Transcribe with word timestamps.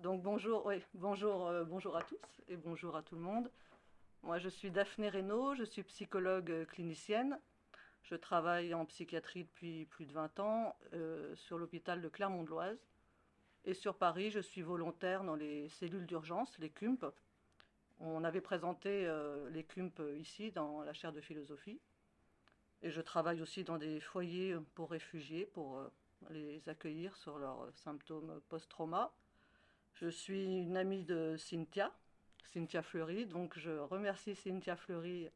Donc 0.00 0.22
bonjour, 0.22 0.72
bonjour, 0.94 1.46
euh, 1.48 1.62
bonjour 1.64 1.94
à 1.94 2.02
tous 2.02 2.40
et 2.48 2.56
bonjour 2.56 2.96
à 2.96 3.02
tout 3.02 3.16
le 3.16 3.20
monde. 3.20 3.50
Moi, 4.22 4.38
je 4.38 4.48
suis 4.48 4.70
Daphné 4.70 5.10
Reynaud, 5.10 5.54
je 5.56 5.64
suis 5.64 5.82
psychologue 5.82 6.50
euh, 6.50 6.64
clinicienne. 6.64 7.38
Je 8.04 8.14
travaille 8.14 8.72
en 8.72 8.86
psychiatrie 8.86 9.44
depuis 9.44 9.84
plus 9.84 10.06
de 10.06 10.12
20 10.14 10.40
ans 10.40 10.74
euh, 10.94 11.36
sur 11.36 11.58
l'hôpital 11.58 12.00
de 12.00 12.08
Clermont-de-Loise. 12.08 12.78
Et 13.66 13.74
sur 13.74 13.94
Paris, 13.94 14.30
je 14.30 14.40
suis 14.40 14.62
volontaire 14.62 15.22
dans 15.22 15.34
les 15.34 15.68
cellules 15.68 16.06
d'urgence, 16.06 16.58
les 16.58 16.70
CUMP. 16.70 17.04
On 17.98 18.24
avait 18.24 18.40
présenté 18.40 19.06
les 19.50 19.64
CUMP 19.64 20.00
ici 20.16 20.50
dans 20.50 20.80
la 20.80 20.94
chaire 20.94 21.12
de 21.12 21.20
philosophie. 21.20 21.78
Et 22.80 22.90
je 22.90 23.02
travaille 23.02 23.42
aussi 23.42 23.64
dans 23.64 23.76
des 23.76 24.00
foyers 24.00 24.56
pour 24.74 24.92
réfugiés, 24.92 25.44
pour 25.44 25.82
les 26.30 26.66
accueillir 26.70 27.14
sur 27.18 27.38
leurs 27.38 27.70
symptômes 27.74 28.40
post-trauma. 28.48 29.12
Je 29.94 30.08
suis 30.08 30.44
une 30.44 30.76
amie 30.76 31.04
de 31.04 31.36
Cynthia, 31.36 31.92
Cynthia 32.44 32.82
Fleury, 32.82 33.26
donc 33.26 33.58
je 33.58 33.70
remercie 33.70 34.34
Cynthia 34.34 34.76
Fleury 34.76 35.28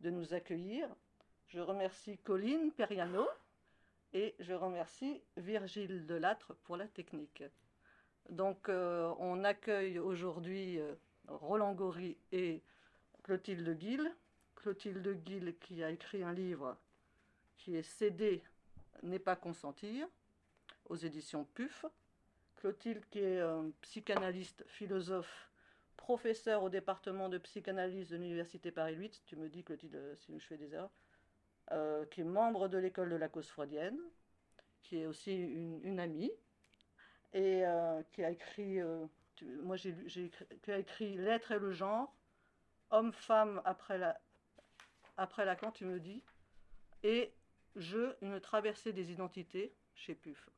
de 0.00 0.10
nous 0.10 0.34
accueillir. 0.34 0.88
Je 1.48 1.60
remercie 1.60 2.18
Colline 2.18 2.72
Periano 2.72 3.26
et 4.12 4.34
je 4.38 4.52
remercie 4.52 5.22
Virgile 5.36 6.06
Delattre 6.06 6.54
pour 6.64 6.76
la 6.76 6.86
technique. 6.86 7.42
Donc 8.30 8.68
euh, 8.68 9.12
on 9.18 9.44
accueille 9.44 9.98
aujourd'hui 9.98 10.78
euh, 10.78 10.94
Roland 11.28 11.74
Gori 11.74 12.16
et 12.32 12.62
Clotilde 13.22 13.76
Guil. 13.76 14.14
Clotilde 14.56 15.22
Guil 15.24 15.56
qui 15.60 15.82
a 15.82 15.90
écrit 15.90 16.22
un 16.22 16.32
livre 16.32 16.76
qui 17.58 17.76
est 17.76 17.82
Céder 17.82 18.42
n'est 19.02 19.18
pas 19.18 19.36
consentir 19.36 20.06
aux 20.86 20.96
éditions 20.96 21.44
PUF. 21.54 21.84
Clotilde, 22.64 23.04
qui 23.10 23.18
est 23.18 23.40
euh, 23.40 23.68
psychanalyste, 23.82 24.64
philosophe, 24.68 25.50
professeur 25.98 26.62
au 26.62 26.70
département 26.70 27.28
de 27.28 27.36
psychanalyse 27.36 28.08
de 28.08 28.16
l'Université 28.16 28.70
Paris 28.70 28.94
8, 28.94 29.22
tu 29.26 29.36
me 29.36 29.50
dis, 29.50 29.62
Clotilde, 29.62 29.94
euh, 29.94 30.16
si 30.16 30.32
je 30.38 30.46
fais 30.46 30.56
des 30.56 30.72
erreurs, 30.72 30.90
euh, 31.72 32.06
qui 32.06 32.22
est 32.22 32.24
membre 32.24 32.68
de 32.68 32.78
l'école 32.78 33.10
de 33.10 33.16
la 33.16 33.28
cause 33.28 33.48
freudienne, 33.48 33.98
qui 34.82 34.96
est 34.96 35.04
aussi 35.04 35.36
une, 35.36 36.00
amie, 36.00 36.32
et 37.34 37.64
qui 38.12 38.24
a 38.24 38.30
écrit, 38.30 38.78
moi 39.62 39.76
j'ai 39.76 40.30
écrit 40.66 41.16
L'être 41.16 41.52
et 41.52 41.58
le 41.58 41.72
genre, 41.72 42.16
Homme-femme 42.90 43.60
après 43.66 43.98
la, 43.98 44.18
après 45.18 45.44
Lacan, 45.44 45.70
tu 45.70 45.84
me 45.84 46.00
dis, 46.00 46.22
et 47.02 47.30
Je, 47.76 48.14
une 48.22 48.40
traversée 48.40 48.94
des 48.94 49.12
identités 49.12 49.74
chez 49.94 50.14
PUF 50.14 50.48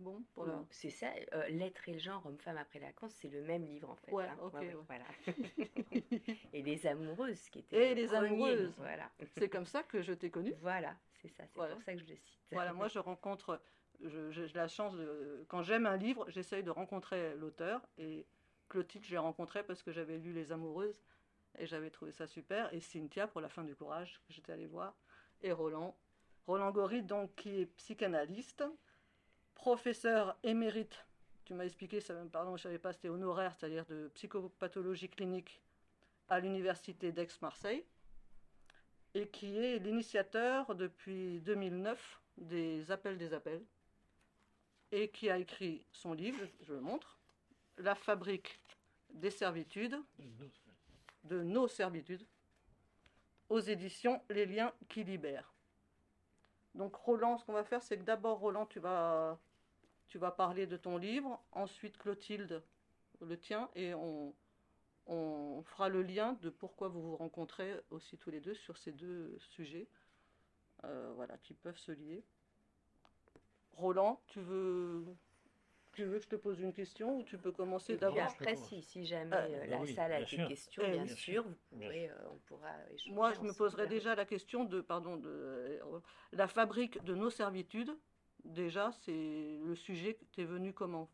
bon 0.00 0.66
C'est 0.70 0.90
ça, 0.90 1.12
euh, 1.34 1.48
L'être 1.48 1.88
et 1.88 1.92
le 1.92 1.98
genre, 1.98 2.24
homme-femme 2.26 2.56
après 2.56 2.78
la 2.78 2.86
Lacan, 2.86 3.08
c'est 3.08 3.28
le 3.28 3.42
même 3.42 3.64
livre 3.64 3.90
en 3.90 3.96
fait. 3.96 4.12
Ouais, 4.12 4.26
hein. 4.26 4.36
ok. 4.42 4.64
Voilà. 4.86 5.04
et 6.52 6.62
les 6.62 6.86
amoureuses 6.86 7.48
qui 7.50 7.60
étaient. 7.60 7.92
Et 7.92 7.94
les 7.94 8.12
amoureuses. 8.14 8.74
Voilà. 8.78 9.10
c'est 9.36 9.48
comme 9.48 9.66
ça 9.66 9.82
que 9.82 10.02
je 10.02 10.12
t'ai 10.12 10.30
connue. 10.30 10.54
Voilà, 10.60 10.96
c'est 11.20 11.28
ça, 11.28 11.44
c'est 11.46 11.54
pour 11.54 11.82
ça 11.82 11.94
que 11.94 12.00
je 12.00 12.06
le 12.06 12.16
cite. 12.16 12.38
Voilà, 12.52 12.72
moi 12.72 12.88
je 12.88 12.98
rencontre, 12.98 13.60
j'ai 14.00 14.48
la 14.54 14.68
chance 14.68 14.94
de. 14.96 15.44
Quand 15.48 15.62
j'aime 15.62 15.86
un 15.86 15.96
livre, 15.96 16.24
j'essaye 16.28 16.62
de 16.62 16.70
rencontrer 16.70 17.34
l'auteur. 17.36 17.86
Et 17.98 18.26
Clotilde, 18.68 19.04
je 19.04 19.10
l'ai 19.10 19.18
rencontré 19.18 19.62
parce 19.62 19.82
que 19.82 19.92
j'avais 19.92 20.18
lu 20.18 20.32
Les 20.32 20.52
Amoureuses 20.52 21.02
et 21.58 21.66
j'avais 21.66 21.90
trouvé 21.90 22.12
ça 22.12 22.26
super. 22.26 22.72
Et 22.72 22.80
Cynthia 22.80 23.26
pour 23.26 23.40
La 23.40 23.48
fin 23.48 23.64
du 23.64 23.74
courage, 23.74 24.20
que 24.26 24.32
j'étais 24.32 24.52
allée 24.52 24.66
voir. 24.66 24.94
Et 25.42 25.52
Roland. 25.52 25.96
Roland 26.46 26.70
Gori, 26.70 27.02
donc, 27.02 27.34
qui 27.36 27.60
est 27.60 27.66
psychanalyste 27.66 28.64
professeur 29.60 30.38
émérite, 30.42 31.04
tu 31.44 31.52
m'as 31.52 31.64
expliqué, 31.64 32.00
ça, 32.00 32.14
pardon, 32.32 32.56
je 32.56 32.62
savais 32.62 32.78
pas, 32.78 32.94
c'était 32.94 33.10
honoraire, 33.10 33.54
c'est-à-dire 33.54 33.84
de 33.84 34.08
psychopathologie 34.14 35.10
clinique 35.10 35.60
à 36.30 36.40
l'université 36.40 37.12
d'Aix-Marseille, 37.12 37.84
et 39.12 39.28
qui 39.28 39.58
est 39.58 39.78
l'initiateur 39.78 40.74
depuis 40.74 41.40
2009 41.40 42.22
des 42.38 42.90
appels 42.90 43.18
des 43.18 43.34
appels, 43.34 43.62
et 44.92 45.10
qui 45.10 45.28
a 45.28 45.36
écrit 45.36 45.86
son 45.92 46.14
livre, 46.14 46.40
je 46.62 46.72
le 46.72 46.80
montre, 46.80 47.18
La 47.76 47.94
fabrique 47.94 48.60
des 49.10 49.30
servitudes, 49.30 50.00
de 51.24 51.42
nos 51.42 51.68
servitudes, 51.68 52.26
aux 53.50 53.60
éditions 53.60 54.22
Les 54.30 54.46
liens 54.46 54.72
qui 54.88 55.04
libèrent. 55.04 55.52
Donc 56.74 56.94
Roland, 56.94 57.36
ce 57.36 57.44
qu'on 57.44 57.52
va 57.52 57.64
faire, 57.64 57.82
c'est 57.82 57.98
que 57.98 58.04
d'abord, 58.04 58.38
Roland, 58.38 58.64
tu 58.64 58.80
vas 58.80 59.38
tu 60.10 60.18
vas 60.18 60.32
parler 60.32 60.66
de 60.66 60.76
ton 60.76 60.98
livre, 60.98 61.40
ensuite 61.52 61.96
Clotilde 61.96 62.62
le 63.20 63.38
tien, 63.38 63.70
et 63.76 63.94
on, 63.94 64.34
on 65.06 65.62
fera 65.62 65.88
le 65.88 66.02
lien 66.02 66.36
de 66.42 66.50
pourquoi 66.50 66.88
vous 66.88 67.00
vous 67.00 67.16
rencontrez 67.16 67.80
aussi 67.90 68.18
tous 68.18 68.30
les 68.30 68.40
deux 68.40 68.54
sur 68.54 68.76
ces 68.76 68.92
deux 68.92 69.36
sujets, 69.38 69.86
euh, 70.84 71.12
voilà, 71.14 71.38
qui 71.38 71.54
peuvent 71.54 71.78
se 71.78 71.92
lier. 71.92 72.24
Roland, 73.74 74.20
tu 74.26 74.40
veux, 74.40 75.04
tu 75.92 76.04
veux 76.04 76.18
que 76.18 76.24
je 76.24 76.28
te 76.28 76.36
pose 76.36 76.58
une 76.60 76.72
question 76.72 77.18
ou 77.18 77.22
tu 77.22 77.38
peux 77.38 77.52
commencer 77.52 77.96
d'abord? 77.96 78.22
Après, 78.22 78.56
si, 78.56 78.82
si 78.82 79.06
jamais 79.06 79.36
euh, 79.36 79.66
la 79.66 79.86
salle 79.86 80.12
a 80.12 80.24
des 80.24 80.44
questions, 80.48 80.82
bien, 80.90 81.06
sûr, 81.06 81.44
euh, 81.74 82.08
on 82.32 82.38
pourra 82.46 82.74
échanger. 82.90 83.14
Moi, 83.14 83.32
je 83.34 83.40
me 83.40 83.52
poserai 83.52 83.86
déjà 83.86 84.16
la 84.16 84.24
question 84.24 84.64
de, 84.64 84.80
pardon, 84.80 85.18
de 85.18 85.78
la 86.32 86.48
fabrique 86.48 87.00
de 87.04 87.14
nos 87.14 87.30
servitudes 87.30 87.96
déjà, 88.44 88.92
c'est 89.02 89.58
le 89.64 89.74
sujet 89.74 90.18
est 90.38 90.44
venu 90.44 90.72
comment? 90.72 91.10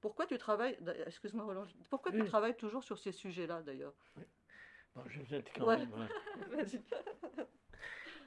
Pourquoi 0.00 0.26
tu 0.26 0.38
travailles, 0.38 0.78
excuse-moi 1.06 1.44
Roland, 1.44 1.66
pourquoi 1.90 2.12
tu 2.12 2.24
travailles 2.24 2.56
toujours 2.56 2.82
sur 2.82 2.98
ces 2.98 3.12
sujets-là 3.12 3.62
d'ailleurs? 3.62 3.94
Bon, 4.94 5.02
Je 5.06 5.20
vais 5.22 5.38
être 5.38 5.52
quand 5.52 5.66
même. 5.66 5.90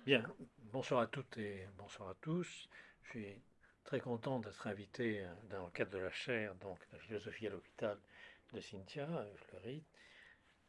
Bien, 0.05 0.23
bonsoir 0.71 1.01
à 1.01 1.07
toutes 1.07 1.37
et 1.37 1.67
bonsoir 1.77 2.09
à 2.09 2.13
tous. 2.15 2.67
Je 3.03 3.09
suis 3.09 3.41
très 3.83 3.99
content 3.99 4.39
d'être 4.39 4.67
invité 4.67 5.21
euh, 5.21 5.33
dans 5.49 5.65
le 5.65 5.71
cadre 5.71 5.91
de 5.91 5.97
la 5.97 6.11
chaire 6.11 6.55
donc, 6.55 6.77
de 6.91 6.97
philosophie 6.97 7.47
à 7.47 7.49
l'hôpital 7.49 7.97
de 8.53 8.59
Cynthia 8.59 9.07
euh, 9.09 9.33
Fleury. 9.35 9.83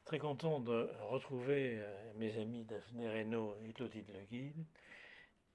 Très 0.05 0.19
content 0.19 0.61
de 0.61 0.91
retrouver 1.01 1.79
euh, 1.79 2.13
mes 2.17 2.39
amis 2.39 2.65
Daphné 2.65 3.09
Reynaud 3.09 3.57
et 3.63 3.73
Claudine 3.73 4.07
Le 4.09 4.25
Guide. 4.25 4.65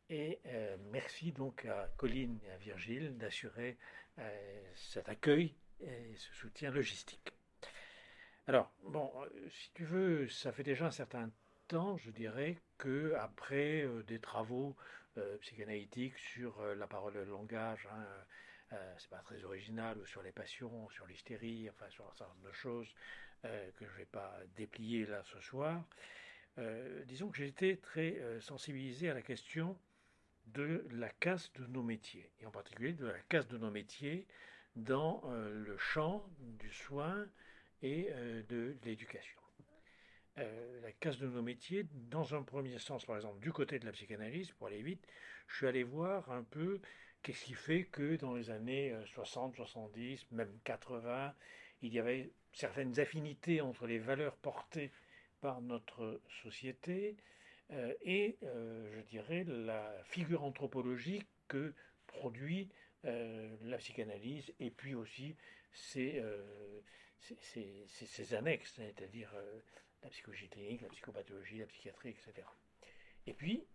Et 0.09 0.40
euh, 0.47 0.75
merci 0.92 1.31
donc 1.31 1.66
à 1.66 1.88
Colline 1.97 2.40
et 2.47 2.52
à 2.52 2.58
Virgile 2.58 3.16
d'assurer 3.18 3.78
euh, 4.18 4.72
cet 4.74 5.08
accueil 5.08 5.53
et 5.81 6.16
ce 6.16 6.34
soutien 6.34 6.72
logistique. 6.72 7.31
Alors, 8.47 8.72
bon, 8.84 9.12
euh, 9.22 9.50
si 9.52 9.72
tu 9.75 9.86
veux, 9.86 10.28
ça 10.28 10.52
fait 10.52 10.64
déjà 10.64 10.88
un 10.88 10.92
certain 10.92 11.30
temps, 11.68 11.97
je 11.97 12.09
dirais, 12.09 12.58
que 12.80 13.14
après 13.20 13.86
des 14.08 14.20
travaux 14.20 14.75
psychanalytiques 15.42 16.18
sur 16.18 16.64
la 16.76 16.88
parole 16.88 17.16
et 17.16 17.20
le 17.20 17.26
langage, 17.26 17.88
hein, 17.91 18.78
c'est 18.97 19.09
pas 19.09 19.20
très 19.20 19.44
original, 19.44 19.97
ou 19.97 20.06
sur 20.06 20.24
les 20.24 20.31
passions, 20.31 20.90
sur 20.90 21.06
l'hystérie, 21.06 21.70
enfin 21.70 21.90
sur 21.90 22.06
un 22.06 22.16
certain 22.16 22.34
nombre 22.34 22.47
de 22.47 22.53
choses 22.53 22.88
que 23.44 23.86
je 23.86 23.91
ne 23.91 23.97
vais 23.97 24.06
pas 24.06 24.40
déplier 24.56 25.06
là 25.06 25.22
ce 25.26 25.40
soir, 25.41 25.84
disons 27.06 27.30
que 27.30 27.38
j'ai 27.38 27.47
été 27.47 27.78
très 27.78 28.18
sensibilisé 28.40 29.09
à 29.09 29.14
la 29.14 29.22
question 29.22 29.78
de 30.54 30.86
la 30.92 31.10
casse 31.10 31.52
de 31.54 31.66
nos 31.68 31.84
métiers, 31.84 32.32
et 32.40 32.46
en 32.46 32.52
particulier 32.52 32.94
de 32.94 33.06
la 33.06 33.20
casse 33.30 33.48
de 33.48 33.58
nos 33.58 33.72
métiers 33.72 34.28
dans 34.76 35.22
euh, 35.26 35.64
le 35.66 35.78
champ 35.78 36.26
du 36.40 36.72
soin 36.72 37.28
et 37.82 38.08
euh, 38.12 38.44
de 38.50 38.78
l'éducation. 38.84 39.40
Euh, 40.38 40.82
la 40.82 40.92
casse 40.92 41.18
de 41.18 41.28
nos 41.28 41.42
métiers, 41.42 41.86
dans 41.94 42.36
un 42.36 42.44
premier 42.44 42.78
sens, 42.80 43.06
par 43.06 43.18
exemple, 43.18 43.40
du 43.40 43.52
côté 43.52 43.80
de 43.80 43.86
la 43.86 43.92
psychanalyse, 43.92 44.52
pour 44.52 44.68
aller 44.68 44.82
vite, 44.82 45.06
je 45.48 45.58
suis 45.58 45.68
allé 45.68 45.84
voir 45.84 46.32
un 46.32 46.44
peu 46.44 46.80
qu'est-ce 47.24 47.46
qui 47.46 47.54
fait 47.54 47.86
que 47.86 48.16
dans 48.16 48.36
les 48.36 48.50
années 48.50 48.96
60, 49.06 49.56
70, 49.56 50.32
même 50.32 50.58
80, 50.64 51.34
il 51.82 51.94
y 51.94 52.00
avait 52.00 52.32
certaines 52.53 53.00
affinités 53.00 53.62
entre 53.62 53.88
les 53.88 54.00
valeurs 54.00 54.38
portées 54.38 54.91
par 55.41 55.62
notre 55.62 56.22
société, 56.44 57.18
euh, 57.72 57.94
et, 58.02 58.38
euh, 58.44 58.90
je 58.96 59.02
dirais, 59.02 59.44
la 59.44 59.96
figure 60.06 60.44
anthropologique 60.44 61.28
que 61.48 61.74
produit 62.08 62.70
euh, 63.06 63.56
la 63.64 63.78
psychanalyse 63.78 64.54
et 64.60 64.72
puis 64.72 64.96
aussi 64.96 65.36
ses, 65.74 66.24
annexes, 68.34 68.74
c'est-à-dire 68.76 69.32
la 70.02 70.10
psychologie 70.10 70.50
clinique, 70.50 70.82
la 70.82 70.90
psychopathologie, 70.90 71.60
la 71.60 71.68
psychiatrie, 71.68 72.10
etc. 72.10 72.48
Et 73.28 73.34
puis, 73.34 73.66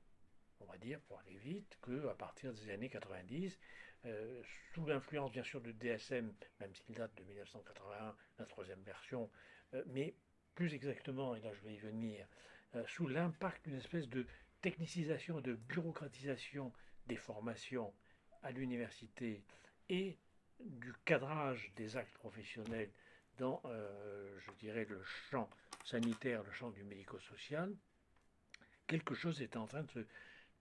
on 0.61 0.65
va 0.65 0.77
dire, 0.79 1.01
pour 1.03 1.19
aller 1.21 1.37
vite, 1.37 1.79
qu'à 1.83 2.15
partir 2.15 2.53
des 2.53 2.71
années 2.71 2.89
90, 2.89 3.59
sous 4.75 4.87
l'influence 4.87 5.31
bien 5.31 5.45
sûr 5.45 5.61
de 5.61 5.73
DSM, 5.73 6.35
même 6.61 6.75
s'il 6.75 6.95
date 6.95 7.15
de 7.15 7.23
1981, 7.25 8.17
la 8.39 8.47
troisième 8.47 8.83
version, 8.83 9.31
mais 9.87 10.15
plus 10.55 10.75
exactement, 10.75 11.35
et 11.35 11.41
là 11.41 11.53
je 11.53 11.61
vais 11.61 11.75
y 11.75 11.79
venir, 11.79 12.27
sous 12.87 13.07
l'impact 13.07 13.65
d'une 13.67 13.77
espèce 13.77 14.09
de 14.09 14.27
technicisation, 14.61 15.41
de 15.41 15.55
bureaucratisation 15.55 16.73
des 17.07 17.17
formations 17.17 17.93
à 18.43 18.51
l'université 18.51 19.43
et 19.89 20.19
du 20.61 20.93
cadrage 21.05 21.73
des 21.77 21.97
actes 21.97 22.15
professionnels 22.15 22.91
dans, 23.39 23.61
euh, 23.65 24.39
je 24.39 24.51
dirais, 24.53 24.87
le 24.89 25.03
champ 25.03 25.49
sanitaire, 25.85 26.43
le 26.43 26.53
champ 26.53 26.71
du 26.71 26.85
médico-social, 26.85 27.75
quelque 28.87 29.15
chose 29.15 29.43
est 29.43 29.57
en 29.57 29.67
train 29.67 29.85
de, 29.95 30.07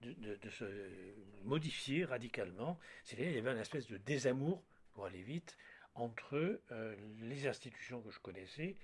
de, 0.02 0.50
se 0.50 0.66
modifier 1.44 2.06
radicalement. 2.06 2.80
C'est-à-dire 3.04 3.28
qu'il 3.28 3.36
y 3.36 3.40
avait 3.40 3.52
une 3.52 3.62
espèce 3.62 3.88
de 3.88 3.98
désamour, 3.98 4.64
pour 4.94 5.06
aller 5.06 5.22
vite, 5.24 5.58
entre 5.96 6.62
euh, 6.72 6.96
les 7.20 7.48
institutions 7.48 8.02
que 8.02 8.12
je 8.12 8.20
connaissais, 8.20 8.76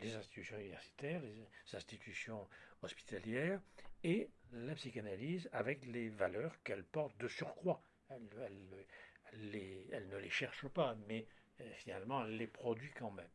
les 0.00 0.14
institutions 0.14 0.56
universitaires, 0.58 1.20
les 1.22 1.76
institutions 1.76 2.46
hospitalières, 2.82 3.60
et 4.04 4.30
la 4.52 4.74
psychanalyse 4.74 5.48
avec 5.52 5.86
les 5.86 6.08
valeurs 6.08 6.62
qu'elle 6.62 6.84
porte 6.84 7.16
de 7.18 7.28
surcroît. 7.28 7.82
Elle, 8.08 10.08
ne 10.08 10.16
les 10.16 10.30
cherche 10.30 10.66
pas, 10.68 10.96
mais 11.06 11.26
euh, 11.60 11.72
finalement, 11.74 12.24
elle 12.24 12.36
les 12.36 12.46
produit 12.46 12.90
quand 12.90 13.12
même. 13.12 13.28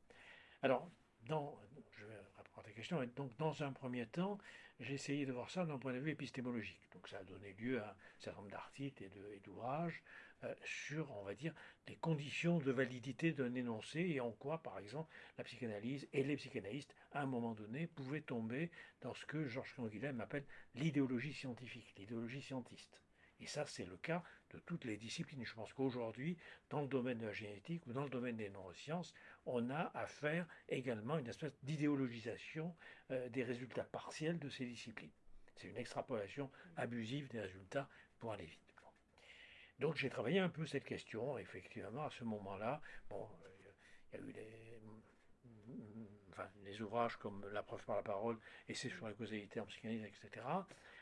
Alors, 0.62 0.90
je 1.28 2.06
vais 2.06 2.20
reprendre 2.38 2.68
ta 2.68 2.74
question, 2.74 3.04
donc 3.16 3.36
dans 3.38 3.64
un 3.64 3.72
premier 3.72 4.06
temps, 4.08 4.38
j'ai 4.80 4.96
essayé 4.96 5.26
de 5.26 5.32
voir 5.32 5.50
ça 5.50 5.66
d'un 5.66 5.78
point 5.78 5.94
de 5.94 6.00
vue 6.00 6.12
épistémologique. 6.12 6.82
Donc 6.94 7.08
ça 7.08 7.20
a 7.20 7.24
donné 7.24 7.54
lieu 7.54 7.82
à 7.82 7.92
un 7.92 7.96
certain 8.20 8.40
nombre 8.40 8.52
d'articles 8.52 9.04
et 9.04 9.40
d'ouvrages 9.40 10.04
sur, 10.64 11.12
on 11.18 11.24
va 11.24 11.34
dire, 11.34 11.54
les 11.88 11.96
conditions 11.96 12.60
de 12.60 12.72
validité 12.72 13.32
d'un 13.32 13.54
énoncé 13.56 14.00
et 14.02 14.20
en 14.20 14.32
quoi, 14.32 14.62
par 14.62 14.80
exemple, 14.80 15.10
la 15.38 15.44
psychanalyse 15.44 16.08
et 16.14 16.24
les 16.24 16.36
psychanalystes, 16.36 16.96
à 17.12 17.22
un 17.22 17.26
moment 17.26 17.54
donné, 17.54 17.88
pouvaient 17.88 18.22
tomber 18.22 18.72
dans 19.02 19.14
ce 19.14 19.26
que 19.26 19.48
Georges 19.48 19.74
Canguilhem 19.76 20.22
appelle 20.22 20.46
l'idéologie 20.76 21.34
scientifique, 21.34 21.94
l'idéologie 21.98 22.42
scientiste. 22.42 23.02
Et 23.40 23.48
ça, 23.48 23.66
c'est 23.66 23.86
le 23.86 23.98
cas 23.98 24.24
de 24.52 24.60
toutes 24.60 24.86
les 24.86 24.98
disciplines. 24.98 25.46
Je 25.46 25.54
pense 25.54 25.74
qu'aujourd'hui, 25.74 26.38
dans 26.70 26.82
le 26.82 26.88
domaine 26.88 27.18
de 27.18 27.26
la 27.26 27.34
génétique 27.34 27.86
ou 27.88 27.94
dans 27.94 28.04
le 28.04 28.10
domaine 28.10 28.38
des 28.38 28.50
neurosciences, 28.50 29.14
on 29.46 29.70
a 29.70 29.92
à 29.94 30.08
faire 30.08 30.48
également 30.70 31.18
une 31.18 31.28
espèce 31.28 31.58
d'idéologisation 31.64 32.76
euh, 33.12 33.28
des 33.30 33.44
résultats 33.44 33.84
partiels 33.84 34.40
de 34.40 34.50
ces 34.50 34.66
disciplines. 34.66 35.12
C'est 35.56 35.68
une 35.68 35.78
extrapolation 35.78 36.50
abusive 36.76 37.28
des 37.30 37.42
résultats 37.42 37.90
pour 38.20 38.32
aller 38.32 38.46
vite. 38.46 38.75
Donc 39.80 39.98
j'ai 39.98 40.10
travaillé 40.10 40.40
un 40.40 40.50
peu 40.50 40.66
cette 40.66 40.86
question, 40.86 41.38
effectivement, 41.38 42.06
à 42.06 42.10
ce 42.10 42.24
moment-là. 42.24 42.82
Bon, 43.10 43.28
il 44.14 44.20
y 44.20 44.22
a 44.22 44.26
eu 44.26 44.32
les, 44.32 44.80
ouvrages 46.82 47.18
comme 47.18 47.46
La 47.52 47.64
preuve 47.64 47.84
par 47.86 47.96
la 47.96 48.04
parole, 48.04 48.38
Essai 48.68 48.90
sur 48.90 49.08
la 49.08 49.14
causalité 49.14 49.60
en 49.60 49.66
psychanalyse, 49.66 50.06
etc. 50.06 50.46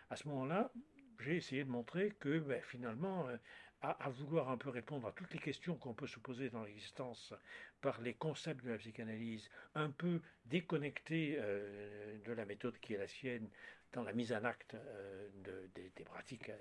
À 0.10 0.16
ce 0.16 0.28
moment-là, 0.28 0.72
j'ai 1.20 1.38
essayé 1.38 1.64
de 1.64 1.70
montrer 1.70 2.12
que 2.20 2.40
ben, 2.40 2.62
finalement, 2.62 3.28
euh, 3.28 3.38
à, 3.82 4.10
vouloir 4.10 4.50
un 4.50 4.58
peu 4.58 4.70
répondre 4.70 5.08
à 5.08 5.12
toutes 5.12 5.34
les 5.34 5.40
questions 5.40 5.76
qu'on 5.76 5.94
peut 5.94 6.08
se 6.08 6.20
poser 6.20 6.50
dans 6.50 6.64
l'existence 6.64 7.34
par 7.82 8.00
les 8.02 8.14
concepts 8.14 8.64
de 8.64 8.72
la 8.72 8.78
psychanalyse, 8.78 9.50
un 9.76 9.90
peu 9.90 10.22
déconnectés 10.46 11.36
euh, 11.38 12.18
de 12.26 12.32
la 12.32 12.46
méthode 12.46 12.78
qui 12.80 12.94
est 12.94 12.98
la 12.98 13.08
sienne 13.08 13.50
dans 13.94 14.04
la 14.04 14.14
mise 14.14 14.34
en 14.34 14.44
acte 14.44 14.76
euh, 14.76 15.30
des, 15.74 16.04
pratiques 16.04 16.52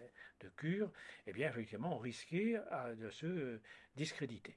de 0.40 0.48
cure, 0.50 0.90
eh 1.26 1.32
bien 1.32 1.48
effectivement 1.48 1.96
on 1.96 1.98
risquait 1.98 2.58
de 2.96 3.10
se 3.10 3.60
discréditer. 3.96 4.56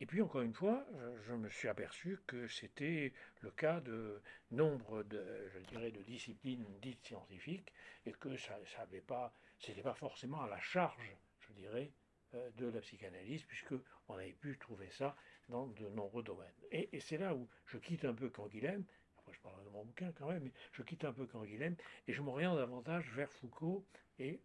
Et 0.00 0.06
puis 0.06 0.22
encore 0.22 0.42
une 0.42 0.52
fois, 0.52 0.86
je 1.26 1.34
me 1.34 1.48
suis 1.48 1.66
aperçu 1.66 2.18
que 2.26 2.46
c'était 2.46 3.12
le 3.40 3.50
cas 3.50 3.80
de 3.80 4.22
nombre 4.52 5.02
de, 5.02 5.50
je 5.52 5.58
dirais, 5.60 5.90
de 5.90 6.02
disciplines 6.02 6.64
dites 6.80 7.04
scientifiques 7.04 7.72
et 8.06 8.12
que 8.12 8.36
ça 8.36 8.58
n'avait 8.78 9.00
pas, 9.00 9.34
c'était 9.58 9.82
pas 9.82 9.94
forcément 9.94 10.42
à 10.42 10.48
la 10.48 10.60
charge, 10.60 11.16
je 11.40 11.52
dirais, 11.52 11.90
euh, 12.34 12.50
de 12.56 12.66
la 12.66 12.80
psychanalyse, 12.82 13.42
puisque 13.44 13.72
on 14.06 14.14
avait 14.14 14.34
pu 14.34 14.58
trouver 14.58 14.90
ça 14.90 15.16
dans 15.48 15.66
de 15.66 15.88
nombreux 15.88 16.22
domaines. 16.22 16.52
Et, 16.70 17.00
c'est 17.00 17.16
là 17.16 17.34
où 17.34 17.48
je 17.64 17.78
quitte 17.78 18.04
un 18.04 18.12
peu 18.12 18.28
Canguilhem, 18.28 18.84
je 19.32 19.40
parle 19.40 19.64
de 19.64 19.70
mon 19.70 19.84
bouquin 19.84 20.12
quand 20.12 20.28
même, 20.28 20.44
mais 20.44 20.52
je 20.72 20.82
quitte 20.82 21.04
un 21.04 21.12
peu 21.12 21.26
Canguilhem 21.26 21.76
et 22.06 22.12
je 22.12 22.22
m'oriente 22.22 22.56
davantage 22.56 23.10
vers 23.10 23.30
Foucault 23.32 23.86
et 24.18 24.40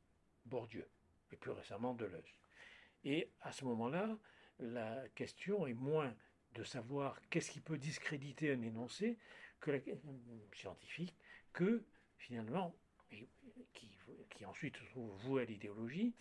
Bourdieu, 0.45 0.88
et 1.31 1.38
plus 1.38 1.51
récemment 1.51 1.94
Deleuze. 1.94 2.33
Et 3.03 3.31
à 3.41 3.51
ce 3.51 3.65
moment-là, 3.65 4.18
la 4.59 5.07
question 5.09 5.68
est 5.68 5.74
moins 5.74 6.15
de 6.53 6.63
savoir 6.63 7.19
qu'est-ce 7.30 7.51
qui 7.51 7.59
peut 7.59 7.77
discréditer 7.77 8.51
un 8.51 8.62
énoncé 8.62 9.18
la, 9.71 9.80
scientifique, 10.53 11.15
que 11.53 11.83
finalement, 12.18 12.75
qui, 13.74 13.97
qui 14.30 14.45
ensuite 14.45 14.77
se 14.77 14.85
trouve 14.85 15.12
voué 15.24 15.44
à 15.44 15.45
l'idéologie, 15.45 16.13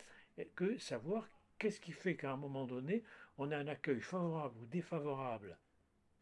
que 0.55 0.79
savoir 0.79 1.29
qu'est-ce 1.59 1.81
qui 1.81 1.93
fait 1.93 2.17
qu'à 2.17 2.33
un 2.33 2.37
moment 2.37 2.67
donné, 2.67 3.05
on 3.39 3.51
a 3.51 3.57
un 3.57 3.67
accueil 3.67 4.01
favorable 4.01 4.59
ou 4.59 4.67
défavorable 4.67 5.59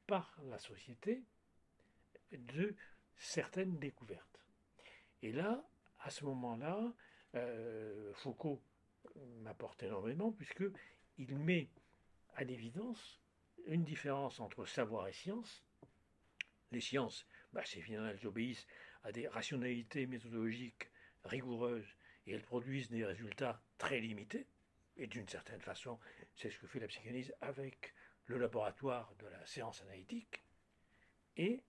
par 0.07 0.37
la 0.45 0.59
société 0.59 1.23
de 2.33 2.75
certaines 3.17 3.79
découvertes. 3.79 4.45
Et 5.23 5.33
là, 5.33 5.63
à 6.01 6.11
ce 6.11 6.25
moment-là, 6.25 6.95
euh, 7.35 8.13
Foucault 8.15 8.63
m'apporte 9.43 9.83
énormément 9.83 10.33
puisque 10.33 10.65
il 11.19 11.37
met 11.37 11.69
à 12.35 12.45
l'évidence 12.45 13.21
une 13.67 13.85
différence 13.85 14.41
entre 14.41 14.65
savoir 14.65 15.09
et 15.09 15.13
science. 15.13 15.65
Les 16.73 16.81
sciences, 16.81 17.27
bah, 17.53 17.63
c'est 17.65 17.81
finalement, 17.81 18.09
elles 18.09 18.27
obéissent 18.27 18.67
à 19.03 19.13
des 19.13 19.29
rationalités 19.29 20.07
méthodologiques 20.07 20.91
rigoureuses 21.25 21.97
et 22.27 22.33
elles 22.33 22.43
produisent 22.43 22.91
des 22.91 23.05
résultats 23.05 23.63
très 23.79 24.01
limités. 24.01 24.47
Et 24.97 25.07
d'une 25.07 25.29
certaine 25.29 25.61
façon, 25.61 25.99
c'est 26.37 26.51
ce 26.51 26.59
que 26.59 26.67
fait 26.67 26.81
la 26.81 26.87
psychanalyse 26.87 27.35
avec 27.41 27.95
le 28.27 28.39
laboratoire 28.39 29.15
de 29.19 29.27
la 29.27 29.45
séance 29.47 29.83
analytique. 29.83 30.45
Et, 31.37 31.63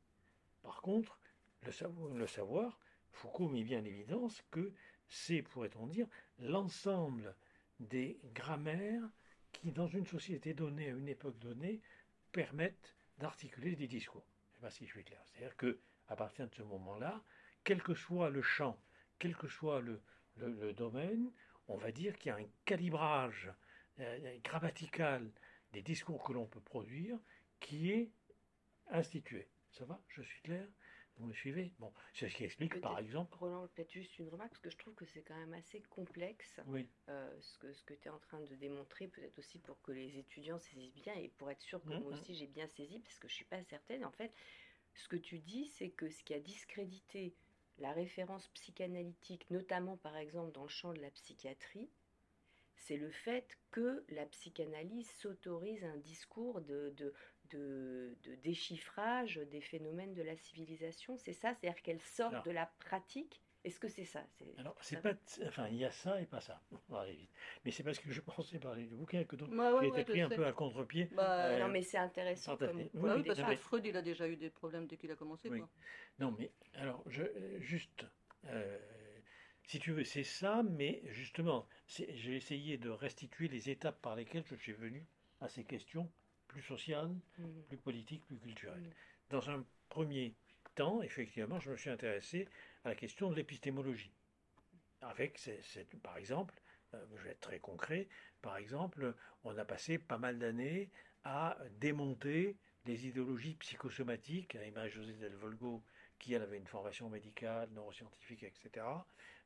par 0.63 0.81
contre, 0.81 1.19
le 1.63 2.27
savoir, 2.27 2.79
Foucault 3.11 3.49
met 3.49 3.63
bien 3.63 3.79
en 3.79 3.85
évidence 3.85 4.41
que 4.51 4.73
c'est, 5.07 5.41
pourrait-on 5.41 5.87
dire, 5.87 6.07
l'ensemble 6.39 7.35
des 7.79 8.19
grammaires 8.33 9.03
qui, 9.51 9.71
dans 9.71 9.87
une 9.87 10.05
société 10.05 10.53
donnée, 10.53 10.87
à 10.87 10.93
une 10.93 11.09
époque 11.09 11.37
donnée, 11.39 11.81
permettent 12.31 12.95
d'articuler 13.17 13.75
des 13.75 13.87
discours. 13.87 14.25
Je 14.45 14.49
ne 14.49 14.55
sais 14.55 14.61
pas 14.61 14.71
si 14.71 14.85
je 14.85 14.91
suis 14.91 15.03
clair. 15.03 15.21
C'est-à-dire 15.25 15.55
qu'à 15.57 16.15
partir 16.15 16.47
de 16.47 16.55
ce 16.55 16.63
moment-là, 16.63 17.21
quel 17.63 17.81
que 17.83 17.93
soit 17.93 18.29
le 18.29 18.41
champ, 18.41 18.79
quel 19.19 19.35
que 19.35 19.47
soit 19.47 19.81
le, 19.81 20.01
domaine, 20.73 21.31
on 21.67 21.77
va 21.77 21.91
dire 21.91 22.17
qu'il 22.17 22.29
y 22.29 22.31
a 22.31 22.37
un 22.37 22.47
calibrage 22.65 23.51
euh, 23.99 24.37
grammatical 24.43 25.29
des 25.73 25.81
discours 25.81 26.23
que 26.23 26.33
l'on 26.33 26.47
peut 26.47 26.61
produire 26.61 27.19
qui 27.59 27.91
est 27.91 28.09
institué. 28.89 29.47
Ça 29.71 29.85
va 29.85 30.01
Je 30.09 30.21
suis 30.21 30.41
clair 30.41 30.67
vous 31.17 31.27
me 31.27 31.33
suivez? 31.33 31.71
Bon, 31.79 31.93
c'est 32.13 32.29
ce 32.29 32.35
qui 32.35 32.43
explique, 32.45 32.81
par 32.81 32.97
exemple. 32.97 33.35
Roland, 33.37 33.67
peut-être 33.67 33.91
juste 33.91 34.17
une 34.17 34.29
remarque, 34.29 34.51
parce 34.51 34.61
que 34.61 34.69
je 34.69 34.77
trouve 34.77 34.95
que 34.95 35.05
c'est 35.05 35.21
quand 35.21 35.35
même 35.35 35.53
assez 35.53 35.81
complexe 35.83 36.59
oui. 36.67 36.87
Euh, 37.09 37.31
ce 37.41 37.57
que, 37.59 37.73
ce 37.73 37.83
que 37.83 37.93
tu 37.93 38.07
es 38.07 38.11
en 38.11 38.19
train 38.19 38.39
de 38.39 38.55
démontrer, 38.55 39.07
peut-être 39.07 39.37
aussi 39.37 39.59
pour 39.59 39.81
que 39.81 39.91
les 39.91 40.17
étudiants 40.17 40.57
saisissent 40.57 40.95
bien 40.95 41.13
et 41.13 41.29
pour 41.37 41.51
être 41.51 41.61
sûr 41.61 41.83
que 41.83 41.93
moi 41.93 42.11
aussi 42.11 42.33
j'ai 42.33 42.47
bien 42.47 42.67
saisi, 42.67 42.99
parce 42.99 43.19
que 43.19 43.27
je 43.27 43.33
ne 43.33 43.35
suis 43.35 43.45
pas 43.45 43.61
certaine. 43.63 44.03
En 44.05 44.11
fait, 44.11 44.33
ce 44.95 45.07
que 45.07 45.15
tu 45.15 45.39
dis, 45.39 45.67
c'est 45.67 45.89
que 45.89 46.09
ce 46.09 46.23
qui 46.23 46.33
a 46.33 46.39
discrédité 46.39 47.35
la 47.77 47.91
référence 47.91 48.47
psychanalytique, 48.49 49.49
notamment 49.51 49.97
par 49.97 50.17
exemple 50.17 50.51
dans 50.51 50.63
le 50.63 50.69
champ 50.69 50.93
de 50.93 51.01
la 51.01 51.11
psychiatrie, 51.11 51.89
c'est 52.75 52.97
le 52.97 53.11
fait 53.11 53.59
que 53.69 54.03
la 54.09 54.25
psychanalyse 54.25 55.09
s'autorise 55.11 55.83
un 55.83 55.97
discours 55.97 56.61
de, 56.61 56.91
de, 56.97 57.13
déchiffrage 58.43 59.37
des 59.51 59.61
phénomènes 59.61 60.13
de 60.13 60.21
la 60.21 60.35
civilisation. 60.35 61.17
C'est 61.17 61.33
ça 61.33 61.53
C'est-à-dire 61.53 61.81
qu'elle 61.81 62.01
sort 62.01 62.43
de 62.43 62.51
la 62.51 62.65
pratique 62.79 63.41
est-ce 63.63 63.79
que 63.79 63.87
c'est 63.87 64.05
ça? 64.05 64.23
Alors, 64.57 64.75
c'est 64.81 65.01
pas. 65.01 65.13
Enfin, 65.45 65.67
il 65.67 65.77
y 65.77 65.85
a 65.85 65.91
ça 65.91 66.19
et 66.19 66.25
pas 66.25 66.41
ça. 66.41 66.59
Mais 67.63 67.71
c'est 67.71 67.83
parce 67.83 67.99
que 67.99 68.11
je 68.11 68.21
pensais 68.21 68.57
parler 68.57 68.85
du 68.85 68.95
bouquin 68.95 69.23
que 69.23 69.35
donc 69.35 69.51
j'ai 69.81 69.87
été 69.87 70.03
pris 70.03 70.21
un 70.21 70.29
peu 70.29 70.45
à 70.45 70.51
contre-pied. 70.51 71.09
Bah, 71.13 71.45
euh, 71.45 71.59
non, 71.59 71.67
mais 71.67 71.83
c'est 71.83 71.97
intéressant. 71.97 72.57
Comme... 72.57 72.89
Bah 72.93 73.15
oui, 73.15 73.23
parce 73.23 73.41
que 73.41 73.55
Freud, 73.55 73.85
il 73.85 73.95
a 73.95 74.01
déjà 74.01 74.27
eu 74.27 74.35
des 74.35 74.49
problèmes 74.49 74.87
dès 74.87 74.97
qu'il 74.97 75.11
a 75.11 75.15
commencé. 75.15 75.49
Quoi. 75.49 75.69
Non, 76.19 76.35
mais 76.37 76.51
alors, 76.75 77.03
je, 77.07 77.23
juste. 77.59 78.05
Euh, 78.45 78.79
si 79.63 79.79
tu 79.79 79.91
veux, 79.91 80.03
c'est 80.03 80.23
ça, 80.23 80.63
mais 80.63 81.03
justement, 81.05 81.67
j'ai 81.87 82.35
essayé 82.35 82.77
de 82.77 82.89
restituer 82.89 83.47
les 83.47 83.69
étapes 83.69 84.01
par 84.01 84.15
lesquelles 84.15 84.43
je 84.47 84.55
suis 84.55 84.73
venu 84.73 85.05
à 85.39 85.47
ces 85.47 85.63
questions 85.63 86.11
plus 86.51 86.61
sociales, 86.61 87.09
mm. 87.37 87.45
plus 87.67 87.77
politiques, 87.77 88.25
plus 88.25 88.37
culturelles. 88.37 88.81
Mm. 88.81 88.93
Dans 89.29 89.49
un 89.49 89.65
premier 89.89 90.33
temps, 90.75 91.01
effectivement, 91.01 91.59
je 91.59 91.71
me 91.71 91.77
suis 91.77 91.89
intéressé 91.89 92.47
à 92.83 92.89
la 92.89 92.95
question 92.95 93.29
de 93.29 93.35
l'épistémologie. 93.35 94.11
Avec, 95.01 95.39
par 96.03 96.17
exemple, 96.17 96.53
euh, 96.93 97.03
je 97.15 97.23
vais 97.23 97.31
être 97.31 97.41
très 97.41 97.59
concret, 97.59 98.07
par 98.41 98.57
exemple, 98.57 99.15
on 99.43 99.57
a 99.57 99.65
passé 99.65 99.97
pas 99.97 100.17
mal 100.17 100.37
d'années 100.39 100.89
à 101.23 101.57
démonter 101.79 102.57
les 102.85 103.07
idéologies 103.07 103.55
psychosomatiques, 103.55 104.55
avec 104.55 104.73
Marie-Josée 104.73 105.13
Del 105.13 105.35
Volgo, 105.35 105.83
qui 106.17 106.33
elle 106.33 106.41
avait 106.41 106.57
une 106.57 106.67
formation 106.67 107.09
médicale, 107.09 107.69
neuroscientifique, 107.71 108.43
etc., 108.43 108.85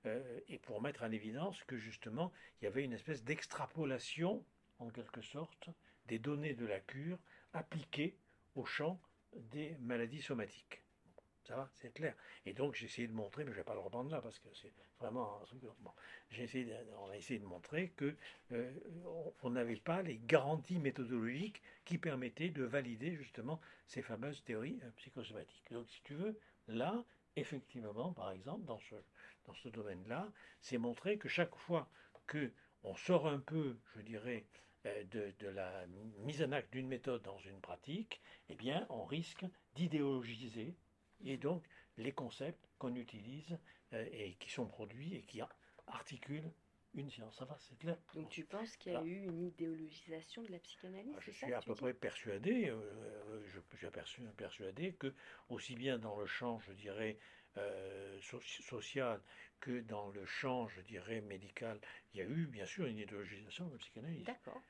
euh, 0.06 0.40
et 0.48 0.60
pour 0.60 0.82
mettre 0.82 1.04
en 1.04 1.12
évidence 1.12 1.64
que 1.64 1.78
justement, 1.78 2.32
il 2.62 2.66
y 2.66 2.68
avait 2.68 2.84
une 2.84 2.94
espèce 2.94 3.24
d'extrapolation, 3.24 4.44
en 4.80 4.90
quelque 4.90 5.22
sorte, 5.22 5.70
des 6.08 6.20
données 6.20 6.54
de 6.54 6.66
la 6.66 6.80
cure 6.80 7.18
appliquées 7.54 8.18
au 8.56 8.66
champ 8.66 9.00
des 9.36 9.76
maladies 9.80 10.22
somatiques. 10.22 10.82
Ça 11.44 11.56
va, 11.56 11.70
c'est 11.76 11.94
clair. 11.94 12.16
Et 12.46 12.54
donc 12.54 12.74
j'ai 12.74 12.86
essayé 12.86 13.08
de 13.08 13.14
montrer, 13.14 13.44
mais 13.44 13.52
je 13.52 13.58
ne 13.58 13.62
vais 13.62 13.66
pas 13.66 13.76
le 13.76 13.80
reprendre 13.80 14.10
là 14.10 14.20
parce 14.20 14.40
que 14.40 14.48
c'est 14.54 14.74
vraiment 15.00 15.40
un 15.42 15.46
truc. 15.46 15.62
on 16.98 17.10
a 17.10 17.18
essayé 17.18 17.40
de 17.40 17.46
montrer 17.46 17.90
que 17.90 18.16
euh, 18.52 18.72
on 19.44 19.52
n'avait 19.52 19.76
pas 19.76 20.02
les 20.02 20.18
garanties 20.26 20.80
méthodologiques 20.80 21.62
qui 21.84 22.00
permettaient 22.00 22.50
de 22.50 22.64
valider 22.64 23.16
justement 23.16 23.62
ces 23.86 24.02
fameuses 24.02 24.44
théories 24.44 24.80
euh, 24.84 24.90
psychosomatiques. 24.98 25.72
Donc 25.72 25.88
si 25.90 26.02
tu 26.04 26.16
veux, 26.16 26.40
là, 26.68 27.04
effectivement, 27.36 28.12
par 28.14 28.32
exemple, 28.32 28.66
dans 28.66 28.80
ce, 28.80 29.70
domaine-là, 29.70 30.32
c'est 30.62 30.80
montrer 30.80 31.18
que 31.18 31.30
chaque 31.30 31.56
fois 31.56 31.88
que 32.26 32.52
on 32.84 32.96
sort 32.96 33.28
un 33.28 33.40
peu, 33.40 33.78
je 33.96 34.02
dirais, 34.02 34.46
de, 35.12 35.34
de, 35.40 35.48
la 35.48 35.86
mise 36.20 36.44
en 36.44 36.52
acte 36.52 36.72
d'une 36.72 36.88
méthode 36.88 37.24
dans 37.24 37.40
une 37.40 37.60
pratique, 37.60 38.22
eh 38.50 38.56
bien, 38.56 38.86
on 38.90 39.04
risque 39.04 39.46
d'idéologiser 39.76 40.76
et 41.24 41.38
donc 41.38 41.64
les 41.98 42.12
concepts 42.12 42.68
qu'on 42.78 42.96
utilise 42.96 43.58
euh, 43.94 44.06
et 44.12 44.36
qui 44.36 44.50
sont 44.50 44.68
produits 44.68 45.16
et 45.16 45.22
qui 45.22 45.42
articulent 45.88 46.52
une 46.94 47.10
science. 47.10 47.38
Ça 47.38 47.46
va, 47.46 47.58
c'est 47.60 47.78
clair 47.78 47.98
Donc 48.14 48.30
tu 48.30 48.46
penses 48.46 48.76
qu'il 48.78 48.94
y 48.94 48.96
a 48.96 49.04
eu 49.04 49.24
une 49.26 49.42
idéologisation 49.42 50.44
de 50.44 50.52
la 50.52 50.60
psychanalyse 50.60 51.14
ah, 51.16 51.22
Je 51.22 51.32
suis 51.32 51.54
à 51.54 51.62
peu 51.62 51.76
près 51.76 51.94
persuadé, 51.94 52.70
euh, 52.70 52.76
euh, 52.76 53.44
je, 53.48 53.60
suis 54.06 54.26
persuadé 54.38 54.94
que 54.94 55.14
aussi 55.50 55.76
bien 55.76 56.00
dans 56.00 56.18
le 56.18 56.26
champ, 56.26 56.60
je 56.60 56.72
dirais, 56.72 57.18
social 58.20 59.22
que 59.60 59.82
dans 59.82 60.10
le 60.10 60.26
champ, 60.26 60.68
je 60.68 60.82
dirais, 60.82 61.22
médical, 61.22 61.80
il 62.14 62.20
y 62.20 62.22
a 62.22 62.26
eu 62.26 62.46
bien 62.48 62.66
sûr 62.66 62.86
une 62.86 63.00
idéologisation 63.00 63.66
de 63.68 63.74
la 63.74 63.78
psychanalyse. 63.78 64.26
D'accord. 64.26 64.62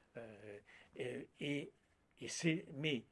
et, 0.96 1.28
et, 1.40 2.28
c'est, 2.28 2.66
mais 2.74 3.04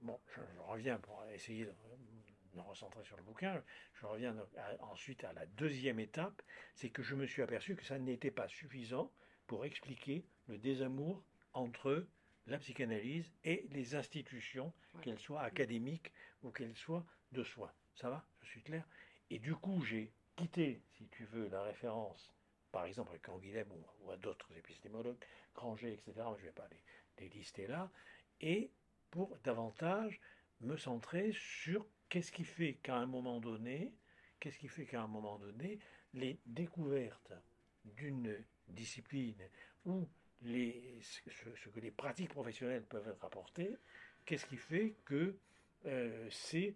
bon, 0.00 0.18
je, 0.34 0.40
reviens 0.60 0.98
pour 0.98 1.24
essayer 1.32 1.64
de 1.64 1.72
me 2.54 2.60
recentrer 2.62 3.04
sur 3.04 3.16
le 3.16 3.22
bouquin, 3.22 3.62
je 3.94 4.06
reviens 4.06 4.36
ensuite 4.80 5.24
à 5.24 5.32
la 5.32 5.46
deuxième 5.46 6.00
étape, 6.00 6.42
c'est 6.74 6.90
que 6.90 7.02
je 7.02 7.14
me 7.14 7.26
suis 7.26 7.42
aperçu 7.42 7.76
que 7.76 7.84
ça 7.84 7.98
n'était 7.98 8.30
pas 8.30 8.48
suffisant 8.48 9.12
pour 9.46 9.64
expliquer 9.64 10.24
le 10.48 10.58
désamour 10.58 11.22
entre 11.52 12.06
la 12.46 12.58
psychanalyse 12.58 13.32
et 13.44 13.66
les 13.70 13.94
institutions, 13.94 14.72
qu'elles 15.02 15.18
soient 15.18 15.42
académiques 15.42 16.12
ou 16.42 16.50
qu'elles 16.50 16.76
soient 16.76 17.06
de 17.32 17.44
soins. 17.44 17.72
Ça 17.94 18.10
va? 18.10 18.24
Je 18.42 18.48
suis 18.48 18.62
clair 18.62 18.84
Et 19.30 19.38
du 19.38 19.54
coup, 19.54 19.82
j'ai 19.84 20.12
quitté, 20.36 20.82
si 20.96 21.06
tu 21.08 21.24
veux, 21.26 21.48
la 21.48 21.62
référence, 21.62 22.32
par 22.72 22.84
exemple 22.84 23.10
avec 23.10 23.22
Canguilhem 23.22 23.68
ou, 24.02 24.10
à 24.10 24.16
d'autres 24.16 24.50
épistémologues, 24.56 25.18
Granger, 25.54 25.92
etc., 25.92 26.12
je 26.36 26.42
ne 26.42 26.46
vais 26.46 26.52
pas 26.52 26.68
les 27.18 27.28
lister 27.28 27.66
là, 27.66 27.90
et 28.40 28.70
pour 29.10 29.36
davantage 29.44 30.20
me 30.60 30.76
centrer 30.76 31.32
sur 31.32 31.86
Qu'est-ce 32.10 32.32
qui 32.32 32.44
fait 32.44 32.74
qu'à 32.82 32.96
un 32.96 33.06
moment 33.06 33.38
donné, 33.38 33.92
qu'est-ce 34.40 34.58
qui 34.58 34.66
fait 34.66 34.84
qu'à 34.84 35.00
un 35.00 35.06
moment 35.06 35.38
donné, 35.38 35.78
les 36.12 36.40
découvertes 36.44 37.32
d'une 37.84 38.36
discipline 38.66 39.48
ou 39.84 40.08
les, 40.42 40.98
ce, 41.02 41.68
que 41.68 41.78
les 41.78 41.92
pratiques 41.92 42.30
professionnelles 42.30 42.82
peuvent 42.82 43.06
être 43.06 43.24
apportées, 43.24 43.76
qu'est-ce 44.26 44.44
qui 44.44 44.56
fait 44.56 44.96
que 45.04 45.36
euh, 45.86 46.28
c'est 46.30 46.74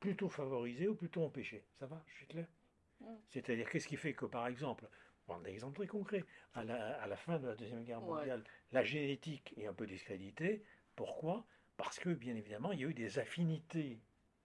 plutôt 0.00 0.28
favorisé 0.28 0.88
ou 0.88 0.94
plutôt 0.94 1.22
empêché 1.22 1.64
Ça 1.78 1.86
va, 1.86 2.02
je 2.06 2.14
suis 2.14 2.26
clair 2.26 2.46
C'est-à-dire, 3.28 3.68
qu'est-ce 3.70 3.88
qui 3.88 3.96
fait 3.96 4.14
que, 4.14 4.24
par 4.24 4.46
exemple, 4.48 4.88
prendre 5.26 5.42
un 5.46 5.48
exemple 5.48 5.76
très 5.76 5.86
concret, 5.86 6.24
à 6.54 6.64
la, 6.64 7.00
à 7.00 7.06
la 7.06 7.16
fin 7.16 7.38
de 7.38 7.46
la 7.46 7.54
Deuxième 7.54 7.84
Guerre 7.84 8.00
mondiale, 8.00 8.42
la 8.72 8.82
génétique 8.82 9.54
est 9.56 9.66
un 9.66 9.74
peu 9.74 9.86
discréditée. 9.86 10.64
Pourquoi? 10.96 11.46
Parce 11.76 11.98
que, 11.98 12.10
bien 12.10 12.34
évidemment, 12.34 12.72
il 12.72 12.80
y 12.80 12.84
a 12.84 12.88
eu 12.88 12.94
des 12.94 13.18
affinités 13.18 14.00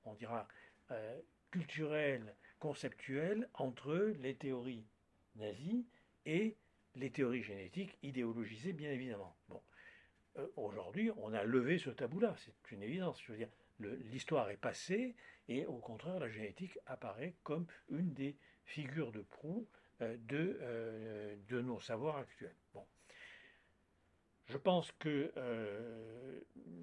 on 0.06 0.14
dira, 0.14 0.48
euh, 0.92 1.20
culturelle, 1.52 2.36
conceptuelle 2.60 3.50
entre 3.54 3.96
les 4.20 4.36
théories 4.36 4.86
nazies 5.36 5.86
et 6.26 6.58
les 6.96 7.12
théories 7.12 7.44
génétiques 7.44 7.98
idéologisées, 8.04 8.74
bien 8.74 8.92
évidemment. 8.92 9.36
Bon. 9.50 9.62
Euh, 10.38 10.48
aujourd'hui, 10.56 11.12
on 11.18 11.34
a 11.34 11.44
levé 11.44 11.78
ce 11.78 11.90
tabou-là, 11.90 12.36
c'est 12.38 12.72
une 12.72 12.84
évidence. 12.84 13.22
Je 13.22 13.32
veux 13.32 13.38
dire, 13.38 13.50
l'histoire 13.80 14.50
est 14.50 14.58
passée 14.58 15.16
et 15.48 15.66
au 15.66 15.78
contraire, 15.78 16.20
la 16.20 16.30
génétique 16.30 16.78
apparaît 16.86 17.36
comme 17.44 17.68
une 17.90 18.14
des 18.14 18.38
figures 18.64 19.12
de 19.12 19.22
proue 19.22 19.68
euh, 20.02 20.18
de, 20.28 21.38
de 21.48 21.62
nos 21.62 21.80
savoirs 21.80 22.18
actuels. 22.18 22.56
Bon. 22.74 22.86
Je 24.48 24.58
pense 24.58 24.92
que, 25.00 25.32
euh, 25.38 26.40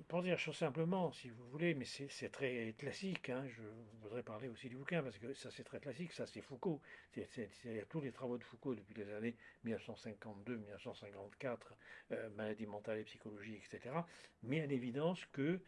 pour 0.08 0.20
dire 0.22 0.37
chose 0.37 0.56
simplement, 0.56 1.12
si 1.12 1.30
vous 1.30 1.46
voulez, 1.46 1.75
mais 1.75 1.84
c'est 1.84 2.28
très 2.30 2.75
classique, 2.76 3.30
hein, 3.30 3.46
je 3.46 3.62
voudrais 4.00 4.25
parler 4.25 4.49
aussi 4.49 4.68
du 4.68 4.76
bouquin, 4.76 5.00
parce 5.00 5.16
que 5.18 5.32
ça 5.32 5.49
c'est 5.52 5.62
très 5.62 5.78
classique, 5.78 6.12
ça 6.12 6.26
c'est 6.26 6.40
Foucault, 6.40 6.80
c'est 7.12 7.49
tous 7.88 8.00
les 8.00 8.11
travaux 8.11 8.37
de 8.37 8.42
Foucault 8.42 8.75
depuis 8.75 8.94
les 8.94 9.08
années 9.12 9.37
1952, 9.62 10.56
1954, 10.56 11.75
euh, 12.11 12.30
maladie 12.30 12.66
mentale 12.66 12.99
et 12.99 13.04
psychologie, 13.04 13.54
etc., 13.54 13.94
met 14.42 14.61
en 14.66 14.68
évidence 14.68 15.25
que 15.26 15.42
euh, 15.42 15.58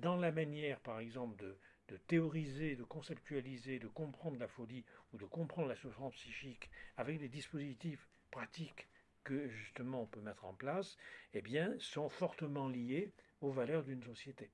dans 0.00 0.16
la 0.16 0.32
manière, 0.32 0.80
par 0.80 1.00
exemple, 1.00 1.36
de, 1.88 1.96
théoriser, 2.06 2.76
de 2.76 2.84
conceptualiser, 2.84 3.78
de 3.78 3.88
comprendre 3.88 4.38
la 4.38 4.48
folie 4.48 4.84
ou 5.12 5.18
de 5.18 5.26
comprendre 5.26 5.68
la 5.68 5.76
souffrance 5.76 6.14
psychique 6.14 6.70
avec 6.96 7.18
des 7.18 7.28
dispositifs 7.28 8.08
pratiques 8.30 8.88
que 9.24 9.48
justement 9.48 10.02
on 10.02 10.06
peut 10.06 10.20
mettre 10.20 10.44
en 10.44 10.54
place, 10.54 10.96
eh 11.34 11.42
bien, 11.42 11.74
sont 11.78 12.08
fortement 12.08 12.68
liés 12.68 13.12
aux 13.40 13.52
valeurs 13.52 13.84
d'une 13.84 14.02
société. 14.02 14.50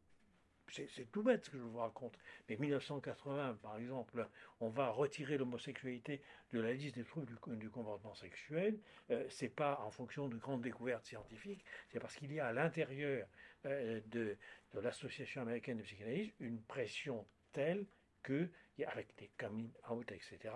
C'est 0.71 1.11
tout 1.11 1.23
bête 1.23 1.45
ce 1.45 1.51
que 1.51 1.59
je 1.59 1.63
vous 1.63 1.79
raconte. 1.79 2.19
Mais 2.49 2.57
1980, 2.57 3.59
par 3.63 3.77
exemple, 3.79 4.27
on 4.61 4.69
va 4.69 4.91
retirer 4.91 5.39
l'homosexualité 5.39 6.23
de 6.53 6.61
la 6.61 6.73
liste 6.73 6.97
des 6.97 7.05
troubles 7.05 7.27
du, 7.57 7.71
comportement 7.71 8.15
sexuel. 8.15 8.79
Euh, 9.11 9.25
c'est 9.29 9.49
pas 9.49 9.81
en 9.85 9.91
fonction 9.91 10.29
de 10.29 10.37
grandes 10.37 10.63
découvertes 10.63 11.07
scientifiques, 11.07 11.65
c'est 11.89 12.01
parce 12.01 12.15
qu'il 12.15 12.33
y 12.33 12.41
a 12.41 12.47
à 12.47 12.53
l'intérieur 12.53 13.27
euh, 13.67 14.01
de, 14.07 14.37
de 14.75 14.81
l'Association 14.81 15.43
américaine 15.43 15.79
de 15.79 15.83
psychanalyse 15.83 16.33
une 16.41 16.61
pression 16.63 17.27
telle 17.53 17.87
que, 18.23 18.49
avec 18.87 19.15
des 19.17 19.31
coming 19.37 19.71
out, 19.91 20.11
etc., 20.13 20.55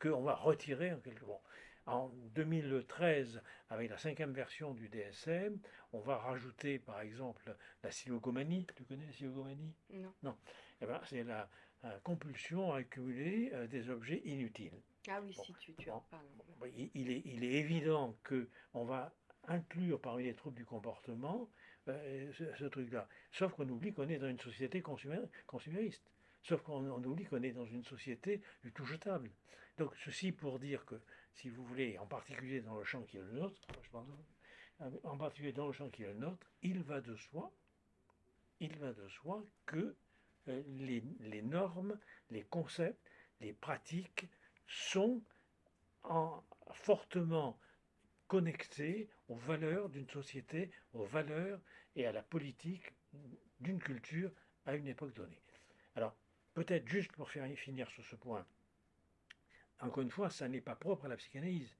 qu'on 0.00 0.22
va 0.22 0.34
retirer 0.34 0.92
en 0.92 0.98
quelque 0.98 1.24
sorte. 1.24 1.42
En 1.86 2.08
2013, 2.34 3.40
avec 3.70 3.90
la 3.90 3.98
cinquième 3.98 4.32
version 4.32 4.74
du 4.74 4.88
DSM, 4.88 5.58
on 5.92 6.00
va 6.00 6.16
rajouter 6.18 6.80
par 6.80 7.00
exemple 7.00 7.56
la 7.82 7.90
silogomanie. 7.92 8.66
Tu 8.74 8.84
connais 8.84 9.06
la 9.06 9.12
silogomanie? 9.12 9.72
Non. 9.90 10.12
Non. 10.22 10.36
Eh 10.80 10.86
ben, 10.86 11.00
c'est 11.04 11.22
la, 11.22 11.48
compulsion 12.02 12.72
à 12.72 12.78
accumuler 12.78 13.50
euh, 13.52 13.68
des 13.68 13.90
objets 13.90 14.20
inutiles. 14.24 14.82
Ah 15.08 15.20
oui, 15.22 15.32
si 15.32 15.54
tu, 15.54 15.74
tu 15.74 15.90
en 15.90 16.00
parles. 16.00 16.26
Il, 16.94 17.12
est, 17.12 17.22
il 17.24 17.44
est 17.44 17.52
évident 17.52 18.16
qu'on 18.24 18.84
va 18.84 19.14
inclure 19.46 20.00
parmi 20.00 20.24
les 20.24 20.34
troubles 20.34 20.56
du 20.56 20.64
comportement 20.64 21.48
euh, 21.88 22.32
ce, 22.32 22.64
truc-là. 22.64 23.08
Sauf 23.30 23.52
qu'on 23.52 23.68
oublie 23.68 23.92
qu'on 23.92 24.08
est 24.08 24.18
dans 24.18 24.28
une 24.28 24.40
société 24.40 24.82
consumériste. 24.82 26.10
Sauf 26.42 26.62
qu'on 26.62 26.84
oublie 27.04 27.24
qu'on 27.24 27.42
est 27.42 27.52
dans 27.52 27.66
une 27.66 27.84
société 27.84 28.42
du 28.64 28.72
tout 28.72 28.84
jetable. 28.84 29.30
Donc 29.78 29.94
ceci 30.04 30.32
pour 30.32 30.58
dire 30.58 30.84
que 30.84 30.96
si 31.36 31.50
vous 31.50 31.64
voulez, 31.64 31.98
en 31.98 32.06
particulier 32.06 32.60
dans 32.60 32.76
le 32.76 32.84
champ 32.84 33.02
qui 33.02 33.18
est 33.18 33.22
le 33.22 33.32
nôtre, 33.32 33.60
en 35.04 35.18
particulier 35.18 35.52
dans 35.52 35.66
le 35.66 35.72
champ 35.72 35.90
qui 35.90 36.02
est 36.02 36.06
le 36.06 36.14
nôtre, 36.14 36.50
il 36.62 36.82
va 36.82 37.00
de 37.00 37.14
soi, 37.14 37.52
il 38.60 38.76
va 38.78 38.92
de 38.92 39.06
soi 39.08 39.44
que 39.66 39.96
euh, 40.48 40.62
les, 40.66 41.42
normes, 41.42 41.98
les 42.30 42.42
concepts, 42.42 43.10
les 43.40 43.52
pratiques 43.52 44.28
sont 44.66 45.22
en, 46.04 46.42
fortement 46.72 47.58
connectés 48.28 49.08
aux 49.28 49.36
valeurs 49.36 49.88
d'une 49.90 50.08
société, 50.08 50.70
aux 50.94 51.04
valeurs 51.04 51.60
et 51.96 52.06
à 52.06 52.12
la 52.12 52.22
politique 52.22 52.94
d'une 53.60 53.78
culture 53.78 54.32
à 54.64 54.74
une 54.74 54.88
époque 54.88 55.14
donnée. 55.14 55.40
Alors, 55.94 56.16
peut-être 56.54 56.88
juste 56.88 57.12
pour 57.12 57.30
finir 57.30 57.90
sur 57.90 58.04
ce 58.04 58.16
point, 58.16 58.46
encore 59.80 60.02
une 60.02 60.10
fois, 60.10 60.30
ça 60.30 60.48
n'est 60.48 60.60
pas 60.60 60.74
propre 60.74 61.06
à 61.06 61.08
la 61.08 61.16
psychanalyse. 61.16 61.76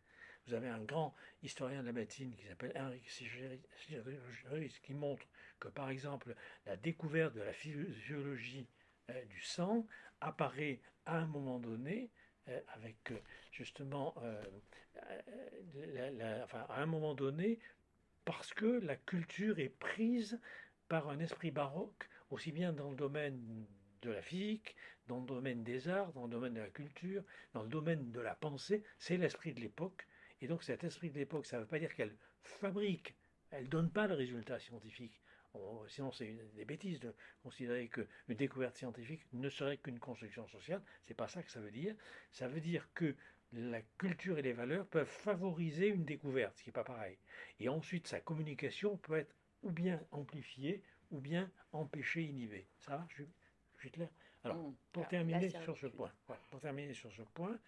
Vous 0.47 0.55
avez 0.55 0.69
un 0.69 0.83
grand 0.83 1.15
historien 1.43 1.81
de 1.81 1.87
la 1.87 1.93
médecine 1.93 2.35
qui 2.37 2.47
s'appelle 2.47 2.73
Henrik 2.77 3.09
Sigeris 3.11 4.79
qui 4.83 4.95
montre 4.95 5.27
que, 5.59 5.69
par 5.69 5.91
exemple, 5.91 6.35
la 6.67 6.77
découverte 6.77 7.35
de 7.35 7.43
la 7.43 7.53
physiologie 7.53 8.69
euh, 9.11 9.25
du 9.25 9.41
sang 9.41 9.87
apparaît 10.21 10.81
à 11.05 11.19
un 11.19 11.27
moment 11.27 11.59
donné 11.59 12.11
euh, 12.49 12.61
avec 12.75 13.11
euh, 13.11 13.19
justement, 13.51 14.15
enfin, 16.45 16.67
à 16.69 16.81
un 16.81 16.87
moment 16.87 17.15
donné, 17.15 17.59
parce 18.25 18.53
que 18.55 18.67
la 18.67 18.97
culture 18.97 19.59
est 19.59 19.69
prise 19.69 20.39
par 20.89 21.09
un 21.09 21.19
esprit 21.19 21.51
baroque, 21.51 22.09
aussi 22.31 22.53
bien 22.53 22.73
dans 22.73 22.91
le 22.91 22.97
domaine 22.97 23.67
de 24.07 24.13
la 24.13 24.23
physique, 24.23 24.77
dans 25.09 25.21
le 25.21 25.27
domaine 25.27 25.63
des 25.63 25.89
arts, 25.89 26.13
dans 26.13 26.25
le 26.25 26.31
domaine 26.31 26.55
de 26.55 26.61
la 26.61 26.71
culture, 26.71 27.23
dans 27.53 27.63
le 27.63 27.69
domaine 27.69 28.11
de 28.13 28.21
la 28.21 28.35
pensée, 28.35 28.83
c'est 28.99 29.17
l'esprit 29.17 29.53
de 29.53 29.61
l'époque. 29.61 30.07
Et 30.41 30.49
donc 30.49 30.63
cet 30.63 30.85
esprit 30.85 31.11
de 31.11 31.19
l'époque, 31.19 31.47
ça 31.47 31.57
ne 31.57 31.63
veut 31.63 31.69
pas 31.69 31.79
dire 31.79 31.95
qu'elle 31.95 32.17
fabrique 32.43 33.15
Elle 33.51 33.65
ne 33.65 33.69
donne 33.69 33.91
pas 33.91 34.07
le 34.07 34.15
résultat 34.15 34.59
scientifique. 34.59 35.21
sinon, 35.89 36.13
c'est 36.13 36.37
des 36.55 36.65
bêtises 36.65 37.01
de 37.01 37.15
considérer 37.43 37.89
qu'une 37.89 38.37
découverte 38.37 38.77
scientifique 38.77 39.23
ne 39.33 39.49
serait 39.49 39.79
qu'une 39.79 39.99
construction 39.99 40.47
sociale. 40.49 40.83
C'est 41.07 41.15
pas 41.15 41.29
ça 41.29 41.43
que 41.43 41.51
ça 41.51 41.61
veut 41.61 41.71
dire. 41.71 41.95
Ça 42.33 42.49
veut 42.49 42.61
dire 42.61 42.89
que 42.95 43.15
la 43.53 43.81
culture 43.99 44.39
et 44.39 44.43
les 44.43 44.53
valeurs 44.53 44.87
peuvent 44.87 45.07
favoriser 45.07 45.89
une 45.89 46.05
découverte, 46.05 46.57
ce 46.59 46.63
qui 46.63 46.69
n'est 46.69 46.75
pas 46.75 46.85
pareil. 46.85 47.19
Et 47.61 47.69
ensuite, 47.69 48.07
sa 48.09 48.21
communication 48.21 48.97
peut 48.99 49.17
être 49.17 49.35
ou 49.63 49.71
bien 49.71 50.01
amplifiée 50.11 50.83
ou 51.11 51.21
bien 51.21 51.51
empêchée, 51.73 52.25
inhibée. 52.25 52.67
Ça 52.79 52.97
va? 52.97 53.09
Alors, 54.45 54.57
mmh. 54.57 54.75
pour, 54.93 55.09
terminer 55.09 55.51
sur 55.51 55.77
ce 55.77 55.87
point, 55.89 56.11
pour 56.51 56.61
terminer 56.61 56.95
sur 56.95 57.11
ce 57.13 57.23
point, 57.23 57.59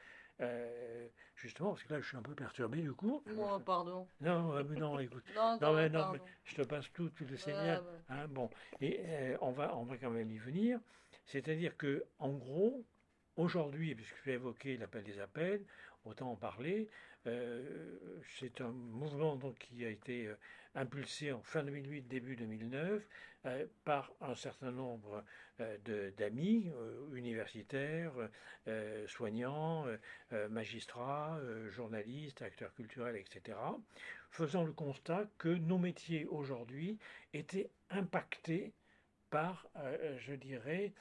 euh, 0.40 1.08
justement, 1.34 1.70
parce 1.70 1.82
que 1.82 1.94
là, 1.94 2.00
je 2.00 2.06
suis 2.06 2.16
un 2.16 2.22
peu 2.22 2.34
perturbé 2.34 2.80
du 2.80 2.92
coup. 2.92 3.22
Moi, 3.34 3.60
pardon. 3.64 4.06
Non, 4.20 4.54
euh, 4.54 4.62
non, 4.62 4.98
écoute. 4.98 5.25
non, 5.34 5.58
non, 5.60 5.75
mais, 5.75 5.88
non 5.88 6.12
je 6.44 6.54
te 6.54 6.62
passe 6.62 6.92
tout, 6.92 7.10
tu 7.10 7.25
le 7.25 7.37
sais 7.37 7.52
bien. 7.52 7.82
Hein, 8.08 8.28
bon, 8.28 8.48
et 8.80 9.00
euh, 9.00 9.37
on, 9.40 9.50
va, 9.50 9.76
on 9.76 9.84
va 9.84 9.96
quand 9.96 10.10
même 10.10 10.30
y 10.30 10.38
venir. 10.38 10.78
C'est-à-dire 11.26 11.76
que, 11.76 12.04
en 12.18 12.32
gros, 12.32 12.84
aujourd'hui, 13.37 13.94
puisque 13.94 14.22
tu 14.22 14.30
as 14.30 14.34
évoqué 14.34 14.76
l'appel 14.76 15.02
des 15.02 15.18
appels, 15.18 15.64
autant 16.04 16.30
en 16.30 16.37
parler. 16.37 16.88
C'est 17.25 18.60
un 18.60 18.70
mouvement 18.70 19.37
donc, 19.37 19.58
qui 19.58 19.84
a 19.84 19.90
été 19.90 20.30
impulsé 20.75 21.32
en 21.32 21.42
fin 21.42 21.62
2008, 21.62 22.02
début 22.08 22.37
2009, 22.37 23.06
euh, 23.46 23.66
par 23.84 24.12
un 24.20 24.34
certain 24.34 24.72
nombre 24.72 25.25
euh, 25.60 26.10
d'amis 26.16 26.70
euh, 26.75 27.14
universitaires, 27.14 28.12
soignants, 29.06 29.87
magistrats, 30.50 31.40
journalistes, 31.70 32.42
acteurs 32.42 32.75
culturels, 32.75 33.16
etc., 33.16 33.56
faisant 34.30 34.62
le 34.62 34.72
constat 34.72 35.26
que 35.38 35.48
nos 35.48 35.78
métiers 35.78 36.26
aujourd'hui 36.26 36.98
étaient 37.32 37.70
impactés 37.88 38.75
par, 39.30 39.66
je 40.18 40.34
dirais, 40.34 40.92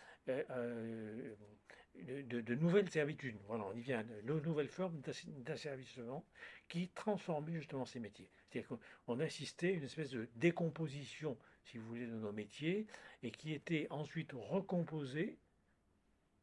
de, 2.04 2.56
nouvelles 2.56 2.90
servitudes. 2.90 3.38
Voilà, 3.48 3.66
on 3.66 3.74
y 3.74 3.82
vient, 3.82 4.04
de 4.04 4.40
nouvelles 4.40 4.68
formes 4.68 5.02
d'asservissement 5.40 6.26
qui 6.68 6.90
transformaient 6.90 7.54
justement 7.54 7.86
ces 7.86 8.00
métiers. 8.00 8.30
C'est-à-dire 8.50 8.78
qu'on 9.06 9.20
assistait 9.20 9.70
à 9.70 9.72
une 9.72 9.84
espèce 9.84 10.12
de 10.12 10.28
décomposition, 10.36 11.38
si 11.66 11.78
vous 11.78 11.88
voulez, 11.88 12.08
de 12.08 12.16
nos 12.16 12.32
métiers, 12.32 12.88
et 13.24 13.32
qui 13.32 13.54
était 13.54 13.88
ensuite 13.90 14.32
recomposée 14.34 15.38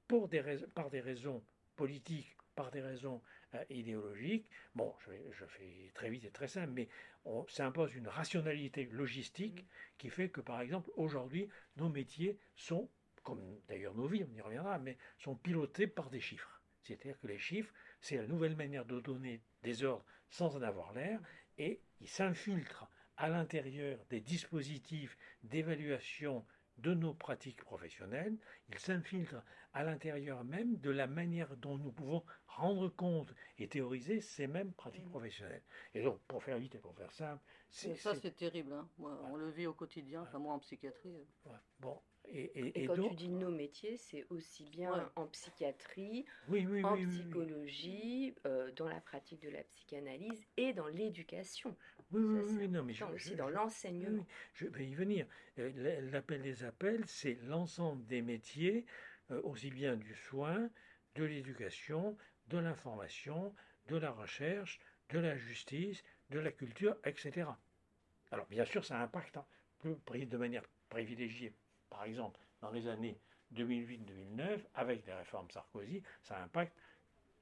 pour 0.06 0.28
des 0.28 0.42
par 0.74 0.90
des 0.90 1.00
raisons 1.00 1.42
politiques, 1.76 2.36
par 2.54 2.70
des 2.70 2.80
raisons 2.80 3.20
euh, 3.54 3.64
idéologiques. 3.70 4.48
Bon, 4.74 4.92
je, 5.32 5.44
fais 5.46 5.90
très 5.94 6.10
vite 6.10 6.24
et 6.24 6.30
très 6.30 6.48
simple, 6.48 6.72
mais 6.72 6.88
on, 7.24 7.46
ça 7.48 7.66
impose 7.66 7.94
une 7.94 8.08
rationalité 8.08 8.88
logistique 8.92 9.66
qui 9.98 10.10
fait 10.10 10.28
que, 10.28 10.40
par 10.40 10.60
exemple, 10.60 10.90
aujourd'hui, 10.96 11.48
nos 11.76 11.88
métiers 11.88 12.38
sont, 12.56 12.88
comme 13.24 13.58
d'ailleurs 13.66 13.94
nos 13.94 14.06
vies, 14.06 14.24
on 14.24 14.34
y 14.34 14.40
reviendra, 14.40 14.78
mais 14.78 14.96
sont 15.18 15.34
pilotés 15.34 15.86
par 15.86 16.10
des 16.10 16.20
chiffres. 16.20 16.62
C'est-à-dire 16.82 17.18
que 17.18 17.26
les 17.26 17.38
chiffres, 17.38 17.72
c'est 18.00 18.16
la 18.16 18.26
nouvelle 18.26 18.54
manière 18.54 18.84
de 18.84 19.00
donner 19.00 19.42
des 19.62 19.82
ordres 19.82 20.04
sans 20.28 20.56
en 20.56 20.62
avoir 20.62 20.92
l'air, 20.92 21.20
et 21.58 21.80
il 22.00 22.08
s'infiltre 22.08 22.88
à 23.16 23.28
l'intérieur 23.28 23.98
des 24.10 24.20
dispositifs 24.20 25.16
d'évaluation 25.42 26.44
de 26.78 26.92
nos 26.92 27.14
pratiques 27.14 27.62
professionnelles, 27.62 28.36
il 28.68 28.78
s'infiltre 28.78 29.42
à 29.72 29.84
l'intérieur 29.84 30.44
même 30.44 30.76
de 30.78 30.90
la 30.90 31.06
manière 31.06 31.56
dont 31.56 31.78
nous 31.78 31.92
pouvons 31.92 32.24
rendre 32.46 32.88
compte 32.88 33.32
et 33.58 33.68
théoriser 33.68 34.20
ces 34.20 34.46
mêmes 34.46 34.72
pratiques 34.72 35.08
professionnelles. 35.08 35.62
Et 35.94 36.02
donc, 36.02 36.20
pour 36.26 36.42
faire 36.42 36.58
vite 36.58 36.74
et 36.74 36.78
pour 36.78 36.94
faire 36.94 37.12
simple, 37.12 37.42
c'est... 37.70 37.94
Ça, 37.96 38.14
c'est 38.14 38.36
terrible. 38.36 38.72
Hein. 38.72 38.88
On 38.98 39.36
le 39.36 39.50
vit 39.50 39.66
au 39.66 39.74
quotidien, 39.74 40.22
enfin 40.22 40.38
moi 40.38 40.54
en 40.54 40.58
psychiatrie. 40.60 41.16
Euh. 41.46 41.50
Bon, 41.80 42.00
et, 42.32 42.86
quand 42.86 42.96
tu 42.96 43.14
dis 43.14 43.28
nos 43.28 43.50
métiers, 43.50 43.96
c'est 43.96 44.26
aussi 44.30 44.64
bien 44.64 45.10
en 45.16 45.26
psychiatrie, 45.26 46.24
en 46.82 46.96
psychologie, 46.96 48.34
euh, 48.46 48.70
dans 48.72 48.88
la 48.88 49.00
pratique 49.00 49.42
de 49.42 49.50
la 49.50 49.62
psychanalyse 49.62 50.44
et 50.56 50.72
dans 50.72 50.88
l'éducation. 50.88 51.76
Oui, 52.10 52.22
oui, 52.22 52.68
non, 52.68 52.82
mais 52.82 52.94
aussi 53.14 53.34
dans 53.34 53.48
l'enseignement. 53.48 54.26
je 54.54 54.66
vais 54.66 54.86
y 54.86 54.94
venir. 54.94 55.26
Euh, 55.58 56.00
l'appel 56.10 56.42
des 56.42 56.64
appels, 56.64 57.04
c'est 57.06 57.38
l'ensemble 57.42 58.04
des 58.06 58.22
métiers, 58.22 58.86
euh, 59.30 59.40
aussi 59.42 59.70
bien 59.70 59.96
du 59.96 60.14
soin, 60.14 60.70
de 61.14 61.24
l'éducation, 61.24 62.16
de 62.48 62.58
l'information, 62.58 63.54
de 63.88 63.96
la 63.96 64.10
recherche, 64.10 64.80
de 65.10 65.18
la 65.18 65.36
justice, 65.36 66.02
de 66.30 66.38
la 66.38 66.50
culture, 66.50 66.96
etc. 67.04 67.48
Alors, 68.30 68.46
bien 68.46 68.64
sûr, 68.64 68.84
ça 68.84 69.00
impacte 69.00 69.36
hein, 69.36 69.46
de 69.84 70.36
manière 70.36 70.64
privilégiée 70.88 71.54
par 71.94 72.04
exemple, 72.04 72.40
dans 72.60 72.70
les 72.70 72.88
années 72.88 73.16
2008-2009, 73.54 74.58
avec 74.74 75.06
les 75.06 75.12
réformes 75.12 75.48
Sarkozy, 75.50 76.02
ça 76.24 76.42
impacte 76.42 76.76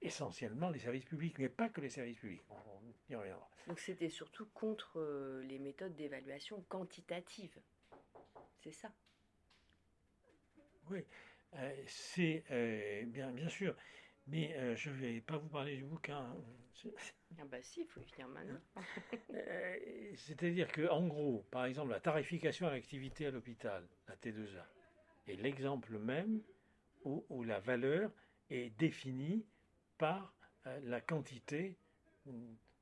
essentiellement 0.03 0.69
les 0.69 0.79
services 0.79 1.07
publics, 1.07 1.39
mais 1.39 1.49
pas 1.49 1.71
que 1.71 1.81
les 1.81 1.89
services 1.89 2.19
publics. 2.19 2.43
On 2.51 2.83
y 3.11 3.15
reviendra. 3.15 3.49
Donc 3.67 3.79
c'était 3.79 4.11
surtout 4.11 4.47
contre 4.53 4.99
euh, 5.01 5.43
les 5.45 5.59
méthodes 5.59 5.95
d'évaluation 5.95 6.61
quantitative. 6.69 7.59
C'est 8.63 8.73
ça? 8.73 8.93
Oui, 10.91 11.03
euh, 11.55 11.83
c'est 11.87 12.45
euh, 12.51 13.05
bien, 13.07 13.31
bien 13.31 13.49
sûr. 13.49 13.75
Mais 14.27 14.77
je 14.77 14.91
ne 14.91 14.95
vais 14.95 15.21
pas 15.21 15.37
vous 15.37 15.49
parler 15.49 15.77
du 15.77 15.85
bouquin. 15.85 16.33
Ah 17.41 17.45
bah 17.51 17.63
si, 17.63 17.81
il 17.81 17.87
faut 17.87 18.01
y 18.01 18.05
venir 18.05 18.29
maintenant. 18.29 18.61
C'est-à-dire 20.17 20.69
que, 20.69 20.89
en 20.89 21.07
gros, 21.07 21.45
par 21.51 21.65
exemple, 21.65 21.91
la 21.91 22.01
tarification 22.01 22.67
à 22.67 22.71
l'activité 22.71 23.27
à 23.27 23.31
l'hôpital, 23.31 23.87
la 24.09 24.17
T2A, 24.17 24.65
est 25.29 25.37
l'exemple 25.37 25.99
même 25.99 26.43
où, 27.05 27.43
la 27.45 27.59
valeur 27.61 28.11
est 28.51 28.71
définie 28.79 29.45
par 29.99 30.35
euh, 30.67 30.79
la 30.85 31.01
quantité, 31.01 31.77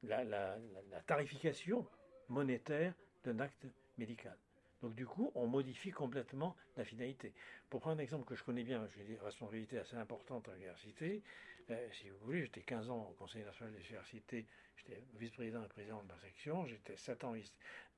la, 0.03 0.25
la, 0.25 0.59
tarification 1.07 1.87
monétaire 2.29 2.95
d'un 3.25 3.39
acte 3.41 3.67
médical. 3.99 4.37
Donc 4.83 4.95
du 4.95 5.07
coup, 5.07 5.31
on 5.35 5.47
modifie 5.47 5.91
complètement 5.91 6.57
la 6.77 6.85
finalité. 6.85 7.33
Pour 7.69 7.81
prendre 7.81 7.99
un 7.99 8.03
exemple 8.03 8.25
que 8.25 8.35
je 8.35 8.45
connais 8.45 8.63
bien, 8.63 8.87
j'ai 8.97 9.05
des 9.05 9.19
responsabilités 9.19 9.79
assez 9.79 9.97
importantes 9.97 10.49
à 10.49 10.53
l'université, 10.53 11.23
euh, 11.71 11.89
si 11.93 12.09
vous 12.09 12.19
voulez, 12.19 12.43
j'étais 12.43 12.63
15 12.63 12.91
ans 12.91 13.09
au 13.11 13.15
Conseil 13.15 13.45
national 13.45 13.73
des 13.73 13.81
universités, 13.81 14.47
j'étais 14.77 15.03
vice-président 15.15 15.65
et 15.65 15.69
président 15.69 16.03
de 16.03 16.09
ma 16.09 16.19
section, 16.19 16.67
j'étais 16.67 16.97
7 16.97 17.25
ans 17.25 17.35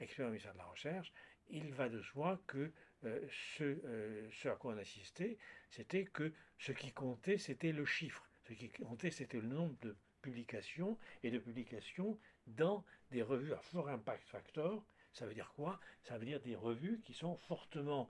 expert 0.00 0.26
au 0.26 0.30
ministère 0.30 0.52
de 0.52 0.58
la 0.58 0.64
Recherche. 0.64 1.12
Il 1.50 1.72
va 1.72 1.88
de 1.88 2.00
soi 2.02 2.40
que 2.46 2.72
euh, 3.04 3.28
euh, 3.60 4.28
ce, 4.30 4.48
à 4.48 4.56
quoi 4.56 4.74
on 4.74 4.78
assistait, 4.78 5.38
c'était 5.70 6.04
que 6.04 6.32
ce 6.58 6.72
qui 6.72 6.92
comptait, 6.92 7.38
c'était 7.38 7.72
le 7.72 7.84
chiffre. 7.84 8.28
Ce 8.48 8.52
qui 8.52 8.70
comptait, 8.70 9.10
c'était 9.10 9.40
le 9.40 9.48
nombre 9.48 9.76
de 9.80 9.96
publications 10.20 10.98
et 11.22 11.30
de 11.30 11.38
publications 11.38 12.18
dans 12.46 12.84
des 13.10 13.22
revues 13.22 13.52
à 13.52 13.60
fort 13.60 13.88
impact 13.88 14.28
factor. 14.28 14.84
Ça 15.12 15.26
veut 15.26 15.34
dire 15.34 15.52
quoi? 15.54 15.80
Ça 16.04 16.16
veut 16.16 16.24
dire 16.24 16.40
des 16.40 16.56
revues 16.56 17.00
qui 17.04 17.12
sont 17.12 17.36
fortement 17.36 18.08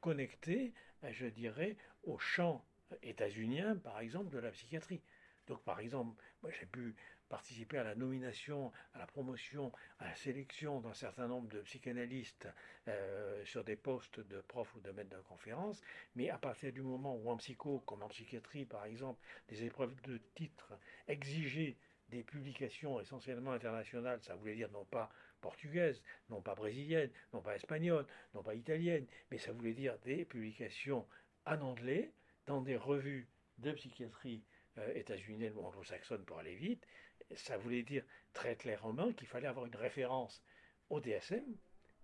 connectées, 0.00 0.72
je 1.10 1.26
dirais, 1.26 1.76
au 2.04 2.18
champ 2.18 2.64
états-unien, 3.02 3.76
par 3.76 4.00
exemple, 4.00 4.30
de 4.30 4.38
la 4.38 4.50
psychiatrie. 4.50 5.02
Donc, 5.46 5.62
par 5.62 5.80
exemple, 5.80 6.20
moi, 6.42 6.50
j'ai 6.50 6.66
pu 6.66 6.94
participer 7.28 7.78
à 7.78 7.84
la 7.84 7.94
nomination, 7.94 8.72
à 8.94 8.98
la 8.98 9.06
promotion, 9.06 9.72
à 9.98 10.06
la 10.06 10.14
sélection 10.14 10.80
d'un 10.80 10.94
certain 10.94 11.26
nombre 11.26 11.48
de 11.48 11.60
psychanalystes 11.62 12.48
euh, 12.88 13.44
sur 13.44 13.64
des 13.64 13.76
postes 13.76 14.20
de 14.20 14.40
prof 14.40 14.72
ou 14.74 14.80
de 14.80 14.90
maître 14.92 15.16
de 15.16 15.22
conférence, 15.22 15.80
mais 16.14 16.30
à 16.30 16.38
partir 16.38 16.72
du 16.72 16.82
moment 16.82 17.16
où 17.16 17.30
en 17.30 17.36
psycho, 17.36 17.80
comme 17.80 18.02
en 18.02 18.08
psychiatrie 18.08 18.64
par 18.64 18.84
exemple, 18.84 19.20
des 19.48 19.64
épreuves 19.64 19.94
de 20.02 20.18
titre 20.34 20.72
exigeaient 21.08 21.76
des 22.08 22.22
publications 22.22 23.00
essentiellement 23.00 23.52
internationales, 23.52 24.20
ça 24.22 24.36
voulait 24.36 24.54
dire 24.54 24.70
non 24.70 24.84
pas 24.84 25.10
portugaises, 25.40 26.02
non 26.30 26.40
pas 26.40 26.54
brésiliennes, 26.54 27.10
non 27.32 27.42
pas 27.42 27.56
espagnoles, 27.56 28.06
non 28.34 28.42
pas 28.42 28.54
italiennes, 28.54 29.06
mais 29.30 29.38
ça 29.38 29.52
voulait 29.52 29.74
dire 29.74 29.98
des 30.04 30.24
publications 30.24 31.06
en 31.44 31.60
anglais, 31.60 32.12
dans 32.46 32.60
des 32.60 32.76
revues 32.76 33.28
de 33.58 33.72
psychiatrie 33.72 34.42
euh, 34.78 34.94
états-uniennes 34.94 35.54
ou 35.56 35.64
anglo-saxonnes 35.64 36.24
pour 36.24 36.38
aller 36.38 36.54
vite, 36.54 36.86
ça 37.34 37.56
voulait 37.56 37.82
dire 37.82 38.04
très 38.32 38.56
clairement 38.56 39.12
qu'il 39.12 39.26
fallait 39.26 39.48
avoir 39.48 39.66
une 39.66 39.76
référence 39.76 40.42
au 40.90 41.00
DSM, 41.00 41.44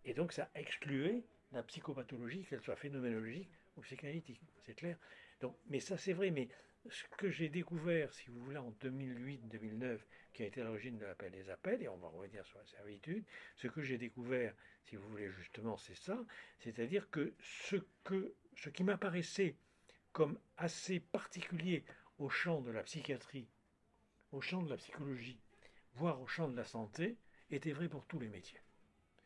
et 0.04 0.14
donc 0.14 0.32
ça 0.32 0.50
excluait 0.54 1.22
la 1.52 1.62
psychopathologie, 1.62 2.44
qu'elle 2.44 2.62
soit 2.62 2.76
phénoménologique 2.76 3.50
ou 3.76 3.82
psychanalytique, 3.82 4.40
c'est 4.62 4.74
clair. 4.74 4.96
Donc, 5.40 5.56
mais 5.68 5.80
ça 5.80 5.96
c'est 5.96 6.12
vrai, 6.12 6.30
mais 6.30 6.48
ce 6.88 7.04
que 7.16 7.30
j'ai 7.30 7.48
découvert, 7.48 8.12
si 8.12 8.30
vous 8.30 8.40
voulez, 8.40 8.56
en 8.56 8.72
2008-2009, 8.82 9.98
qui 10.32 10.42
a 10.42 10.46
été 10.46 10.62
l'origine 10.62 10.98
de 10.98 11.04
l'appel 11.04 11.30
des 11.30 11.48
appels, 11.50 11.82
et 11.82 11.88
on 11.88 11.98
va 11.98 12.08
revenir 12.08 12.44
sur 12.46 12.58
la 12.58 12.66
servitude, 12.66 13.24
ce 13.56 13.68
que 13.68 13.82
j'ai 13.82 13.98
découvert, 13.98 14.54
si 14.84 14.96
vous 14.96 15.08
voulez, 15.08 15.30
justement, 15.30 15.76
c'est 15.76 15.96
ça, 15.96 16.18
c'est-à-dire 16.58 17.08
que 17.10 17.34
ce, 17.40 17.76
que 18.02 18.34
ce 18.56 18.70
qui 18.70 18.82
m'apparaissait 18.82 19.56
comme 20.12 20.38
assez 20.56 21.00
particulier 21.00 21.84
au 22.18 22.28
champ 22.28 22.60
de 22.60 22.70
la 22.70 22.82
psychiatrie, 22.82 23.48
au 24.30 24.40
champ 24.40 24.62
de 24.62 24.70
la 24.70 24.76
psychologie, 24.76 25.40
voire 25.94 26.20
au 26.20 26.26
champ 26.26 26.48
de 26.48 26.56
la 26.56 26.64
santé, 26.64 27.16
était 27.50 27.72
vrai 27.72 27.88
pour 27.88 28.06
tous 28.06 28.18
les 28.18 28.28
métiers. 28.28 28.60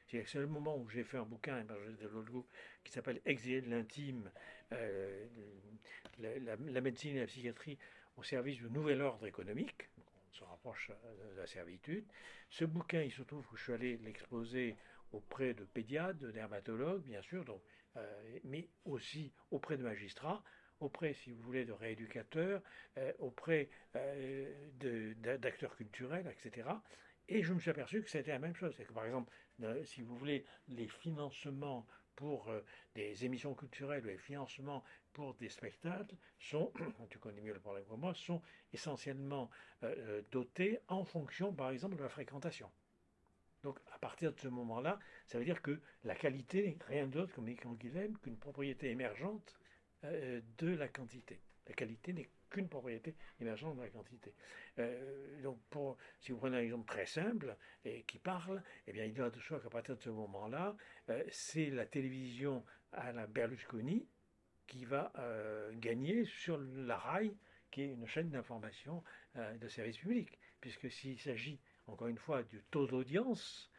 C'est 0.08 0.34
le 0.34 0.46
moment 0.46 0.76
où 0.78 0.88
j'ai 0.88 1.02
fait 1.02 1.18
un 1.18 1.24
bouquin 1.24 1.64
de 1.64 1.74
qui 2.84 2.92
s'appelle 2.92 3.20
Exilé 3.24 3.60
de 3.60 3.70
l'intime, 3.70 4.30
euh, 4.72 5.26
la, 6.18 6.80
médecine 6.80 7.16
et 7.16 7.20
la 7.20 7.26
psychiatrie 7.26 7.76
au 8.16 8.22
service 8.22 8.58
du 8.58 8.70
nouvel 8.70 9.02
ordre 9.02 9.26
économique. 9.26 9.90
On 10.30 10.34
se 10.34 10.44
rapproche 10.44 10.92
de 11.34 11.36
la 11.36 11.46
servitude. 11.46 12.04
Ce 12.50 12.64
bouquin, 12.64 13.02
il 13.02 13.10
se 13.10 13.22
trouve 13.22 13.44
que 13.48 13.56
je 13.56 13.64
suis 13.64 13.72
allé 13.72 13.96
l'exposer 13.98 14.76
auprès 15.12 15.54
de 15.54 15.64
pédiatres, 15.64 16.20
de 16.20 16.30
dermatologues, 16.30 17.02
bien 17.02 17.22
sûr, 17.22 17.44
donc, 17.44 17.60
euh, 17.96 18.38
mais 18.44 18.68
aussi 18.84 19.32
auprès 19.50 19.76
de 19.76 19.82
magistrats, 19.82 20.42
auprès, 20.80 21.14
si 21.14 21.30
vous 21.30 21.42
voulez, 21.42 21.64
de 21.64 21.72
rééducateurs, 21.72 22.62
euh, 22.98 23.12
auprès 23.18 23.68
d'acteurs 25.38 25.76
culturels, 25.76 26.26
etc. 26.26 26.68
Et 27.28 27.42
je 27.42 27.52
me 27.52 27.58
suis 27.58 27.70
aperçu 27.70 28.02
que 28.02 28.10
c'était 28.10 28.32
la 28.32 28.38
même 28.38 28.54
chose. 28.54 28.74
C'est 28.76 28.84
que, 28.84 28.92
par 28.92 29.04
exemple, 29.04 29.32
si 29.84 30.02
vous 30.02 30.16
voulez, 30.16 30.44
les 30.68 30.86
financements 30.88 31.86
pour 32.16 32.48
euh, 32.48 32.60
des 32.94 33.24
émissions 33.24 33.54
culturelles 33.54 34.02
ou 34.02 34.08
les 34.08 34.18
financements 34.18 34.82
pour 35.12 35.34
des 35.34 35.48
spectacles 35.48 36.16
sont, 36.38 36.72
tu 37.10 37.18
connais 37.18 37.40
mieux 37.40 37.52
le 37.52 37.60
problème 37.60 37.84
que 37.84 37.94
moi, 37.94 38.14
sont 38.14 38.42
essentiellement 38.72 39.50
euh, 39.82 39.94
euh, 39.98 40.22
dotés 40.32 40.80
en 40.88 41.04
fonction, 41.04 41.52
par 41.52 41.70
exemple, 41.70 41.96
de 41.96 42.02
la 42.02 42.08
fréquentation. 42.08 42.70
Donc, 43.62 43.78
à 43.92 43.98
partir 43.98 44.32
de 44.32 44.40
ce 44.40 44.48
moment-là, 44.48 44.98
ça 45.26 45.38
veut 45.38 45.44
dire 45.44 45.60
que 45.62 45.80
la 46.04 46.14
qualité 46.14 46.78
rien 46.86 47.06
d'autre, 47.06 47.34
comme 47.34 47.46
dit 47.46 47.56
Guilhem, 47.78 48.16
qu'une 48.18 48.36
propriété 48.36 48.90
émergente 48.90 49.58
de 50.58 50.68
la 50.68 50.88
quantité. 50.88 51.40
La 51.66 51.74
qualité 51.74 52.12
n'est 52.12 52.28
qu'une 52.50 52.68
propriété 52.68 53.14
émergente 53.40 53.76
de 53.76 53.82
la 53.82 53.88
quantité. 53.88 54.34
Euh, 54.78 55.42
donc, 55.42 55.58
si 56.20 56.32
vous 56.32 56.38
prenez 56.38 56.56
un 56.56 56.60
exemple 56.60 56.86
très 56.86 57.06
simple 57.06 57.56
et 57.84 58.02
qui 58.04 58.18
parle, 58.18 58.62
eh 58.86 58.92
bien, 58.92 59.04
il 59.04 59.14
doit 59.14 59.30
de 59.30 59.40
soi 59.40 59.60
qu'à 59.60 59.70
partir 59.70 59.96
de 59.96 60.02
ce 60.02 60.10
moment-là, 60.10 60.76
euh, 61.10 61.24
c'est 61.30 61.70
la 61.70 61.86
télévision 61.86 62.64
à 62.92 63.12
la 63.12 63.26
Berlusconi 63.26 64.06
qui 64.66 64.84
va 64.84 65.12
euh, 65.18 65.72
gagner 65.74 66.24
sur 66.24 66.58
la 66.58 66.98
RAI, 66.98 67.34
qui 67.70 67.82
est 67.82 67.86
une 67.86 68.06
chaîne 68.06 68.30
d'information 68.30 69.02
de 69.34 69.68
service 69.68 69.98
public. 69.98 70.38
Puisque 70.60 70.90
s'il 70.90 71.18
s'agit, 71.18 71.60
encore 71.86 72.08
une 72.08 72.16
fois, 72.16 72.42
du 72.42 72.62
taux 72.70 72.86
d'audience, 72.86 73.70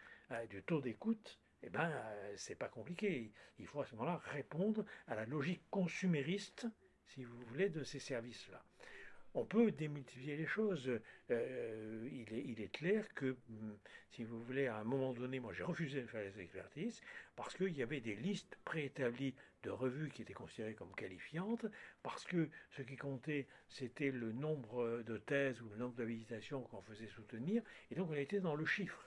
du 0.49 0.61
taux 0.61 0.81
d'écoute, 0.81 1.39
eh 1.63 1.69
ben, 1.69 1.91
c'est 2.35 2.55
pas 2.55 2.69
compliqué. 2.69 3.31
Il 3.59 3.67
faut 3.67 3.81
à 3.81 3.85
ce 3.85 3.95
moment-là 3.95 4.21
répondre 4.31 4.85
à 5.07 5.15
la 5.15 5.25
logique 5.25 5.63
consumériste 5.69 6.67
si 7.07 7.23
vous 7.23 7.39
voulez, 7.45 7.69
de 7.69 7.83
ces 7.83 7.99
services-là. 7.99 8.63
On 9.33 9.45
peut 9.45 9.71
démultiplier 9.71 10.35
les 10.35 10.45
choses. 10.45 10.89
Euh, 11.29 12.09
il, 12.11 12.61
est, 12.61 12.71
clair 12.71 13.13
que, 13.13 13.37
hum, 13.49 13.77
si 14.09 14.23
vous 14.23 14.41
voulez, 14.43 14.67
à 14.67 14.77
un 14.77 14.83
moment 14.83 15.13
donné, 15.13 15.39
moi 15.39 15.53
j'ai 15.53 15.63
refusé 15.63 16.01
de 16.01 16.07
faire 16.07 16.23
les 16.23 16.39
expertises 16.39 17.01
parce 17.35 17.55
qu'il 17.55 17.75
y 17.77 17.83
avait 17.83 18.01
des 18.01 18.15
listes 18.15 18.57
préétablies 18.65 19.35
de 19.63 19.69
revues 19.69 20.09
qui 20.09 20.21
étaient 20.21 20.33
considérées 20.33 20.75
comme 20.75 20.93
qualifiantes, 20.95 21.65
parce 22.01 22.23
que 22.23 22.49
ce 22.71 22.81
qui 22.81 22.95
comptait, 22.95 23.47
c'était 23.67 24.11
le 24.11 24.31
nombre 24.31 25.03
de 25.05 25.17
thèses 25.17 25.61
ou 25.61 25.69
le 25.69 25.77
nombre 25.77 25.95
d'habilitations 25.95 26.61
qu'on 26.61 26.81
faisait 26.81 27.07
soutenir, 27.07 27.61
et 27.91 27.95
donc 27.95 28.09
on 28.09 28.15
était 28.15 28.39
dans 28.39 28.55
le 28.55 28.65
chiffre. 28.65 29.06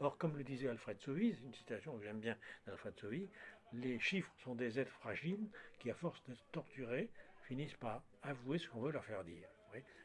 Or, 0.00 0.18
comme 0.18 0.36
le 0.36 0.44
disait 0.44 0.68
Alfred 0.68 1.00
Sauvy, 1.00 1.34
c'est 1.34 1.44
une 1.44 1.54
citation 1.54 1.96
que 1.96 2.04
j'aime 2.04 2.20
bien 2.20 2.36
d'Alfred 2.66 2.96
Sauvy, 2.98 3.28
les 3.72 3.98
chiffres 3.98 4.32
sont 4.42 4.54
des 4.54 4.78
êtres 4.78 4.92
fragiles 4.92 5.48
qui, 5.78 5.90
à 5.90 5.94
force 5.94 6.22
d'être 6.28 6.44
torturés, 6.52 7.10
finissent 7.42 7.76
par 7.76 8.02
avouer 8.22 8.58
ce 8.58 8.68
qu'on 8.68 8.80
veut 8.80 8.92
leur 8.92 9.04
faire 9.04 9.24
dire. 9.24 9.48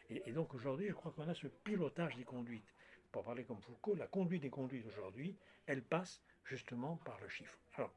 Et, 0.09 0.31
donc 0.31 0.55
aujourd'hui, 0.55 0.87
je 0.87 0.93
crois 0.93 1.11
qu'on 1.11 1.27
a 1.27 1.35
ce 1.35 1.47
pilotage 1.47 2.15
des 2.15 2.23
conduites. 2.23 2.73
Pour 3.11 3.23
parler 3.23 3.43
comme 3.43 3.61
Foucault, 3.61 3.95
la 3.95 4.07
conduite 4.07 4.41
des 4.41 4.49
conduites 4.49 4.85
aujourd'hui, 4.87 5.35
elle 5.67 5.83
passe 5.83 6.21
justement 6.45 6.97
par 7.05 7.19
le 7.19 7.29
chiffre. 7.29 7.57
Alors, 7.75 7.93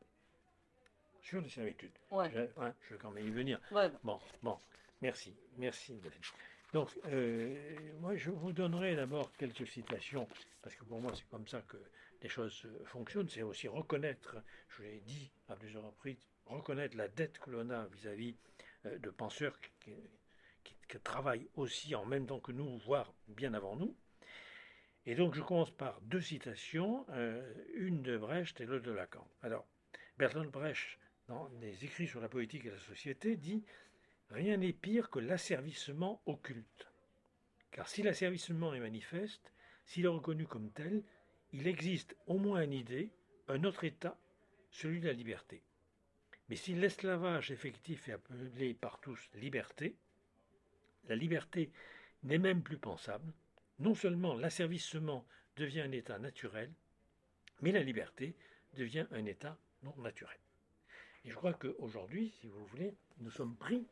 sur 1.23 1.41
les 1.41 1.49
servitudes, 1.49 1.93
ouais. 2.11 2.31
je, 2.31 2.41
je, 2.89 2.95
vais 2.95 3.01
quand 3.01 3.11
même 3.11 3.27
y 3.27 3.31
venir. 3.31 3.61
Bon, 4.03 4.21
bon, 4.43 4.59
merci, 5.01 5.35
merci. 5.57 5.99
Donc, 6.73 6.89
euh, 7.07 7.77
moi, 8.01 8.17
je 8.17 8.31
vous 8.31 8.53
donnerai 8.53 8.97
d'abord 8.97 9.31
quelques 9.37 9.67
citations, 9.67 10.27
parce 10.63 10.75
que 10.75 10.85
pour 10.85 11.01
moi, 11.01 11.13
c'est 11.15 11.29
comme 11.29 11.47
ça 11.47 11.61
que 11.63 11.77
les 12.23 12.29
choses 12.29 12.67
fonctionnent. 12.85 13.29
C'est 13.29 13.43
aussi 13.43 13.69
reconnaître, 13.69 14.37
je 14.69 14.83
l'ai 14.83 15.01
dit 15.01 15.31
à 15.49 15.57
plusieurs 15.57 15.85
reprises, 15.85 16.27
reconnaître 16.47 16.97
la 16.97 17.09
dette 17.09 17.39
que 17.39 17.51
l'on 17.51 17.69
a 17.69 17.87
vis-à-vis 17.87 18.37
euh, 18.87 18.99
de 18.99 19.11
penseurs 19.11 19.59
qui, 19.81 19.93
travaillent 21.05 21.49
aussi 21.57 21.95
en 21.95 22.05
même 22.05 22.27
temps 22.27 22.39
que 22.39 22.53
nous, 22.53 22.77
voire 22.81 23.15
bien 23.27 23.55
avant 23.55 23.77
nous. 23.77 23.97
Et 25.07 25.15
donc 25.15 25.35
je 25.35 25.41
commence 25.41 25.71
par 25.71 25.99
deux 26.03 26.21
citations, 26.21 27.07
euh, 27.09 27.51
une 27.75 28.03
de 28.03 28.19
Brecht 28.19 28.61
et 28.61 28.67
l'autre 28.67 28.85
de 28.85 28.93
Lacan. 28.93 29.27
Alors, 29.41 29.67
Bertolt 30.19 30.51
Brecht, 30.51 30.99
dans 31.29 31.49
les 31.63 31.87
écrits 31.87 32.07
sur 32.07 32.21
la 32.21 32.29
politique 32.29 32.67
et 32.67 32.71
la 32.71 32.79
société, 32.79 33.37
dit 33.37 33.65
Rien 34.33 34.57
n'est 34.57 34.73
pire 34.73 35.11
que 35.11 35.19
l'asservissement 35.19 36.23
occulte. 36.25 36.89
Car 37.71 37.87
si 37.87 38.03
l'asservissement 38.03 38.73
est 38.73 38.81
manifeste, 38.81 39.53
s'il 39.85 40.07
est 40.07 40.09
reconnu 40.09 40.47
comme 40.47 40.71
tel, 40.71 41.03
il 41.53 41.67
existe 41.67 42.17
au 42.27 42.39
moins 42.39 42.63
une 42.63 42.73
idée, 42.73 43.11
un 43.49 43.63
autre 43.65 43.85
état, 43.85 44.19
celui 44.71 45.01
de 45.01 45.09
la 45.09 45.13
liberté. 45.13 45.63
Mais 46.49 46.57
si 46.57 46.75
l'esclavage 46.75 47.51
effectif 47.51 48.09
est 48.09 48.13
appelé 48.13 48.73
par 48.73 49.01
tous 49.01 49.29
liberté, 49.35 49.97
la 51.09 51.17
liberté 51.17 51.71
n'est 52.23 52.39
même 52.39 52.63
plus 52.63 52.79
pensable. 52.79 53.35
Non 53.81 53.95
seulement 53.95 54.35
l'asservissement 54.35 55.27
devient 55.57 55.83
un 55.83 55.93
état 55.93 56.19
naturel, 56.19 56.73
mais 57.61 57.73
la 57.73 57.83
liberté 57.83 58.35
devient 58.79 59.07
un 59.11 59.27
état 59.27 59.59
non 59.83 59.95
naturel. 59.99 60.39
Et 61.27 61.31
je 61.31 61.35
crois 61.35 61.53
qu'aujourd'hui, 61.53 62.33
si 62.41 62.47
vous 62.47 62.65
voulez, 62.65 62.95
nous 63.19 63.31
sommes 63.31 63.57
pris 63.57 63.87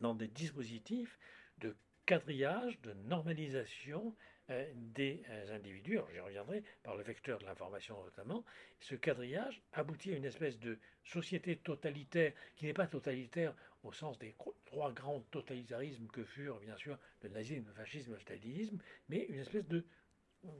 dans 0.00 0.14
des 0.14 0.28
dispositifs 0.28 1.18
de 1.58 1.76
quadrillage, 2.06 2.80
de 2.82 2.92
normalisation 2.92 4.14
euh, 4.50 4.64
des 4.74 5.24
euh, 5.28 5.56
individus, 5.56 5.98
j'y 6.12 6.20
reviendrai 6.20 6.62
par 6.84 6.96
le 6.96 7.02
vecteur 7.02 7.40
de 7.40 7.44
l'information 7.44 8.00
notamment, 8.04 8.44
ce 8.78 8.94
quadrillage 8.94 9.60
aboutit 9.72 10.12
à 10.12 10.16
une 10.16 10.24
espèce 10.24 10.58
de 10.60 10.78
société 11.02 11.56
totalitaire 11.56 12.32
qui 12.54 12.66
n'est 12.66 12.72
pas 12.72 12.86
totalitaire 12.86 13.54
au 13.82 13.92
sens 13.92 14.18
des 14.18 14.36
trois 14.64 14.92
grands 14.92 15.20
totalitarismes 15.32 16.06
que 16.08 16.24
furent 16.24 16.60
bien 16.60 16.76
sûr 16.76 16.96
le 17.22 17.28
nazisme, 17.30 17.66
le 17.66 17.74
fascisme, 17.74 18.12
le 18.12 18.20
stalinisme, 18.20 18.78
mais 19.08 19.24
une 19.28 19.40
espèce 19.40 19.66
de, 19.66 19.84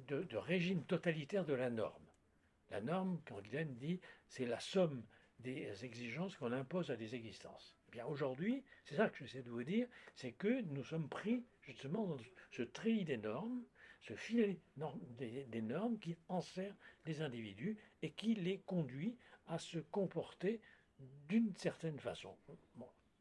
de, 0.09 0.37
régime 0.37 0.85
totalitaire 0.85 1.44
de 1.44 1.55
la 1.55 1.70
norme. 1.70 2.05
La 2.70 2.81
norme, 2.81 3.20
quand 3.25 3.40
Guylaine 3.40 3.75
dit, 3.77 4.01
c'est 4.29 4.46
la 4.46 4.59
somme 4.59 5.05
des 5.38 5.85
exigences 5.85 6.37
qu'on 6.37 6.53
impose 6.53 6.90
à 6.90 6.96
des 6.96 7.14
existences. 7.14 7.75
Aujourd'hui, 8.09 8.62
c'est 8.85 8.96
ça 8.96 9.09
que 9.09 9.18
j'essaie 9.18 9.42
de 9.42 9.50
vous 9.50 9.64
dire, 9.64 9.88
c'est 10.14 10.32
que 10.32 10.61
nous 10.62 10.85
sommes 10.85 11.09
pris 11.09 11.44
justement 11.62 12.06
dans 12.06 12.18
ce 12.50 12.62
tri 12.62 13.04
des 13.04 13.16
normes 13.16 13.62
ce 14.06 14.14
filet 14.14 14.59
des, 15.18 15.62
normes 15.62 15.98
qui 15.98 16.16
enserre 16.28 16.74
les 17.06 17.22
individus 17.22 17.76
et 18.02 18.11
qui 18.11 18.35
les 18.35 18.59
conduit 18.59 19.16
à 19.48 19.59
se 19.59 19.78
comporter 19.78 20.61
d'une 21.28 21.54
certaine 21.56 21.98
façon. 21.98 22.37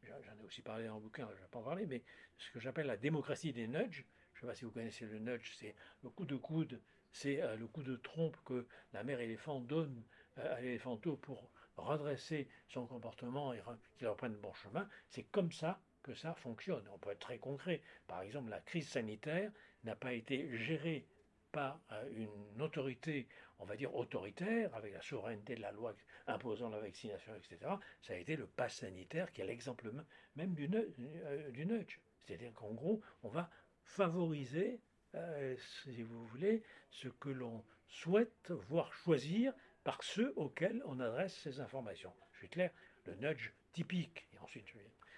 J'en 0.03 0.39
ai 0.39 0.45
aussi 0.45 0.61
parlé 0.61 0.85
dans 0.85 0.95
le 0.95 1.01
bouquin, 1.01 1.27
je 1.31 1.37
ne 1.37 1.41
vais 1.41 1.47
pas 1.49 1.59
en 1.59 1.63
parler, 1.63 1.85
mais 1.87 2.03
ce 2.37 2.51
que 2.51 2.59
j'appelle 2.59 2.85
la 2.85 2.97
démocratie 2.97 3.51
des 3.51 3.67
nudges, 3.67 4.05
je 4.33 4.39
ne 4.39 4.41
sais 4.41 4.47
pas 4.47 4.55
si 4.55 4.65
vous 4.65 4.71
connaissez 4.71 5.05
le 5.05 5.17
nudge, 5.17 5.53
c'est 5.55 5.75
le 6.03 6.09
coup 6.09 6.25
de 6.25 6.35
coude, 6.35 6.79
c'est 7.11 7.41
euh, 7.41 7.55
le 7.55 7.67
coup 7.67 7.81
de 7.81 7.95
trompe 7.95 8.37
que 8.45 8.67
la 8.93 9.03
mère 9.03 9.19
éléphant 9.19 9.59
donne 9.61 10.03
euh, 10.37 10.55
à 10.55 10.61
l'éléphanteau 10.61 11.17
pour 11.17 11.49
redresser 11.77 12.47
son 12.67 12.85
comportement 12.85 13.53
et 13.53 13.61
qu'il 13.97 14.07
reprenne 14.07 14.33
le 14.33 14.39
bon 14.39 14.53
chemin. 14.53 14.87
C'est 15.09 15.23
comme 15.23 15.51
ça 15.51 15.79
que 16.03 16.13
ça 16.13 16.33
fonctionne. 16.35 16.87
On 16.93 16.97
peut 16.97 17.11
être 17.11 17.19
très 17.19 17.39
concret. 17.39 17.81
Par 18.07 18.21
exemple, 18.21 18.49
la 18.49 18.61
crise 18.61 18.87
sanitaire, 18.87 19.51
n'a 19.85 19.95
pas 19.95 20.13
été 20.13 20.55
géré 20.57 21.05
par 21.51 21.79
euh, 21.91 22.09
une 22.11 22.61
autorité, 22.61 23.27
on 23.59 23.65
va 23.65 23.77
dire 23.77 23.95
autoritaire, 23.95 24.73
avec 24.75 24.93
la 24.93 25.01
souveraineté 25.01 25.55
de 25.55 25.61
la 25.61 25.71
loi 25.71 25.95
imposant 26.27 26.69
la 26.69 26.79
vaccination, 26.79 27.33
etc., 27.35 27.71
ça 28.01 28.13
a 28.13 28.17
été 28.17 28.35
le 28.35 28.47
pass 28.47 28.77
sanitaire 28.77 29.31
qui 29.31 29.41
est 29.41 29.45
l'exemple 29.45 29.91
même 30.35 30.53
du, 30.53 30.69
euh, 30.73 31.51
du 31.51 31.65
nudge. 31.65 31.99
C'est-à-dire 32.21 32.51
qu'en 32.53 32.73
gros, 32.73 33.01
on 33.23 33.29
va 33.29 33.49
favoriser, 33.83 34.81
euh, 35.13 35.55
si 35.83 36.01
vous 36.01 36.25
voulez, 36.25 36.63
ce 36.89 37.07
que 37.07 37.29
l'on 37.29 37.63
souhaite 37.87 38.51
voir 38.51 38.91
choisir 38.91 39.53
par 39.85 40.03
ceux 40.03 40.33
auxquels 40.35 40.81
on 40.85 40.99
adresse 40.99 41.33
ces 41.37 41.61
informations. 41.61 42.11
Je 42.33 42.39
suis 42.39 42.49
clair, 42.49 42.71
le 43.05 43.15
nudge 43.15 43.51
typique, 43.71 44.27
et 44.33 44.39
ensuite 44.39 44.65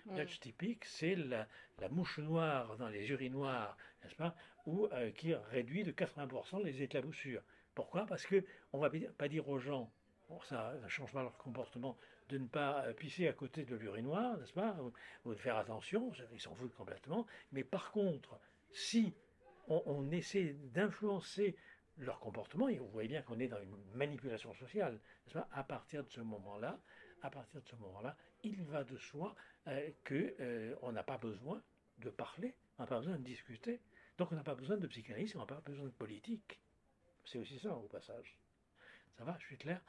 Nudge 0.06 0.40
typique, 0.40 0.86
c'est 0.86 1.16
la, 1.16 1.48
mouche 1.90 2.20
noire 2.20 2.78
dans 2.78 2.90
les 2.90 3.10
urinoirs, 3.10 3.78
n'est-ce 4.04 4.16
pas, 4.16 4.36
ou 4.66 4.88
euh, 4.94 5.12
qui 5.12 5.34
réduit 5.34 5.84
de 5.84 5.92
80% 5.92 6.64
les 6.64 6.84
éclaboussures. 6.84 7.42
Pourquoi? 7.76 8.06
Parce 8.06 8.26
que 8.26 8.44
on 8.74 8.80
va 8.80 8.90
pas 9.18 9.28
dire 9.28 9.48
aux 9.50 9.60
gens, 9.60 9.92
ça 10.44 10.74
ne 10.82 10.88
change 10.88 11.12
pas 11.12 11.24
leur 11.24 11.38
comportement, 11.38 11.98
de 12.30 12.38
ne 12.38 12.48
pas 12.48 12.86
euh, 12.86 12.94
pisser 12.94 13.28
à 13.28 13.34
côté 13.34 13.64
de 13.66 13.76
l'urinoir, 13.76 14.38
n'est-ce 14.38 14.54
pas, 14.54 14.78
ou, 15.26 15.34
de 15.34 15.40
faire 15.40 15.58
attention, 15.58 16.12
ils 16.34 16.42
s'en 16.42 16.56
foutent 16.56 16.76
complètement. 16.76 17.26
Mais 17.52 17.64
par 17.64 17.92
contre, 17.92 18.40
si 18.72 19.14
on, 19.68 20.10
essaie 20.12 20.56
d'influencer 20.74 21.56
leur 21.98 22.20
comportement, 22.20 22.68
et 22.68 22.78
vous 22.78 22.88
voyez 22.90 23.08
bien 23.08 23.22
qu'on 23.22 23.40
est 23.40 23.48
dans 23.48 23.62
une 23.62 23.76
manipulation 23.94 24.54
sociale, 24.54 25.00
à 25.52 25.64
partir 25.64 26.04
de 26.04 26.10
ce 26.10 26.22
moment-là, 26.22 26.80
à 27.22 27.30
partir 27.30 27.62
de 27.62 27.68
ce 27.68 27.76
moment-là, 27.78 28.16
il 28.44 28.62
va 28.64 28.84
de 28.84 28.98
soi 28.98 29.36
euh, 29.68 29.90
qu'on 30.08 30.16
euh, 30.40 30.92
n'a 30.92 31.04
pas 31.04 31.18
besoin 31.18 31.62
de 32.00 32.10
parler, 32.10 32.56
on 32.78 32.84
n'a 32.84 32.88
pas 32.88 33.00
besoin 33.00 33.18
de 33.18 33.24
discuter, 33.24 33.82
donc 34.18 34.32
on 34.32 34.36
n'a 34.36 34.44
pas 34.44 34.56
besoin 34.56 34.78
de 34.78 34.88
psychanalyse, 34.88 35.36
on 35.36 35.40
n'a 35.40 35.46
pas 35.46 35.62
besoin 35.62 35.86
de 35.86 35.92
politique. 35.92 36.60
C'est 37.26 37.40
aussi 37.40 37.60
ça 37.60 37.76
au 37.76 37.88
passage. 37.88 38.38
Ça 39.18 39.24
va, 39.24 39.36
je 39.40 39.46
suis 39.46 39.58
clair? 39.58 39.82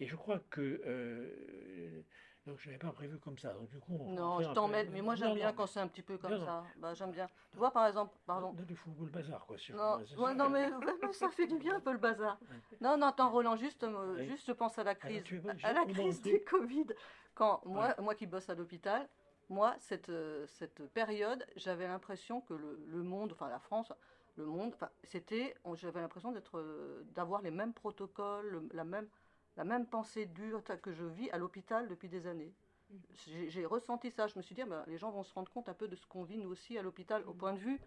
Et 0.00 0.06
je 0.06 0.16
crois 0.16 0.40
que 0.50 0.82
euh, 0.84 2.02
donc 2.46 2.58
je 2.58 2.68
n'avais 2.68 2.78
pas 2.78 2.92
prévu 2.92 3.18
comme 3.18 3.38
ça. 3.38 3.52
Donc 3.54 3.68
du 3.70 3.78
coup, 3.78 3.98
non, 4.06 4.40
je 4.42 4.50
t'emmène, 4.52 4.90
mais 4.90 5.00
moi 5.00 5.14
j'aime 5.14 5.34
bien 5.34 5.52
quand 5.52 5.66
c'est 5.66 5.80
un 5.80 5.88
petit 5.88 6.02
peu 6.02 6.18
comme 6.18 6.38
ça. 6.44 6.64
Bah, 6.76 6.94
j'aime 6.94 7.10
bien. 7.10 7.26
Tu 7.52 7.58
vois 7.58 7.70
par 7.70 7.86
exemple, 7.86 8.14
pardon. 8.26 8.52
De, 8.52 8.64
du 8.64 8.76
football 8.76 9.08
bazar 9.08 9.46
quoi. 9.46 9.56
non, 9.74 10.34
non 10.34 10.50
mais, 10.50 10.70
ça 11.12 11.30
fait 11.30 11.46
du 11.46 11.58
bien 11.58 11.76
un 11.76 11.80
peu 11.80 11.92
le 11.92 11.98
bazar. 11.98 12.38
Non, 12.80 12.96
non, 12.96 13.06
attends 13.06 13.30
Roland, 13.30 13.56
juste, 13.56 13.84
euh, 13.84 14.22
juste 14.24 14.46
je 14.46 14.52
pense 14.52 14.78
à 14.78 14.84
la 14.84 14.94
crise, 14.94 15.22
à 15.62 15.72
la 15.72 15.84
crise 15.86 16.20
du 16.20 16.40
Covid. 16.44 16.86
Quand 17.34 17.62
moi, 17.64 17.94
moi 18.00 18.14
qui 18.14 18.26
bosse 18.26 18.48
à 18.48 18.54
l'hôpital, 18.54 19.08
moi 19.48 19.74
cette 19.78 20.08
euh, 20.08 20.46
cette 20.46 20.86
période, 20.92 21.44
j'avais 21.56 21.86
l'impression 21.88 22.40
que 22.42 22.54
le, 22.54 22.84
le, 22.88 23.02
monde, 23.02 23.32
enfin 23.32 23.48
la 23.48 23.58
France, 23.58 23.92
le 24.36 24.46
monde, 24.46 24.74
c'était, 25.02 25.54
j'avais 25.74 26.00
l'impression 26.00 26.32
d'être, 26.32 26.58
euh, 26.58 27.04
d'avoir 27.14 27.42
les 27.42 27.50
mêmes 27.50 27.72
protocoles, 27.72 28.62
la 28.72 28.84
même 28.84 29.08
la 29.56 29.64
même 29.64 29.86
pensée 29.86 30.26
dure 30.26 30.62
que 30.82 30.92
je 30.92 31.04
vis 31.04 31.30
à 31.30 31.38
l'hôpital 31.38 31.88
depuis 31.88 32.08
des 32.08 32.26
années. 32.26 32.52
J'ai 33.48 33.66
ressenti 33.66 34.10
ça. 34.10 34.26
Je 34.26 34.36
me 34.36 34.42
suis 34.42 34.54
dit, 34.54 34.62
ah 34.62 34.66
ben, 34.66 34.84
les 34.86 34.98
gens 34.98 35.10
vont 35.10 35.22
se 35.24 35.32
rendre 35.34 35.50
compte 35.50 35.68
un 35.68 35.74
peu 35.74 35.88
de 35.88 35.96
ce 35.96 36.06
qu'on 36.06 36.22
vit 36.22 36.38
nous 36.38 36.50
aussi 36.50 36.78
à 36.78 36.82
l'hôpital, 36.82 37.24
au 37.26 37.34
point 37.34 37.52
de 37.52 37.58
vue 37.58 37.80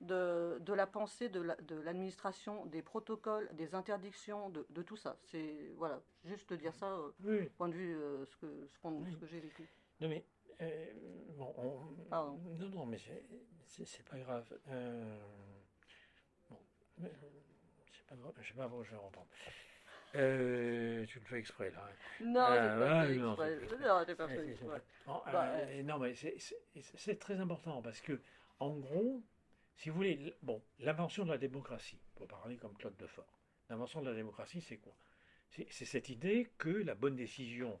de, 0.00 0.58
de 0.60 0.72
la 0.72 0.86
pensée 0.86 1.28
de 1.28 1.40
l'administration, 1.84 2.66
des 2.66 2.82
protocoles, 2.82 3.48
des 3.54 3.74
interdictions, 3.74 4.50
de, 4.50 4.66
de 4.70 4.82
tout 4.82 4.96
ça. 4.96 5.16
C'est 5.24 5.72
voilà, 5.76 6.00
juste 6.24 6.52
dire 6.52 6.74
ça, 6.74 6.92
euh, 6.92 7.44
au 7.46 7.50
point 7.50 7.68
de 7.68 7.74
vue 7.74 7.96
euh, 7.96 8.24
ce 8.26 8.36
que 8.36 8.66
ce, 8.66 9.16
que 9.16 9.26
j'ai 9.26 9.40
vécu. 9.40 9.68
Non 10.00 10.08
mais 10.08 10.24
euh, 10.60 10.92
bon, 11.36 11.54
non 12.10 12.68
non 12.68 12.86
mais 12.86 12.98
c'est 13.66 14.04
pas 14.04 14.18
grave. 14.18 14.44
bon, 16.50 16.58
c'est 17.92 18.06
pas 18.06 18.16
grave. 18.16 18.34
Je 18.40 18.48
sais 18.48 18.54
pas, 18.54 18.68
je. 18.82 18.96
Euh, 20.14 21.06
tu 21.06 21.18
le 21.18 21.24
fais 21.24 21.38
exprès 21.38 21.70
là. 21.70 21.88
Non, 22.20 22.46
euh, 22.50 22.78
pas 22.78 23.06
fait 23.06 23.14
exprès. 23.14 23.78
Non, 23.78 24.14
pas 24.16 24.28
fait 24.28 24.50
exprès. 24.50 25.82
non, 25.84 25.98
mais 25.98 26.14
c'est 26.74 27.18
très 27.18 27.40
important 27.40 27.80
parce 27.80 28.00
que, 28.00 28.20
en 28.58 28.76
gros, 28.76 29.22
si 29.76 29.88
vous 29.88 29.96
voulez, 29.96 30.34
bon, 30.42 30.62
l'invention 30.80 31.24
de 31.24 31.30
la 31.30 31.38
démocratie, 31.38 32.00
pour 32.14 32.28
parler 32.28 32.56
comme 32.56 32.76
Claude 32.76 32.96
Defort, 32.96 33.40
l'invention 33.70 34.02
de 34.02 34.10
la 34.10 34.14
démocratie, 34.14 34.60
c'est 34.60 34.76
quoi? 34.76 34.94
C'est 35.48 35.84
cette 35.84 36.08
idée 36.08 36.50
que 36.56 36.70
la 36.70 36.94
bonne 36.94 37.16
décision 37.16 37.78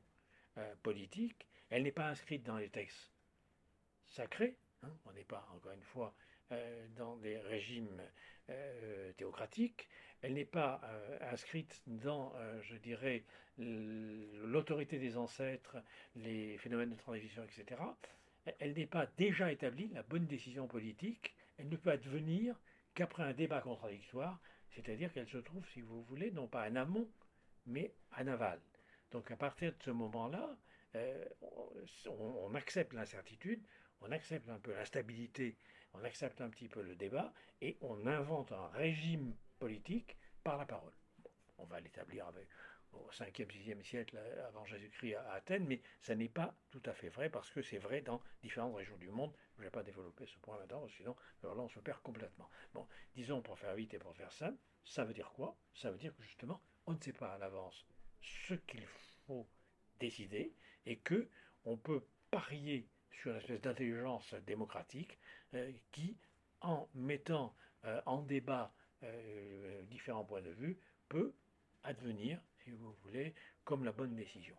euh, 0.58 0.74
politique, 0.82 1.46
elle 1.70 1.84
n'est 1.84 1.92
pas 1.92 2.08
inscrite 2.08 2.42
dans 2.42 2.58
les 2.58 2.68
textes 2.68 3.12
sacrés. 4.08 4.56
Hein, 4.82 4.90
on 5.06 5.12
n'est 5.12 5.24
pas, 5.24 5.48
encore 5.54 5.72
une 5.72 5.82
fois, 5.82 6.14
euh, 6.50 6.86
dans 6.96 7.16
des 7.16 7.38
régimes 7.38 8.02
théocratiques, 9.16 9.88
elle 10.22 10.34
n'est 10.34 10.44
pas 10.44 10.80
euh, 10.84 11.18
inscrite 11.32 11.82
dans, 11.86 12.32
je 12.62 12.76
dirais, 12.76 13.24
l'autorité 13.58 14.98
des 14.98 15.16
ancêtres, 15.16 15.76
les 16.16 16.56
phénomènes 16.58 16.90
de 16.90 16.96
transition, 16.96 17.42
etc. 17.44 17.80
Elle 18.58 18.74
n'est 18.74 18.86
pas 18.86 19.06
déjà 19.18 19.52
établie, 19.52 19.88
la 19.88 20.02
bonne 20.02 20.26
décision 20.26 20.66
politique, 20.66 21.34
elle 21.58 21.68
ne 21.68 21.76
peut 21.76 21.90
advenir 21.90 22.58
qu'après 22.94 23.22
un 23.24 23.32
débat 23.32 23.60
contradictoire, 23.60 24.40
c'est-à-dire 24.70 25.12
qu'elle 25.12 25.28
se 25.28 25.38
trouve, 25.38 25.64
si 25.72 25.80
vous 25.80 26.02
voulez, 26.04 26.30
non 26.30 26.48
pas 26.48 26.68
en 26.68 26.76
amont, 26.76 27.08
mais 27.66 27.92
en 28.16 28.26
aval. 28.26 28.60
Donc 29.10 29.30
à 29.30 29.36
partir 29.36 29.72
de 29.72 29.82
ce 29.82 29.90
moment-là, 29.90 30.56
on, 32.06 32.54
accepte 32.54 32.92
l'incertitude, 32.94 33.62
on 34.00 34.10
accepte 34.10 34.48
un 34.48 34.58
peu 34.58 34.72
l'instabilité 34.72 35.56
on 35.94 36.04
accepte 36.04 36.40
un 36.40 36.48
petit 36.48 36.68
peu 36.68 36.82
le 36.82 36.94
débat 36.94 37.32
et 37.60 37.76
on 37.80 38.06
invente 38.06 38.52
un 38.52 38.68
régime 38.68 39.34
politique 39.62 40.16
par 40.42 40.58
la 40.58 40.66
parole. 40.66 40.92
on 41.58 41.64
va 41.66 41.78
l'établir 41.78 42.26
au 42.94 43.08
5e, 43.12 43.46
6e 43.46 43.80
siècle 43.84 44.18
avant 44.48 44.64
Jésus-Christ 44.64 45.14
à 45.14 45.34
Athènes, 45.34 45.66
mais 45.68 45.80
ça 46.00 46.16
n'est 46.16 46.28
pas 46.28 46.52
tout 46.72 46.82
à 46.84 46.92
fait 46.92 47.10
vrai 47.10 47.30
parce 47.30 47.48
que 47.48 47.62
c'est 47.62 47.78
vrai 47.78 48.00
dans 48.00 48.20
différentes 48.42 48.74
régions 48.74 48.96
du 48.96 49.08
monde. 49.10 49.32
Je 49.58 49.62
ne 49.62 49.68
pas 49.68 49.84
développer 49.84 50.26
ce 50.26 50.36
point 50.38 50.58
maintenant, 50.58 50.88
sinon 50.88 51.14
alors 51.44 51.54
là 51.54 51.62
on 51.62 51.68
se 51.68 51.78
perd 51.78 52.02
complètement. 52.02 52.50
Bon, 52.74 52.88
disons 53.14 53.40
pour 53.40 53.56
faire 53.56 53.76
vite 53.76 53.94
et 53.94 54.00
pour 54.00 54.16
faire 54.16 54.32
simple, 54.32 54.58
ça 54.84 55.04
veut 55.04 55.14
dire 55.14 55.30
quoi? 55.30 55.56
Ça 55.76 55.92
veut 55.92 55.98
dire 55.98 56.12
que 56.16 56.24
justement 56.24 56.60
on 56.86 56.94
ne 56.94 57.00
sait 57.00 57.12
pas 57.12 57.32
à 57.34 57.38
l'avance 57.38 57.86
ce 58.20 58.54
qu'il 58.54 58.84
faut 59.28 59.46
décider 60.00 60.56
et 60.86 60.98
que 60.98 61.30
on 61.64 61.76
peut 61.76 62.04
parier 62.32 62.88
sur 63.12 63.30
une 63.30 63.38
espèce 63.38 63.60
d'intelligence 63.60 64.34
démocratique 64.44 65.20
euh, 65.54 65.70
qui, 65.92 66.18
en 66.62 66.88
mettant 66.94 67.54
euh, 67.84 68.02
en 68.06 68.22
débat 68.22 68.74
euh, 69.04 69.82
différents 69.84 70.24
points 70.24 70.42
de 70.42 70.50
vue, 70.50 70.78
peut 71.08 71.34
advenir, 71.82 72.40
si 72.62 72.70
vous 72.70 72.92
voulez, 73.04 73.34
comme 73.64 73.84
la 73.84 73.92
bonne 73.92 74.14
décision. 74.14 74.56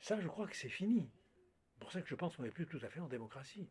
Ça, 0.00 0.20
je 0.20 0.28
crois 0.28 0.46
que 0.46 0.56
c'est 0.56 0.68
fini. 0.68 1.08
C'est 1.72 1.80
pour 1.80 1.92
ça 1.92 2.02
que 2.02 2.08
je 2.08 2.14
pense 2.14 2.36
qu'on 2.36 2.42
n'est 2.42 2.50
plus 2.50 2.66
tout 2.66 2.80
à 2.82 2.88
fait 2.88 3.00
en 3.00 3.08
démocratie. 3.08 3.68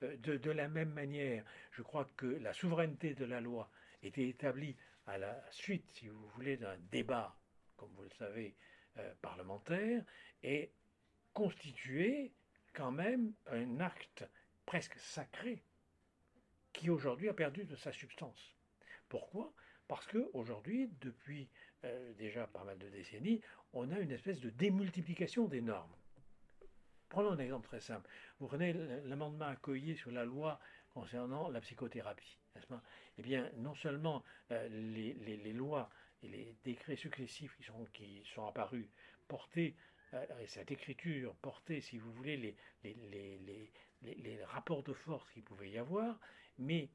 De, 0.00 0.36
de, 0.36 0.50
la 0.50 0.68
même 0.68 0.92
manière, 0.92 1.44
je 1.72 1.82
crois 1.82 2.08
que 2.16 2.26
la 2.26 2.52
souveraineté 2.52 3.14
de 3.14 3.24
la 3.24 3.40
loi 3.40 3.70
était 4.02 4.28
établie 4.28 4.76
à 5.06 5.18
la 5.18 5.42
suite, 5.50 5.90
si 5.92 6.08
vous 6.08 6.26
voulez, 6.28 6.56
d'un 6.56 6.76
débat, 6.90 7.36
comme 7.76 7.90
vous 7.96 8.02
le 8.02 8.10
savez, 8.10 8.54
parlementaire, 9.22 10.04
et 10.42 10.70
constituée 11.32 12.32
quand 12.72 12.92
même 12.92 13.32
un 13.46 13.80
acte 13.80 14.24
presque 14.66 14.98
sacré 14.98 15.62
qui 16.72 16.90
aujourd'hui 16.90 17.28
a 17.28 17.34
perdu 17.34 17.64
de 17.64 17.76
sa 17.76 17.92
substance. 17.92 18.56
Pourquoi? 19.10 19.52
Parce 19.88 20.06
qu'aujourd'hui, 20.06 20.88
depuis 21.02 21.48
euh, 21.84 22.12
déjà 22.14 22.46
pas 22.46 22.64
mal 22.64 22.78
de 22.78 22.88
décennies, 22.88 23.42
on 23.74 23.90
a 23.90 23.98
une 23.98 24.12
espèce 24.12 24.40
de 24.40 24.48
démultiplication 24.48 25.46
des 25.48 25.60
normes. 25.60 25.94
Prenons 27.10 27.32
un 27.32 27.38
exemple 27.38 27.66
très 27.66 27.80
simple. 27.80 28.08
Vous 28.38 28.46
prenez 28.46 28.72
l'amendement 29.04 29.46
accueilli 29.46 29.96
sur 29.96 30.12
la 30.12 30.24
loi 30.24 30.60
concernant 30.94 31.48
la 31.48 31.60
psychothérapie, 31.60 32.38
Eh 33.18 33.22
bien, 33.22 33.50
non 33.56 33.74
seulement 33.74 34.22
euh, 34.52 34.68
les, 34.68 35.52
lois 35.52 35.90
et 36.22 36.28
les 36.28 36.54
décrets 36.64 36.96
successifs 36.96 37.54
qui 37.56 37.64
sont, 37.64 37.84
qui 37.92 38.22
sont 38.32 38.46
apparus 38.46 38.86
portés 39.26 39.74
euh, 40.14 40.24
cette 40.46 40.70
écriture 40.70 41.34
portait, 41.36 41.80
si 41.80 41.98
vous 41.98 42.12
voulez, 42.12 42.36
les, 42.36 42.56
les, 44.02 44.44
rapports 44.44 44.82
de 44.82 44.92
force 44.92 45.30
qu'il 45.30 45.42
pouvait 45.42 45.70
y 45.70 45.78
avoir, 45.78 46.18
mais 46.58 46.88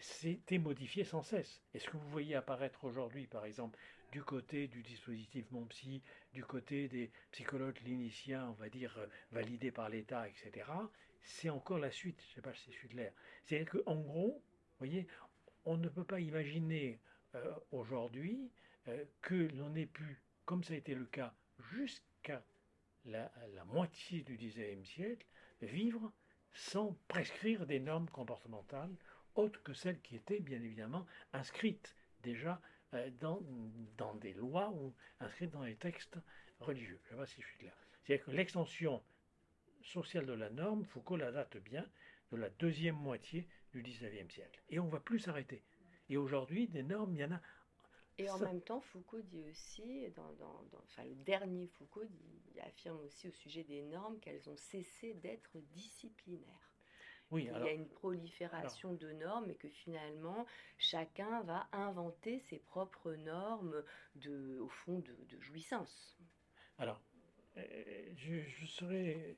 c'était 0.00 0.58
modifié 0.58 1.04
sans 1.04 1.22
cesse. 1.22 1.62
Et 1.74 1.78
ce 1.78 1.88
que 1.88 1.96
vous 1.96 2.08
voyez 2.10 2.34
apparaître 2.34 2.84
aujourd'hui, 2.84 3.26
par 3.26 3.44
exemple, 3.44 3.78
du 4.10 4.22
côté 4.22 4.68
du 4.68 4.82
dispositif 4.82 5.50
MonPsy, 5.50 6.02
du 6.34 6.44
côté 6.44 6.88
des 6.88 7.10
psychologues 7.30 7.74
cliniciens, 7.74 8.48
on 8.50 8.62
va 8.62 8.68
dire, 8.68 8.96
euh, 8.98 9.06
validés 9.30 9.70
par 9.70 9.88
l'État, 9.88 10.28
etc., 10.28 10.66
c'est 11.22 11.50
encore 11.50 11.78
la 11.78 11.90
suite, 11.90 12.20
je 12.20 12.30
ne 12.30 12.34
sais 12.34 12.42
pas 12.42 12.54
si 12.54 12.72
c'est 12.80 12.92
l'air. 12.92 13.12
C'est-à-dire 13.44 13.70
qu'en 13.70 14.00
gros, 14.00 14.42
vous 14.42 14.78
voyez, 14.78 15.06
on 15.64 15.76
ne 15.76 15.88
peut 15.88 16.04
pas 16.04 16.20
imaginer 16.20 16.98
aujourd'hui 17.70 18.50
que 19.20 19.48
l'on 19.56 19.74
ait 19.76 19.86
pu, 19.86 20.20
comme 20.44 20.64
ça 20.64 20.74
a 20.74 20.76
été 20.76 20.94
le 20.94 21.06
cas 21.06 21.32
jusqu'à 21.70 22.02
qu'à 22.22 22.42
la, 23.04 23.30
moitié 23.66 24.22
du 24.22 24.36
XIXe 24.36 24.88
siècle, 24.88 25.26
vivre 25.60 26.12
sans 26.52 26.96
prescrire 27.08 27.66
des 27.66 27.80
normes 27.80 28.08
comportementales 28.10 28.94
autres 29.34 29.62
que 29.62 29.72
celles 29.72 30.00
qui 30.00 30.16
étaient 30.16 30.40
bien 30.40 30.62
évidemment 30.62 31.06
inscrites 31.32 31.94
déjà 32.22 32.60
euh, 32.94 33.10
dans, 33.20 33.40
dans 33.96 34.14
des 34.14 34.34
lois 34.34 34.70
ou 34.70 34.94
inscrites 35.20 35.50
dans 35.50 35.64
les 35.64 35.76
textes 35.76 36.18
religieux. 36.60 37.00
Je 37.04 37.06
ne 37.06 37.10
sais 37.10 37.16
pas 37.16 37.26
si 37.26 37.42
je 37.42 37.46
suis 37.46 37.58
clair. 37.58 37.76
C'est-à-dire 38.02 38.24
que 38.24 38.30
l'extension 38.30 39.02
sociale 39.82 40.26
de 40.26 40.32
la 40.32 40.50
norme, 40.50 40.84
Foucault 40.84 41.16
la 41.16 41.32
date 41.32 41.56
bien 41.58 41.86
de 42.30 42.36
la 42.36 42.50
deuxième 42.50 42.96
moitié 42.96 43.48
du 43.72 43.82
XIXe 43.82 44.32
siècle. 44.32 44.62
Et 44.70 44.78
on 44.78 44.86
ne 44.86 44.90
va 44.90 45.00
plus 45.00 45.18
s'arrêter. 45.18 45.62
Et 46.08 46.16
aujourd'hui, 46.16 46.68
des 46.68 46.82
normes, 46.82 47.14
il 47.14 47.20
y 47.20 47.24
en 47.24 47.32
a 47.32 47.40
et 48.18 48.30
en 48.30 48.38
même 48.38 48.60
temps, 48.60 48.80
Foucault 48.80 49.22
dit 49.22 49.42
aussi, 49.50 50.08
dans, 50.10 50.36
enfin, 50.84 51.04
le 51.04 51.14
dernier 51.14 51.66
Foucault 51.66 52.04
affirme 52.60 53.00
aussi 53.00 53.28
au 53.28 53.32
sujet 53.32 53.64
des 53.64 53.82
normes 53.82 54.18
qu'elles 54.20 54.48
ont 54.50 54.56
cessé 54.56 55.14
d'être 55.14 55.58
disciplinaires. 55.72 56.71
Oui, 57.32 57.48
il 57.50 57.64
y 57.64 57.68
a 57.68 57.72
une 57.72 57.88
prolifération 57.88 58.92
de 58.92 59.10
normes 59.12 59.50
et 59.50 59.54
que 59.54 59.68
finalement 59.68 60.44
chacun 60.76 61.40
va 61.44 61.66
inventer 61.72 62.40
ses 62.50 62.58
propres 62.58 63.14
normes 63.14 63.82
de, 64.16 64.58
au 64.60 64.68
fond 64.68 64.98
de, 64.98 65.40
jouissance. 65.40 66.18
Alors, 66.78 67.00
euh, 67.56 68.12
je, 68.16 68.38
je 68.38 68.66
serais. 68.66 69.36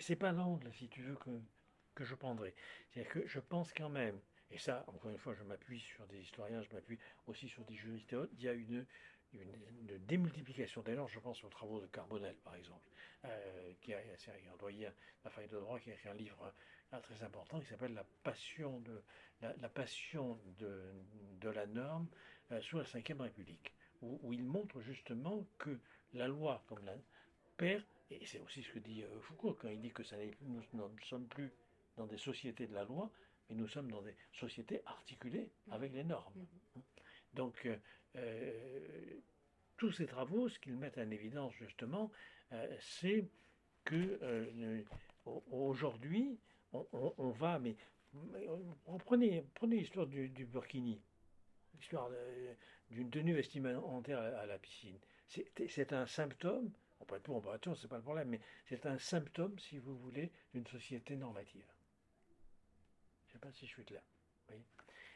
c'est 0.00 0.16
pas 0.16 0.32
l'angle, 0.32 0.70
si 0.74 0.88
tu 0.88 1.00
veux, 1.00 1.16
que, 1.16 1.30
que 1.94 2.04
je 2.04 2.14
prendrai. 2.14 2.54
C'est-à-dire 2.90 3.10
que 3.10 3.26
je 3.26 3.40
pense 3.40 3.72
quand 3.72 3.88
même 3.88 4.20
Et 4.50 4.58
ça, 4.58 4.84
encore 4.88 5.10
une 5.10 5.18
fois, 5.18 5.32
je 5.32 5.42
m'appuie 5.42 5.80
sur 5.80 6.06
des 6.06 6.20
historiens, 6.20 6.60
je 6.60 6.74
m'appuie 6.74 6.98
aussi 7.26 7.48
sur 7.48 7.64
des 7.64 7.74
juristes 7.74 8.12
et 8.12 8.16
autres. 8.16 8.32
Il 8.36 8.42
y 8.42 8.48
a 8.48 8.52
une, 8.52 8.84
une, 9.32 9.98
démultiplication. 10.06 10.82
D'ailleurs, 10.82 11.08
je 11.08 11.18
pense 11.18 11.42
aux 11.44 11.48
travaux 11.48 11.80
de 11.80 11.86
Carbonel, 11.86 12.34
par 12.36 12.54
exemple, 12.54 12.88
euh, 13.24 13.72
qui 13.80 13.92
a, 13.92 13.98
un 13.98 14.56
doyen 14.58 14.92
la 15.24 15.30
faille 15.30 15.48
de 15.48 15.58
droit, 15.58 15.78
qui 15.78 15.90
a 15.90 15.94
écrit 15.94 16.08
un 16.08 16.14
livre 16.14 16.52
euh, 16.92 17.00
très 17.00 17.22
important 17.22 17.60
qui 17.60 17.66
s'appelle 17.66 17.94
La 17.94 18.04
passion 18.22 18.80
de 18.80 19.02
la, 19.40 19.68
passion 19.68 20.38
de, 20.58 20.82
de, 21.40 21.48
la 21.50 21.66
norme 21.66 22.08
euh, 22.52 22.60
sous 22.62 22.78
la 22.78 22.84
Ve 22.84 23.20
République, 23.20 23.72
où, 24.02 24.32
il 24.32 24.44
montre 24.44 24.80
justement 24.80 25.46
que 25.58 25.78
la 26.14 26.26
loi, 26.26 26.64
comme 26.68 26.84
la 26.84 26.94
perd, 27.56 27.84
et 28.10 28.24
c'est 28.24 28.40
aussi 28.40 28.62
ce 28.62 28.72
que 28.72 28.78
dit 28.78 29.04
Foucault 29.20 29.54
quand 29.60 29.68
il 29.68 29.80
dit 29.80 29.92
que 29.92 30.02
ça 30.02 30.16
nous 30.42 30.62
ne 30.72 31.00
sommes 31.02 31.26
plus 31.26 31.52
dans 31.96 32.06
des 32.06 32.16
sociétés 32.16 32.66
de 32.66 32.74
la 32.74 32.84
loi, 32.84 33.10
mais 33.48 33.56
nous 33.56 33.68
sommes 33.68 33.90
dans 33.90 34.02
des 34.02 34.14
sociétés 34.32 34.80
articulées 34.86 35.50
avec 35.70 35.92
les 35.92 36.04
normes. 36.04 36.32
Mm-hmm. 36.34 36.82
Donc, 37.34 37.68
euh, 38.16 39.20
tous 39.76 39.92
ces 39.92 40.06
travaux, 40.06 40.48
ce 40.48 40.58
qu'ils 40.58 40.76
mettent 40.76 40.98
en 40.98 41.10
évidence 41.10 41.54
justement, 41.54 42.10
euh, 42.52 42.76
c'est 42.80 43.28
que 43.84 44.18
euh, 44.22 44.82
aujourd'hui, 45.50 46.38
on, 46.72 47.30
va, 47.30 47.58
mais, 47.58 47.76
prenez, 49.04 49.44
l'histoire 49.62 50.06
du, 50.06 50.46
Burkini, 50.46 51.00
l'histoire 51.74 52.10
d'une 52.90 53.10
tenue 53.10 53.34
vestimentaire 53.34 54.18
à, 54.18 54.46
la 54.46 54.58
piscine. 54.58 54.98
C'est 55.26 55.92
un 55.92 56.06
symptôme, 56.06 56.70
on 57.00 57.04
peut 57.04 57.16
être 57.16 57.22
pour, 57.22 57.36
on 57.36 57.40
peut 57.40 57.54
être 57.54 57.74
c'est 57.74 57.88
pas 57.88 57.96
le 57.96 58.02
problème, 58.02 58.28
mais 58.28 58.40
c'est 58.66 58.84
un 58.86 58.98
symptôme, 58.98 59.58
si 59.58 59.78
vous 59.78 59.96
voulez, 59.96 60.30
d'une 60.52 60.66
société 60.66 61.16
normative. 61.16 61.66
Je 63.26 63.30
ne 63.30 63.32
sais 63.32 63.38
pas 63.38 63.52
si 63.52 63.66
je 63.66 63.72
suis 63.72 63.84
clair. 63.84 64.02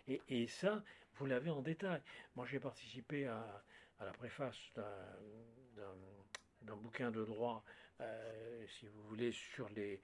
Et, 0.09 0.47
ça, 0.47 0.83
vous 1.15 1.27
l'avez 1.27 1.51
en 1.51 1.63
détail. 1.63 2.01
Moi, 2.37 2.47
j'ai 2.47 2.61
participé 2.61 3.27
à, 3.27 3.63
la 4.01 4.13
préface 4.13 4.59
d'un 4.75 6.77
bouquin 6.77 7.11
de 7.11 7.25
droit, 7.25 7.65
euh, 8.01 8.67
si 8.67 8.89
vous 8.89 9.03
voulez, 9.05 9.33
sur 9.33 9.69
les, 9.71 10.01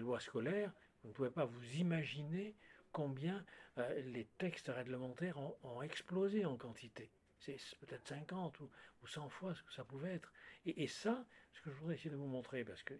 lois 0.00 0.20
scolaires. 0.20 0.72
Vous 1.02 1.10
ne 1.10 1.14
pouvez 1.14 1.30
pas 1.30 1.44
vous 1.44 1.76
imaginer 1.76 2.56
combien 2.92 3.44
euh, 3.78 4.00
les 4.02 4.24
textes 4.38 4.68
réglementaires 4.68 5.36
ont, 5.62 5.82
explosé 5.82 6.46
en 6.46 6.56
quantité. 6.56 7.10
C'est 7.38 7.58
peut-être 7.80 8.08
50 8.08 8.60
ou, 8.60 8.70
100 9.06 9.28
fois 9.28 9.54
ce 9.54 9.62
que 9.62 9.72
ça 9.74 9.84
pouvait 9.84 10.14
être. 10.14 10.32
Et, 10.64 10.86
ça, 10.86 11.26
ce 11.52 11.60
que 11.60 11.70
je 11.70 11.76
voudrais 11.76 11.96
essayer 11.96 12.10
de 12.10 12.16
vous 12.16 12.26
montrer, 12.26 12.64
parce 12.64 12.82
que 12.82 12.94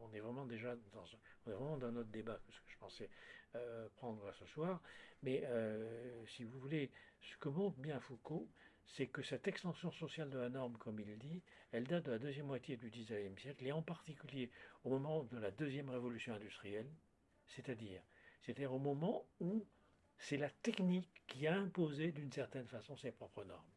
on 0.00 0.14
est 0.14 0.20
vraiment 0.20 0.46
déjà 0.46 0.74
dans, 0.92 1.04
on 1.44 1.50
est 1.50 1.54
vraiment 1.54 1.76
dans 1.76 1.92
notre 1.92 2.08
débat, 2.08 2.40
ce 2.48 2.60
que 2.60 2.70
je 2.70 2.78
pensais 2.78 3.10
euh, 3.56 3.88
prendre 3.96 4.32
ce 4.38 4.46
soir. 4.46 4.80
Mais 5.22 5.42
euh, 5.44 6.24
si 6.26 6.44
vous 6.44 6.58
voulez, 6.60 6.90
ce 7.20 7.36
que 7.38 7.48
montre 7.48 7.76
bien 7.78 7.98
Foucault, 8.00 8.48
c'est 8.86 9.06
que 9.06 9.22
cette 9.22 9.46
extension 9.48 9.90
sociale 9.90 10.30
de 10.30 10.38
la 10.38 10.48
norme, 10.48 10.76
comme 10.78 10.98
il 11.00 11.18
dit, 11.18 11.42
elle 11.72 11.84
date 11.84 12.06
de 12.06 12.12
la 12.12 12.18
deuxième 12.18 12.46
moitié 12.46 12.76
du 12.76 12.90
XIXe 12.90 13.40
siècle, 13.40 13.66
et 13.66 13.72
en 13.72 13.82
particulier 13.82 14.50
au 14.84 14.90
moment 14.90 15.24
de 15.24 15.38
la 15.38 15.50
deuxième 15.50 15.90
révolution 15.90 16.34
industrielle, 16.34 16.90
c'est-à-dire, 17.46 18.02
au 18.72 18.78
moment 18.78 19.26
où 19.40 19.66
c'est 20.18 20.36
la 20.36 20.50
technique 20.50 21.22
qui 21.26 21.46
a 21.46 21.54
imposé 21.56 22.12
d'une 22.12 22.32
certaine 22.32 22.66
façon 22.66 22.96
ses 22.96 23.12
propres 23.12 23.44
normes. 23.44 23.70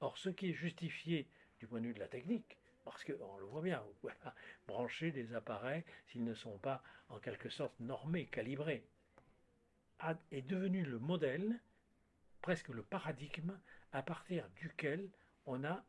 Or, 0.00 0.18
ce 0.18 0.30
qui 0.30 0.50
est 0.50 0.54
justifié 0.54 1.28
du 1.58 1.66
point 1.66 1.80
de 1.80 1.86
vue 1.86 1.94
de 1.94 2.00
la 2.00 2.08
technique, 2.08 2.58
parce 2.84 3.04
qu'on 3.04 3.36
le 3.38 3.46
voit 3.46 3.62
bien, 3.62 3.82
brancher 4.66 5.10
des 5.10 5.34
appareils 5.34 5.84
s'ils 6.06 6.24
ne 6.24 6.34
sont 6.34 6.58
pas 6.58 6.82
en 7.08 7.18
quelque 7.18 7.48
sorte 7.48 7.78
normés, 7.80 8.26
calibrés 8.26 8.84
est 10.30 10.42
devenu 10.42 10.84
le 10.84 10.98
modèle, 10.98 11.60
presque 12.42 12.68
le 12.68 12.82
paradigme, 12.82 13.58
à 13.92 14.02
partir 14.02 14.48
duquel 14.56 15.08
on 15.46 15.64
a 15.64 15.84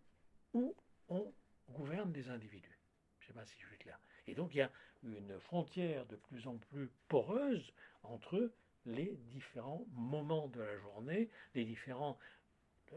où 0.55 0.77
on 1.09 1.35
gouverne 1.71 2.13
des 2.13 2.29
individus. 2.29 2.79
Je 3.19 3.25
ne 3.25 3.27
sais 3.27 3.33
pas 3.35 3.45
si 3.45 3.61
je 3.61 3.67
suis 3.67 3.79
clair. 3.79 3.99
Et 4.27 4.35
donc 4.35 4.55
il 4.55 4.59
y 4.59 4.63
a 4.63 4.71
une 5.03 5.39
frontière 5.41 6.07
de 6.07 6.17
plus 6.17 6.47
en 6.47 6.57
plus 6.57 6.89
poreuse 7.09 7.75
entre 8.05 8.53
les 8.87 9.17
différents 9.33 9.85
moments 9.93 10.49
de 10.49 10.61
la 10.61 10.79
journée, 10.79 11.29
les 11.55 11.65
différentes 11.65 12.19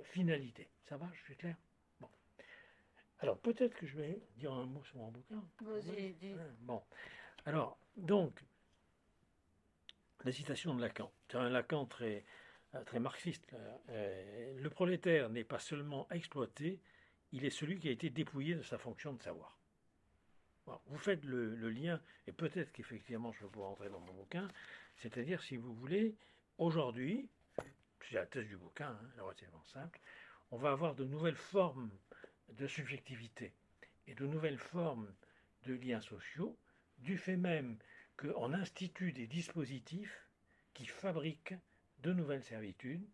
finalités. 0.03 0.69
Ça 0.83 0.97
va, 0.97 1.09
je 1.13 1.23
suis 1.23 1.35
clair? 1.35 1.55
Alors 3.19 3.37
peut-être 3.39 3.75
que 3.75 3.85
je 3.85 3.97
vais 3.97 4.21
dire 4.37 4.53
un 4.53 4.65
mot 4.65 4.83
sur 4.83 4.97
mon 4.97 5.11
bouquin. 5.11 5.43
Vas-y, 5.61 6.13
dis. 6.13 6.33
Bon. 6.61 6.81
Alors, 7.45 7.77
donc, 7.97 8.39
la 10.23 10.31
citation 10.31 10.73
de 10.73 10.81
Lacan. 10.81 11.11
C'est 11.29 11.37
un 11.37 11.49
Lacan 11.49 11.85
très, 11.85 12.23
très 12.85 12.99
marxiste. 12.99 13.45
Euh, 13.89 14.57
le 14.57 14.69
prolétaire 14.69 15.29
n'est 15.29 15.43
pas 15.43 15.59
seulement 15.59 16.07
exploité, 16.11 16.79
il 17.31 17.45
est 17.45 17.49
celui 17.49 17.79
qui 17.79 17.89
a 17.89 17.91
été 17.91 18.09
dépouillé 18.09 18.55
de 18.55 18.63
sa 18.63 18.77
fonction 18.77 19.13
de 19.13 19.21
savoir 19.21 19.59
vous 20.87 20.97
faites 20.97 21.23
le, 21.25 21.69
lien, 21.69 21.99
et 22.27 22.31
peut-être 22.31 22.71
qu'effectivement 22.71 23.31
je 23.33 23.43
vais 23.43 23.49
pouvoir 23.49 23.71
entrer 23.71 23.89
dans 23.89 23.99
mon 23.99 24.13
bouquin, 24.13 24.47
c'est-à-dire, 24.97 25.41
si 25.41 25.57
vous 25.57 25.73
voulez, 25.73 26.15
aujourd'hui, 26.57 27.29
c'est 28.01 28.15
la 28.15 28.25
thèse 28.25 28.47
du 28.47 28.57
bouquin, 28.57 28.89
hein, 28.89 29.21
relativement 29.21 29.63
simple, 29.65 29.99
on 30.51 30.57
va 30.57 30.71
avoir 30.71 30.95
de 30.95 31.05
nouvelles 31.05 31.35
formes 31.35 31.89
de 32.53 32.67
subjectivité 32.67 33.53
et 34.07 34.15
de 34.15 34.25
nouvelles 34.25 34.57
formes 34.57 35.13
de 35.63 35.73
liens 35.73 36.01
sociaux, 36.01 36.57
du 36.97 37.17
fait 37.17 37.37
même 37.37 37.77
qu'on 38.17 38.53
institue 38.53 39.13
des 39.13 39.27
dispositifs 39.27 40.27
qui 40.73 40.85
fabriquent 40.85 41.55
de 41.99 42.13
nouvelles 42.13 42.43
servitudes 42.43 43.07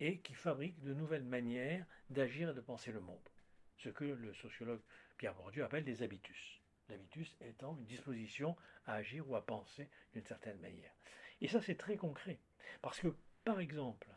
et 0.00 0.20
qui 0.20 0.34
fabriquent 0.34 0.80
de 0.80 0.94
nouvelles 0.94 1.24
manières 1.24 1.86
d'agir 2.10 2.50
et 2.50 2.54
de 2.54 2.60
penser 2.60 2.92
le 2.92 3.00
monde. 3.00 3.28
Ce 3.76 3.88
que 3.88 4.04
le 4.04 4.34
sociologue 4.34 4.82
Pierre 5.16 5.34
Bourdieu 5.34 5.64
appelle 5.64 5.84
des 5.84 6.02
habitus 6.02 6.62
l'habitus 6.88 7.36
étant 7.40 7.76
une 7.76 7.84
disposition 7.84 8.56
à 8.86 8.94
agir 8.94 9.28
ou 9.28 9.36
à 9.36 9.44
penser 9.44 9.88
d'une 10.12 10.24
certaine 10.24 10.60
manière. 10.60 10.92
Et 11.40 11.48
ça, 11.48 11.60
c'est 11.60 11.76
très 11.76 11.96
concret. 11.96 12.38
Parce 12.80 13.00
que, 13.00 13.14
par 13.44 13.60
exemple, 13.60 14.08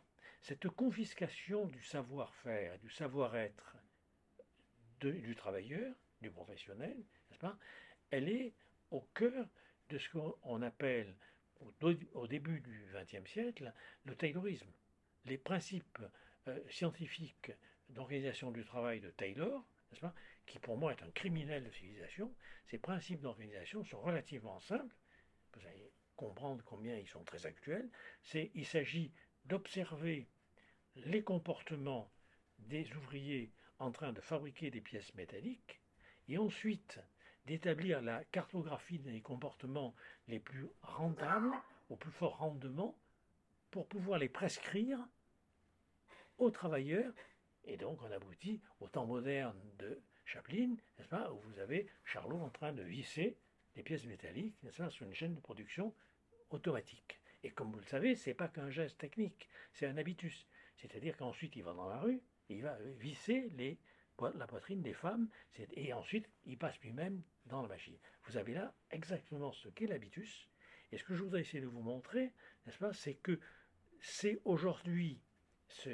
cette 0.42 0.68
confiscation 0.68 1.66
du 1.66 1.82
savoir-faire, 1.82 2.78
du 2.78 2.90
savoir-être 2.90 3.76
du 5.12 5.34
travailleur, 5.34 5.94
du 6.20 6.30
professionnel, 6.30 6.96
elle 8.10 8.28
est 8.28 8.54
au 8.90 9.00
cœur 9.14 9.46
de 9.88 9.98
ce 9.98 10.08
qu'on 10.10 10.62
appelle 10.62 11.14
au, 12.14 12.26
début 12.26 12.60
du 12.60 12.86
XXe 12.92 13.30
siècle 13.30 13.72
le 14.04 14.14
Taylorisme. 14.14 14.70
Les 15.24 15.38
principes 15.38 15.98
euh, 16.48 16.58
scientifiques 16.70 17.52
d'organisation 17.88 18.50
du 18.50 18.64
travail 18.64 19.00
de 19.00 19.10
Taylor, 19.10 19.64
qui 20.46 20.58
pour 20.58 20.76
moi 20.76 20.92
est 20.92 21.02
un 21.02 21.10
criminel 21.10 21.64
de 21.64 21.70
civilisation, 21.70 22.34
ces 22.66 22.78
principes 22.78 23.20
d'organisation 23.20 23.84
sont 23.84 24.00
relativement 24.00 24.60
simples. 24.60 24.94
Vous 25.54 25.66
allez 25.66 25.90
comprendre 26.16 26.62
combien 26.64 26.96
ils 26.96 27.08
sont 27.08 27.24
très 27.24 27.46
actuels. 27.46 27.88
C'est, 28.22 28.50
il 28.54 28.66
s'agit 28.66 29.12
d'observer 29.44 30.28
les 30.96 31.22
comportements 31.22 32.10
des 32.58 32.90
ouvriers 32.94 33.52
en 33.78 33.90
train 33.90 34.12
de 34.12 34.20
fabriquer 34.20 34.70
des 34.70 34.80
pièces 34.80 35.14
métalliques 35.14 35.80
et 36.28 36.38
ensuite 36.38 37.00
d'établir 37.46 38.02
la 38.02 38.24
cartographie 38.24 38.98
des 38.98 39.20
comportements 39.20 39.94
les 40.28 40.40
plus 40.40 40.66
rentables, 40.82 41.52
au 41.88 41.96
plus 41.96 42.10
fort 42.10 42.38
rendement, 42.38 42.98
pour 43.70 43.86
pouvoir 43.86 44.18
les 44.18 44.28
prescrire 44.28 44.98
aux 46.38 46.50
travailleurs. 46.50 47.12
Et 47.64 47.76
donc 47.76 48.02
on 48.02 48.10
aboutit 48.10 48.60
au 48.80 48.88
temps 48.88 49.06
moderne 49.06 49.60
de 49.78 50.00
Chaplin, 50.24 50.76
n'est-ce 50.98 51.08
pas, 51.08 51.32
où 51.32 51.38
vous 51.38 51.58
avez 51.60 51.88
Charlot 52.04 52.40
en 52.40 52.50
train 52.50 52.72
de 52.72 52.82
visser 52.82 53.38
des 53.76 53.82
pièces 53.82 54.06
métalliques, 54.06 54.60
n'est-ce 54.62 54.78
pas, 54.78 54.90
sur 54.90 55.06
une 55.06 55.14
chaîne 55.14 55.34
de 55.34 55.40
production 55.40 55.94
automatique. 56.50 57.20
Et 57.44 57.50
comme 57.50 57.70
vous 57.70 57.78
le 57.78 57.84
savez, 57.84 58.16
ce 58.16 58.30
n'est 58.30 58.34
pas 58.34 58.48
qu'un 58.48 58.70
geste 58.70 58.98
technique, 58.98 59.48
c'est 59.72 59.86
un 59.86 59.96
habitus. 59.96 60.48
C'est-à-dire 60.76 61.16
qu'ensuite 61.16 61.54
il 61.54 61.62
va 61.62 61.74
dans 61.74 61.88
la 61.88 62.00
rue, 62.00 62.20
il 62.48 62.62
va 62.62 62.76
visser 62.98 63.50
la 64.34 64.46
poitrine 64.46 64.82
des 64.82 64.94
femmes, 64.94 65.28
et 65.74 65.92
ensuite 65.92 66.28
il 66.44 66.58
passe 66.58 66.80
lui-même 66.80 67.22
dans 67.46 67.62
la 67.62 67.68
machine. 67.68 67.96
Vous 68.24 68.36
avez 68.36 68.54
là 68.54 68.74
exactement 68.90 69.52
ce 69.52 69.68
qu'est 69.68 69.86
l'habitus. 69.86 70.48
Et 70.92 70.98
ce 70.98 71.04
que 71.04 71.14
je 71.14 71.22
voudrais 71.22 71.40
essayer 71.40 71.60
de 71.60 71.66
vous 71.66 71.82
montrer, 71.82 72.32
n'est-ce 72.64 72.78
pas, 72.78 72.92
c'est 72.92 73.14
que 73.14 73.40
c'est 74.00 74.40
aujourd'hui 74.44 75.20
ce, 75.68 75.90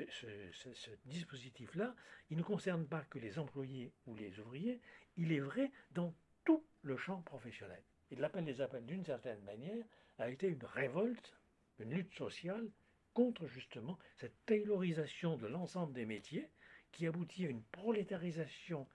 dispositif-là, 1.06 1.94
il 2.30 2.36
ne 2.36 2.42
concerne 2.42 2.86
pas 2.86 3.02
que 3.04 3.18
les 3.18 3.38
employés 3.38 3.92
ou 4.06 4.14
les 4.14 4.38
ouvriers, 4.38 4.80
il 5.16 5.32
est 5.32 5.40
vrai 5.40 5.70
dans 5.92 6.14
tout 6.44 6.64
le 6.82 6.96
champ 6.96 7.22
professionnel. 7.22 7.82
Il 8.10 8.20
l'appelle 8.20 8.44
les 8.44 8.60
appels 8.60 8.84
d'une 8.84 9.04
certaine 9.04 9.42
manière, 9.42 9.84
a 10.18 10.28
été 10.28 10.46
une 10.46 10.64
révolte, 10.64 11.34
une 11.78 11.94
lutte 11.94 12.14
sociale 12.14 12.70
contre 13.14 13.46
justement 13.46 13.98
cette 14.16 14.44
taylorisation 14.46 15.36
de 15.36 15.46
l'ensemble 15.46 15.92
des 15.92 16.06
métiers 16.06 16.48
qui 16.90 17.06
aboutit 17.06 17.46
à 17.46 17.50
une 17.50 17.62
prolétarisation 17.62 18.86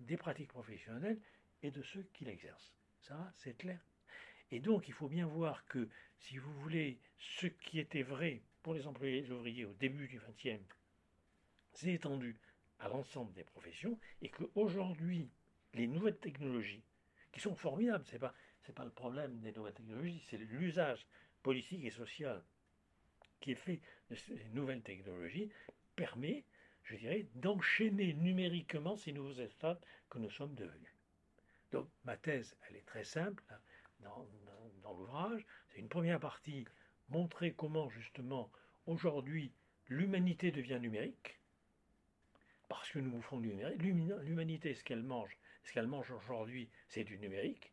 des 0.00 0.16
pratiques 0.16 0.52
professionnelles 0.52 1.20
et 1.62 1.70
de 1.70 1.82
ceux 1.82 2.02
qui 2.12 2.24
l'exercent. 2.24 2.74
Ça, 3.00 3.32
c'est 3.36 3.56
clair. 3.56 3.80
Et 4.50 4.60
donc, 4.60 4.88
il 4.88 4.94
faut 4.94 5.08
bien 5.08 5.26
voir 5.26 5.64
que, 5.66 5.88
si 6.18 6.38
vous 6.38 6.52
voulez, 6.60 7.00
ce 7.18 7.46
qui 7.46 7.78
était 7.78 8.02
vrai 8.02 8.42
pour 8.62 8.74
les 8.74 8.86
employés 8.86 9.18
et 9.18 9.20
les 9.22 9.30
ouvriers 9.30 9.64
au 9.64 9.72
début 9.74 10.08
du 10.08 10.18
XXe, 10.18 10.62
s'est 11.72 11.94
étendu 11.94 12.38
à 12.78 12.88
l'ensemble 12.88 13.32
des 13.32 13.44
professions 13.44 13.98
et 14.20 14.28
qu'aujourd'hui, 14.28 15.30
les 15.74 15.86
nouvelles 15.86 16.18
technologies, 16.18 16.84
qui 17.32 17.40
sont 17.40 17.54
formidables, 17.54 18.04
ce 18.04 18.12
n'est 18.12 18.18
pas, 18.18 18.34
pas 18.74 18.84
le 18.84 18.90
problème 18.90 19.40
des 19.40 19.52
nouvelles 19.52 19.72
technologies, 19.72 20.22
c'est 20.28 20.36
l'usage 20.36 21.06
politique 21.42 21.84
et 21.84 21.90
social 21.90 22.44
qui 23.42 23.52
est 23.52 23.56
fait 23.56 23.80
de 24.08 24.14
ces 24.14 24.48
nouvelles 24.54 24.82
technologies, 24.82 25.50
permet 25.94 26.44
je 26.84 26.96
dirais, 26.96 27.26
d'enchaîner 27.34 28.14
numériquement 28.14 28.96
ces 28.96 29.12
nouveaux 29.12 29.40
espaces 29.40 29.80
que 30.10 30.18
nous 30.18 30.30
sommes 30.30 30.54
devenus. 30.54 30.94
Donc 31.70 31.88
ma 32.04 32.16
thèse, 32.16 32.56
elle 32.68 32.76
est 32.76 32.86
très 32.86 33.04
simple 33.04 33.42
hein, 33.50 33.58
dans, 34.00 34.26
dans, 34.82 34.92
l'ouvrage. 34.94 35.46
C'est 35.68 35.80
une 35.80 35.88
première 35.88 36.20
partie, 36.20 36.66
montrer 37.08 37.52
comment 37.52 37.88
justement 37.90 38.50
aujourd'hui 38.86 39.52
l'humanité 39.88 40.50
devient 40.50 40.78
numérique, 40.80 41.38
parce 42.68 42.90
que 42.90 42.98
nous 42.98 43.10
bouffons 43.10 43.40
du 43.40 43.48
numérique. 43.48 43.82
L'humanité, 43.82 44.74
ce 44.74 44.84
qu'elle 44.84 45.02
mange, 45.02 45.36
ce 45.64 45.72
qu'elle 45.72 45.86
mange 45.86 46.10
aujourd'hui, 46.10 46.68
c'est 46.88 47.04
du 47.04 47.18
numérique. 47.18 47.72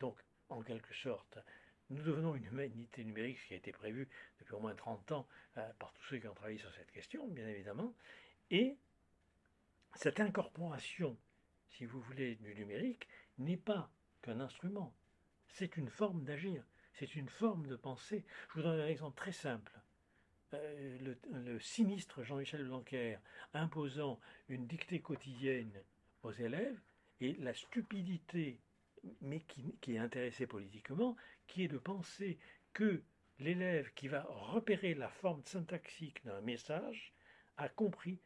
Donc, 0.00 0.18
en 0.48 0.62
quelque 0.62 0.94
sorte, 0.94 1.38
nous 1.90 2.02
devenons 2.02 2.34
une 2.34 2.44
humanité 2.44 3.04
numérique, 3.04 3.38
ce 3.40 3.46
qui 3.48 3.54
a 3.54 3.56
été 3.56 3.72
prévu 3.72 4.08
depuis 4.38 4.54
au 4.54 4.60
moins 4.60 4.74
30 4.74 5.12
ans 5.12 5.26
euh, 5.58 5.72
par 5.78 5.92
tous 5.92 6.04
ceux 6.04 6.18
qui 6.18 6.28
ont 6.28 6.34
travaillé 6.34 6.58
sur 6.58 6.72
cette 6.74 6.90
question, 6.90 7.26
bien 7.28 7.46
évidemment. 7.48 7.94
Et 8.50 8.76
cette 9.94 10.20
incorporation, 10.20 11.16
si 11.68 11.84
vous 11.84 12.00
voulez, 12.00 12.36
du 12.36 12.54
numérique 12.54 13.08
n'est 13.38 13.56
pas 13.56 13.90
qu'un 14.22 14.40
instrument, 14.40 14.94
c'est 15.48 15.76
une 15.76 15.88
forme 15.88 16.24
d'agir, 16.24 16.64
c'est 16.94 17.14
une 17.16 17.28
forme 17.28 17.66
de 17.66 17.76
penser. 17.76 18.24
Je 18.48 18.54
vous 18.54 18.62
donne 18.62 18.80
un 18.80 18.86
exemple 18.86 19.16
très 19.16 19.32
simple. 19.32 19.72
Euh, 20.54 21.14
le, 21.32 21.60
sinistre 21.60 22.24
Jean-Michel 22.24 22.64
Blanquer 22.64 23.18
imposant 23.54 24.18
une 24.48 24.66
dictée 24.66 25.00
quotidienne 25.00 25.72
aux 26.22 26.32
élèves 26.32 26.80
et 27.20 27.34
la 27.34 27.54
stupidité, 27.54 28.58
mais 29.20 29.40
qui, 29.40 29.94
est 29.94 29.98
intéressée 29.98 30.46
politiquement, 30.46 31.16
qui 31.46 31.64
est 31.64 31.68
de 31.68 31.78
penser 31.78 32.38
que 32.72 33.02
l'élève 33.38 33.92
qui 33.94 34.08
va 34.08 34.22
repérer 34.28 34.94
la 34.94 35.08
forme 35.08 35.42
syntaxique 35.44 36.24
d'un 36.24 36.40
message 36.40 37.14
a 37.56 37.68
compris 37.68 38.20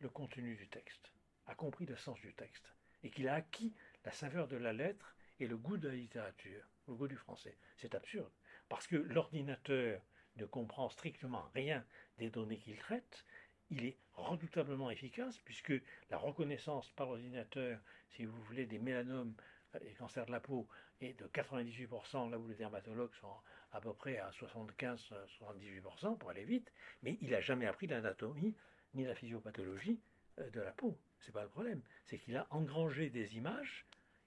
le 0.00 0.08
contenu 0.08 0.56
du 0.56 0.68
texte, 0.68 1.12
a 1.46 1.54
compris 1.54 1.86
le 1.86 1.96
sens 1.96 2.20
du 2.20 2.34
texte, 2.34 2.74
et 3.02 3.10
qu'il 3.10 3.28
a 3.28 3.34
acquis 3.34 3.74
la 4.04 4.12
saveur 4.12 4.48
de 4.48 4.56
la 4.56 4.72
lettre 4.72 5.16
et 5.40 5.46
le 5.46 5.56
goût 5.56 5.76
de 5.76 5.88
la 5.88 5.94
littérature, 5.94 6.64
le 6.88 6.94
goût 6.94 7.08
du 7.08 7.16
français. 7.16 7.56
C'est 7.76 7.94
absurde, 7.94 8.32
parce 8.68 8.86
que 8.86 8.96
l'ordinateur 8.96 10.02
ne 10.36 10.44
comprend 10.44 10.88
strictement 10.88 11.48
rien 11.54 11.84
des 12.18 12.30
données 12.30 12.58
qu'il 12.58 12.78
traite, 12.78 13.24
il 13.70 13.84
est 13.84 13.98
redoutablement 14.12 14.90
efficace, 14.90 15.38
puisque 15.38 15.72
la 16.10 16.18
reconnaissance 16.18 16.90
par 16.92 17.06
l'ordinateur, 17.06 17.80
si 18.10 18.24
vous 18.24 18.40
voulez, 18.42 18.66
des 18.66 18.78
mélanomes 18.78 19.34
et 19.82 19.92
cancers 19.94 20.26
de 20.26 20.32
la 20.32 20.40
peau 20.40 20.66
est 21.00 21.18
de 21.18 21.26
98%, 21.26 22.30
là 22.30 22.38
où 22.38 22.46
les 22.48 22.54
dermatologues 22.54 23.14
sont 23.14 23.34
à 23.72 23.80
peu 23.80 23.92
près 23.92 24.18
à 24.18 24.30
75-78% 24.30 26.16
pour 26.18 26.30
aller 26.30 26.44
vite, 26.44 26.72
mais 27.02 27.18
il 27.20 27.30
n'a 27.30 27.40
jamais 27.40 27.66
appris 27.66 27.86
l'anatomie 27.86 28.54
ni 28.94 29.04
la 29.04 29.14
physiopathologie 29.14 30.00
euh, 30.38 30.50
de 30.50 30.60
la 30.60 30.72
peau. 30.72 30.96
Ce 31.20 31.26
n'est 31.26 31.32
pas 31.32 31.42
le 31.42 31.48
problème. 31.48 31.82
C'est 32.04 32.18
qu'il 32.18 32.36
a 32.36 32.46
engrangé 32.50 33.10
des 33.10 33.36
images, 33.36 33.86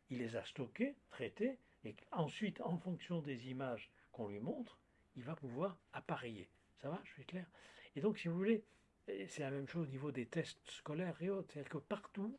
il 0.10 0.20
les 0.20 0.36
a 0.36 0.44
stockées, 0.46 0.96
traitées, 1.10 1.58
et 1.86 1.96
ensuite, 2.12 2.60
en 2.62 2.78
fonction 2.78 3.22
des 3.22 3.50
images 3.50 3.90
qu'on 4.12 4.28
lui 4.28 4.40
montre, 4.40 4.78
il 5.16 5.24
va 5.24 5.36
pouvoir 5.36 5.78
appareiller. 5.94 6.50
Ça 6.82 6.90
va, 6.90 7.00
je 7.06 7.14
suis 7.14 7.26
clair? 7.26 7.46
Et 7.96 8.02
donc, 8.02 8.18
si 8.18 8.28
vous 8.28 8.36
voulez, 8.36 8.64
c'est 9.28 9.40
la 9.40 9.52
même 9.52 9.68
chose 9.68 9.88
au 9.88 9.92
niveau 9.92 10.12
des 10.12 10.26
tests 10.26 10.60
scolaires 10.70 11.22
et 11.22 11.30
autres. 11.30 11.52
C'est-à-dire 11.54 11.72
que 11.72 11.78
partout, 11.78 12.38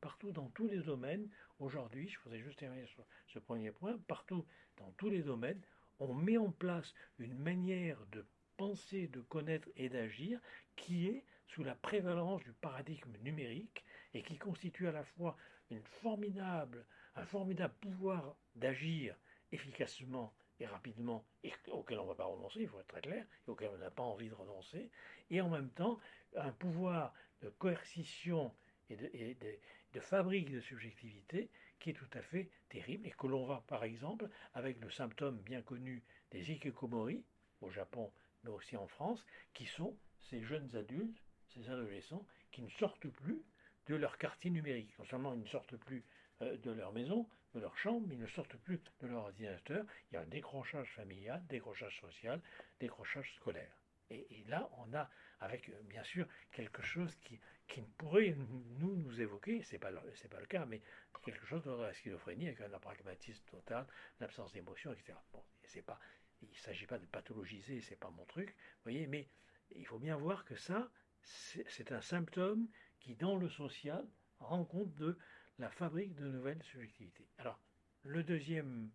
partout 0.00 0.32
dans 0.32 0.48
tous 0.50 0.66
les 0.66 0.78
domaines, 0.78 1.28
aujourd'hui, 1.58 2.08
je 2.08 2.18
voudrais 2.20 2.40
juste 2.40 2.58
terminer 2.58 2.86
sur 2.86 3.04
ce 3.26 3.38
premier 3.38 3.72
point, 3.72 3.98
partout 4.06 4.46
dans 4.76 4.90
tous 4.92 5.10
les 5.10 5.22
domaines, 5.22 5.60
on 5.98 6.14
met 6.14 6.38
en 6.38 6.50
place 6.50 6.94
une 7.18 7.36
manière 7.38 7.98
de 8.12 8.24
penser, 8.56 9.08
de 9.08 9.20
connaître 9.20 9.68
et 9.76 9.88
d'agir 9.88 10.40
qui 10.76 11.06
est 11.06 11.24
sous 11.46 11.64
la 11.64 11.74
prévalence 11.74 12.42
du 12.42 12.52
paradigme 12.52 13.16
numérique 13.22 13.84
et 14.14 14.22
qui 14.22 14.36
constitue 14.36 14.88
à 14.88 14.92
la 14.92 15.04
fois 15.04 15.36
formidable, 15.84 16.86
un 17.14 17.26
formidable 17.26 17.74
pouvoir 17.80 18.36
d'agir 18.54 19.16
efficacement 19.52 20.34
et 20.60 20.66
rapidement, 20.66 21.24
et 21.44 21.52
auquel 21.70 21.98
on 22.00 22.02
ne 22.02 22.08
va 22.08 22.14
pas 22.16 22.24
renoncer, 22.24 22.60
il 22.60 22.68
faut 22.68 22.80
être 22.80 22.88
très 22.88 23.00
clair, 23.00 23.24
et 23.46 23.50
auquel 23.50 23.70
on 23.72 23.78
n'a 23.78 23.90
pas 23.90 24.02
envie 24.02 24.28
de 24.28 24.34
renoncer, 24.34 24.90
et 25.30 25.40
en 25.40 25.48
même 25.48 25.70
temps 25.70 26.00
un 26.36 26.52
pouvoir 26.52 27.14
de 27.42 27.48
coercition 27.50 28.52
et 28.90 28.96
de 28.96 29.58
fabrique 30.00 30.50
de 30.50 30.60
subjectivité 30.60 31.50
qui 31.80 31.90
est 31.90 31.94
tout 31.94 32.10
à 32.12 32.22
fait 32.22 32.50
terrible 32.68 33.06
et 33.06 33.10
que 33.10 33.26
l'on 33.26 33.46
va 33.46 33.64
par 33.66 33.84
exemple 33.84 34.28
avec 34.54 34.80
le 34.80 34.90
symptôme 34.90 35.38
bien 35.38 35.62
connu 35.62 36.02
des 36.30 36.52
ikikomori 36.52 37.24
au 37.60 37.70
Japon 37.70 38.12
mais 38.44 38.50
aussi 38.50 38.76
en 38.76 38.86
France, 38.86 39.24
qui 39.52 39.66
sont 39.66 39.96
ces 40.30 40.42
jeunes 40.42 40.74
adultes 40.76 41.20
ces 41.54 41.70
adolescents 41.70 42.26
qui 42.52 42.62
ne 42.62 42.68
sortent 42.68 43.08
plus 43.08 43.42
de 43.86 43.94
leur 43.94 44.18
quartier 44.18 44.50
numérique. 44.50 44.96
Non 44.98 45.04
seulement 45.06 45.34
ils 45.34 45.40
ne 45.40 45.46
sortent 45.46 45.76
plus 45.76 46.04
euh, 46.42 46.56
de 46.58 46.70
leur 46.70 46.92
maison, 46.92 47.26
de 47.54 47.60
leur 47.60 47.76
chambre, 47.78 48.06
mais 48.06 48.14
ils 48.14 48.20
ne 48.20 48.26
sortent 48.26 48.56
plus 48.56 48.80
de 49.00 49.06
leur 49.06 49.24
ordinateur. 49.24 49.84
Il 50.10 50.14
y 50.14 50.18
a 50.18 50.20
un 50.20 50.26
décrochage 50.26 50.88
familial, 50.94 51.42
décrochage 51.48 51.98
social, 52.00 52.40
décrochage 52.80 53.32
scolaire. 53.36 53.72
Et, 54.10 54.44
là, 54.46 54.70
on 54.78 54.94
a, 54.94 55.10
avec 55.40 55.68
euh, 55.68 55.82
bien 55.84 56.02
sûr 56.04 56.26
quelque 56.52 56.82
chose 56.82 57.14
qui, 57.16 57.38
qui 57.66 57.82
pourrait 57.98 58.34
nous 58.78 59.04
nous 59.04 59.20
évoquer, 59.20 59.62
c'est 59.62 59.78
pas 59.78 59.90
c'est 60.14 60.28
pas 60.28 60.40
le 60.40 60.46
cas, 60.46 60.64
mais 60.66 60.82
quelque 61.24 61.46
chose 61.46 61.62
de 61.64 61.70
la 61.70 61.92
schizophrénie 61.92 62.48
avec 62.48 62.60
un 62.60 62.78
pragmatisme 62.78 63.44
total, 63.46 63.86
l'absence 64.20 64.52
d'émotion, 64.52 64.92
etc. 64.92 65.14
Bon, 65.32 65.42
pas, 65.86 66.00
il 66.42 66.48
ne 66.48 66.54
s'agit 66.54 66.86
pas 66.86 66.98
de 66.98 67.06
pathologiser, 67.06 67.80
c'est 67.80 67.96
pas 67.96 68.10
mon 68.10 68.24
truc, 68.24 68.50
vous 68.50 68.82
voyez, 68.84 69.06
mais 69.06 69.28
il 69.72 69.86
faut 69.86 69.98
bien 69.98 70.16
voir 70.16 70.44
que 70.44 70.56
ça, 70.56 70.90
c'est 71.20 71.92
un 71.92 72.00
symptôme 72.00 72.68
qui, 73.00 73.14
dans 73.14 73.36
le 73.36 73.48
social, 73.48 74.06
rend 74.38 74.64
compte 74.64 74.94
de 74.94 75.18
la 75.58 75.70
fabrique 75.70 76.14
de 76.14 76.26
nouvelles 76.26 76.62
subjectivités. 76.62 77.26
Alors, 77.38 77.60
le 78.04 78.22
deuxième 78.22 78.90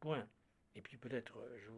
point, 0.00 0.26
et 0.74 0.82
puis 0.82 0.96
peut-être 0.96 1.38
je 1.62 1.68
vous 1.68 1.76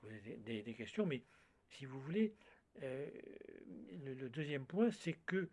poser 0.00 0.36
des, 0.38 0.74
questions, 0.74 1.06
mais 1.06 1.22
si 1.68 1.86
vous 1.86 2.00
voulez, 2.00 2.34
le, 2.82 4.28
deuxième 4.28 4.66
point, 4.66 4.90
c'est 4.90 5.14
que 5.14 5.48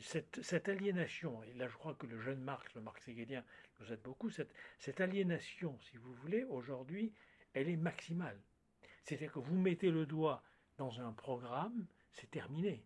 cette, 0.00 0.68
aliénation, 0.68 1.42
et 1.44 1.52
là 1.54 1.68
je 1.68 1.76
crois 1.76 1.94
que 1.94 2.06
le 2.06 2.18
jeune 2.20 2.40
Marx, 2.40 2.74
le 2.74 2.80
Marx 2.80 3.06
hégélien, 3.08 3.44
nous 3.80 3.92
aide 3.92 4.02
beaucoup, 4.02 4.30
cette, 4.30 4.52
cette 4.78 5.00
aliénation, 5.00 5.78
si 5.80 5.96
vous 5.96 6.12
voulez, 6.14 6.44
aujourd'hui, 6.44 7.12
elle 7.54 7.68
est 7.68 7.76
maximale. 7.76 8.40
C'est-à-dire 9.04 9.32
que 9.32 9.38
vous 9.38 9.56
mettez 9.56 9.90
le 9.90 10.06
doigt 10.06 10.42
dans 10.78 11.00
un 11.00 11.12
programme, 11.12 11.86
c'est 12.12 12.30
terminé. 12.30 12.84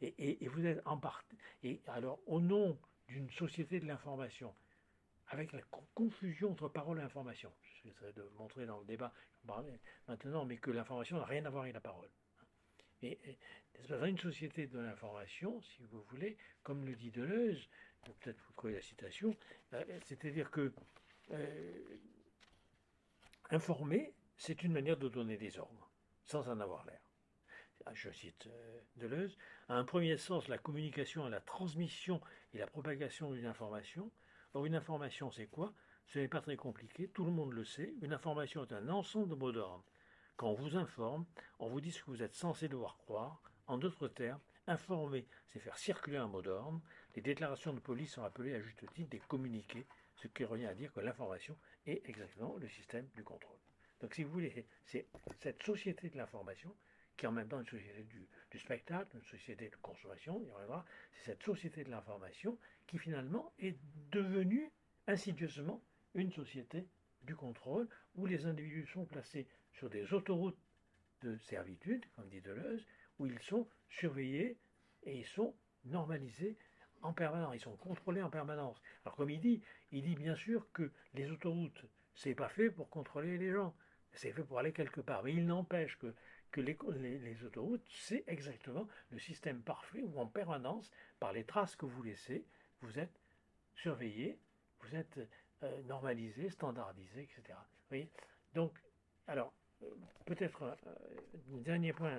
Et, 0.00 0.44
et, 0.44 0.48
vous 0.48 0.64
êtes 0.64 0.80
en 0.86 0.96
partie. 0.98 1.36
Et 1.64 1.80
alors, 1.88 2.20
au 2.26 2.40
nom 2.40 2.78
d'une 3.08 3.28
société 3.30 3.80
de 3.80 3.86
l'information, 3.86 4.54
avec 5.28 5.52
la 5.52 5.60
confusion 5.94 6.52
entre 6.52 6.68
parole 6.68 7.00
et 7.00 7.02
information, 7.02 7.52
j'essaie 7.88 8.12
de 8.12 8.28
montrer 8.36 8.66
dans 8.66 8.78
le 8.78 8.84
débat, 8.84 9.12
maintenant, 10.06 10.44
mais 10.44 10.58
que 10.58 10.70
l'information 10.70 11.18
n'a 11.18 11.24
rien 11.24 11.44
à 11.44 11.50
voir 11.50 11.62
avec 11.62 11.74
la 11.74 11.80
parole. 11.80 12.10
Et, 13.02 13.18
dans 13.88 14.04
une 14.04 14.18
société 14.18 14.66
de 14.66 14.78
l'information, 14.78 15.60
si 15.62 15.84
vous 15.84 16.02
voulez, 16.02 16.36
comme 16.62 16.84
le 16.84 16.96
dit 16.96 17.10
Deleuze, 17.10 17.68
peut-être 18.04 18.40
vous 18.46 18.52
trouvez 18.54 18.74
la 18.74 18.82
citation, 18.82 19.36
euh, 19.72 19.84
c'est-à-dire 20.04 20.50
que 20.50 20.72
euh, 21.30 21.98
informer, 23.50 24.14
c'est 24.36 24.62
une 24.62 24.72
manière 24.72 24.96
de 24.96 25.08
donner 25.08 25.36
des 25.36 25.58
ordres, 25.58 25.90
sans 26.24 26.48
en 26.48 26.60
avoir 26.60 26.84
l'air. 26.86 27.00
Ah, 27.86 27.94
je 27.94 28.10
cite 28.10 28.48
euh, 28.48 28.80
Deleuze, 28.96 29.38
à 29.68 29.76
un 29.76 29.84
premier 29.84 30.16
sens, 30.16 30.48
la 30.48 30.58
communication 30.58 31.26
est 31.26 31.30
la 31.30 31.40
transmission 31.40 32.20
et 32.52 32.58
la 32.58 32.66
propagation 32.66 33.32
d'une 33.32 33.46
information. 33.46 34.10
Or, 34.54 34.66
une 34.66 34.74
information, 34.74 35.30
c'est 35.30 35.46
quoi? 35.46 35.72
Ce 36.08 36.18
n'est 36.18 36.28
pas 36.28 36.40
très 36.40 36.56
compliqué, 36.56 37.08
tout 37.08 37.24
le 37.24 37.30
monde 37.30 37.52
le 37.52 37.64
sait. 37.64 37.94
Une 38.00 38.14
information 38.14 38.64
est 38.64 38.72
un 38.72 38.88
ensemble 38.88 39.28
de 39.28 39.34
mots 39.34 39.52
d'ordre. 39.52 39.84
Quand 40.36 40.48
on 40.48 40.54
vous 40.54 40.76
informe, 40.76 41.26
on 41.58 41.68
vous 41.68 41.82
dit 41.82 41.92
ce 41.92 42.00
que 42.00 42.10
vous 42.10 42.22
êtes 42.22 42.34
censé 42.34 42.66
devoir 42.66 42.96
croire. 42.96 43.42
En 43.66 43.76
d'autres 43.76 44.08
termes, 44.08 44.40
informer, 44.66 45.26
c'est 45.48 45.58
faire 45.58 45.76
circuler 45.76 46.16
un 46.16 46.26
mot 46.26 46.40
d'ordre. 46.40 46.80
Les 47.14 47.20
déclarations 47.20 47.74
de 47.74 47.80
police 47.80 48.12
sont 48.12 48.22
appelées 48.22 48.54
à 48.54 48.60
juste 48.60 48.90
titre 48.94 49.10
des 49.10 49.18
communiqués, 49.18 49.86
ce 50.16 50.28
qui 50.28 50.44
revient 50.44 50.66
à 50.66 50.74
dire 50.74 50.92
que 50.94 51.00
l'information 51.00 51.58
est 51.84 52.08
exactement 52.08 52.56
le 52.56 52.68
système 52.68 53.06
du 53.14 53.22
contrôle. 53.22 53.58
Donc, 54.00 54.14
si 54.14 54.24
vous 54.24 54.32
voulez, 54.32 54.66
c'est 54.84 55.06
cette 55.40 55.62
société 55.62 56.08
de 56.08 56.16
l'information 56.16 56.74
qui 57.18 57.26
est 57.26 57.28
en 57.28 57.32
même 57.32 57.48
temps 57.48 57.60
une 57.60 57.66
société 57.66 58.04
du, 58.04 58.58
spectacle, 58.58 59.14
une 59.16 59.24
société 59.24 59.68
de 59.68 59.76
consommation, 59.76 60.40
il 60.40 60.46
y 60.46 60.52
c'est 61.12 61.32
cette 61.32 61.42
société 61.42 61.84
de 61.84 61.90
l'information 61.90 62.56
qui 62.86 62.96
finalement 62.96 63.52
est 63.58 63.76
devenue 64.10 64.70
insidieusement 65.06 65.82
une 66.18 66.32
société 66.32 66.86
du 67.22 67.34
contrôle 67.34 67.88
où 68.14 68.26
les 68.26 68.46
individus 68.46 68.86
sont 68.86 69.04
placés 69.04 69.46
sur 69.72 69.88
des 69.88 70.12
autoroutes 70.12 70.58
de 71.22 71.36
servitude, 71.38 72.04
comme 72.14 72.28
dit 72.28 72.40
Deleuze, 72.40 72.86
où 73.18 73.26
ils 73.26 73.38
sont 73.40 73.68
surveillés 73.88 74.58
et 75.04 75.18
ils 75.18 75.26
sont 75.26 75.54
normalisés 75.84 76.56
en 77.02 77.12
permanence, 77.12 77.54
ils 77.54 77.60
sont 77.60 77.76
contrôlés 77.76 78.22
en 78.22 78.30
permanence. 78.30 78.80
Alors 79.04 79.16
comme 79.16 79.30
il 79.30 79.40
dit, 79.40 79.62
il 79.92 80.02
dit 80.02 80.16
bien 80.16 80.34
sûr 80.34 80.70
que 80.72 80.90
les 81.14 81.30
autoroutes, 81.30 81.84
c'est 82.14 82.34
pas 82.34 82.48
fait 82.48 82.70
pour 82.70 82.90
contrôler 82.90 83.38
les 83.38 83.52
gens, 83.52 83.74
c'est 84.12 84.32
fait 84.32 84.42
pour 84.42 84.58
aller 84.58 84.72
quelque 84.72 85.00
part. 85.00 85.22
Mais 85.22 85.32
il 85.32 85.46
n'empêche 85.46 85.96
que, 85.98 86.14
que 86.50 86.60
les, 86.60 86.76
les, 87.18 87.44
autoroutes, 87.44 87.84
c'est 87.88 88.24
exactement 88.26 88.88
le 89.10 89.18
système 89.18 89.62
parfait 89.62 90.02
où 90.02 90.18
en 90.18 90.26
permanence, 90.26 90.90
par 91.20 91.32
les 91.32 91.44
traces 91.44 91.76
que 91.76 91.86
vous 91.86 92.02
laissez, 92.02 92.44
vous 92.80 92.98
êtes 92.98 93.20
surveillé, 93.76 94.38
vous 94.80 94.96
êtes 94.96 95.20
euh, 95.62 95.82
normalisé, 95.82 96.50
standardisé, 96.50 97.22
etc. 97.22 97.42
Vous 97.48 97.88
voyez? 97.88 98.08
Donc, 98.54 98.72
alors, 99.26 99.52
euh, 99.82 99.86
peut-être 100.26 100.62
un 100.62 100.76
euh, 100.86 101.60
dernier 101.60 101.92
point, 101.92 102.12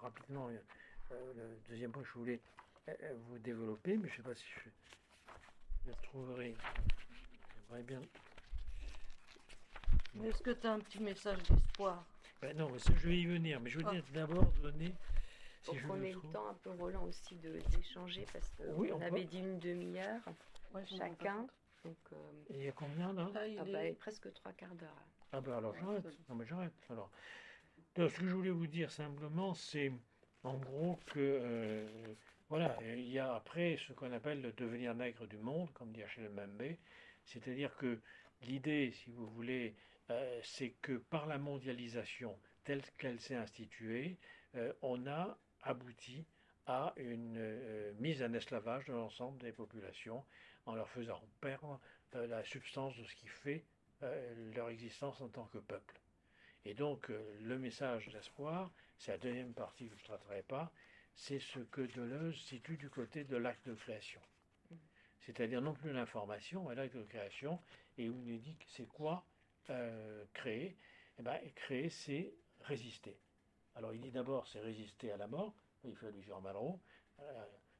rapidement, 0.00 0.48
le 1.10 1.58
deuxième 1.68 1.92
point 1.92 2.02
que 2.02 2.08
je 2.08 2.14
voulais 2.14 2.40
vous 3.26 3.38
développer, 3.38 3.96
mais 3.96 4.08
je 4.08 4.12
ne 4.12 4.16
sais 4.16 4.22
pas 4.22 4.34
si 4.34 4.44
je 4.46 5.90
le 5.90 5.94
trouverai. 6.02 6.54
J'aimerais 7.68 7.82
bien 7.82 8.00
est-ce 10.24 10.42
que 10.42 10.50
tu 10.50 10.66
as 10.66 10.72
un 10.72 10.80
petit 10.80 11.00
message 11.00 11.42
d'espoir? 11.44 12.04
Ben 12.42 12.56
Non, 12.56 12.68
je 12.78 13.08
vais 13.08 13.18
y 13.18 13.26
venir, 13.26 13.60
mais 13.60 13.70
je 13.70 13.78
veux 13.78 13.84
ah. 13.86 14.12
d'abord 14.12 14.50
donner. 14.62 14.94
Si 15.62 15.76
ait 15.76 16.12
le 16.12 16.32
temps 16.32 16.48
un 16.48 16.54
peu, 16.54 16.70
Roland, 16.70 17.04
aussi 17.04 17.36
d'échanger, 17.36 18.26
parce 18.32 18.50
qu'on 18.56 18.94
on 18.94 19.00
avait 19.00 19.24
dit 19.24 19.38
une 19.38 19.58
demi-heure 19.58 20.22
chacun. 20.86 21.46
Donc, 21.84 21.96
euh, 22.12 22.16
il 22.50 22.62
y 22.64 22.68
a 22.68 22.72
combien 22.72 23.12
là? 23.12 23.30
Ah, 23.34 23.46
il 23.46 23.58
ah, 23.58 23.64
bah, 23.64 23.78
Presque 23.98 24.32
trois 24.34 24.52
quarts 24.52 24.74
d'heure. 24.74 24.96
Ah 25.32 25.40
ben 25.40 25.52
alors 25.52 25.74
j'arrête. 25.76 26.04
Non 26.28 26.34
mais 26.34 26.44
j'arrête. 26.44 26.72
Alors, 26.90 27.10
ce 27.96 28.18
que 28.18 28.26
je 28.26 28.34
voulais 28.34 28.50
vous 28.50 28.66
dire 28.66 28.90
simplement, 28.90 29.54
c'est 29.54 29.92
en 30.42 30.56
gros 30.58 30.98
que 31.06 31.18
euh, 31.18 31.86
voilà, 32.48 32.76
il 32.82 33.08
y 33.08 33.18
a 33.18 33.34
après 33.34 33.76
ce 33.86 33.92
qu'on 33.92 34.12
appelle 34.12 34.42
le 34.42 34.52
devenir 34.52 34.94
nègre 34.94 35.26
du 35.28 35.36
monde, 35.36 35.72
comme 35.72 35.92
dit 35.92 36.02
Achille 36.02 36.28
Mbembe, 36.28 36.76
c'est-à-dire 37.24 37.76
que 37.76 38.00
l'idée, 38.42 38.90
si 38.90 39.10
vous 39.10 39.26
voulez, 39.28 39.76
euh, 40.10 40.40
c'est 40.42 40.70
que 40.82 40.94
par 40.98 41.26
la 41.26 41.38
mondialisation 41.38 42.36
telle 42.64 42.82
qu'elle 42.98 43.20
s'est 43.20 43.36
instituée, 43.36 44.18
euh, 44.56 44.72
on 44.82 45.06
a 45.06 45.38
abouti 45.62 46.26
à 46.66 46.92
une 46.96 47.36
euh, 47.38 47.92
mise 48.00 48.22
en 48.22 48.32
esclavage 48.32 48.86
de 48.86 48.92
l'ensemble 48.92 49.40
des 49.40 49.52
populations 49.52 50.24
en 50.66 50.74
leur 50.74 50.88
faisant 50.88 51.20
perdre 51.40 51.80
la 52.12 52.42
substance 52.44 52.96
de 52.96 53.04
ce 53.04 53.14
qui 53.14 53.28
fait 53.28 53.64
leur 54.54 54.68
existence 54.70 55.20
en 55.20 55.28
tant 55.28 55.46
que 55.46 55.58
peuple. 55.58 56.00
Et 56.64 56.74
donc 56.74 57.08
le 57.08 57.58
message 57.58 58.08
d'espoir, 58.08 58.70
c'est 58.98 59.12
la 59.12 59.18
deuxième 59.18 59.52
partie 59.52 59.88
que 59.88 59.96
je 59.96 60.02
ne 60.02 60.06
traiterai 60.06 60.42
pas, 60.42 60.72
c'est 61.14 61.38
ce 61.38 61.58
que 61.58 61.82
Deleuze 61.82 62.40
situe 62.40 62.76
du 62.76 62.88
côté 62.88 63.24
de 63.24 63.36
l'acte 63.36 63.68
de 63.68 63.74
création. 63.74 64.20
C'est-à-dire 65.20 65.60
non 65.60 65.74
plus 65.74 65.92
l'information, 65.92 66.68
mais 66.68 66.74
l'acte 66.74 66.96
de 66.96 67.04
création, 67.04 67.60
et 67.98 68.08
où 68.08 68.18
il 68.22 68.32
nous 68.32 68.38
dit 68.38 68.56
que 68.56 68.64
c'est 68.68 68.86
quoi 68.86 69.24
euh, 69.68 70.24
créer? 70.32 70.76
Eh 71.18 71.22
ben, 71.22 71.38
Créer, 71.54 71.90
c'est 71.90 72.32
résister. 72.62 73.18
Alors 73.74 73.92
il 73.94 74.00
dit 74.00 74.10
d'abord, 74.10 74.46
c'est 74.46 74.60
résister 74.60 75.12
à 75.12 75.16
la 75.16 75.26
mort, 75.26 75.54
il 75.84 75.94
fait 75.94 76.08
allusion 76.08 76.36
à 76.36 76.40
Malraux, 76.40 76.80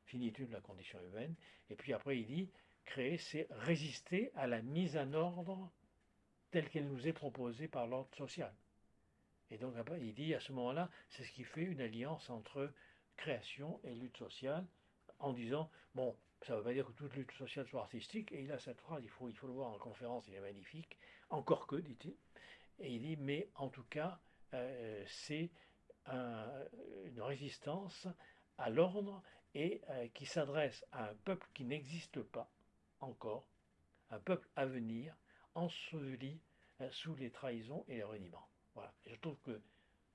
finitude 0.05 0.49
de 0.49 0.53
la 0.53 0.61
condition 0.61 1.01
humaine, 1.01 1.35
et 1.71 1.77
puis 1.77 1.93
après 1.93 2.19
il 2.19 2.27
dit, 2.27 2.51
créer, 2.91 3.19
c'est 3.19 3.47
résister 3.51 4.33
à 4.35 4.47
la 4.47 4.63
mise 4.63 4.97
en 4.97 5.13
ordre 5.13 5.71
telle 6.51 6.69
qu'elle 6.69 6.89
nous 6.89 7.07
est 7.07 7.13
proposée 7.13 7.69
par 7.69 7.87
l'ordre 7.87 8.13
social. 8.17 8.53
Et 9.51 9.59
donc 9.59 9.75
il 10.01 10.15
dit 10.15 10.35
à 10.35 10.41
ce 10.41 10.53
moment-là, 10.53 10.91
c'est 11.09 11.25
ce 11.25 11.33
qui 11.33 11.45
fait 11.45 11.63
une 11.63 11.81
alliance 11.81 12.29
entre 12.31 12.73
création 13.17 13.81
et 13.85 13.95
lutte 13.95 14.17
sociale, 14.17 14.67
en 15.21 15.33
disant, 15.33 15.71
bon, 15.95 16.17
ça 16.43 16.55
ne 16.55 16.59
veut 16.59 16.65
pas 16.65 16.73
dire 16.73 16.87
que 16.87 16.93
toute 16.93 17.15
lutte 17.15 17.33
sociale 17.33 17.67
soit 17.69 17.83
artistique, 17.83 18.33
et 18.33 18.43
il 18.43 18.51
a 18.51 18.59
cette 18.59 18.81
phrase, 18.81 19.03
il 19.05 19.11
faut, 19.11 19.29
il 19.29 19.37
faut 19.37 19.47
le 19.47 19.53
voir 19.53 19.71
en 19.71 19.79
conférence, 19.79 20.25
il 20.27 20.35
est 20.35 20.41
magnifique, 20.41 20.99
encore 21.29 21.67
que, 21.67 21.77
dit-il, 21.77 22.17
et 22.81 22.93
il 22.93 23.03
dit, 23.03 23.17
mais 23.17 23.49
en 23.55 23.69
tout 23.69 23.85
cas, 23.85 24.19
euh, 24.55 25.05
c'est 25.07 25.51
une 26.07 27.23
résistance 27.23 28.09
à 28.59 28.69
l'ordre 28.69 29.23
et 29.55 29.81
euh, 29.91 30.09
qui 30.09 30.27
s'adresse 30.27 30.85
à 30.91 31.11
un 31.11 31.15
peuple 31.15 31.47
qui 31.55 31.65
n'existe 31.65 32.21
pas 32.23 32.51
encore, 33.01 33.47
un 34.11 34.19
peuple 34.19 34.49
à 34.57 34.67
venir, 34.67 35.15
enseveli 35.55 36.41
euh, 36.81 36.91
sous 36.91 37.15
les 37.15 37.31
trahisons 37.31 37.85
et 37.89 37.97
les 37.97 38.03
reniements. 38.03 38.49
Voilà. 38.75 38.93
je 39.07 39.17
trouve 39.17 39.39
que, 39.45 39.61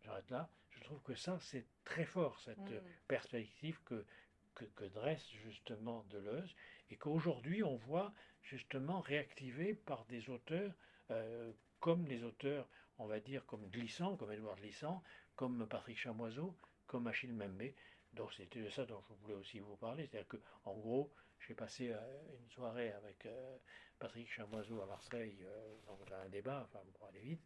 j'arrête 0.04 0.30
là, 0.30 0.50
je 0.70 0.82
trouve 0.82 1.02
que 1.02 1.16
ça, 1.16 1.40
c'est 1.40 1.66
très 1.84 2.06
fort, 2.06 2.40
cette 2.40 2.58
mmh. 2.58 2.82
perspective 3.08 3.80
que, 3.84 4.06
que, 4.54 4.86
dresse 4.86 5.30
justement 5.32 6.06
Deleuze, 6.10 6.56
et 6.90 6.96
qu'aujourd'hui 6.96 7.64
on 7.64 7.76
voit 7.76 8.14
justement 8.42 9.02
réactivé 9.02 9.74
par 9.74 10.06
des 10.06 10.30
auteurs 10.30 10.74
euh, 11.12 11.52
comme 11.80 12.06
les 12.08 12.24
auteurs, 12.24 12.68
on 12.98 13.06
va 13.06 13.20
dire, 13.20 13.46
comme 13.46 13.70
Glissant, 13.70 14.16
comme 14.16 14.32
Édouard 14.32 14.56
Glissant, 14.56 15.04
comme 15.36 15.68
Patrick 15.68 15.98
Chamoiseau, 15.98 16.58
comme 16.88 17.08
Achille 17.08 17.34
Membe. 17.34 17.74
Donc 18.14 18.34
c'était 18.34 18.62
de 18.62 18.70
ça 18.70 18.86
dont 18.86 19.04
je 19.08 19.14
voulais 19.16 19.36
aussi 19.36 19.60
vous 19.60 19.76
parler. 19.76 20.08
C'est-à-dire 20.08 20.40
qu'en 20.64 20.74
gros, 20.74 21.14
j'ai 21.40 21.54
passé 21.54 21.92
euh, 21.92 22.38
une 22.42 22.50
soirée 22.50 22.92
avec 22.92 23.26
euh, 23.26 23.58
Patrick 24.00 24.30
Chamoiseau 24.32 24.82
à 24.82 24.86
Marseille, 24.86 25.46
dans 25.86 25.98
un 26.16 26.30
débat, 26.30 26.64
enfin 26.64 26.84
pour 26.94 27.08
aller 27.08 27.22
vite. 27.22 27.44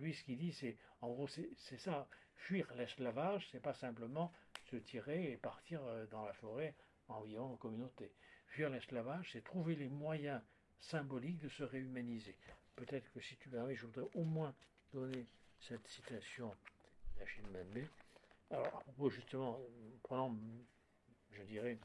lui, 0.00 0.14
ce 0.14 0.24
qu'il 0.24 0.38
dit, 0.38 0.52
c'est, 0.52 0.76
en 1.00 1.10
gros, 1.10 1.26
c'est 1.28 1.78
ça. 1.78 2.08
Fuir 2.36 2.72
l'esclavage, 2.76 3.48
c'est 3.50 3.60
pas 3.60 3.74
simplement 3.74 4.32
se 4.70 4.76
tirer 4.76 5.32
et 5.32 5.36
partir 5.36 5.82
euh, 5.84 6.06
dans 6.06 6.24
la 6.24 6.32
forêt 6.34 6.74
en 7.08 7.20
vivant 7.22 7.52
en 7.52 7.56
communauté. 7.56 8.12
Fuir 8.48 8.70
l'esclavage, 8.70 9.30
c'est 9.32 9.42
trouver 9.42 9.74
les 9.74 9.88
moyens 9.88 10.40
symboliques 10.80 11.38
de 11.38 11.48
se 11.48 11.64
réhumaniser. 11.64 12.36
Peut-être 12.76 13.10
que 13.12 13.20
si 13.20 13.36
tu 13.36 13.48
permets, 13.48 13.74
je 13.74 13.86
voudrais 13.86 14.08
au 14.14 14.24
moins 14.24 14.54
donner 14.92 15.26
cette 15.58 15.86
citation 15.88 16.54
d'Achille 17.16 17.46
Mbembe. 17.48 17.86
Alors, 18.50 18.66
à 18.66 18.80
propos 18.80 19.10
justement, 19.10 19.60
prenons, 20.02 20.38
je 21.32 21.42
dirais, 21.42 21.78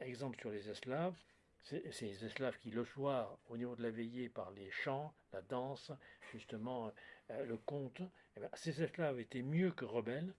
exemple 0.00 0.38
sur 0.38 0.50
les 0.50 0.68
esclaves, 0.68 1.14
ces, 1.62 2.24
esclaves 2.24 2.58
qui, 2.58 2.70
le 2.70 2.84
soir, 2.84 3.38
au 3.48 3.56
niveau 3.56 3.76
de 3.76 3.82
la 3.82 3.90
veillée, 3.90 4.28
par 4.28 4.50
les 4.50 4.70
chants, 4.70 5.14
la 5.32 5.42
danse, 5.42 5.92
justement, 6.32 6.92
euh, 7.30 7.44
le 7.44 7.56
conte, 7.56 8.02
eh 8.36 8.40
ben, 8.40 8.50
ces 8.54 8.82
esclaves 8.82 9.20
étaient 9.20 9.42
mieux 9.42 9.70
que 9.70 9.84
rebelles, 9.84 10.34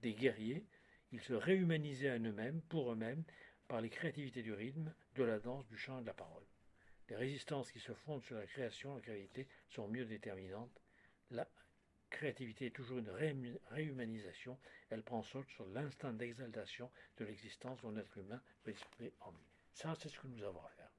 des 0.00 0.14
guerriers, 0.14 0.64
ils 1.12 1.20
se 1.20 1.34
réhumanisaient 1.34 2.08
à 2.08 2.18
eux-mêmes, 2.18 2.62
pour 2.62 2.92
eux-mêmes, 2.92 3.24
par 3.68 3.80
les 3.80 3.90
créativités 3.90 4.42
du 4.42 4.52
rythme, 4.52 4.94
de 5.14 5.24
la 5.24 5.38
danse, 5.38 5.66
du 5.68 5.76
chant 5.76 5.98
et 5.98 6.02
de 6.02 6.06
la 6.06 6.14
parole. 6.14 6.44
Les 7.08 7.16
résistances 7.16 7.70
qui 7.70 7.80
se 7.80 7.92
fondent 7.92 8.24
sur 8.24 8.36
la 8.36 8.46
création, 8.46 8.94
la 8.94 9.02
créativité, 9.02 9.46
sont 9.68 9.88
mieux 9.88 10.06
déterminantes. 10.06 10.81
Créativité 12.12 12.66
est 12.66 12.70
toujours 12.70 12.98
une 12.98 13.10
réhumanisation, 13.70 14.58
elle 14.90 15.02
prend 15.02 15.22
saute 15.22 15.48
sur 15.48 15.66
l'instinct 15.66 16.12
d'exaltation 16.12 16.90
de 17.16 17.24
l'existence 17.24 17.80
dont 17.80 17.90
l'être 17.90 18.16
humain 18.18 18.40
peut 18.62 18.74
en 19.20 19.30
lui. 19.32 19.46
Ça, 19.72 19.94
c'est 19.94 20.10
ce 20.10 20.20
que 20.20 20.28
nous 20.28 20.44
avons 20.44 20.62
à 20.62 20.68
faire. 20.68 20.92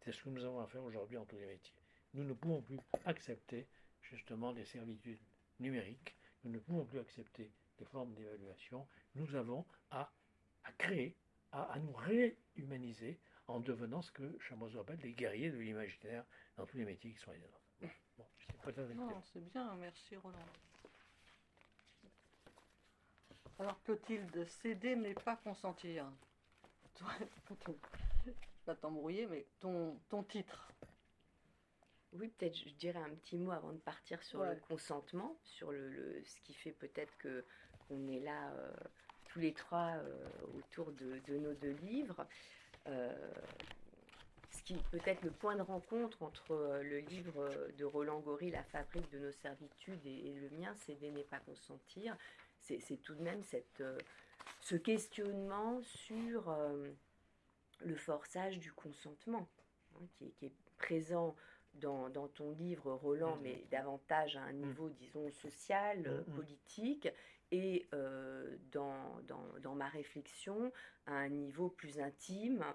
C'est 0.00 0.12
ce 0.12 0.22
que 0.22 0.28
nous 0.28 0.44
avons 0.44 0.60
à 0.60 0.66
faire 0.66 0.84
aujourd'hui 0.84 1.16
en 1.16 1.24
tous 1.24 1.36
les 1.36 1.46
métiers. 1.46 1.74
Nous 2.12 2.22
ne 2.22 2.34
pouvons 2.34 2.60
plus 2.60 2.78
accepter 3.06 3.66
justement 4.02 4.52
des 4.52 4.66
servitudes 4.66 5.22
numériques. 5.58 6.14
Nous 6.44 6.50
ne 6.52 6.58
pouvons 6.58 6.84
plus 6.84 6.98
accepter 6.98 7.50
des 7.78 7.86
formes 7.86 8.12
d'évaluation. 8.14 8.86
Nous 9.14 9.34
avons 9.34 9.64
à, 9.90 10.12
créer, 10.76 11.16
à, 11.50 11.78
nous 11.80 11.92
réhumaniser 11.92 13.18
en 13.48 13.58
devenant 13.58 14.02
ce 14.02 14.12
que 14.12 14.38
Chamois 14.38 14.76
appelle 14.78 15.00
des 15.00 15.14
guerriers 15.14 15.50
de 15.50 15.58
l'imaginaire 15.58 16.26
dans 16.56 16.66
tous 16.66 16.76
les 16.76 16.84
métiers 16.84 17.12
qui 17.12 17.18
sont 17.18 17.32
les 17.32 17.38
nôtres. 17.38 17.61
Bon, 18.94 19.22
c'est 19.32 19.40
bien, 19.52 19.74
merci 19.76 20.16
Roland. 20.16 20.38
Alors 23.58 23.82
Clotilde, 23.82 24.46
céder 24.46 24.96
n'est 24.96 25.14
pas 25.14 25.36
consentir? 25.36 26.10
pas 28.64 28.74
t'embrouiller, 28.80 29.26
mais 29.26 29.46
ton, 29.60 29.98
ton 30.08 30.22
titre. 30.22 30.72
Oui, 32.12 32.28
peut-être 32.28 32.56
je 32.56 32.68
dirais 32.74 33.00
un 33.00 33.14
petit 33.14 33.36
mot 33.36 33.52
avant 33.52 33.72
de 33.72 33.78
partir 33.78 34.22
sur 34.22 34.44
le 34.44 34.56
consentement, 34.56 35.36
sur 35.44 35.72
le, 35.72 36.22
ce 36.24 36.40
qui 36.42 36.52
fait 36.54 36.72
peut-être 36.72 37.16
que 37.18 37.44
qu'on 37.88 38.06
est 38.08 38.20
là 38.20 38.50
euh, 38.50 38.72
tous 39.28 39.38
les 39.38 39.54
trois 39.54 39.96
euh, 39.96 40.28
autour 40.58 40.92
de, 40.92 41.20
nos 41.38 41.54
deux 41.54 41.76
livres. 41.82 42.26
Euh, 42.86 43.32
ce 44.62 44.72
qui 44.72 44.82
peut 44.90 45.00
être 45.06 45.22
le 45.22 45.30
point 45.30 45.56
de 45.56 45.62
rencontre 45.62 46.22
entre 46.22 46.80
le 46.82 46.98
livre 46.98 47.50
de 47.78 47.84
Roland 47.84 48.20
Gori, 48.20 48.50
La 48.50 48.62
fabrique 48.62 49.10
de 49.10 49.18
nos 49.18 49.32
servitudes, 49.32 50.04
et, 50.06 50.32
le 50.34 50.50
mien, 50.56 50.72
c'est 50.84 51.00
n'est 51.00 51.24
pas 51.24 51.40
consentir. 51.40 52.16
C'est 52.60 53.02
tout 53.02 53.14
de 53.14 53.22
même 53.22 53.42
cette, 53.42 53.82
ce 54.60 54.76
questionnement 54.76 55.82
sur 55.82 56.54
le 57.84 57.96
forçage 57.96 58.58
du 58.58 58.72
consentement, 58.72 59.48
hein, 59.96 60.06
qui, 60.14 60.32
est 60.42 60.52
présent 60.78 61.34
dans, 61.74 62.28
ton 62.34 62.52
livre, 62.52 62.92
Roland, 62.92 63.36
mmh. 63.36 63.42
mais 63.42 63.64
davantage 63.70 64.36
à 64.36 64.42
un 64.42 64.52
mmh. 64.52 64.66
niveau, 64.66 64.88
disons, 64.90 65.30
social, 65.30 66.00
mmh, 66.00 66.32
politique, 66.34 67.08
et 67.50 67.86
euh, 67.92 68.56
dans, 68.72 69.20
dans, 69.60 69.74
ma 69.74 69.88
réflexion, 69.88 70.72
à 71.06 71.12
un 71.12 71.28
niveau 71.28 71.68
plus 71.68 72.00
intime, 72.00 72.62
euh, 72.62 72.72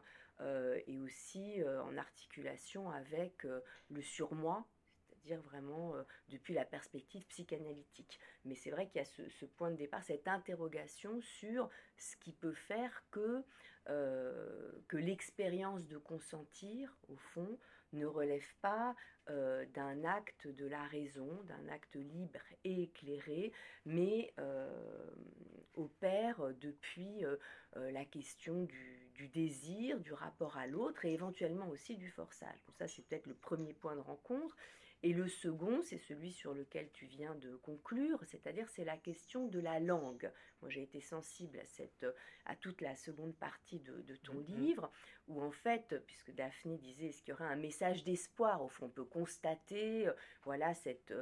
et 0.86 1.00
aussi 1.00 1.62
euh, 1.62 1.82
en 1.84 1.98
articulation 1.98 2.90
avec 2.92 3.46
le 3.90 4.02
surmoi, 4.02 4.66
c'est-à-dire 5.00 5.42
vraiment 5.42 5.94
depuis 6.30 6.54
la 6.54 6.66
perspective 6.66 7.26
psychanalytique. 7.28 8.20
Mais 8.46 8.56
c'est 8.56 8.70
vrai 8.70 8.88
qu'il 8.88 9.00
y 9.00 9.04
a 9.04 9.06
ce, 9.06 9.46
point 9.46 9.72
de 9.72 9.78
départ, 9.78 10.04
cette 10.04 10.28
interrogation 10.28 11.22
sur 11.22 11.70
ce 11.98 12.16
qui 12.18 12.34
peut 12.34 12.54
faire 12.54 13.04
que, 13.12 13.44
que 13.86 14.98
l'expérience 14.98 15.88
de 15.88 15.98
consentir, 15.98 16.96
au 17.08 17.16
fond, 17.16 17.58
ne 17.94 18.06
relève 18.06 18.54
pas 18.62 18.96
euh, 19.30 19.66
d'un 19.74 20.04
acte 20.04 20.48
de 20.48 20.66
la 20.66 20.84
raison, 20.88 21.28
d'un 21.44 21.68
acte 21.70 21.96
libre 21.96 22.40
et 22.64 22.84
éclairé, 22.84 23.52
mais 23.86 24.34
euh, 24.40 24.70
opère 25.76 26.54
depuis 26.62 27.26
euh, 27.26 27.36
la 27.74 28.06
question 28.06 28.64
du, 28.64 29.07
du, 29.18 29.28
désir, 29.28 30.00
du 30.00 30.14
rapport 30.14 30.58
à 30.58 30.68
l'autre 30.68 31.04
et 31.06 31.14
éventuellement 31.14 31.68
aussi 31.70 31.98
du 31.98 32.10
forçage. 32.10 32.64
Donc 32.66 32.76
ça, 32.78 32.88
c'est 32.88 33.06
peut-être 33.08 33.28
le 33.28 33.34
premier 33.34 33.74
point 33.74 33.96
de 33.96 34.02
rencontre. 34.02 34.56
Et 35.04 35.14
le 35.14 35.28
second, 35.28 35.82
c'est 35.84 36.00
celui 36.00 36.32
sur 36.32 36.56
lequel 36.56 36.90
tu 36.92 37.06
viens 37.06 37.36
de 37.36 37.56
conclure, 37.58 38.20
c'est-à-dire 38.26 38.68
c'est 38.70 38.84
la 38.84 38.98
question 38.98 39.48
de 39.48 39.60
la 39.60 39.80
langue. 39.80 40.32
Moi, 40.62 40.72
j'ai 40.72 40.82
été 40.82 41.02
sensible 41.02 41.60
à, 41.60 41.66
cette, 41.66 42.06
à 42.46 42.56
toute 42.56 42.82
la 42.82 42.96
seconde 42.96 43.36
partie 43.36 43.80
de, 43.80 44.16
ton 44.24 44.34
mm-hmm. 44.34 44.56
livre, 44.56 44.92
où 45.28 45.40
en 45.42 45.52
fait, 45.52 46.04
puisque 46.08 46.32
Daphné 46.32 46.78
disait, 46.80 47.10
est-ce 47.10 47.22
qu'il 47.22 47.30
y 47.30 47.34
aurait 47.34 47.46
un 47.46 47.56
message 47.56 48.04
d'espoir? 48.04 48.64
Au 48.64 48.70
fond, 48.70 48.88
on 48.88 48.90
peut 48.90 49.06
constater, 49.06 50.08
euh, 50.08 50.14
voilà, 50.44 50.74
cette 50.74 51.14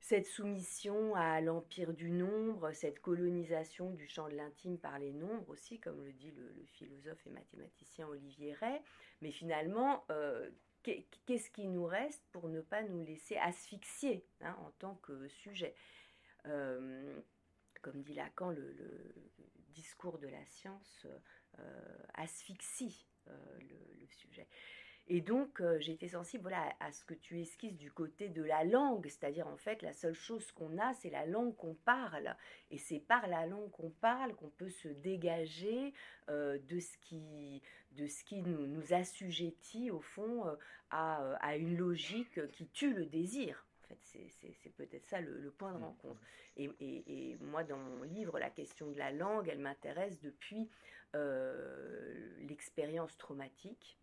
cette 0.00 0.26
soumission 0.26 1.14
à 1.14 1.40
l'empire 1.40 1.92
du 1.92 2.10
nombre, 2.10 2.72
cette 2.72 3.00
colonisation 3.00 3.90
du 3.90 4.06
champ 4.06 4.28
de 4.28 4.34
l'intime 4.34 4.78
par 4.78 4.98
les 4.98 5.12
nombres 5.12 5.48
aussi, 5.48 5.80
comme 5.80 6.04
le 6.04 6.12
dit 6.12 6.30
le, 6.30 6.64
philosophe 6.74 7.26
et 7.26 7.30
mathématicien 7.30 8.06
Olivier 8.06 8.54
Ray. 8.54 8.80
Mais 9.20 9.32
finalement, 9.32 10.04
euh, 10.10 10.50
qu'est-ce 10.82 11.50
qui 11.50 11.66
nous 11.66 11.86
reste 11.86 12.22
pour 12.32 12.48
ne 12.48 12.60
pas 12.60 12.82
nous 12.82 13.02
laisser 13.02 13.36
asphyxier 13.38 14.24
hein, 14.42 14.56
en 14.60 14.70
tant 14.78 14.94
que 14.96 15.28
sujet? 15.28 15.74
Euh, 16.46 17.20
Comme 17.82 18.02
dit 18.02 18.14
Lacan, 18.14 18.50
le, 18.50 18.76
discours 19.70 20.18
de 20.18 20.28
la 20.28 20.44
science 20.46 21.06
euh, 21.58 21.98
asphyxie 22.14 23.06
le, 23.26 24.06
sujet. 24.08 24.46
Et 25.08 25.20
donc, 25.20 25.60
euh, 25.60 25.78
j'ai 25.78 25.92
été 25.92 26.08
sensible 26.08 26.42
voilà, 26.42 26.74
à 26.80 26.90
ce 26.90 27.04
que 27.04 27.14
tu 27.14 27.40
esquisses 27.40 27.76
du 27.76 27.92
côté 27.92 28.28
de 28.28 28.42
la 28.42 28.64
langue, 28.64 29.06
c'est-à-dire 29.06 29.46
en 29.46 29.56
fait, 29.56 29.82
la 29.82 29.92
seule 29.92 30.14
chose 30.14 30.50
qu'on 30.50 30.78
a, 30.78 30.94
c'est 30.94 31.10
la 31.10 31.26
langue 31.26 31.54
qu'on 31.54 31.74
parle. 31.74 32.34
Et 32.72 32.78
c'est 32.78 32.98
par 32.98 33.28
la 33.28 33.46
langue 33.46 33.70
qu'on 33.70 33.90
parle 33.90 34.34
qu'on 34.34 34.48
peut 34.48 34.68
se 34.68 34.88
dégager 34.88 35.94
euh, 36.28 36.58
de 36.68 36.80
ce 36.80 36.98
qui, 36.98 37.62
de 37.92 38.08
ce 38.08 38.24
qui 38.24 38.42
nous, 38.42 38.66
nous 38.66 38.92
assujettit, 38.92 39.92
au 39.92 40.00
fond, 40.00 40.48
euh, 40.48 40.56
à, 40.90 41.36
à, 41.36 41.56
une 41.56 41.76
logique 41.76 42.44
qui 42.50 42.66
tue 42.68 42.92
le 42.92 43.06
désir. 43.06 43.64
En 43.84 43.88
fait, 43.88 43.98
c'est 44.02 44.74
peut-être 44.74 45.06
ça 45.06 45.20
le, 45.20 45.52
point 45.56 45.72
de 45.72 45.78
mmh. 45.78 45.84
rencontre. 45.84 46.20
Et, 46.56 46.68
et, 46.80 47.30
et, 47.30 47.36
moi, 47.36 47.62
dans 47.62 47.78
mon 47.78 48.02
livre, 48.02 48.40
la 48.40 48.50
question 48.50 48.90
de 48.90 48.98
la 48.98 49.12
langue, 49.12 49.48
elle 49.48 49.60
m'intéresse 49.60 50.20
depuis 50.20 50.68
l'expérience 52.42 53.16
traumatique 53.16 53.96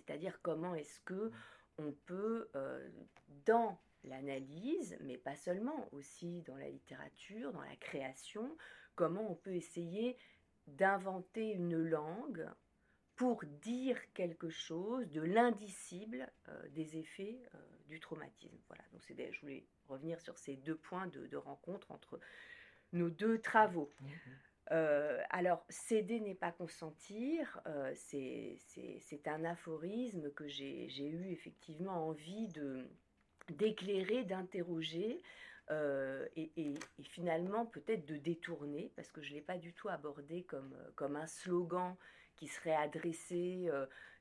c'est-à-dire 0.00 0.40
comment 0.42 0.74
est-ce 0.74 1.00
que 1.00 1.30
on 1.78 1.92
peut, 2.06 2.48
euh, 2.56 2.88
dans 3.46 3.78
l'analyse, 4.04 4.96
mais 5.00 5.18
pas 5.18 5.36
seulement, 5.36 5.88
aussi 5.92 6.42
dans 6.42 6.56
la 6.56 6.68
littérature, 6.68 7.52
dans 7.52 7.62
la 7.62 7.76
création, 7.76 8.56
comment 8.94 9.30
on 9.30 9.34
peut 9.34 9.54
essayer 9.54 10.16
d'inventer 10.66 11.50
une 11.52 11.76
langue 11.76 12.48
pour 13.16 13.44
dire 13.62 13.98
quelque 14.14 14.48
chose 14.48 15.10
de 15.10 15.20
l'indicible 15.20 16.30
euh, 16.48 16.68
des 16.70 16.96
effets 16.96 17.42
euh, 17.54 17.58
du 17.88 18.00
traumatisme. 18.00 18.56
Voilà, 18.68 18.82
donc 18.92 19.02
je 19.06 19.40
voulais 19.40 19.66
revenir 19.88 20.20
sur 20.20 20.38
ces 20.38 20.56
deux 20.56 20.76
points 20.76 21.06
de, 21.08 21.36
rencontre 21.36 21.90
entre 21.90 22.18
nos 22.92 23.10
deux 23.10 23.38
travaux. 23.40 23.90
Mmh. 24.00 24.06
Euh, 24.72 25.20
alors, 25.30 25.64
céder 25.68 26.20
n'est 26.20 26.34
pas 26.34 26.52
consentir, 26.52 27.60
euh, 27.66 27.92
c'est 27.94 29.26
un 29.26 29.44
aphorisme 29.44 30.30
que 30.30 30.46
j'ai 30.46 31.06
eu 31.06 31.30
effectivement 31.30 32.08
envie 32.08 32.48
d'éclairer, 33.48 34.24
d'interroger 34.24 35.22
euh, 35.70 36.26
et, 36.36 36.74
finalement 37.02 37.66
peut-être 37.66 38.06
de 38.06 38.16
détourner, 38.16 38.92
parce 38.94 39.10
que 39.10 39.22
je 39.22 39.30
ne 39.30 39.36
l'ai 39.36 39.42
pas 39.42 39.58
du 39.58 39.72
tout 39.72 39.88
abordé 39.88 40.44
comme, 40.44 40.76
comme 40.94 41.16
un 41.16 41.26
slogan 41.26 41.96
qui 42.36 42.46
serait 42.46 42.76
adressé, 42.76 43.68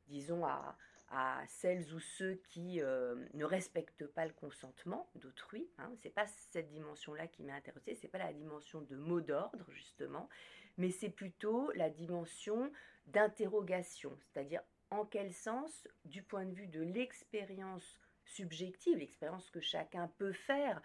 disons, 0.07 0.45
à, 0.45 0.75
à 1.11 1.41
celles 1.47 1.93
ou 1.93 1.99
ceux 1.99 2.35
qui 2.49 2.81
euh, 2.81 3.15
ne 3.33 3.43
respectent 3.45 4.07
pas 4.07 4.25
le 4.25 4.33
consentement 4.33 5.09
d'autrui. 5.15 5.67
Hein. 5.77 5.91
Ce 5.97 6.07
n'est 6.07 6.13
pas 6.13 6.27
cette 6.27 6.69
dimension-là 6.69 7.27
qui 7.27 7.43
m'a 7.43 7.53
intéressée, 7.53 7.95
ce 7.95 8.03
n'est 8.03 8.09
pas 8.09 8.19
la 8.19 8.33
dimension 8.33 8.81
de 8.81 8.95
mot 8.95 9.21
d'ordre, 9.21 9.65
justement, 9.71 10.29
mais 10.77 10.91
c'est 10.91 11.09
plutôt 11.09 11.71
la 11.73 11.89
dimension 11.89 12.71
d'interrogation, 13.07 14.17
c'est-à-dire 14.21 14.61
en 14.91 15.05
quel 15.05 15.33
sens, 15.33 15.87
du 16.05 16.23
point 16.23 16.45
de 16.45 16.53
vue 16.53 16.67
de 16.67 16.81
l'expérience 16.81 17.99
subjective, 18.25 18.97
l'expérience 18.97 19.49
que 19.49 19.59
chacun 19.59 20.07
peut 20.17 20.33
faire 20.33 20.81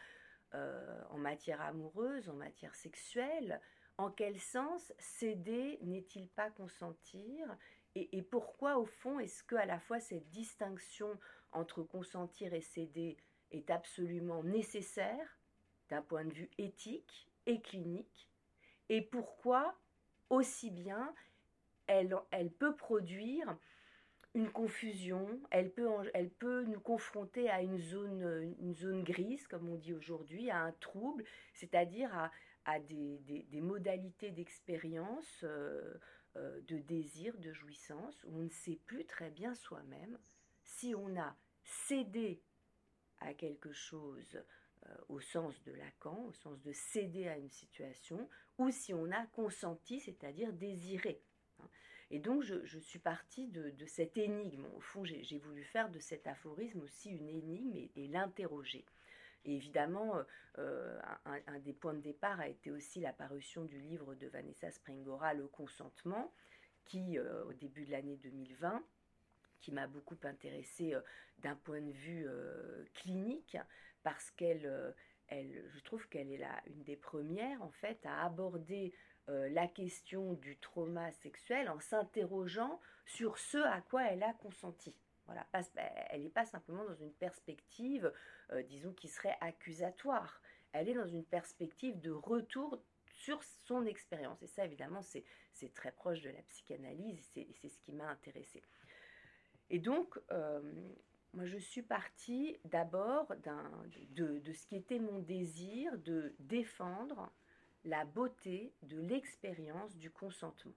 euh, 0.55 1.03
en 1.11 1.18
matière 1.18 1.61
amoureuse, 1.61 2.29
en 2.29 2.35
matière 2.35 2.75
sexuelle, 2.75 3.61
en 3.97 4.11
quel 4.11 4.39
sens 4.41 4.93
céder 4.99 5.79
n'est-il 5.83 6.29
pas 6.29 6.51
consentir 6.51 7.57
et, 7.95 8.22
pourquoi, 8.22 8.78
au 8.78 8.86
fond, 8.86 9.20
est-ce 9.20 9.45
que 9.45 9.55
à 9.55 9.66
la 9.66 9.78
fois 9.78 10.01
cette 10.01 10.28
distinction 10.30 11.18
entre 11.53 11.82
consentir 11.82 12.53
et 12.53 12.61
céder 12.61 13.16
est 13.53 13.70
absolument 13.70 14.42
nécessaire 14.42 15.38
d'un 15.88 16.03
point 16.03 16.24
de 16.24 16.32
vue 16.32 16.51
éthique 16.59 17.30
et 17.47 17.61
clinique? 17.61 18.28
Et 18.88 19.01
pourquoi, 19.01 19.76
aussi 20.28 20.70
bien, 20.70 21.14
elle, 21.86 22.16
elle 22.32 22.51
peut 22.51 22.74
produire 22.74 23.57
une 24.34 24.51
confusion, 24.51 25.40
elle 25.51 25.70
peut, 25.70 25.88
elle 26.12 26.30
peut 26.30 26.64
nous 26.64 26.80
confronter 26.80 27.49
à 27.49 27.62
une 27.62 27.78
zone, 27.78 28.57
une 28.59 28.74
zone 28.74 29.05
grise, 29.05 29.47
comme 29.47 29.68
on 29.68 29.76
dit 29.76 29.95
aujourd'hui, 29.95 30.51
à 30.51 30.59
un 30.59 30.72
trouble, 30.72 31.24
c'est-à-dire 31.53 32.12
à, 32.16 32.32
à 32.64 32.80
des, 32.80 33.18
des, 33.49 33.61
modalités 33.61 34.32
d'expérience, 34.32 35.45
euh, 35.45 35.95
euh, 36.37 36.61
de 36.62 36.78
désir, 36.78 37.37
de 37.39 37.53
jouissance, 37.53 38.24
où 38.24 38.37
on 38.37 38.43
ne 38.43 38.51
sait 38.51 38.80
plus 38.87 39.05
très 39.07 39.30
bien 39.30 39.55
soi-même 39.55 40.18
si 40.62 40.95
on 40.95 41.16
a 41.16 41.37
cédé 41.62 42.43
à 43.18 43.35
quelque 43.35 43.72
chose 43.72 44.43
euh, 44.87 44.95
au 45.09 45.20
sens 45.20 45.62
de 45.62 45.72
Lacan, 45.72 46.24
au 46.26 46.32
sens 46.32 46.61
de 46.62 46.72
céder 46.72 47.28
à 47.28 47.39
une 47.39 47.51
situation, 47.51 48.28
ou 48.59 48.70
si 48.70 48.93
on 48.93 49.11
a 49.12 49.26
consenti, 49.28 50.01
c'est-à-dire 50.01 50.53
désiré. 50.53 51.22
Hein. 51.61 51.68
Et 52.11 52.18
donc 52.18 52.43
je, 52.43 52.78
suis 52.78 52.99
partie 52.99 53.47
de, 53.49 53.72
cette 53.87 54.18
énigme. 54.18 54.66
Au 54.74 54.80
fond, 54.80 55.05
j'ai 55.05 55.39
voulu 55.39 55.64
faire 55.64 55.91
de 55.91 55.99
cet 55.99 56.26
aphorisme 56.26 56.80
aussi 56.82 57.11
une 57.11 57.28
énigme 57.28 57.89
et, 57.97 58.09
l'interroger. 58.09 58.85
Évidemment, 59.45 60.14
euh, 60.59 60.99
un, 61.26 61.59
des 61.59 61.72
points 61.72 61.95
de 61.95 62.01
départ 62.01 62.40
a 62.40 62.49
été 62.49 62.70
aussi 62.70 63.01
la 63.01 63.12
parution 63.12 63.64
du 63.64 63.78
livre 63.78 64.14
de 64.14 64.26
Vanessa 64.28 64.70
Springora, 64.70 65.34
Le 65.34 65.47
consentement, 65.47 66.32
qui, 66.84 67.18
euh, 67.18 67.45
au 67.45 67.53
début 67.53 67.84
de 67.84 67.92
l'année 67.92 68.16
2020, 68.16 68.82
qui 69.61 69.72
m'a 69.72 69.86
beaucoup 69.86 70.16
intéressée 70.24 70.95
d'un 71.38 71.57
point 71.57 71.80
de 71.80 71.90
vue 71.90 72.26
clinique, 72.92 73.57
parce 74.05 74.30
qu'elle, 74.30 74.66
euh, 74.66 74.92
elle, 75.26 75.64
je 75.74 75.80
trouve 75.80 76.07
qu'elle 76.09 76.30
est 76.30 76.38
là 76.38 76.62
une 76.66 76.84
des 76.84 76.97
premières 76.97 77.61
en 77.62 77.70
fait 77.70 77.99
à 78.07 78.24
aborder 78.24 78.92
euh, 79.28 79.49
la 79.49 79.66
question 79.66 80.34
du 80.34 80.57
trauma 80.59 81.11
sexuel 81.11 81.68
en 81.68 81.80
s'interrogeant 81.80 82.78
sur 83.07 83.38
ce 83.38 83.59
à 83.59 83.80
quoi 83.80 84.05
elle 84.05 84.22
a 84.22 84.34
consenti. 84.34 84.95
Voilà, 85.27 85.47
elle 86.11 86.22
n'est 86.22 86.31
pas 86.31 86.45
simplement 86.45 86.85
dans 86.85 86.95
une 86.95 87.12
perspective, 87.12 88.12
euh, 88.51 88.62
disons, 88.62 88.93
qui 88.93 89.09
serait 89.09 89.37
accusatoire. 89.41 90.43
Elle 90.72 90.89
est 90.89 90.95
dans 90.95 91.07
une 91.07 91.25
perspective 91.25 91.99
de 92.01 92.11
retour 92.11 92.79
sur 93.07 93.43
son 93.43 93.87
expérience. 93.87 94.43
Et 94.43 94.47
ça, 94.47 94.64
évidemment, 94.64 95.01
c'est 95.03 95.25
très 95.75 95.93
proche 95.93 96.20
de 96.20 96.31
la 96.31 96.43
psychanalyse, 96.43 97.31
c'est 97.33 97.68
ce 97.68 97.79
qui 97.81 97.93
m'a 97.93 98.09
intéressée. 98.09 98.62
Et 99.70 99.79
donc, 99.79 100.18
moi, 101.35 101.47
je 101.47 101.59
suis 101.59 101.83
partie 101.83 102.57
d'abord 102.64 103.33
de, 104.11 104.53
ce 104.53 104.66
qui 104.66 104.77
était 104.77 105.01
mon 105.01 105.18
désir 105.18 105.97
de 105.99 106.35
défendre 106.39 107.33
la 107.85 108.05
beauté 108.05 108.72
de 108.83 109.01
l'expérience 109.01 109.97
du 109.97 110.11
consentement. 110.11 110.75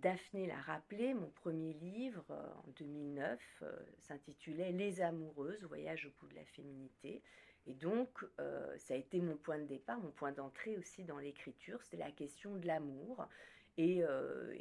Daphné 0.00 0.46
l'a 0.46 0.60
rappelé, 0.60 1.12
mon 1.12 1.28
premier 1.28 1.74
livre 1.74 2.24
euh, 2.30 2.48
en 2.66 2.70
2009 2.78 3.38
euh, 3.62 3.76
s'intitulait 3.98 4.72
Les 4.72 5.02
amoureuses, 5.02 5.62
voyage 5.64 6.06
au 6.06 6.10
bout 6.18 6.26
de 6.28 6.36
la 6.36 6.44
féminité. 6.44 7.22
Et 7.66 7.74
donc, 7.74 8.24
euh, 8.38 8.78
ça 8.78 8.94
a 8.94 8.96
été 8.96 9.20
mon 9.20 9.36
point 9.36 9.58
de 9.58 9.66
départ, 9.66 9.98
mon 10.00 10.10
point 10.10 10.32
d'entrée 10.32 10.78
aussi 10.78 11.04
dans 11.04 11.18
l'écriture, 11.18 11.82
c'est 11.82 11.98
la 11.98 12.10
question 12.10 12.56
de 12.56 12.66
l'amour 12.66 13.28
et, 13.76 14.02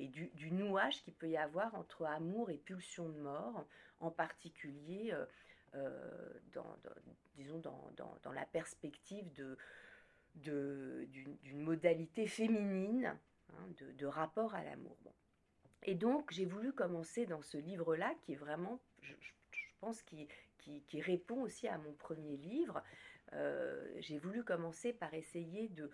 du, 0.07 0.51
nouage 0.51 1.01
qu'il 1.03 1.13
peut 1.13 1.29
y 1.29 1.37
avoir 1.37 1.73
entre 1.75 2.05
amour 2.05 2.49
et 2.51 2.57
pulsion 2.57 3.07
de 3.09 3.19
mort, 3.19 3.65
en 3.99 4.11
particulier 4.11 5.13
dans, 6.53 8.31
la 8.31 8.45
perspective 8.45 9.25
d'une, 10.35 11.63
modalité 11.63 12.27
féminine 12.27 13.17
hein, 13.49 13.67
de, 13.97 14.05
rapport 14.05 14.55
à 14.55 14.63
l'amour. 14.63 14.97
Et 15.83 15.95
donc 15.95 16.31
j'ai 16.31 16.45
voulu 16.45 16.73
commencer 16.73 17.25
dans 17.25 17.41
ce 17.41 17.57
livre-là 17.57 18.13
qui 18.21 18.33
est 18.33 18.37
vraiment, 18.37 18.79
je, 19.01 19.13
pense, 19.79 20.01
qui, 20.03 20.27
qui, 20.57 21.01
répond 21.01 21.41
aussi 21.41 21.67
à 21.67 21.77
mon 21.77 21.93
premier 21.93 22.37
livre. 22.37 22.83
Euh, 23.33 23.87
j'ai 23.99 24.17
voulu 24.17 24.43
commencer 24.43 24.93
par 24.93 25.13
essayer 25.13 25.69
de, 25.69 25.89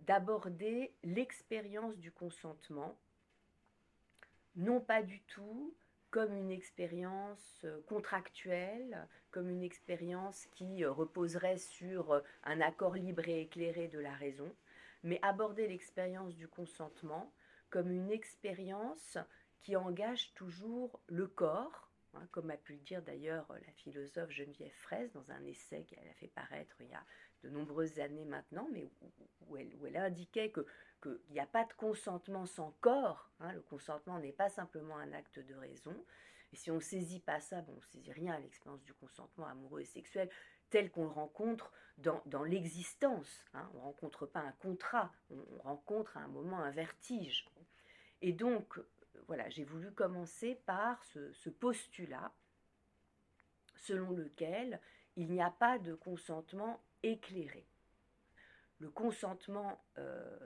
d'aborder 0.00 0.92
l'expérience 1.04 1.96
du 1.98 2.12
consentement, 2.12 2.96
non 4.56 4.80
pas 4.80 5.02
du 5.02 5.20
tout 5.22 5.74
comme 6.10 6.34
une 6.34 6.50
expérience 6.50 7.60
euh, 7.64 7.80
contractuelle, 7.86 9.06
comme 9.30 9.48
une 9.48 9.62
expérience 9.62 10.46
qui 10.52 10.84
euh, 10.84 10.90
reposerait 10.90 11.58
sur 11.58 12.22
un 12.42 12.60
accord 12.60 12.96
libre 12.96 13.28
et 13.28 13.42
éclairé 13.42 13.86
de 13.88 14.00
la 14.00 14.12
raison, 14.14 14.52
mais 15.04 15.20
aborder 15.22 15.68
l'expérience 15.68 16.34
du 16.34 16.48
consentement 16.48 17.32
comme 17.70 17.90
une 17.90 18.10
expérience 18.10 19.18
qui 19.60 19.76
engage 19.76 20.32
toujours 20.34 21.00
le 21.06 21.26
corps, 21.26 21.90
hein, 22.14 22.26
comme 22.32 22.50
a 22.50 22.56
pu 22.56 22.74
le 22.74 22.80
dire 22.80 23.02
d'ailleurs 23.02 23.46
la 23.50 23.72
philosophe 23.72 24.30
Geneviève 24.30 24.72
Fraisse 24.72 25.12
dans 25.12 25.30
un 25.30 25.44
essai 25.44 25.84
qu'elle 25.84 26.08
a 26.08 26.14
fait 26.14 26.28
paraître 26.28 26.76
il 26.80 26.88
y 26.88 26.94
a 26.94 27.04
de 27.42 27.48
nombreuses 27.48 28.00
années 28.00 28.24
maintenant, 28.24 28.68
mais 28.72 28.90
où, 29.48 29.56
elle, 29.56 29.74
où 29.76 29.86
elle, 29.86 29.96
indiquait 29.96 30.52
qu'il 30.52 31.18
n'y 31.30 31.40
a 31.40 31.46
pas 31.46 31.64
de 31.64 31.72
consentement 31.74 32.46
sans 32.46 32.72
corps. 32.80 33.30
Hein. 33.40 33.52
le 33.52 33.62
consentement 33.62 34.18
n'est 34.18 34.32
pas 34.32 34.50
simplement 34.50 34.98
un 34.98 35.12
acte 35.12 35.38
de 35.38 35.54
raison. 35.54 35.96
Et 36.52 36.56
si 36.56 36.70
on 36.70 36.76
ne 36.76 36.80
saisit 36.80 37.20
pas 37.20 37.40
ça, 37.40 37.62
bon, 37.62 37.72
on 37.72 37.76
ne 37.76 37.80
saisit 37.92 38.12
rien 38.12 38.34
à 38.34 38.40
l'expérience 38.40 38.82
du 38.82 38.92
consentement 38.92 39.46
amoureux 39.46 39.80
et 39.80 39.86
sexuel 39.86 40.28
tel 40.70 40.90
qu'on 40.90 41.04
le 41.04 41.10
rencontre 41.10 41.72
dans, 41.98 42.44
l'existence. 42.44 43.44
Hein. 43.54 43.68
On 43.74 43.78
ne 43.78 43.82
rencontre 43.82 44.26
pas 44.26 44.40
un 44.40 44.52
contrat, 44.52 45.12
on, 45.30 45.58
rencontre 45.58 46.16
à 46.16 46.20
un 46.20 46.28
moment 46.28 46.60
un 46.60 46.70
vertige. 46.70 47.46
Et 48.22 48.32
donc, 48.32 48.80
voilà, 49.26 49.48
j'ai 49.50 49.64
voulu 49.64 49.92
commencer 49.92 50.54
par 50.66 51.02
ce, 51.04 51.50
postulat 51.50 52.32
selon 53.76 54.10
lequel 54.10 54.80
il 55.16 55.30
n'y 55.30 55.42
a 55.42 55.50
pas 55.50 55.78
de 55.78 55.94
consentement 55.94 56.82
éclairé. 57.02 57.66
Le 58.78 58.90
consentement 58.90 59.82
euh, 59.98 60.38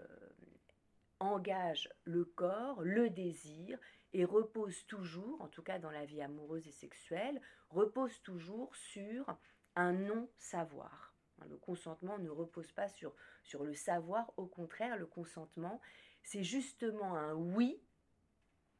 engage 1.20 1.88
le 2.04 2.24
corps, 2.24 2.82
le 2.82 3.10
désir, 3.10 3.78
et 4.12 4.24
repose 4.24 4.86
toujours, 4.86 5.40
en 5.42 5.48
tout 5.48 5.62
cas 5.62 5.78
dans 5.78 5.90
la 5.90 6.04
vie 6.04 6.22
amoureuse 6.22 6.66
et 6.68 6.72
sexuelle, 6.72 7.40
repose 7.70 8.22
toujours 8.22 8.74
sur 8.76 9.36
un 9.76 9.92
non-savoir. 9.92 11.14
Le 11.48 11.56
consentement 11.56 12.18
ne 12.18 12.30
repose 12.30 12.70
pas 12.72 12.88
sur, 12.88 13.14
sur 13.42 13.64
le 13.64 13.74
savoir, 13.74 14.32
au 14.36 14.46
contraire, 14.46 14.96
le 14.96 15.06
consentement, 15.06 15.80
c'est 16.22 16.44
justement 16.44 17.16
un 17.16 17.34
oui 17.34 17.80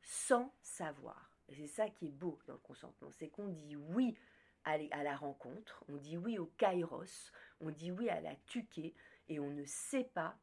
sans 0.02 0.54
savoir. 0.62 1.30
Et 1.48 1.54
c'est 1.54 1.66
ça 1.66 1.90
qui 1.90 2.08
est 2.08 2.12
beau 2.12 2.38
dans 2.46 2.54
le 2.54 2.58
consentement, 2.60 3.10
c'est 3.10 3.28
qu'on 3.28 3.48
dit 3.48 3.76
oui 3.76 4.16
à 4.64 4.78
la 4.78 5.14
rencontre, 5.14 5.84
on 5.88 5.96
dit 5.96 6.16
oui 6.16 6.38
au 6.38 6.46
kairos, 6.56 7.30
on 7.60 7.70
dit 7.70 7.92
oui 7.92 8.08
à 8.08 8.22
la 8.22 8.34
tuquée, 8.46 8.94
et 9.28 9.38
on 9.38 9.50
ne 9.50 9.64
sait 9.66 10.10
pas 10.14 10.38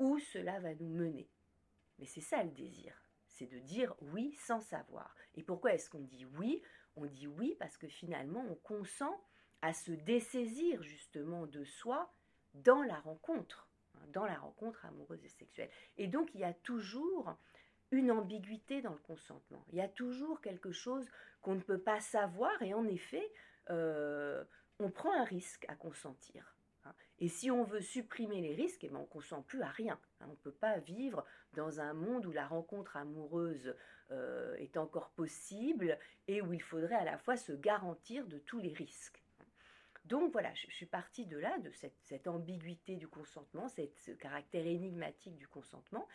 où 0.00 0.18
cela 0.18 0.58
va 0.58 0.74
nous 0.74 0.88
mener. 0.88 1.30
Mais 1.98 2.06
c'est 2.06 2.20
ça 2.20 2.42
le 2.42 2.50
désir, 2.50 3.00
c'est 3.28 3.46
de 3.46 3.60
dire 3.60 3.94
oui 4.00 4.32
sans 4.34 4.60
savoir. 4.60 5.14
Et 5.36 5.42
pourquoi 5.42 5.74
est-ce 5.74 5.88
qu'on 5.88 6.00
dit 6.00 6.24
oui? 6.24 6.62
On 6.96 7.04
dit 7.06 7.26
oui 7.26 7.56
parce 7.58 7.76
que 7.76 7.88
finalement 7.88 8.44
on 8.50 8.54
consent 8.56 9.20
à 9.62 9.72
se 9.72 9.92
dessaisir 9.92 10.82
justement 10.82 11.46
de 11.46 11.64
soi 11.64 12.12
dans 12.54 12.82
la 12.82 12.98
rencontre, 13.00 13.68
hein, 13.94 14.06
dans 14.12 14.24
la 14.24 14.38
rencontre 14.38 14.84
amoureuse 14.86 15.24
et 15.24 15.28
sexuelle. 15.28 15.70
Et 15.96 16.08
donc 16.08 16.34
il 16.34 16.40
y 16.40 16.44
a 16.44 16.54
toujours 16.54 17.36
une 17.90 18.10
ambiguïté 18.10 18.82
dans 18.82 18.92
le 18.92 18.98
consentement. 18.98 19.64
Il 19.70 19.76
y 19.76 19.80
a 19.80 19.88
toujours 19.88 20.40
quelque 20.40 20.72
chose 20.72 21.08
qu'on 21.40 21.54
ne 21.54 21.60
peut 21.60 21.80
pas 21.80 22.00
savoir 22.00 22.60
et 22.62 22.74
en 22.74 22.86
effet, 22.86 23.30
euh, 23.70 24.44
on 24.78 24.90
prend 24.90 25.12
un 25.12 25.24
risque 25.24 25.64
à 25.68 25.74
consentir. 25.74 26.55
Et 27.18 27.28
si 27.28 27.50
on 27.50 27.64
veut 27.64 27.80
supprimer 27.80 28.40
les 28.40 28.54
risques, 28.54 28.84
eh 28.84 28.88
ben, 28.88 28.98
on 28.98 29.02
ne 29.02 29.06
consent 29.06 29.42
plus 29.42 29.62
à 29.62 29.68
rien. 29.68 29.98
Hein. 30.20 30.26
On 30.28 30.32
ne 30.32 30.36
peut 30.36 30.52
pas 30.52 30.78
vivre 30.78 31.24
dans 31.54 31.80
un 31.80 31.94
monde 31.94 32.26
où 32.26 32.32
la 32.32 32.46
rencontre 32.46 32.96
amoureuse 32.96 33.74
euh, 34.10 34.54
est 34.56 34.76
encore 34.76 35.10
possible 35.10 35.98
et 36.28 36.42
où 36.42 36.52
il 36.52 36.62
faudrait 36.62 36.96
à 36.96 37.04
la 37.04 37.18
fois 37.18 37.36
se 37.36 37.52
garantir 37.52 38.26
de 38.26 38.38
tous 38.38 38.58
les 38.58 38.72
risques. 38.72 39.22
Donc 40.04 40.30
voilà, 40.30 40.52
je, 40.54 40.70
suis 40.70 40.86
partie 40.86 41.26
de 41.26 41.36
là, 41.36 41.58
de 41.58 41.72
cette, 41.72 42.28
ambiguïté 42.28 42.94
du 42.94 43.08
consentement, 43.08 43.66
ce 43.68 44.12
caractère 44.12 44.64
énigmatique 44.64 45.36
du 45.36 45.48
consentement. 45.48 46.06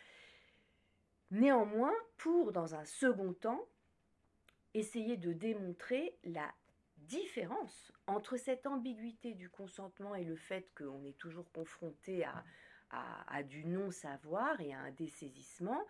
Néanmoins, 1.30 1.92
pour, 2.16 2.52
dans 2.52 2.74
un 2.74 2.84
second 2.86 3.34
temps, 3.34 3.66
essayer 4.72 5.18
de 5.18 5.32
démontrer 5.32 6.16
la 6.24 6.50
différence 7.02 7.92
entre 8.06 8.36
cette 8.36 8.66
ambiguïté 8.66 9.34
du 9.34 9.48
consentement 9.50 10.14
et 10.14 10.24
le 10.24 10.36
fait 10.36 10.68
qu'on 10.76 11.04
est 11.04 11.18
toujours 11.18 11.50
confronté 11.52 12.24
à, 12.24 13.42
du 13.44 13.64
non-savoir 13.64 14.60
et 14.60 14.74
à 14.74 14.80
un 14.80 14.90
dessaisissement, 14.90 15.86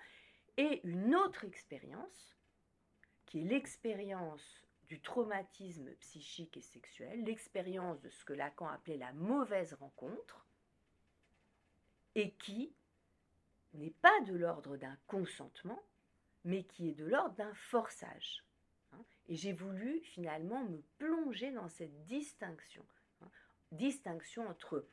et 0.56 0.80
une 0.84 1.14
autre 1.14 1.44
expérience, 1.44 2.36
qui 3.26 3.40
est 3.40 3.44
l'expérience 3.44 4.62
du 4.86 5.00
traumatisme 5.00 5.90
psychique 5.96 6.56
et 6.56 6.62
sexuel, 6.62 7.24
l'expérience 7.24 8.00
de 8.02 8.10
ce 8.10 8.24
que 8.24 8.32
Lacan 8.32 8.68
appelait 8.68 8.98
la 8.98 9.12
mauvaise 9.14 9.74
rencontre, 9.74 10.46
et 12.14 12.32
qui 12.34 12.72
n'est 13.74 13.94
pas 14.02 14.20
de 14.20 14.34
l'ordre 14.34 14.76
d'un 14.76 14.96
consentement, 15.06 15.82
mais 16.44 16.64
qui 16.64 16.90
est 16.90 16.94
de 16.94 17.06
l'ordre 17.06 17.34
d'un 17.36 17.54
forçage. 17.54 18.44
Et 19.29 19.37
j'ai 19.37 19.53
voulu 19.53 20.01
finalement 20.01 20.64
me 20.64 20.83
plonger 20.99 21.53
dans 21.53 21.68
cette 21.68 22.05
distinction. 22.05 22.85
Hein. 23.20 23.31
Distinction 23.70 24.49
entre 24.49 24.87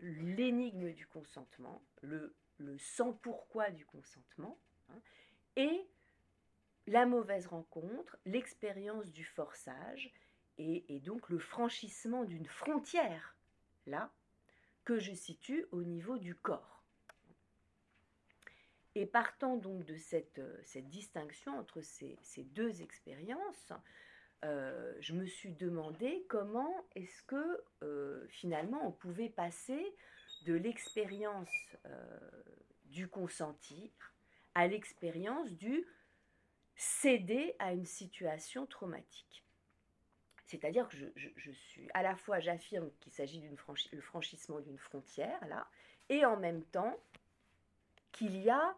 l'énigme 0.00 0.92
du 0.92 1.06
consentement, 1.06 1.82
le, 2.02 2.36
sans 2.78 3.12
pourquoi 3.12 3.70
du 3.70 3.86
consentement, 3.86 4.58
hein, 4.90 5.00
et 5.56 5.88
la 6.86 7.06
mauvaise 7.06 7.46
rencontre, 7.46 8.16
l'expérience 8.26 9.10
du 9.10 9.24
forçage, 9.24 10.12
et 10.58 11.00
donc 11.00 11.28
le 11.28 11.38
franchissement 11.38 12.24
d'une 12.24 12.46
frontière, 12.46 13.36
là, 13.86 14.10
que 14.86 14.98
je 14.98 15.12
situe 15.12 15.66
au 15.72 15.82
niveau 15.82 16.16
du 16.16 16.34
corps. 16.34 16.75
Et 18.96 19.04
partant 19.04 19.58
donc 19.58 19.84
de 19.84 19.94
cette, 19.94 20.38
euh, 20.38 20.58
cette 20.64 20.88
distinction 20.88 21.58
entre 21.58 21.82
ces, 21.82 22.16
ces 22.22 22.44
deux 22.44 22.80
expériences, 22.80 23.74
euh, 24.42 24.94
je 25.00 25.12
me 25.12 25.26
suis 25.26 25.52
demandé 25.52 26.24
comment 26.30 26.74
est-ce 26.94 27.22
que 27.24 27.62
euh, 27.82 28.26
finalement 28.28 28.88
on 28.88 28.92
pouvait 28.92 29.28
passer 29.28 29.94
de 30.46 30.54
l'expérience 30.54 31.50
du 32.86 33.06
consentir 33.08 33.90
à 34.54 34.66
l'expérience 34.66 35.52
du 35.52 35.84
céder 36.74 37.54
à 37.58 37.74
une 37.74 37.84
situation 37.84 38.64
traumatique. 38.64 39.44
C'est-à-dire 40.46 40.88
que 40.88 40.96
je, 40.96 41.28
je, 41.36 41.50
suis 41.50 41.90
à 41.92 42.02
la 42.02 42.16
fois 42.16 42.40
j'affirme 42.40 42.90
qu'il 43.00 43.12
s'agit 43.12 43.40
du 43.40 43.54
franchissement 44.00 44.60
d'une 44.60 44.78
frontière 44.78 45.46
là, 45.48 45.68
et 46.08 46.24
en 46.24 46.38
même 46.38 46.64
temps 46.64 46.98
qu'il 48.12 48.36
y 48.38 48.48
a 48.48 48.74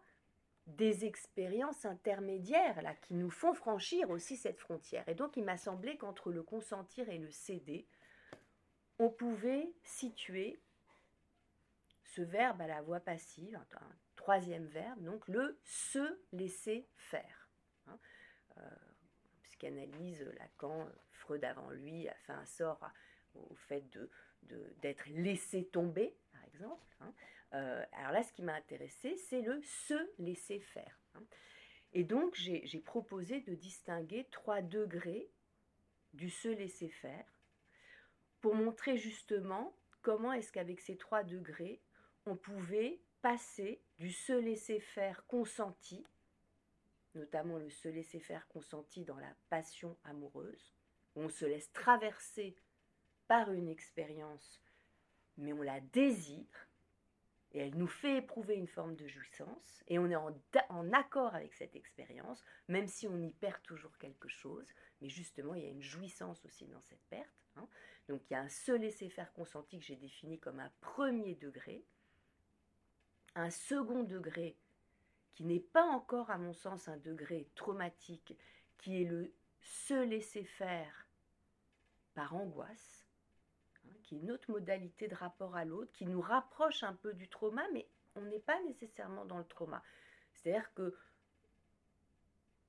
des 0.69 1.07
expériences 1.07 1.85
intermédiaires 1.85 2.83
là 2.83 2.95
qui 2.95 3.15
nous 3.15 3.31
font 3.31 3.55
franchir 3.55 4.11
aussi 4.11 4.37
cette 4.37 4.61
frontière. 4.61 5.09
Et 5.09 5.15
donc 5.15 5.37
il 5.37 5.45
m'a 5.45 5.57
semblé 5.57 5.97
qu'entre 5.97 6.31
le 6.31 6.43
consentir 6.43 7.09
et 7.09 7.19
le 7.19 7.31
céder, 7.31 7.87
on 8.99 9.09
pouvait 9.09 9.73
situer 9.83 10.61
ce 12.05 12.23
verbe 12.23 12.61
à 12.61 12.67
la 12.67 12.83
voix 12.83 13.01
passive, 13.01 13.57
un, 13.57 13.89
troisième 14.17 14.67
verbe, 14.67 15.03
donc 15.05 15.27
le 15.29 15.59
se 15.65 16.21
laisser 16.33 16.87
faire. 16.97 17.49
Hein. 17.87 17.99
Euh, 18.59 18.63
psychanalyse, 19.45 20.23
Lacan, 20.39 20.87
Freud 21.13 21.45
avant 21.45 21.71
lui 21.71 22.09
a 22.09 22.15
fait 22.15 22.33
un 22.33 22.45
sort 22.45 22.81
au 23.35 23.55
fait 23.55 23.89
de, 23.91 24.11
d'être 24.83 25.09
laissé 25.09 25.67
tomber, 25.67 26.17
par 26.33 26.45
exemple. 26.45 26.85
Hein. 27.01 27.13
Euh, 27.55 27.85
alors 27.93 28.13
là, 28.13 28.23
ce 28.23 28.33
qui 28.33 28.43
m'a 28.43 28.55
intéressé, 28.55 29.17
c'est 29.17 29.41
le 29.41 29.61
se 29.63 30.11
laisser 30.19 30.61
faire. 30.61 31.01
Hein. 31.15 31.23
Et 31.93 32.05
donc, 32.05 32.35
j'ai 32.35 32.81
proposé 32.81 33.41
de 33.41 33.55
distinguer 33.55 34.27
trois 34.31 34.61
degrés 34.61 35.31
du 36.13 36.29
se 36.31 36.49
laisser 36.49 36.89
faire 36.89 37.25
pour 38.41 38.55
montrer 38.55 38.97
justement 38.97 39.75
comment 40.03 40.33
est-ce 40.33 40.53
qu'avec 40.53 40.81
ces 40.81 40.97
trois 40.97 41.25
degrés, 41.25 41.81
on 42.27 42.37
pouvait 42.37 43.01
passer 43.23 43.83
du 43.99 44.13
se 44.13 44.33
laisser 44.33 44.81
faire 44.81 45.27
consenti, 45.27 46.07
notamment 47.15 47.59
le 47.59 47.71
se 47.71 47.89
laisser 47.89 48.21
faire 48.21 48.47
consenti 48.49 49.05
dans 49.05 49.19
la 49.19 49.35
passion 49.49 49.97
amoureuse, 50.05 50.75
où 51.17 51.23
on 51.23 51.29
se 51.29 51.45
laisse 51.45 51.73
traverser 51.73 52.57
par 53.27 53.53
une 53.53 53.69
expérience, 53.69 54.63
mais 55.37 55.53
on 55.53 55.63
la 55.63 55.81
désire, 55.81 56.68
et 57.53 57.61
elle 57.61 57.77
nous 57.77 57.87
fait 57.87 58.19
éprouver 58.19 58.57
une 58.57 58.67
forme 58.67 58.95
de 58.95 59.07
jouissance, 59.07 59.83
et 59.89 59.99
on 59.99 60.11
est 60.11 60.17
en, 60.17 60.93
accord 60.93 61.35
avec 61.35 61.55
cette 61.55 61.77
expérience, 61.77 62.45
même 62.69 62.87
si 62.87 63.09
on 63.09 63.23
y 63.23 63.31
perd 63.31 63.63
toujours 63.63 63.97
quelque 63.99 64.29
chose, 64.29 64.67
mais 65.01 65.09
justement 65.09 65.55
il 65.55 65.63
y 65.63 65.67
a 65.67 65.71
une 65.71 65.83
jouissance 65.83 66.45
aussi 66.45 66.67
dans 66.67 66.81
cette 66.83 67.05
perte. 67.09 67.33
Hein. 67.57 67.67
Donc 68.09 68.23
il 68.29 68.35
y 68.35 68.37
a 68.37 68.41
un 68.41 68.49
se 68.49 68.73
laisser 68.73 69.09
faire 69.09 69.33
consenti 69.33 69.79
que 69.79 69.85
j'ai 69.85 69.97
défini 69.97 70.39
comme 70.39 70.61
un 70.61 70.73
premier 70.81 71.35
degré, 71.37 71.85
un 73.35 73.51
second 73.51 74.03
degré 74.03 74.57
qui 75.35 75.45
n'est 75.45 75.61
pas 75.61 75.85
encore 75.85 76.31
à 76.31 76.39
mon 76.39 76.53
sens 76.53 76.89
un 76.89 76.97
degré 76.97 77.49
traumatique, 77.55 78.37
qui 78.77 79.03
est 79.03 79.05
le 79.05 79.33
se 79.61 80.05
laisser 80.05 80.45
faire 80.45 81.07
par 82.15 82.35
angoisse, 82.35 82.98
qui 84.09 84.17
est 84.17 84.21
une 84.21 84.31
autre 84.31 84.51
modalité 84.51 85.07
de 85.07 85.15
rapport 85.15 85.55
à 85.55 85.67
l'autre, 85.67 85.93
qui 85.93 86.07
nous 86.07 86.23
rapproche 86.23 86.83
un 86.83 86.95
peu 86.95 87.13
du 87.13 87.29
trauma, 87.29 87.63
mais 87.75 87.87
on 88.15 88.23
n'est 88.23 88.41
pas 88.41 88.59
nécessairement 88.63 89.27
dans 89.27 89.37
le 89.37 89.45
trauma. 89.45 89.83
C'est-à-dire 90.33 90.73
que 90.73 90.97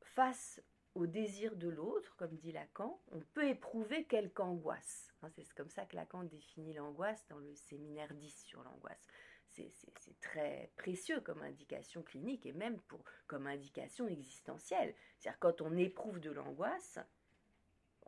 face 0.02 0.62
au 0.96 1.08
désir 1.08 1.56
de 1.56 1.70
l'autre, 1.70 2.14
comme 2.18 2.36
dit 2.36 2.52
Lacan, 2.52 3.02
on 3.12 3.22
peut 3.22 3.48
éprouver 3.48 4.04
quelque 4.04 4.42
angoisse. 4.42 5.14
Hein, 5.22 5.30
c'est 5.34 5.54
comme 5.54 5.70
ça 5.70 5.86
que 5.86 5.96
Lacan 5.96 6.26
définit 6.26 6.74
l'angoisse 6.74 7.26
dans 7.30 7.38
le 7.38 7.56
séminaire 7.56 8.14
10 8.14 8.44
sur 8.44 8.62
l'angoisse. 8.64 9.08
C'est 9.48 10.20
très 10.20 10.72
précieux 10.76 11.22
comme 11.22 11.42
indication 11.42 12.04
clinique 12.04 12.46
et 12.46 12.54
même 12.54 12.80
pour, 12.82 13.04
comme 13.28 13.48
indication 13.48 14.08
existentielle. 14.08 14.94
C'est-à-dire 15.18 15.40
quand 15.40 15.62
on 15.62 15.78
éprouve 15.78 16.20
de 16.20 16.32
l'angoisse, 16.32 17.00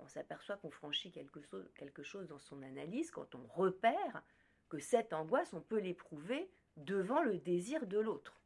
on 0.01 0.07
s'aperçoit 0.07 0.57
qu'on 0.57 0.71
franchit 0.71 1.11
quelque 1.11 2.03
chose, 2.03 2.27
dans 2.27 2.39
son 2.39 2.61
analyse 2.63 3.11
quand 3.11 3.35
on 3.35 3.45
repère 3.47 4.23
que 4.69 4.79
cette 4.79 5.13
angoisse, 5.13 5.53
on 5.53 5.61
peut 5.61 5.79
l'éprouver 5.79 6.49
devant 6.77 7.21
le 7.21 7.37
désir 7.37 7.85
de 7.87 7.99
l'autre. 7.99 8.39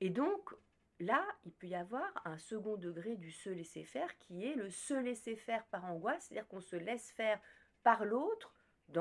Et 0.00 0.10
donc, 0.10 0.54
là, 1.00 1.26
il 1.44 1.52
peut 1.52 1.66
y 1.66 1.74
avoir 1.74 2.10
un 2.24 2.38
second 2.38 2.76
degré 2.76 3.16
du 3.16 3.30
se 3.30 3.50
laisser 3.50 3.84
faire 3.84 4.16
qui 4.18 4.44
est 4.44 4.54
le 4.54 4.70
se 4.70 4.94
laisser 4.94 5.36
faire 5.36 5.64
par 5.66 5.84
angoisse, 5.84 6.26
c'est-à-dire 6.26 6.48
qu'on 6.48 6.60
se 6.60 6.76
laisse 6.76 7.10
faire 7.12 7.40
par 7.82 8.04
l'autre, 8.04 8.52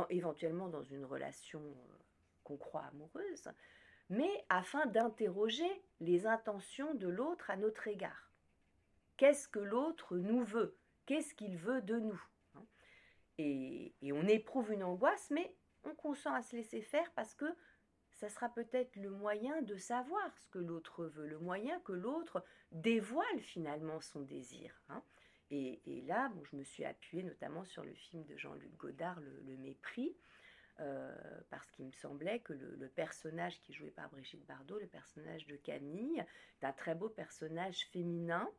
éventuellement 0.09 0.69
dans 0.69 0.83
une 0.83 1.05
relation 1.05 1.61
euh, 1.61 1.97
qu'on 2.43 2.57
croit 2.57 2.85
amoureuse, 2.85 3.49
mais 4.09 4.45
afin 4.49 4.85
d'interroger 4.87 5.83
les 5.99 6.25
intentions 6.27 6.93
de 6.95 7.07
l'autre 7.07 7.49
à 7.49 7.57
notre 7.57 7.87
égard. 7.87 8.31
Qu'est-ce 9.17 9.47
que 9.47 9.59
l'autre 9.59 10.17
nous 10.17 10.43
veut? 10.43 10.75
Qu'est-ce 11.05 11.33
qu'il 11.35 11.57
veut 11.57 11.81
de 11.81 11.99
nous 11.99 12.21
hein 12.55 12.65
et, 13.37 13.93
on 14.11 14.27
éprouve 14.27 14.71
une 14.71 14.83
angoisse, 14.83 15.29
mais 15.29 15.53
on 15.83 15.93
consent 15.93 16.33
à 16.33 16.41
se 16.41 16.55
laisser 16.55 16.81
faire 16.81 17.11
parce 17.13 17.33
que 17.35 17.45
ça 18.11 18.29
sera 18.29 18.49
peut-être 18.49 18.95
le 18.95 19.09
moyen 19.09 19.61
de 19.61 19.75
savoir 19.75 20.37
ce 20.37 20.47
que 20.47 20.59
l'autre 20.59 21.05
veut, 21.05 21.27
le 21.27 21.39
moyen 21.39 21.79
que 21.81 21.91
l'autre 21.91 22.43
dévoile 22.71 23.39
finalement 23.39 23.99
son 23.99 24.21
désir. 24.21 24.73
Hein. 24.89 25.03
et, 25.51 26.01
là, 26.07 26.29
bon, 26.29 26.43
je 26.45 26.55
me 26.55 26.63
suis 26.63 26.85
appuyée 26.85 27.23
notamment 27.23 27.65
sur 27.65 27.83
le 27.83 27.93
film 27.93 28.23
de 28.23 28.37
Jean-Luc 28.37 28.75
Godard, 28.77 29.19
Le, 29.19 29.57
Mépris, 29.57 30.15
euh, 30.79 31.13
parce 31.49 31.69
qu'il 31.71 31.85
me 31.85 31.91
semblait 31.91 32.39
que 32.39 32.53
le, 32.53 32.75
le, 32.75 32.87
personnage 32.87 33.61
qui 33.61 33.71
est 33.71 33.75
joué 33.75 33.91
par 33.91 34.09
Brigitte 34.09 34.45
Bardot, 34.45 34.79
le 34.79 34.87
personnage 34.87 35.45
de 35.47 35.55
Camille, 35.57 36.23
est 36.61 36.65
un 36.65 36.73
très 36.73 36.95
beau 36.95 37.09
personnage 37.09 37.85
féminin, 37.91 38.49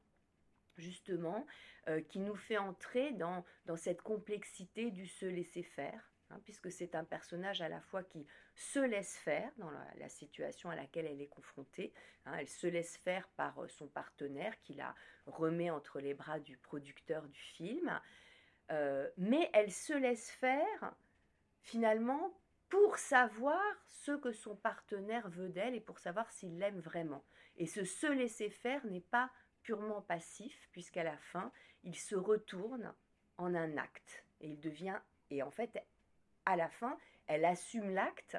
justement, 0.79 1.47
euh, 1.89 2.01
qui 2.01 2.19
nous 2.19 2.35
fait 2.35 2.59
entrer 2.59 3.13
dans, 3.13 3.45
dans 3.67 3.77
cette 3.77 4.03
complexité 4.03 4.91
du 4.91 5.07
se 5.07 5.27
laisser 5.27 5.63
faire, 5.63 6.11
hein, 6.31 6.41
puisque 6.45 6.71
c'est 6.71 6.95
un 6.95 7.05
personnage 7.05 7.63
à 7.63 7.69
la 7.69 7.81
fois 7.81 8.03
qui 8.03 8.27
se 8.55 8.79
laisse 8.79 9.17
faire 9.19 9.51
dans 9.59 9.71
la, 9.71 10.09
situation 10.09 10.71
à 10.71 10.77
laquelle 10.77 11.07
elle 11.07 11.21
est 11.21 11.29
confrontée. 11.29 11.93
Hein, 12.25 12.37
elle 12.41 12.49
se 12.49 12.67
laisse 12.67 12.97
faire 12.99 13.29
par 13.37 13.63
euh, 13.63 13.69
son 13.69 13.87
partenaire 13.87 14.59
qui 14.61 14.75
la 14.75 14.95
remet 15.27 15.71
entre 15.71 16.01
les 16.01 16.15
bras 16.15 16.41
du 16.41 16.57
producteur 16.57 17.23
du 17.29 17.41
film, 17.41 18.01
euh, 18.71 19.09
mais 19.17 19.51
elle 19.53 19.73
se 19.73 19.93
laisse 19.93 20.31
faire 20.31 20.95
finalement 21.61 22.33
pour 22.69 22.99
savoir 22.99 23.63
ce 23.87 24.13
que 24.13 24.33
son 24.33 24.57
partenaire 24.57 25.29
veut 25.29 25.49
d'elle 25.49 25.75
et 25.75 25.81
pour 25.81 25.99
savoir 25.99 26.31
s'il 26.33 26.59
l'aime 26.59 26.81
vraiment. 26.81 27.25
Et 27.57 27.67
ce 27.67 27.85
se 27.85 28.07
laisser 28.07 28.51
faire 28.51 28.85
n'est 28.87 29.01
pas 29.01 29.31
purement 29.67 30.01
passif, 30.01 30.69
puisqu'à 30.71 31.03
la 31.03 31.17
fin, 31.17 31.51
il 31.83 31.97
se 31.97 32.15
retourne 32.15 32.95
en 33.37 33.53
un 33.53 33.77
acte. 33.77 34.25
Et 34.41 34.51
il 34.51 34.61
devient, 34.61 35.01
et 35.31 35.43
en 35.43 35.51
fait, 35.51 35.83
à 36.45 36.55
la 36.55 36.69
fin, 36.69 36.97
elle 37.27 37.45
assume 37.45 37.91
l'acte 37.91 38.37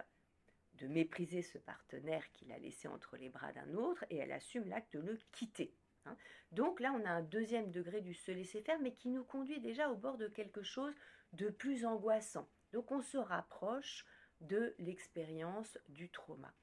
de 0.75 0.87
mépriser 0.87 1.41
ce 1.41 1.57
partenaire 1.57 2.31
qu'il 2.31 2.49
a 2.53 2.57
laissé 2.57 2.87
entre 2.87 3.17
les 3.17 3.27
bras 3.27 3.51
d'un 3.51 3.73
autre, 3.73 4.05
et 4.09 4.15
elle 4.15 4.31
assume 4.31 4.69
l'acte 4.69 4.95
de 4.95 5.01
le 5.01 5.19
quitter. 5.33 5.75
Hein. 6.05 6.15
Donc 6.53 6.79
là, 6.79 6.93
on 6.93 7.03
a 7.03 7.09
un 7.09 7.23
deuxième 7.23 7.71
degré 7.71 7.99
du 7.99 8.13
se 8.13 8.31
laisser 8.31 8.61
faire, 8.61 8.79
mais 8.79 8.93
qui 8.93 9.09
nous 9.09 9.25
conduit 9.25 9.59
déjà 9.59 9.89
au 9.91 9.97
bord 9.97 10.17
de 10.17 10.29
quelque 10.29 10.63
chose 10.63 10.95
de 11.33 11.49
plus 11.49 11.85
angoissant. 11.85 12.47
Donc 12.71 12.89
on 12.89 13.01
se 13.01 13.17
rapproche 13.17 14.05
de 14.39 14.73
l'expérience 14.79 15.77
du 15.89 16.09
trauma. 16.09 16.53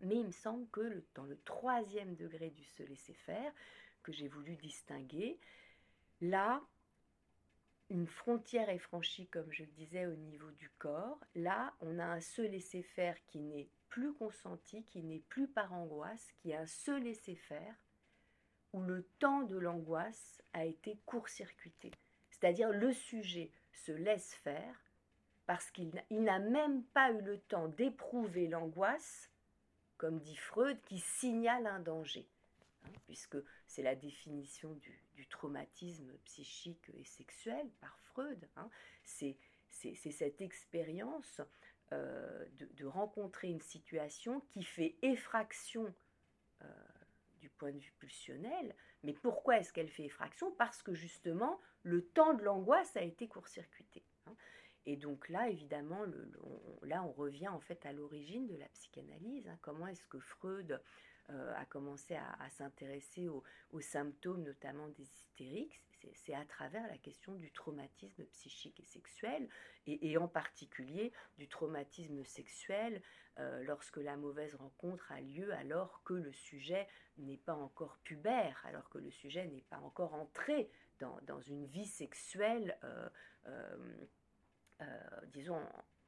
Mais 0.00 0.16
il 0.16 0.26
me 0.26 0.32
semble 0.32 0.68
que 0.70 1.04
dans 1.14 1.24
le 1.24 1.38
troisième 1.42 2.14
degré 2.14 2.50
du 2.50 2.64
se 2.64 2.82
laisser 2.82 3.14
faire, 3.14 3.52
que 4.02 4.12
j'ai 4.12 4.28
voulu 4.28 4.56
distinguer, 4.56 5.38
là, 6.20 6.62
une 7.90 8.06
frontière 8.06 8.70
est 8.70 8.78
franchie, 8.78 9.26
comme 9.26 9.50
je 9.50 9.64
le 9.64 9.70
disais, 9.70 10.06
au 10.06 10.14
niveau 10.14 10.50
du 10.52 10.70
corps. 10.78 11.18
Là, 11.34 11.74
on 11.80 11.98
a 11.98 12.04
un 12.04 12.20
se 12.20 12.42
laisser 12.42 12.82
faire 12.82 13.16
qui 13.26 13.40
n'est 13.40 13.68
plus 13.88 14.14
consenti, 14.14 14.84
qui 14.84 15.02
n'est 15.02 15.24
plus 15.28 15.48
par 15.48 15.72
angoisse, 15.72 16.32
qui 16.38 16.52
est 16.52 16.56
un 16.56 16.66
se 16.66 16.92
laisser 16.92 17.34
faire 17.34 17.74
où 18.72 18.80
le 18.82 19.02
temps 19.18 19.42
de 19.42 19.56
l'angoisse 19.56 20.40
a 20.52 20.64
été 20.64 20.98
court-circuité. 21.04 21.90
C'est-à-dire 22.30 22.70
le 22.70 22.92
sujet 22.92 23.50
se 23.72 23.92
laisse 23.92 24.34
faire 24.36 24.84
parce 25.46 25.70
qu'il 25.72 25.90
n'a 26.10 26.38
même 26.38 26.84
pas 26.84 27.10
eu 27.10 27.20
le 27.22 27.40
temps 27.40 27.66
d'éprouver 27.68 28.46
l'angoisse, 28.46 29.28
comme 30.00 30.18
dit 30.18 30.36
Freud, 30.36 30.80
qui 30.86 30.98
signale 30.98 31.66
un 31.66 31.78
danger, 31.78 32.26
hein, 32.84 32.88
puisque 33.04 33.36
c'est 33.66 33.82
la 33.82 33.94
définition 33.94 34.72
du, 34.72 35.26
traumatisme 35.28 36.10
psychique 36.24 36.90
et 36.94 37.04
sexuel 37.04 37.68
par 37.82 37.98
Freud. 37.98 38.48
Hein. 38.56 38.70
C'est 39.04 39.36
cette 39.68 40.40
expérience 40.40 41.42
euh, 41.92 42.46
de, 42.76 42.86
rencontrer 42.86 43.48
une 43.48 43.60
situation 43.60 44.40
qui 44.48 44.64
fait 44.64 44.96
effraction 45.02 45.94
euh, 46.62 46.66
du 47.38 47.50
point 47.50 47.70
de 47.70 47.78
vue 47.78 47.92
pulsionnel. 47.98 48.74
Mais 49.04 49.12
pourquoi 49.12 49.58
est-ce 49.58 49.70
qu'elle 49.70 49.90
fait 49.90 50.04
effraction? 50.04 50.50
Parce 50.52 50.82
que 50.82 50.94
justement, 50.94 51.60
le 51.82 52.06
temps 52.06 52.32
de 52.32 52.42
l'angoisse 52.42 52.96
a 52.96 53.02
été 53.02 53.28
court-circuité. 53.28 54.02
Et 54.86 54.96
donc 54.96 55.28
là, 55.28 55.48
évidemment, 55.48 56.04
le, 56.04 56.30
là, 56.82 57.02
on 57.02 57.12
revient 57.12 57.48
en 57.48 57.60
fait 57.60 57.84
à 57.84 57.92
l'origine 57.92 58.46
de 58.46 58.56
la 58.56 58.68
psychanalyse. 58.68 59.46
Hein. 59.48 59.58
Comment 59.60 59.86
est-ce 59.86 60.04
que 60.04 60.18
Freud 60.18 60.80
euh, 61.30 61.54
a 61.56 61.64
commencé 61.66 62.16
à, 62.16 62.50
s'intéresser 62.50 63.28
aux, 63.28 63.44
symptômes, 63.80 64.42
notamment 64.42 64.88
des 64.88 65.02
hystériques 65.02 65.80
C'est 66.14 66.34
à 66.34 66.44
travers 66.44 66.86
la 66.88 66.98
question 66.98 67.34
du 67.34 67.52
traumatisme 67.52 68.24
psychique 68.24 68.80
et 68.80 68.84
sexuel, 68.84 69.48
et, 69.86 70.16
en 70.16 70.26
particulier 70.26 71.12
du 71.38 71.46
traumatisme 71.46 72.24
sexuel 72.24 73.00
euh, 73.38 73.62
lorsque 73.62 73.98
la 73.98 74.16
mauvaise 74.16 74.54
rencontre 74.56 75.12
a 75.12 75.20
lieu 75.20 75.52
alors 75.54 76.02
que 76.04 76.14
le 76.14 76.32
sujet 76.32 76.88
n'est 77.18 77.36
pas 77.36 77.54
encore 77.54 77.98
pubère, 78.02 78.60
alors 78.64 78.88
que 78.88 78.98
le 78.98 79.10
sujet 79.10 79.46
n'est 79.46 79.64
pas 79.70 79.78
encore 79.78 80.14
entré 80.14 80.68
dans, 80.98 81.40
une 81.42 81.66
vie 81.66 81.86
sexuelle. 81.86 82.76
Euh, 82.82 83.08
disons, 85.32 85.60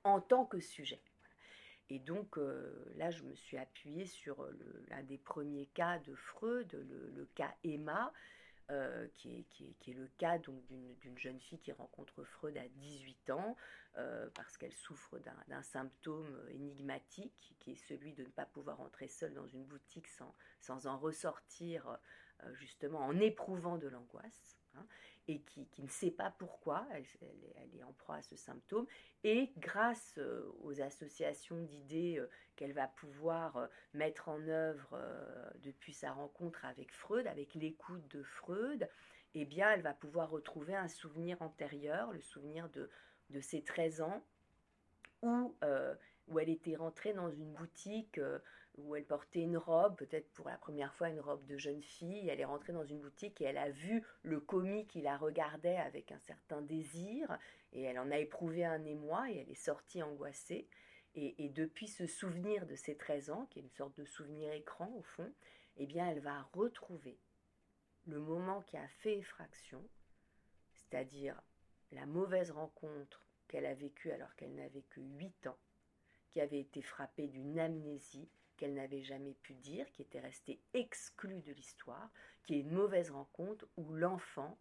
en, 0.04 0.20
tant 0.20 0.44
que 0.44 0.60
sujet. 0.60 1.02
Et 1.88 1.98
donc 1.98 2.38
euh, 2.38 2.92
là, 2.96 3.10
je 3.10 3.22
me 3.22 3.34
suis 3.34 3.58
appuyée 3.58 4.06
sur 4.06 4.48
l'un 4.88 5.02
des 5.02 5.18
premiers 5.18 5.66
cas 5.66 5.98
de 6.00 6.14
Freud, 6.14 6.72
le, 6.72 7.26
cas 7.34 7.54
Emma, 7.64 8.12
euh, 8.70 9.08
qui, 9.16 9.40
est, 9.40 9.42
qui, 9.50 9.90
est, 9.90 9.94
le 9.94 10.08
cas 10.18 10.38
d'une 10.38 11.18
jeune 11.18 11.40
fille 11.40 11.58
qui 11.58 11.72
rencontre 11.72 12.24
Freud 12.24 12.56
à 12.56 12.68
18 12.68 13.30
ans 13.30 13.56
parce 14.34 14.56
qu'elle 14.56 14.72
souffre 14.72 15.18
d'un 15.18 15.62
symptôme 15.62 16.40
énigmatique 16.48 17.54
qui 17.60 17.72
est 17.72 17.88
celui 17.88 18.14
de 18.14 18.22
ne 18.22 18.28
pas 18.28 18.46
pouvoir 18.46 18.80
entrer 18.80 19.06
seule 19.06 19.34
dans 19.34 19.46
une 19.46 19.64
boutique 19.64 20.08
sans, 20.08 20.34
sans 20.60 20.86
en 20.86 20.96
ressortir 20.96 21.98
justement 22.54 23.00
en 23.00 23.20
éprouvant 23.20 23.76
de 23.76 23.88
l'angoisse. 23.88 24.56
Hein 24.76 24.86
et 25.28 25.40
qui, 25.40 25.82
ne 25.82 25.88
sait 25.88 26.10
pas 26.10 26.34
pourquoi, 26.38 26.86
elle, 26.92 27.04
est 27.76 27.84
en 27.84 27.92
proie 27.92 28.16
à 28.16 28.22
ce 28.22 28.36
symptôme, 28.36 28.86
et 29.22 29.52
grâce 29.58 30.14
euh, 30.18 30.50
aux 30.62 30.80
associations 30.80 31.60
d'idées 31.62 32.18
euh, 32.18 32.28
qu'elle 32.56 32.72
va 32.72 32.88
pouvoir 32.88 33.56
euh, 33.56 33.66
mettre 33.94 34.28
en 34.28 34.40
œuvre 34.48 34.98
depuis 35.62 35.94
sa 35.94 36.12
rencontre 36.12 36.64
avec 36.64 36.92
Freud, 36.92 37.26
avec 37.26 37.54
l'écoute 37.54 38.06
de 38.08 38.22
Freud, 38.22 38.88
eh 39.34 39.44
bien, 39.44 39.70
elle 39.70 39.82
va 39.82 39.94
pouvoir 39.94 40.30
retrouver 40.30 40.74
un 40.74 40.88
souvenir 40.88 41.40
antérieur, 41.40 42.12
le 42.12 42.20
souvenir 42.20 42.68
de, 42.70 42.90
de 43.30 43.40
ses 43.40 43.62
13 43.62 44.02
ans, 44.02 44.24
où, 45.22 45.54
où 46.28 46.38
elle 46.38 46.50
était 46.50 46.74
rentrée 46.74 47.14
dans 47.14 47.30
une 47.30 47.52
boutique 47.52 48.20
où 48.78 48.96
elle 48.96 49.04
portait 49.04 49.42
une 49.42 49.58
robe, 49.58 49.96
peut-être 49.96 50.30
pour 50.32 50.48
la 50.48 50.56
première 50.56 50.94
fois 50.94 51.10
une 51.10 51.20
robe 51.20 51.44
de 51.46 51.56
jeune 51.56 51.82
fille. 51.82 52.28
Elle 52.28 52.40
est 52.40 52.44
rentrée 52.44 52.72
dans 52.72 52.84
une 52.84 53.00
boutique 53.00 53.40
et 53.40 53.44
elle 53.44 53.58
a 53.58 53.70
vu 53.70 54.02
le 54.22 54.40
commis 54.40 54.86
qui 54.86 55.02
la 55.02 55.16
regardait 55.16 55.76
avec 55.76 56.10
un 56.12 56.18
certain 56.20 56.62
désir 56.62 57.38
et 57.72 57.82
elle 57.82 57.98
en 57.98 58.10
a 58.10 58.18
éprouvé 58.18 58.64
un 58.64 58.84
émoi 58.84 59.30
et 59.30 59.38
elle 59.38 59.50
est 59.50 59.54
sortie 59.54 60.02
angoissée. 60.02 60.68
Et, 61.14 61.50
depuis 61.50 61.88
ce 61.88 62.06
souvenir 62.06 62.64
de 62.64 62.74
ses 62.74 62.96
13 62.96 63.30
ans, 63.30 63.46
qui 63.50 63.58
est 63.58 63.62
une 63.62 63.70
sorte 63.70 63.94
de 63.98 64.04
souvenir 64.06 64.50
écran 64.52 64.90
au 64.96 65.02
fond, 65.02 65.30
eh 65.76 65.86
bien 65.86 66.08
elle 66.08 66.20
va 66.20 66.40
retrouver 66.54 67.18
le 68.06 68.18
moment 68.18 68.62
qui 68.62 68.78
a 68.78 68.88
fait 68.88 69.18
effraction, 69.18 69.86
c'est-à-dire 70.72 71.38
la 71.90 72.06
mauvaise 72.06 72.50
rencontre 72.50 73.26
qu'elle 73.46 73.66
a 73.66 73.74
vécue 73.74 74.10
alors 74.10 74.34
qu'elle 74.36 74.54
n'avait 74.54 74.84
que 74.88 75.02
8 75.02 75.48
ans, 75.48 75.58
qui 76.30 76.40
avait 76.40 76.60
été 76.60 76.80
frappée 76.80 77.28
d'une 77.28 77.58
amnésie 77.58 78.30
qu'elle 78.62 78.74
n'avait 78.74 79.02
jamais 79.02 79.34
pu 79.34 79.54
dire, 79.54 79.90
qui 79.90 80.02
était 80.02 80.20
restée 80.20 80.60
exclue 80.72 81.42
de 81.42 81.52
l'histoire, 81.52 82.12
qui 82.44 82.54
est 82.54 82.60
une 82.60 82.70
mauvaise 82.70 83.10
rencontre 83.10 83.66
où 83.76 83.92
l'enfant 83.92 84.56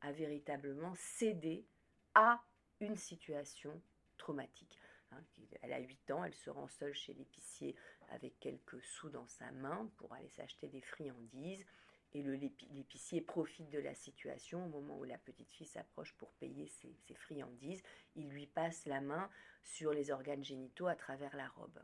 a 0.00 0.10
véritablement 0.10 0.94
cédé 0.94 1.66
à 2.14 2.42
une 2.80 2.96
situation 2.96 3.82
traumatique. 4.16 4.80
Hein, 5.10 5.22
elle 5.60 5.74
a 5.74 5.80
8 5.80 6.12
ans, 6.12 6.24
elle 6.24 6.32
se 6.32 6.48
rend 6.48 6.66
seule 6.66 6.94
chez 6.94 7.12
l'épicier 7.12 7.76
avec 8.08 8.40
quelques 8.40 8.82
sous 8.82 9.10
dans 9.10 9.28
sa 9.28 9.52
main 9.52 9.86
pour 9.98 10.14
aller 10.14 10.30
s'acheter 10.30 10.68
des 10.68 10.80
friandises. 10.80 11.66
Et 12.14 12.22
l'épicier 12.22 13.20
profite 13.20 13.68
de 13.68 13.80
la 13.80 13.94
situation 13.94 14.64
au 14.64 14.68
moment 14.70 14.98
où 14.98 15.04
la 15.04 15.18
petite 15.18 15.52
fille 15.52 15.66
s'approche 15.66 16.14
pour 16.14 16.32
payer 16.32 16.68
ses, 16.68 16.96
ses 17.06 17.14
friandises. 17.16 17.82
Il 18.16 18.30
lui 18.30 18.46
passe 18.46 18.86
la 18.86 19.02
main 19.02 19.28
sur 19.62 19.92
les 19.92 20.10
organes 20.10 20.42
génitaux 20.42 20.86
à 20.86 20.96
travers 20.96 21.36
la 21.36 21.48
robe. 21.48 21.82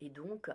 Et 0.00 0.10
donc, 0.10 0.50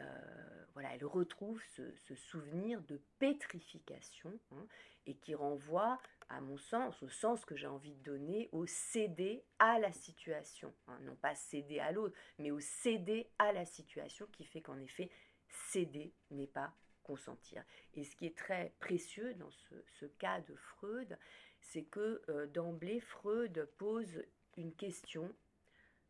euh, 0.00 0.64
voilà, 0.72 0.94
elle 0.94 1.04
retrouve 1.04 1.60
ce, 1.76 2.14
souvenir 2.14 2.80
de 2.82 3.00
pétrification 3.18 4.38
hein, 4.52 4.66
et 5.06 5.14
qui 5.14 5.34
renvoie, 5.34 6.00
à 6.28 6.40
mon 6.40 6.58
sens, 6.58 7.02
au 7.02 7.08
sens 7.08 7.44
que 7.44 7.56
j'ai 7.56 7.66
envie 7.66 7.94
de 7.94 8.02
donner, 8.02 8.48
au 8.52 8.66
céder 8.66 9.44
à 9.58 9.78
la 9.78 9.92
situation. 9.92 10.72
Hein. 10.86 10.98
non 11.02 11.16
pas 11.16 11.34
céder 11.34 11.80
à 11.80 11.92
l'autre, 11.92 12.16
mais 12.38 12.50
au 12.50 12.60
céder 12.60 13.28
à 13.38 13.52
la 13.52 13.64
situation 13.64 14.26
qui 14.32 14.44
fait 14.44 14.60
qu'en 14.60 14.78
effet, 14.78 15.10
céder 15.48 16.12
n'est 16.30 16.46
pas 16.46 16.72
consentir. 17.02 17.64
Et 17.94 18.04
ce 18.04 18.14
qui 18.14 18.26
est 18.26 18.36
très 18.36 18.72
précieux 18.78 19.34
dans 19.34 19.50
ce, 19.50 20.06
cas 20.06 20.40
de 20.42 20.54
Freud, 20.54 21.18
c'est 21.60 21.82
que 21.82 22.22
euh, 22.28 22.46
d'emblée, 22.46 23.00
Freud 23.00 23.68
pose 23.78 24.22
une 24.56 24.74
question, 24.74 25.34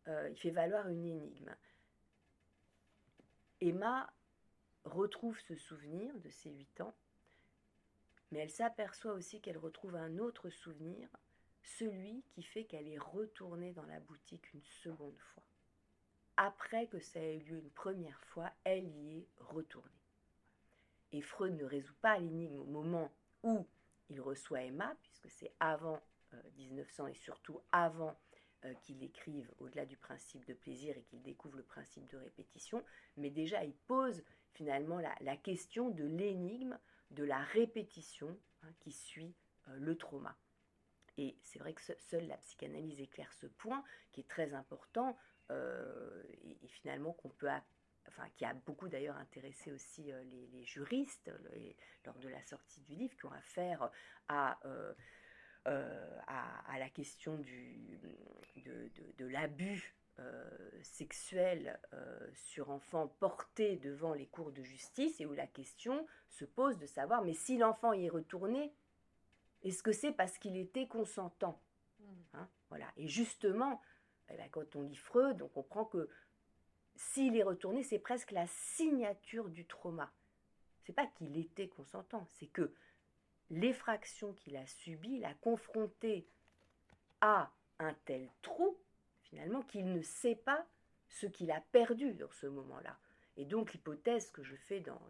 euh, 0.09 0.29
il 0.31 0.39
fait 0.39 0.51
valoir 0.51 0.89
une 0.89 1.05
énigme. 1.05 1.55
Emma 3.61 4.11
retrouve 4.85 5.39
ce 5.41 5.55
souvenir 5.55 6.19
de 6.21 6.31
ses 6.31 6.51
huit 6.51 6.81
ans, 6.81 6.95
mais 8.31 8.39
elle 8.39 8.51
s'aperçoit 8.51 9.13
aussi 9.13 9.41
qu'elle 9.41 9.59
retrouve 9.59 9.97
un 9.97 10.19
autre 10.19 10.49
souvenir, 10.51 11.09
celui 11.63 12.23
qui 12.31 12.43
fait 12.43 12.65
qu'elle 12.65 12.89
est 12.89 12.99
retournée 12.99 13.73
dans 13.73 13.85
la 13.87 14.01
boutique 14.01 14.53
une 14.55 14.65
seconde 14.83 15.19
fois. 15.19 15.43
Après 16.37 16.87
que 16.87 17.01
ça 17.01 17.21
ait 17.21 17.37
eu 17.37 17.41
lieu 17.41 17.59
une 17.59 17.71
première 17.71 18.23
fois, 18.25 18.51
elle 18.65 18.89
y 18.89 19.19
est 19.19 19.29
retournée. 19.39 19.91
Et 21.13 21.21
Freud 21.21 21.55
ne 21.55 21.65
résout 21.65 21.97
pas 22.01 22.19
l'énigme 22.19 22.61
au 22.61 22.65
moment 22.65 23.13
où 23.43 23.67
il 24.09 24.21
reçoit 24.21 24.63
Emma, 24.63 24.95
puisque 25.03 25.31
c'est 25.31 25.53
avant 25.61 26.01
1900 26.57 27.05
euh, 27.05 27.07
et 27.09 27.15
surtout 27.15 27.61
avant 27.73 28.17
euh, 28.67 28.75
qu'il 28.83 29.03
écrive 29.03 29.51
au-delà 29.59 29.87
du 29.87 29.97
principe 29.97 30.45
de 30.45 30.53
plaisir 30.53 30.95
et 30.95 31.03
qu'il 31.05 31.23
découvre 31.23 31.57
le 31.57 31.63
principe 31.63 32.07
de 32.11 32.19
répétition, 32.19 32.85
mais 33.17 33.31
déjà 33.31 33.65
il 33.65 33.73
pose 33.73 34.23
finalement 34.53 34.99
la, 34.99 35.37
question 35.39 35.89
de 35.89 36.05
l'énigme 36.05 36.79
de 37.11 37.25
la 37.25 37.39
répétition 37.39 38.39
hein, 38.63 38.69
qui 38.81 38.93
suit 38.93 39.35
euh, 39.69 39.77
le 39.79 39.97
trauma. 39.97 40.37
Et 41.17 41.39
c'est 41.43 41.59
vrai 41.59 41.73
que 41.73 41.81
seule 41.81 42.27
la 42.27 42.37
psychanalyse 42.37 43.01
éclaire 43.01 43.33
ce 43.33 43.47
point 43.47 43.83
qui 44.13 44.21
est 44.21 44.29
très 44.29 44.53
important 44.53 45.17
euh, 45.51 46.23
et, 46.43 46.69
finalement 46.69 47.15
qu'on 47.15 47.31
peut 47.31 47.49
enfin 48.09 48.29
qui 48.37 48.45
a 48.45 48.53
beaucoup 48.53 48.89
d'ailleurs 48.89 49.17
intéressé 49.17 49.73
aussi 49.73 50.13
les, 50.53 50.65
juristes 50.65 51.31
lors 52.05 52.19
de 52.19 52.29
la 52.29 52.43
sortie 52.43 52.83
du 52.83 52.95
livre, 52.95 53.17
qui 53.17 53.25
ont 53.25 53.33
affaire 53.33 53.91
à 54.29 54.61
à, 55.67 56.79
la 56.79 56.89
question 56.89 57.37
du, 57.37 58.01
de, 59.19 59.27
l'abus 59.27 59.95
euh, 60.19 60.49
sexuel 60.83 61.79
euh, 61.93 62.29
sur 62.35 62.71
enfant 62.71 63.09
porté 63.21 63.77
devant 63.77 64.15
les 64.15 64.27
cours 64.27 64.53
de 64.53 64.63
justice 64.63 65.21
et 65.21 65.27
où 65.27 65.33
la 65.33 65.47
question 65.47 66.07
se 66.29 66.45
pose 66.45 66.79
de 66.79 66.87
savoir 66.87 67.23
mais 67.23 67.35
si 67.35 67.59
l'enfant 67.59 67.93
y 67.93 68.07
est 68.07 68.11
retourné, 68.11 68.73
est-ce 69.63 69.83
que 69.83 69.93
c'est 69.93 70.13
parce 70.13 70.39
qu'il 70.39 70.57
était 70.57 70.87
consentant 70.87 71.61
mmh. 72.01 72.05
hein, 72.35 72.49
Voilà. 72.71 72.87
Et 72.97 73.09
justement, 73.09 73.81
eh 74.31 74.37
ben, 74.37 74.49
quand 74.51 74.77
on 74.77 74.83
lit 74.83 74.97
Freud, 74.97 75.43
on 75.43 75.49
comprend 75.49 75.85
que 75.85 76.09
s'il 76.97 77.37
est 77.37 77.43
retourné, 77.43 77.83
c'est 77.83 77.99
presque 77.99 78.31
la 78.33 78.47
signature 78.47 79.49
du 79.49 79.67
trauma. 79.67 80.13
C'est 80.85 80.93
pas 80.93 81.07
qu'il 81.07 81.37
était 81.39 81.69
consentant, 81.69 82.27
c'est 82.27 82.47
que 82.47 82.75
l'effraction 83.51 84.33
qu'il 84.33 84.57
a 84.57 84.67
subie 84.67 85.19
l'a 85.19 85.35
confronté 85.35 86.27
à 87.21 87.51
un 87.79 87.95
tel 88.05 88.29
trou, 88.43 88.77
finalement, 89.23 89.63
qu'il 89.63 89.93
ne 89.93 90.03
sait 90.03 90.37
pas 90.37 90.67
ce 91.09 91.27
qu'il 91.27 91.51
a 91.51 91.61
perdu 91.73 92.15
dans 92.15 92.31
ce 92.31 92.47
moment-là. 92.47 92.99
Et 93.37 93.45
donc 93.45 93.73
l'hypothèse 93.73 94.31
que 94.31 94.43
je 94.43 94.55
fais 94.55 94.81
dans, 94.81 95.01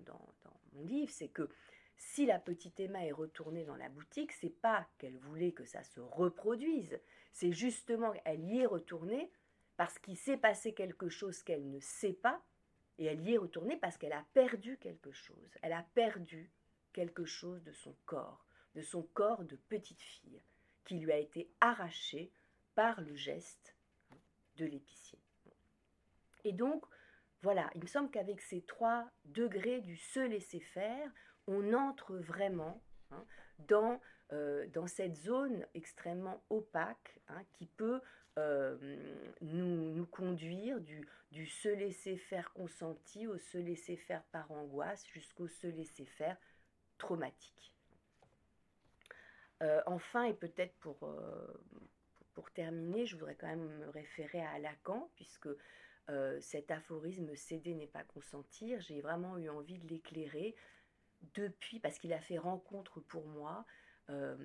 mon 0.73 0.83
livre, 0.83 1.13
c'est 1.13 1.29
que 1.29 1.49
si 1.97 2.27
la 2.27 2.39
petite 2.39 2.81
Emma 2.81 3.05
est 3.05 3.13
retournée 3.13 3.65
dans 3.65 3.77
la 3.77 3.89
boutique, 3.89 4.33
c'est 4.33 4.49
pas 4.49 4.89
qu'elle 4.99 5.19
voulait 5.19 5.53
que 5.53 5.65
ça 5.65 5.83
se 5.83 6.01
reproduise, 6.01 6.99
c'est 7.33 7.53
justement 7.53 8.13
qu'elle 8.13 8.45
y 8.45 8.61
est 8.61 8.67
retournée 8.67 9.31
parce 9.77 9.99
qu'il 9.99 10.17
s'est 10.17 10.37
passé 10.37 10.73
quelque 10.73 11.09
chose 11.09 11.43
qu'elle 11.43 11.69
ne 11.71 11.81
sait 11.81 12.13
pas, 12.13 12.43
et 12.99 13.07
elle 13.07 13.21
y 13.23 13.35
est 13.35 13.39
retournée 13.39 13.77
parce 13.77 13.97
qu'elle 13.97 14.13
a 14.13 14.25
perdu 14.35 14.77
quelque 14.79 15.11
chose. 15.11 15.59
Elle 15.63 15.73
a 15.73 15.85
perdu 15.95 16.51
quelque 16.93 17.25
chose 17.25 17.63
de 17.63 17.73
son 17.73 17.95
corps, 18.07 18.45
de 18.75 18.83
son 18.83 19.03
corps 19.03 19.45
de 19.45 19.57
petite 19.57 20.03
fille, 20.03 20.43
qui 20.85 20.99
lui 20.99 21.13
a 21.13 21.19
été 21.19 21.51
arraché 21.61 22.33
par 22.75 23.01
le 23.01 23.15
geste 23.15 23.77
de 24.57 24.65
l'épicier. 24.67 25.19
Et 26.45 26.53
donc, 26.53 26.85
voilà, 27.43 27.71
il 27.75 27.83
me 27.83 27.87
semble 27.87 28.11
qu'avec 28.11 28.41
ces 28.41 28.63
trois 28.63 29.11
degrés 29.25 29.81
du 29.81 29.97
se 29.97 30.21
laisser 30.21 30.61
faire, 30.61 31.11
on 31.47 31.73
entre 31.73 32.17
vraiment 32.17 32.83
hein, 33.11 33.25
dans, 33.69 34.01
euh, 34.33 34.67
dans 34.69 34.87
cette 34.87 35.17
zone 35.17 35.67
extrêmement 35.75 36.43
opaque 36.51 37.21
hein, 37.29 37.43
qui 37.53 37.67
peut 37.67 38.01
euh, 38.39 38.77
nous, 39.41 39.93
nous, 39.93 40.07
conduire 40.07 40.81
du, 40.81 41.07
du 41.33 41.47
se 41.47 41.69
laisser 41.69 42.17
faire 42.17 42.53
consenti 42.53 43.27
au 43.27 43.39
se 43.39 43.59
laisser 43.59 43.97
faire 43.97 44.23
par 44.25 44.51
angoisse 44.53 45.05
jusqu'au 45.09 45.49
se 45.49 45.67
laisser 45.67 46.05
faire 46.05 46.37
traumatique. 47.01 47.75
Euh, 49.63 49.83
enfin, 49.87 50.25
et 50.25 50.35
peut-être 50.35 50.75
pour, 50.79 51.13
pour 52.35 52.51
terminer, 52.53 53.07
je 53.07 53.17
voudrais 53.17 53.35
quand 53.35 53.49
même 53.49 53.69
me 53.79 53.91
référer 53.91 54.41
à 54.41 54.59
Lacan, 54.59 55.11
puisque 55.17 55.49
cet 56.41 56.73
aphorisme 56.73 57.37
céder 57.37 57.73
n'est 57.73 57.87
pas 57.87 58.03
consentir, 58.03 58.81
j'ai 58.81 59.01
vraiment 59.01 59.39
eu 59.39 59.49
envie 59.49 59.79
de 59.79 59.87
l'éclairer 59.87 60.57
depuis, 61.35 61.79
parce 61.79 61.99
qu'il 61.99 62.13
a 62.13 62.21
fait 62.21 62.39
rencontre 62.39 63.01
pour 63.01 63.27
moi, 63.27 63.65
euh, 64.11 64.37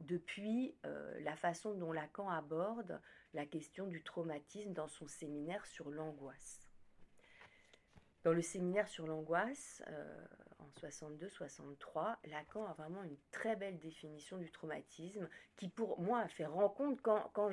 depuis 0.00 0.74
euh, 0.86 1.20
la 1.20 1.36
façon 1.36 1.74
dont 1.74 1.92
Lacan 1.92 2.30
aborde 2.30 3.00
la 3.34 3.44
question 3.44 3.86
du 3.86 4.02
traumatisme 4.02 4.72
dans 4.72 4.88
son 4.88 5.06
séminaire 5.06 5.66
sur 5.66 5.90
l'angoisse. 5.90 6.66
Dans 8.24 8.32
le 8.32 8.42
séminaire 8.42 8.88
sur 8.88 9.06
l'angoisse, 9.06 9.82
euh, 9.88 10.24
en 10.70 10.86
62-63, 10.86 12.16
Lacan 12.24 12.64
a 12.66 12.72
vraiment 12.74 13.02
une 13.02 13.16
très 13.30 13.56
belle 13.56 13.78
définition 13.78 14.38
du 14.38 14.50
traumatisme 14.50 15.28
qui, 15.56 15.68
pour 15.68 16.00
moi, 16.00 16.20
a 16.20 16.28
fait 16.28 16.46
rencontre 16.46 17.02
quand, 17.02 17.50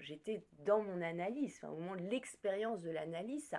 j'étais 0.00 0.44
dans 0.60 0.82
mon 0.82 1.00
analyse, 1.02 1.62
au 1.64 1.76
moment 1.76 1.96
de 1.96 2.02
l'expérience 2.02 2.80
de 2.80 2.90
l'analyse, 2.90 3.54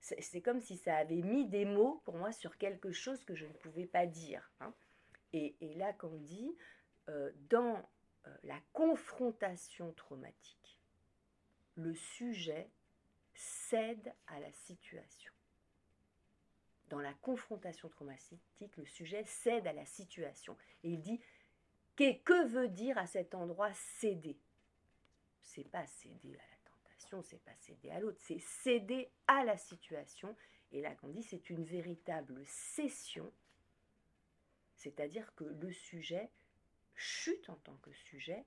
c'est 0.00 0.40
comme 0.40 0.60
si 0.60 0.76
ça 0.76 0.96
avait 0.96 1.22
mis 1.22 1.46
des 1.46 1.64
mots 1.64 2.00
pour 2.04 2.16
moi 2.16 2.32
sur 2.32 2.56
quelque 2.56 2.90
chose 2.90 3.22
que 3.24 3.34
je 3.34 3.46
ne 3.46 3.52
pouvais 3.52 3.86
pas 3.86 4.06
dire. 4.06 4.50
Hein. 4.60 4.72
Et, 5.32 5.56
qu'on 5.98 6.16
dit, 6.16 6.56
euh, 7.08 7.30
dans 7.50 7.88
euh, 8.26 8.36
la 8.42 8.58
confrontation 8.72 9.92
traumatique, 9.92 10.80
le 11.74 11.94
sujet 11.94 12.70
cède 13.34 14.12
à 14.26 14.40
la 14.40 14.52
situation. 14.52 15.32
Dans 16.90 17.00
la 17.00 17.14
confrontation 17.14 17.88
traumatique, 17.88 18.76
le 18.76 18.84
sujet 18.84 19.24
cède 19.24 19.66
à 19.66 19.72
la 19.72 19.86
situation. 19.86 20.56
Et 20.82 20.90
il 20.90 21.00
dit, 21.00 21.20
que, 21.96 22.18
que 22.22 22.46
veut 22.46 22.68
dire 22.68 22.98
à 22.98 23.06
cet 23.06 23.34
endroit 23.34 23.72
céder? 23.72 24.38
C'est 25.40 25.68
pas 25.70 25.86
céder 25.86 26.34
à 26.34 26.42
la 26.42 26.60
c'est 27.22 27.42
pas 27.42 27.54
céder 27.58 27.90
à 27.90 27.98
l'autre, 27.98 28.18
c'est 28.20 28.38
céder 28.38 29.10
à 29.26 29.44
la 29.44 29.56
situation. 29.56 30.36
Et 30.72 30.80
là, 30.80 30.94
qu'on 30.94 31.08
dit, 31.08 31.22
c'est 31.22 31.50
une 31.50 31.64
véritable 31.64 32.40
cession, 32.46 33.32
c'est-à-dire 34.76 35.34
que 35.34 35.44
le 35.44 35.72
sujet 35.72 36.30
chute 36.94 37.48
en 37.50 37.56
tant 37.56 37.76
que 37.78 37.92
sujet 37.92 38.44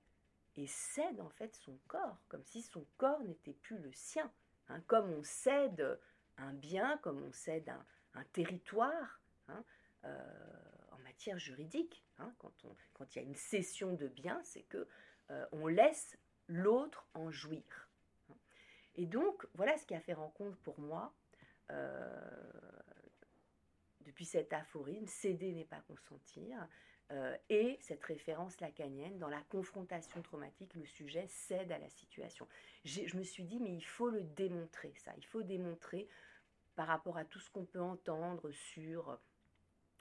et 0.56 0.66
cède 0.66 1.20
en 1.20 1.28
fait 1.30 1.54
son 1.56 1.78
corps, 1.88 2.18
comme 2.28 2.44
si 2.44 2.62
son 2.62 2.86
corps 2.96 3.22
n'était 3.24 3.52
plus 3.52 3.78
le 3.78 3.92
sien. 3.92 4.32
Hein, 4.68 4.80
comme 4.86 5.10
on 5.12 5.22
cède 5.22 6.00
un 6.38 6.54
bien, 6.54 6.96
comme 6.98 7.22
on 7.22 7.32
cède 7.32 7.68
un, 7.68 7.84
territoire 8.22 9.20
hein, 9.48 9.64
euh, 10.04 10.18
en 10.92 10.98
matière 10.98 11.38
juridique. 11.38 12.04
Hein, 12.18 12.32
quand, 12.38 12.52
il 13.16 13.16
y 13.16 13.18
a 13.18 13.22
une 13.26 13.34
cession 13.34 13.94
de 13.94 14.06
bien, 14.06 14.40
c'est 14.44 14.62
que 14.62 14.86
euh, 15.30 15.46
on 15.52 15.66
laisse 15.66 16.16
l'autre 16.46 17.06
en 17.14 17.30
jouir. 17.30 17.88
Et 18.94 19.06
donc, 19.06 19.46
voilà 19.54 19.76
ce 19.76 19.86
qui 19.86 19.94
a 19.94 20.00
fait 20.00 20.12
rencontre 20.12 20.56
pour 20.58 20.78
moi 20.78 21.12
euh, 21.72 22.50
depuis 24.02 24.26
cet 24.26 24.52
aphorisme, 24.52 25.06
céder 25.06 25.52
n'est 25.52 25.64
pas 25.64 25.80
consentir, 25.80 26.68
et 27.48 27.76
cette 27.80 28.02
référence 28.02 28.60
lacanienne, 28.60 29.18
dans 29.18 29.28
la 29.28 29.40
confrontation 29.42 30.20
traumatique, 30.22 30.74
le 30.74 30.84
sujet 30.84 31.26
cède 31.28 31.70
à 31.70 31.78
la 31.78 31.88
situation. 31.88 32.48
Je 32.84 33.16
me 33.16 33.22
suis 33.22 33.44
dit, 33.44 33.60
mais 33.60 33.72
il 33.72 33.84
faut 33.84 34.10
le 34.10 34.22
démontrer, 34.22 34.92
ça, 34.96 35.12
il 35.16 35.24
faut 35.24 35.42
démontrer 35.42 36.08
par 36.76 36.86
rapport 36.86 37.16
à 37.16 37.24
tout 37.24 37.40
ce 37.40 37.50
qu'on 37.50 37.64
peut 37.64 37.80
entendre 37.80 38.50
sur 38.50 39.18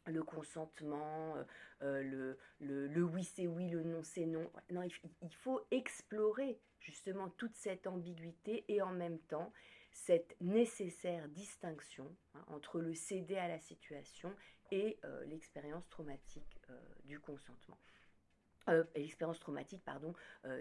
le 0.06 0.24
consentement, 0.24 1.36
euh, 1.82 2.38
le, 2.60 2.88
le, 2.88 3.04
oui 3.04 3.24
c'est 3.24 3.48
oui, 3.48 3.70
le 3.70 3.84
non 3.84 4.04
c'est 4.04 4.26
non. 4.26 4.50
Il, 4.70 5.34
faut 5.36 5.62
explorer 5.72 6.60
justement 6.80 7.30
toute 7.30 7.56
cette 7.56 7.88
ambiguïté 7.88 8.66
et 8.68 8.82
en 8.82 8.92
même 8.92 9.20
temps 9.20 9.52
cette 9.92 10.36
nécessaire 10.42 11.30
distinction 11.30 12.14
hein, 12.34 12.44
entre 12.48 12.82
le 12.82 12.94
céder 12.94 13.38
à 13.38 13.48
la 13.48 13.60
situation 13.60 14.36
et 14.72 14.98
euh, 15.06 15.24
l'expérience 15.26 15.88
traumatique 15.90 16.60
euh, 16.70 16.80
du 17.06 17.20
consentement. 17.20 17.78
Euh, 18.70 18.84
l'expérience 18.96 19.40
traumatique, 19.40 19.84
pardon, 19.84 20.14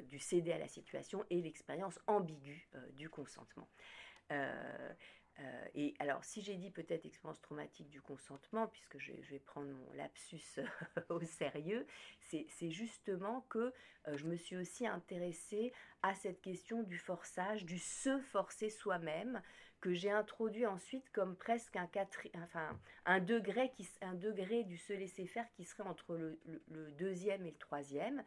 du 0.08 0.18
céder 0.18 0.52
à 0.52 0.58
la 0.58 0.66
situation 0.66 1.24
et 1.30 1.40
l'expérience 1.40 2.00
ambiguë 2.08 2.68
du 2.94 3.08
consentement. 3.08 3.68
Euh, 5.40 5.64
et 5.74 5.94
alors, 5.98 6.22
si 6.24 6.42
j'ai 6.42 6.56
dit 6.56 6.70
peut-être 6.70 7.06
expérience 7.06 7.40
traumatique 7.40 7.88
du 7.88 8.00
consentement, 8.00 8.66
puisque 8.66 8.98
je, 8.98 9.12
vais 9.30 9.38
prendre 9.38 9.68
mon 9.68 9.92
lapsus 9.94 10.60
au 11.08 11.20
sérieux, 11.20 11.86
c'est 12.20 12.70
justement 12.70 13.44
que 13.48 13.72
euh, 14.08 14.16
je 14.16 14.26
me 14.26 14.36
suis 14.36 14.56
aussi 14.56 14.86
intéressée 14.86 15.72
à 16.02 16.14
cette 16.14 16.40
question 16.40 16.82
du 16.82 16.98
forçage, 16.98 17.64
du 17.64 17.78
se 17.78 18.18
forcer 18.18 18.68
soi-même, 18.68 19.42
que 19.80 19.94
j'ai 19.94 20.10
introduit 20.10 20.66
ensuite 20.66 21.10
comme 21.10 21.34
presque 21.34 21.76
un, 21.76 21.88
enfin, 22.36 22.78
un, 23.04 23.20
degré 23.20 23.72
qui, 23.72 23.88
un 24.00 24.14
degré 24.14 24.62
du 24.62 24.76
se 24.76 24.92
laisser 24.92 25.26
faire 25.26 25.50
qui 25.54 25.64
serait 25.64 25.82
entre 25.82 26.16
le, 26.16 26.38
le 26.70 26.90
deuxième 26.92 27.46
et 27.46 27.50
le 27.50 27.58
troisième. 27.58 28.22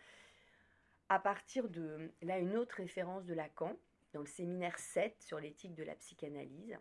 À 1.07 1.19
partir 1.19 1.69
de 1.69 2.11
là, 2.23 2.39
une 2.39 2.57
autre 2.57 2.75
référence 2.77 3.25
de 3.25 3.33
Lacan, 3.33 3.77
dans 4.13 4.21
le 4.21 4.25
séminaire 4.25 4.79
7 4.79 5.21
sur 5.21 5.39
l'éthique 5.39 5.75
de 5.75 5.83
la 5.83 5.95
psychanalyse, 5.95 6.77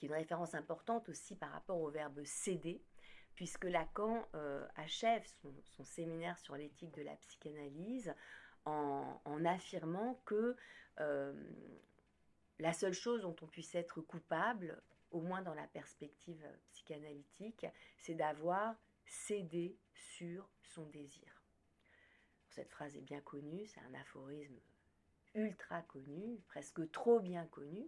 qui 0.00 0.06
est 0.06 0.08
une 0.08 0.14
référence 0.14 0.54
importante 0.54 1.08
aussi 1.10 1.36
par 1.36 1.50
rapport 1.52 1.78
au 1.78 1.90
verbe 1.90 2.24
céder, 2.24 2.82
puisque 3.34 3.64
Lacan 3.64 4.26
euh, 4.34 4.66
achève 4.76 5.22
son, 5.42 5.84
séminaire 5.84 6.38
sur 6.38 6.56
l'éthique 6.56 6.92
de 6.94 7.02
la 7.02 7.14
psychanalyse 7.16 8.14
en, 8.64 9.44
affirmant 9.44 10.20
que 10.24 10.56
euh, 11.00 11.32
la 12.58 12.72
seule 12.72 12.92
chose 12.94 13.22
dont 13.22 13.36
on 13.42 13.46
puisse 13.46 13.74
être 13.74 14.00
coupable, 14.00 14.82
au 15.10 15.20
moins 15.20 15.42
dans 15.42 15.54
la 15.54 15.66
perspective 15.66 16.46
psychanalytique, 16.72 17.66
c'est 17.98 18.14
d'avoir 18.14 18.76
cédé 19.04 19.76
sur 19.92 20.48
son 20.62 20.86
désir. 20.86 21.42
Cette 22.48 22.70
phrase 22.70 22.96
est 22.96 23.02
bien 23.02 23.20
connue, 23.20 23.66
c'est 23.66 23.80
un 23.80 23.94
aphorisme 23.94 24.58
ultra 25.34 25.82
connu, 25.82 26.40
presque 26.48 26.90
trop 26.90 27.20
bien 27.20 27.46
connu, 27.46 27.86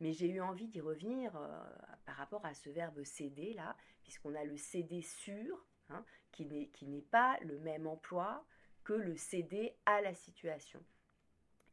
mais 0.00 0.12
j'ai 0.12 0.28
eu 0.28 0.40
envie 0.40 0.68
d'y 0.68 0.80
revenir 0.80 1.34
euh, 1.36 1.64
par 2.04 2.16
rapport 2.16 2.44
à 2.44 2.54
ce 2.54 2.70
verbe 2.70 3.02
céder 3.04 3.54
là, 3.54 3.76
puisqu'on 4.02 4.34
a 4.34 4.44
le 4.44 4.56
céder 4.56 5.02
sur, 5.02 5.64
hein, 5.88 6.04
qui 6.32 6.44
n'est 6.46 7.02
pas 7.10 7.38
le 7.40 7.58
même 7.58 7.86
emploi 7.86 8.44
que 8.84 8.92
le 8.92 9.16
céder 9.16 9.74
à 9.84 10.00
la 10.00 10.14
situation. 10.14 10.82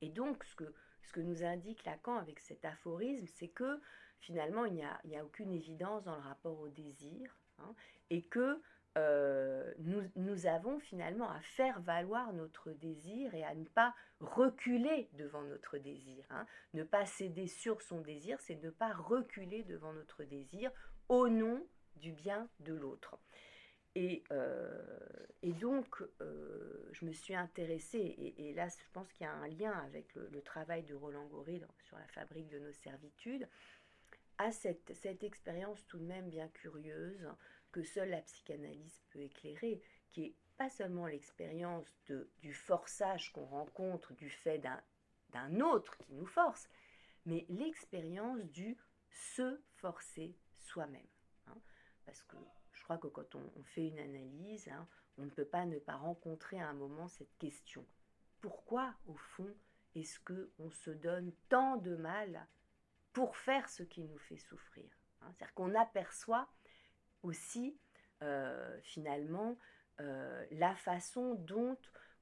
Et 0.01 0.09
donc, 0.09 0.43
ce 0.43 0.55
que, 0.55 0.73
ce 1.03 1.13
que 1.13 1.21
nous 1.21 1.43
indique 1.43 1.85
Lacan 1.85 2.17
avec 2.17 2.39
cet 2.39 2.65
aphorisme, 2.65 3.27
c'est 3.27 3.49
que 3.49 3.79
finalement, 4.19 4.65
il 4.65 4.73
n'y 4.73 4.83
a, 4.83 4.99
a, 5.19 5.23
aucune 5.23 5.51
évidence 5.51 6.03
dans 6.03 6.15
le 6.15 6.21
rapport 6.21 6.59
au 6.59 6.69
désir, 6.69 7.37
hein, 7.59 7.75
et 8.09 8.23
que 8.23 8.61
euh, 8.97 9.73
nous, 10.15 10.45
avons 10.45 10.79
finalement 10.79 11.29
à 11.29 11.39
faire 11.41 11.81
valoir 11.81 12.31
notre 12.33 12.71
désir 12.71 13.33
et 13.33 13.43
à 13.43 13.55
ne 13.55 13.65
pas 13.65 13.95
reculer 14.19 15.09
devant 15.13 15.41
notre 15.43 15.77
désir. 15.77 16.25
Hein. 16.29 16.45
Ne 16.73 16.83
pas 16.83 17.05
céder 17.05 17.47
sur 17.47 17.81
son 17.81 18.01
désir, 18.01 18.39
c'est 18.41 18.61
ne 18.61 18.69
pas 18.69 18.93
reculer 18.93 19.63
devant 19.63 19.93
notre 19.93 20.23
désir 20.23 20.71
au 21.09 21.27
nom 21.27 21.65
du 21.95 22.11
bien 22.11 22.47
de 22.59 22.73
l'autre. 22.73 23.17
Et, 23.95 24.23
euh, 24.31 24.81
donc, 25.43 26.03
euh, 26.21 26.89
je 26.91 27.05
me 27.05 27.13
suis 27.13 27.35
intéressée, 27.35 28.33
et, 28.37 28.53
là, 28.53 28.67
je 28.67 28.91
pense 28.91 29.11
qu'il 29.13 29.25
y 29.25 29.29
a 29.29 29.33
un 29.33 29.47
lien 29.47 29.71
avec 29.71 30.13
le, 30.15 30.41
travail 30.41 30.83
de 30.83 30.95
Roland 30.95 31.25
Goury 31.25 31.61
sur 31.83 31.97
la 31.97 32.07
fabrique 32.07 32.49
de 32.49 32.59
nos 32.59 32.73
servitudes, 32.73 33.47
à 34.39 34.51
cette 34.51 35.23
expérience 35.23 35.85
tout 35.85 35.99
de 35.99 36.05
même 36.05 36.29
bien 36.29 36.47
curieuse 36.49 37.27
que 37.73 37.83
seule 37.83 38.11
la 38.11 38.21
psychanalyse 38.21 39.01
peut 39.09 39.19
éclairer, 39.19 39.81
qui 40.11 40.25
est 40.25 40.35
pas 40.57 40.69
seulement 40.69 41.07
l'expérience 41.07 41.93
du 42.39 42.53
forçage 42.53 43.33
qu'on 43.33 43.45
rencontre 43.45 44.13
du 44.13 44.29
fait 44.29 44.59
d'un 44.59 45.59
autre 45.59 45.97
qui 45.97 46.13
nous 46.13 46.27
force, 46.27 46.69
mais 47.25 47.45
l'expérience 47.49 48.45
du 48.45 48.77
se 49.09 49.59
forcer 49.73 50.37
soi-même. 50.59 51.07
Hein. 51.47 51.57
parce 52.05 52.21
que 52.23 52.37
je 52.71 52.83
crois 52.83 52.97
que 52.97 53.07
quand 53.07 53.35
on, 53.35 53.63
fait 53.63 53.87
une 53.87 53.99
analyse, 53.99 54.67
hein, 54.67 54.87
on 55.17 55.23
ne 55.23 55.29
peut 55.29 55.45
pas 55.45 55.65
ne 55.65 55.79
pas 55.79 55.95
rencontrer 55.95 56.59
à 56.59 56.69
un 56.69 56.73
moment 56.73 57.07
cette 57.07 57.35
question. 57.37 57.85
Pourquoi, 58.39 58.93
au 59.07 59.15
fond, 59.15 59.53
est-ce 59.95 60.19
qu'on 60.19 60.71
se 60.71 60.91
donne 60.91 61.33
tant 61.49 61.77
de 61.77 61.95
mal 61.95 62.47
pour 63.13 63.37
faire 63.37 63.69
ce 63.69 63.83
qui 63.83 64.03
nous 64.03 64.17
fait 64.17 64.37
souffrir 64.37 64.89
hein? 65.21 65.31
C'est-à-dire 65.31 65.53
qu'on 65.53 65.75
aperçoit 65.75 66.49
aussi, 67.23 67.77
euh, 68.21 68.79
finalement, 68.81 69.57
euh, 69.99 70.45
la 70.51 70.75
façon 70.75 71.35
dont 71.35 71.77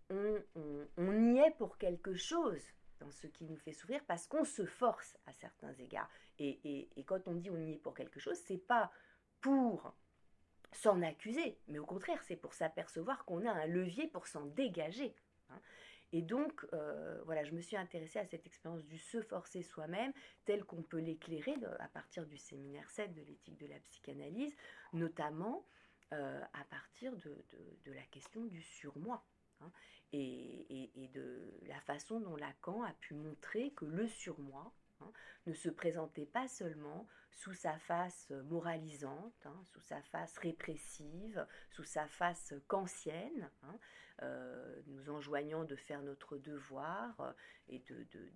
on, 0.09 1.33
y 1.33 1.39
est 1.39 1.55
pour 1.57 1.77
quelque 1.77 2.15
chose 2.15 2.61
dans 2.99 3.11
ce 3.11 3.27
qui 3.27 3.45
nous 3.45 3.55
fait 3.55 3.71
souffrir 3.71 4.03
parce 4.05 4.27
qu'on 4.27 4.43
se 4.43 4.65
force 4.65 5.17
à 5.25 5.33
certains 5.33 5.73
égards. 5.73 6.09
Et, 6.37 6.89
quand 7.05 7.27
on 7.27 7.35
dit 7.35 7.49
on 7.49 7.59
y 7.61 7.73
est 7.73 7.77
pour 7.77 7.93
quelque 7.93 8.19
chose, 8.19 8.37
c'est 8.45 8.57
pas 8.57 8.91
pour 9.39 9.95
s'en 10.73 11.01
accuser, 11.01 11.59
mais 11.67 11.79
au 11.79 11.85
contraire, 11.85 12.21
c'est 12.23 12.35
pour 12.35 12.53
s'apercevoir 12.53 13.25
qu'on 13.25 13.45
a 13.45 13.51
un 13.51 13.67
levier 13.67 14.07
pour 14.07 14.27
s'en 14.27 14.45
dégager. 14.45 15.15
Hein. 15.49 15.61
Et 16.13 16.21
donc, 16.21 16.65
euh, 16.73 17.21
voilà, 17.25 17.43
je 17.43 17.51
me 17.53 17.61
suis 17.61 17.77
intéressée 17.77 18.19
à 18.19 18.25
cette 18.25 18.45
expérience 18.45 18.85
du 18.85 18.97
se 18.97 19.21
forcer 19.21 19.63
soi-même, 19.63 20.11
telle 20.45 20.65
qu'on 20.65 20.83
peut 20.83 20.99
l'éclairer 20.99 21.55
à 21.79 21.87
partir 21.87 22.25
du 22.25 22.37
séminaire 22.37 22.89
7 22.89 23.13
de 23.13 23.21
l'éthique 23.21 23.57
de 23.57 23.67
la 23.67 23.79
psychanalyse, 23.79 24.55
notamment 24.93 25.65
euh, 26.13 26.41
à 26.53 26.65
partir 26.65 27.15
de, 27.15 27.91
la 27.91 28.03
question 28.03 28.43
du 28.45 28.61
surmoi. 28.61 29.25
Hein, 29.61 29.71
et, 30.13 31.09
de 31.13 31.53
la 31.67 31.79
façon 31.81 32.19
dont 32.19 32.35
Lacan 32.35 32.83
a 32.83 32.93
pu 32.93 33.13
montrer 33.13 33.71
que 33.71 33.85
le 33.85 34.07
surmoi 34.07 34.73
hein, 35.01 35.11
ne 35.45 35.53
se 35.53 35.69
présentait 35.69 36.25
pas 36.25 36.47
seulement 36.47 37.07
sous 37.31 37.53
sa 37.53 37.77
face 37.79 38.29
moralisante, 38.45 39.45
hein, 39.45 39.63
sous 39.73 39.81
sa 39.81 40.01
face 40.03 40.37
répressive, 40.37 41.45
sous 41.71 41.83
sa 41.83 42.07
face 42.07 42.53
kantienne, 42.67 43.49
euh, 44.21 44.81
nous 44.87 45.09
enjoignant 45.09 45.63
de 45.63 45.75
faire 45.75 46.03
notre 46.03 46.37
devoir 46.37 47.19
euh, 47.21 47.31
et 47.69 47.81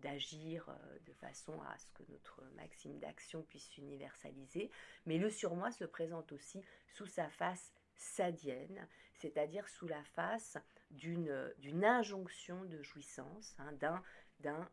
d'agir 0.01 0.75
de, 1.05 1.11
de 1.11 1.13
façon 1.13 1.61
à 1.61 1.77
ce 1.77 1.91
que 1.91 2.11
notre 2.11 2.41
maxime 2.55 2.97
d'action 2.99 3.43
puisse 3.43 3.69
s'universaliser. 3.69 4.71
Mais 5.05 5.17
le 5.17 5.29
surmoi 5.29 5.71
se 5.71 5.85
présente 5.85 6.31
aussi 6.31 6.63
sous 6.87 7.05
sa 7.05 7.29
face 7.29 7.71
sadienne, 7.97 8.87
c'est-à-dire 9.13 9.67
sous 9.69 9.87
la 9.87 10.03
face 10.03 10.57
d'une 10.91 11.83
injonction 11.83 12.63
de 12.65 12.81
jouissance, 12.81 13.55
hein, 13.59 13.71
d'un 13.73 14.01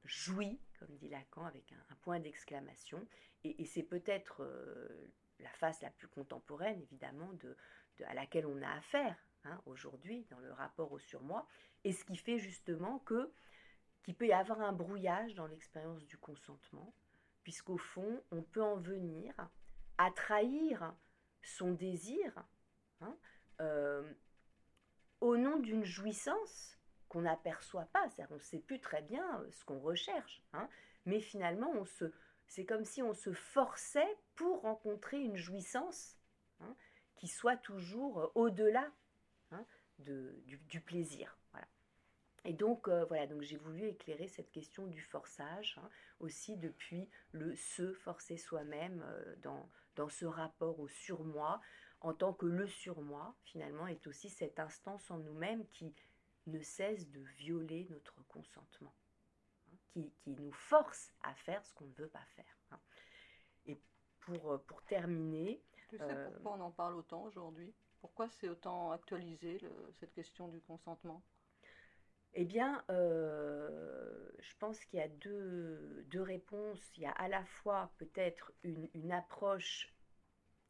joui, 0.04 0.60
comme 0.78 0.94
dit 0.96 1.08
Lacan, 1.08 1.44
avec 1.44 1.72
un, 1.72 1.94
point 2.02 2.20
d'exclamation. 2.20 3.06
Et, 3.44 3.64
c'est 3.64 3.82
peut-être 3.82 4.42
euh, 4.42 5.10
la 5.38 5.50
face 5.50 5.80
la 5.82 5.90
plus 5.90 6.08
contemporaine, 6.08 6.80
évidemment, 6.80 7.32
de, 7.34 7.56
à 8.04 8.14
laquelle 8.14 8.46
on 8.46 8.60
a 8.62 8.70
affaire 8.70 9.16
hein, 9.44 9.60
aujourd'hui 9.66 10.26
dans 10.30 10.38
le 10.38 10.52
rapport 10.52 10.92
au 10.92 10.98
surmoi, 10.98 11.46
et 11.84 11.92
ce 11.92 12.04
qui 12.04 12.16
fait 12.16 12.38
justement 12.38 12.98
que 13.00 13.32
qu'il 14.02 14.16
peut 14.16 14.26
y 14.26 14.32
avoir 14.32 14.60
un 14.60 14.72
brouillage 14.72 15.34
dans 15.34 15.46
l'expérience 15.46 16.04
du 16.06 16.18
consentement, 16.18 16.92
puisqu'au 17.44 17.78
fond, 17.78 18.22
on 18.32 18.42
peut 18.42 18.62
en 18.62 18.76
venir 18.76 19.32
à 19.98 20.10
trahir 20.10 20.92
son 21.42 21.72
désir 21.72 22.44
hein, 23.00 23.16
euh, 23.60 24.12
au 25.20 25.36
nom 25.36 25.58
d'une 25.58 25.84
jouissance 25.84 26.78
qu'on 27.12 27.22
n'aperçoit 27.22 27.84
pas. 27.92 28.08
On 28.30 28.34
ne 28.36 28.40
sait 28.40 28.58
plus 28.58 28.80
très 28.80 29.02
bien 29.02 29.40
euh, 29.40 29.50
ce 29.50 29.66
qu'on 29.66 29.78
recherche. 29.78 30.42
Hein. 30.54 30.66
mais 31.04 31.20
finalement, 31.20 31.70
on 31.74 31.84
se, 31.84 32.06
c'est 32.46 32.64
comme 32.64 32.86
si 32.86 33.02
on 33.02 33.12
se 33.12 33.34
forçait 33.34 34.16
pour 34.34 34.62
rencontrer 34.62 35.20
une 35.20 35.36
jouissance 35.36 36.16
hein, 36.60 36.74
qui 37.16 37.28
soit 37.28 37.58
toujours 37.58 38.18
euh, 38.18 38.32
au-delà 38.34 38.90
hein, 39.50 39.66
de, 39.98 40.42
du, 40.46 40.80
plaisir. 40.80 41.36
Voilà. 41.50 41.68
Et 42.46 42.54
donc, 42.54 42.88
euh, 42.88 43.04
voilà, 43.04 43.26
donc 43.26 43.42
j'ai 43.42 43.58
voulu 43.58 43.84
éclairer 43.88 44.28
cette 44.28 44.50
question 44.50 44.86
du 44.86 45.02
forçage 45.02 45.78
aussi 46.18 46.56
depuis 46.56 47.10
le 47.32 47.54
se 47.54 47.92
forcer 47.92 48.38
soi-même 48.38 49.04
dans, 49.42 49.68
dans 49.96 50.08
ce 50.08 50.24
rapport 50.24 50.80
au 50.80 50.88
surmoi, 50.88 51.60
en 52.00 52.14
tant 52.14 52.32
que 52.32 52.46
le 52.46 52.66
surmoi, 52.66 53.36
finalement, 53.44 53.86
est 53.86 54.06
aussi 54.06 54.30
cette 54.30 54.58
instance 54.58 55.10
en 55.10 55.18
nous-mêmes 55.18 55.66
qui 55.68 55.94
ne 56.46 56.60
cesse 56.60 57.08
de 57.10 57.20
violer 57.38 57.86
notre 57.90 58.22
consentement, 58.26 58.94
hein, 59.68 59.76
qui, 59.88 60.12
nous 60.26 60.52
force 60.52 61.12
à 61.22 61.34
faire 61.34 61.64
ce 61.64 61.74
qu'on 61.74 61.86
ne 61.86 61.94
veut 61.94 62.08
pas 62.08 62.24
faire. 62.36 62.58
Hein. 62.70 62.80
Et 63.66 63.80
pour, 64.20 64.52
euh, 64.52 64.58
pour 64.58 64.82
terminer... 64.84 65.62
Tu 65.88 65.98
sais 65.98 66.02
euh, 66.02 66.30
pourquoi 66.30 66.52
on 66.52 66.60
en 66.60 66.70
parle 66.70 66.96
autant 66.96 67.22
aujourd'hui? 67.24 67.74
Pourquoi 68.00 68.28
c'est 68.28 68.48
autant 68.48 68.90
actualisé, 68.90 69.60
cette 70.00 70.12
question 70.12 70.48
du 70.48 70.60
consentement? 70.60 71.22
Eh 72.34 72.44
bien, 72.44 72.82
euh, 72.90 74.30
je 74.38 74.56
pense 74.58 74.82
qu'il 74.86 74.98
y 74.98 75.02
a 75.02 75.08
deux, 75.08 76.04
deux, 76.08 76.22
réponses. 76.22 76.92
Il 76.96 77.02
y 77.02 77.06
a 77.06 77.12
à 77.12 77.28
la 77.28 77.44
fois 77.44 77.92
peut-être 77.98 78.52
une, 78.64 78.88
une 78.94 79.12
approche 79.12 79.94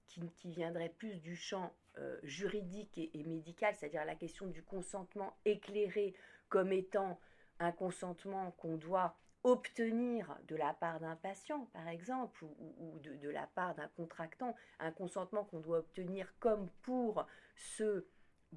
qui, 0.06 0.50
viendrait 0.50 0.90
plus 0.90 1.20
du 1.20 1.36
champ 1.36 1.74
euh, 1.98 2.18
juridique 2.22 2.98
et, 2.98 3.24
médical, 3.24 3.74
c'est-à-dire 3.74 4.04
la 4.04 4.14
question 4.14 4.46
du 4.46 4.62
consentement 4.62 5.36
éclairé 5.44 6.14
comme 6.48 6.72
étant 6.72 7.20
un 7.58 7.72
consentement 7.72 8.52
qu'on 8.52 8.76
doit 8.76 9.16
obtenir 9.44 10.36
de 10.48 10.56
la 10.56 10.72
part 10.72 11.00
d'un 11.00 11.16
patient, 11.16 11.66
par 11.72 11.88
exemple, 11.88 12.44
ou, 12.44 12.98
de, 13.00 13.28
la 13.28 13.46
part 13.46 13.74
d'un 13.74 13.88
contractant, 13.88 14.54
un 14.78 14.92
consentement 14.92 15.44
qu'on 15.44 15.60
doit 15.60 15.78
obtenir 15.78 16.32
comme 16.38 16.68
pour 16.82 17.26
se 17.56 18.06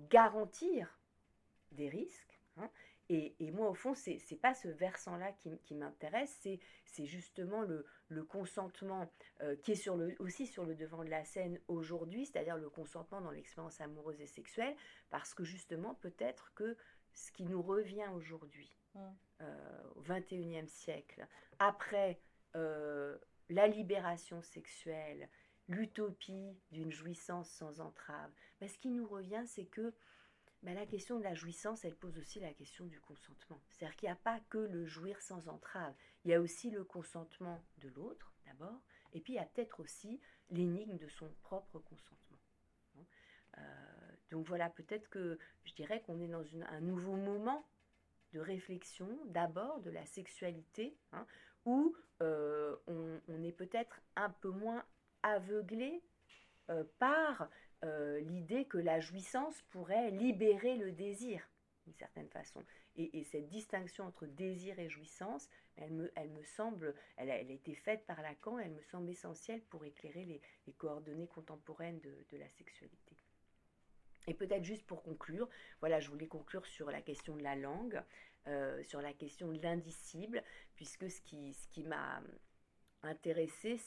garantir 0.10 1.00
des 1.72 1.90
risques. 1.90 2.40
Hein. 2.58 2.70
Et, 3.10 3.52
moi, 3.52 3.70
au 3.70 3.76
fond, 3.76 3.94
c'est 3.94 4.20
n'est 4.32 4.38
pas 4.38 4.56
ce 4.56 4.68
versant-là 4.68 5.32
qui, 5.34 5.76
m'intéresse, 5.76 6.48
c'est 6.86 7.06
justement 7.06 7.62
le, 7.62 7.86
le 8.08 8.24
consentement 8.24 9.12
euh, 9.42 9.56
qui 9.58 9.74
est 9.74 9.76
sur 9.76 9.96
le, 9.96 10.16
aussi 10.20 10.48
sur 10.48 10.66
le 10.66 10.76
devant 10.76 11.04
de 11.04 11.10
la 11.10 11.24
scène 11.24 11.60
aujourd'hui, 11.68 12.26
c'est-à-dire 12.26 12.58
le 12.58 12.70
consentement 12.70 13.22
dans 13.22 13.32
l'expérience 13.32 13.80
amoureuse 13.80 14.20
et 14.22 14.28
sexuelle, 14.28 14.76
parce 15.12 15.34
que 15.36 15.44
justement, 15.44 15.94
peut-être 15.96 16.52
que 16.56 16.78
ce 17.14 17.32
qui 17.32 17.44
nous 17.44 17.62
revient 17.62 18.08
aujourd'hui, 18.16 18.76
mmh. 18.96 19.00
euh, 19.42 19.84
au 19.96 20.02
XXIe 20.02 20.68
siècle, 20.68 21.28
après 21.60 22.20
euh, 22.56 23.18
la 23.50 23.68
libération 23.68 24.42
sexuelle, 24.42 25.30
l'utopie 25.68 26.58
d'une 26.72 26.92
jouissance 26.92 27.50
sans 27.50 27.82
entrave, 27.82 28.32
ben, 28.60 28.68
ce 28.68 28.78
qui 28.78 28.90
nous 28.90 29.08
revient, 29.08 29.44
c'est 29.46 29.66
que 29.66 29.94
mais 30.64 30.74
la 30.74 30.86
question 30.86 31.20
de 31.20 31.24
la 31.24 31.36
jouissance, 31.36 31.86
elle 31.86 31.96
pose 31.96 32.18
aussi 32.18 32.40
la 32.40 32.54
question 32.54 32.86
du 32.86 33.00
consentement. 33.00 33.62
C'est-à-dire 33.70 33.96
qu'il 33.96 34.08
n'y 34.08 34.14
a 34.14 34.18
pas 34.18 34.40
que 34.50 34.58
le 34.58 34.86
jouir 34.86 35.22
sans 35.22 35.48
entrave, 35.48 35.94
il 36.24 36.32
y 36.32 36.34
a 36.34 36.42
aussi 36.42 36.72
le 36.72 36.84
consentement 36.84 37.64
de 37.78 37.90
l'autre, 37.90 38.34
d'abord, 38.46 38.82
et 39.14 39.22
puis 39.22 39.34
il 39.34 39.36
y 39.36 39.40
a 39.40 39.46
peut-être 39.46 39.80
aussi 39.80 40.20
l'énigme 40.50 40.98
de 40.98 41.08
son 41.08 41.30
propre 41.42 41.80
consentement. 41.80 42.40
Hein. 42.98 43.04
Euh, 43.58 43.62
donc 44.32 44.48
voilà, 44.48 44.70
peut-être 44.70 45.10
que 45.10 45.38
je 45.64 45.74
dirais 45.74 46.02
qu'on 46.02 46.20
est 46.20 46.28
dans 46.28 46.44
un 46.70 46.82
nouveau 46.82 47.16
moment 47.16 47.66
de 48.34 48.40
réflexion, 48.40 49.08
d'abord 49.28 49.80
de 49.80 49.90
la 49.90 50.06
sexualité, 50.06 50.98
hein, 51.14 51.26
où 51.66 51.96
euh, 52.22 52.76
on, 52.88 53.44
est 53.44 53.52
peut-être 53.52 54.02
un 54.16 54.30
peu 54.30 54.50
moins 54.50 54.84
aveuglé 55.24 56.04
euh, 56.70 56.84
par 57.00 57.50
euh, 57.84 58.20
l'idée 58.22 58.66
que 58.66 58.78
la 58.78 59.00
jouissance 59.00 59.62
pourrait 59.70 60.12
libérer 60.12 60.76
le 60.78 60.92
désir, 60.92 61.48
d'une 61.86 61.96
certaine 61.96 62.30
façon. 62.30 62.64
Et, 62.98 63.24
cette 63.26 63.50
distinction 63.50 64.06
entre 64.06 64.26
désir 64.26 64.80
et 64.80 64.90
jouissance, 64.90 65.50
elle 65.76 65.92
me, 65.92 66.12
elle 66.16 66.30
me 66.30 66.44
semble, 66.44 66.96
elle 67.18 67.30
a, 67.30 67.40
été 67.40 67.76
faite 67.76 68.06
par 68.06 68.22
Lacan, 68.22 68.58
elle 68.58 68.72
me 68.72 68.82
semble 68.82 69.10
essentielle 69.10 69.62
pour 69.64 69.84
éclairer 69.84 70.24
les, 70.26 70.74
coordonnées 70.74 71.28
contemporaines 71.28 72.00
de, 72.00 72.38
la 72.38 72.48
sexualité. 72.50 73.18
Et 74.28 74.34
peut-être 74.34 74.64
juste 74.64 74.86
pour 74.86 75.04
conclure, 75.04 75.50
voilà, 75.82 76.00
je 76.00 76.10
voulais 76.10 76.28
conclure 76.28 76.66
sur 76.66 76.90
la 76.90 77.02
question 77.02 77.36
de 77.36 77.44
la 77.44 77.56
langue, 77.56 78.02
euh, 78.48 78.82
sur 78.84 79.02
la 79.02 79.14
question 79.14 79.52
de 79.52 79.62
l'indicible, 79.62 80.42
puisque 80.76 81.12
ce 81.12 81.22
qui, 81.22 81.54
ce 81.54 81.68
qui 81.68 81.84
m'a 81.84 82.24
intéressé, 83.04 83.78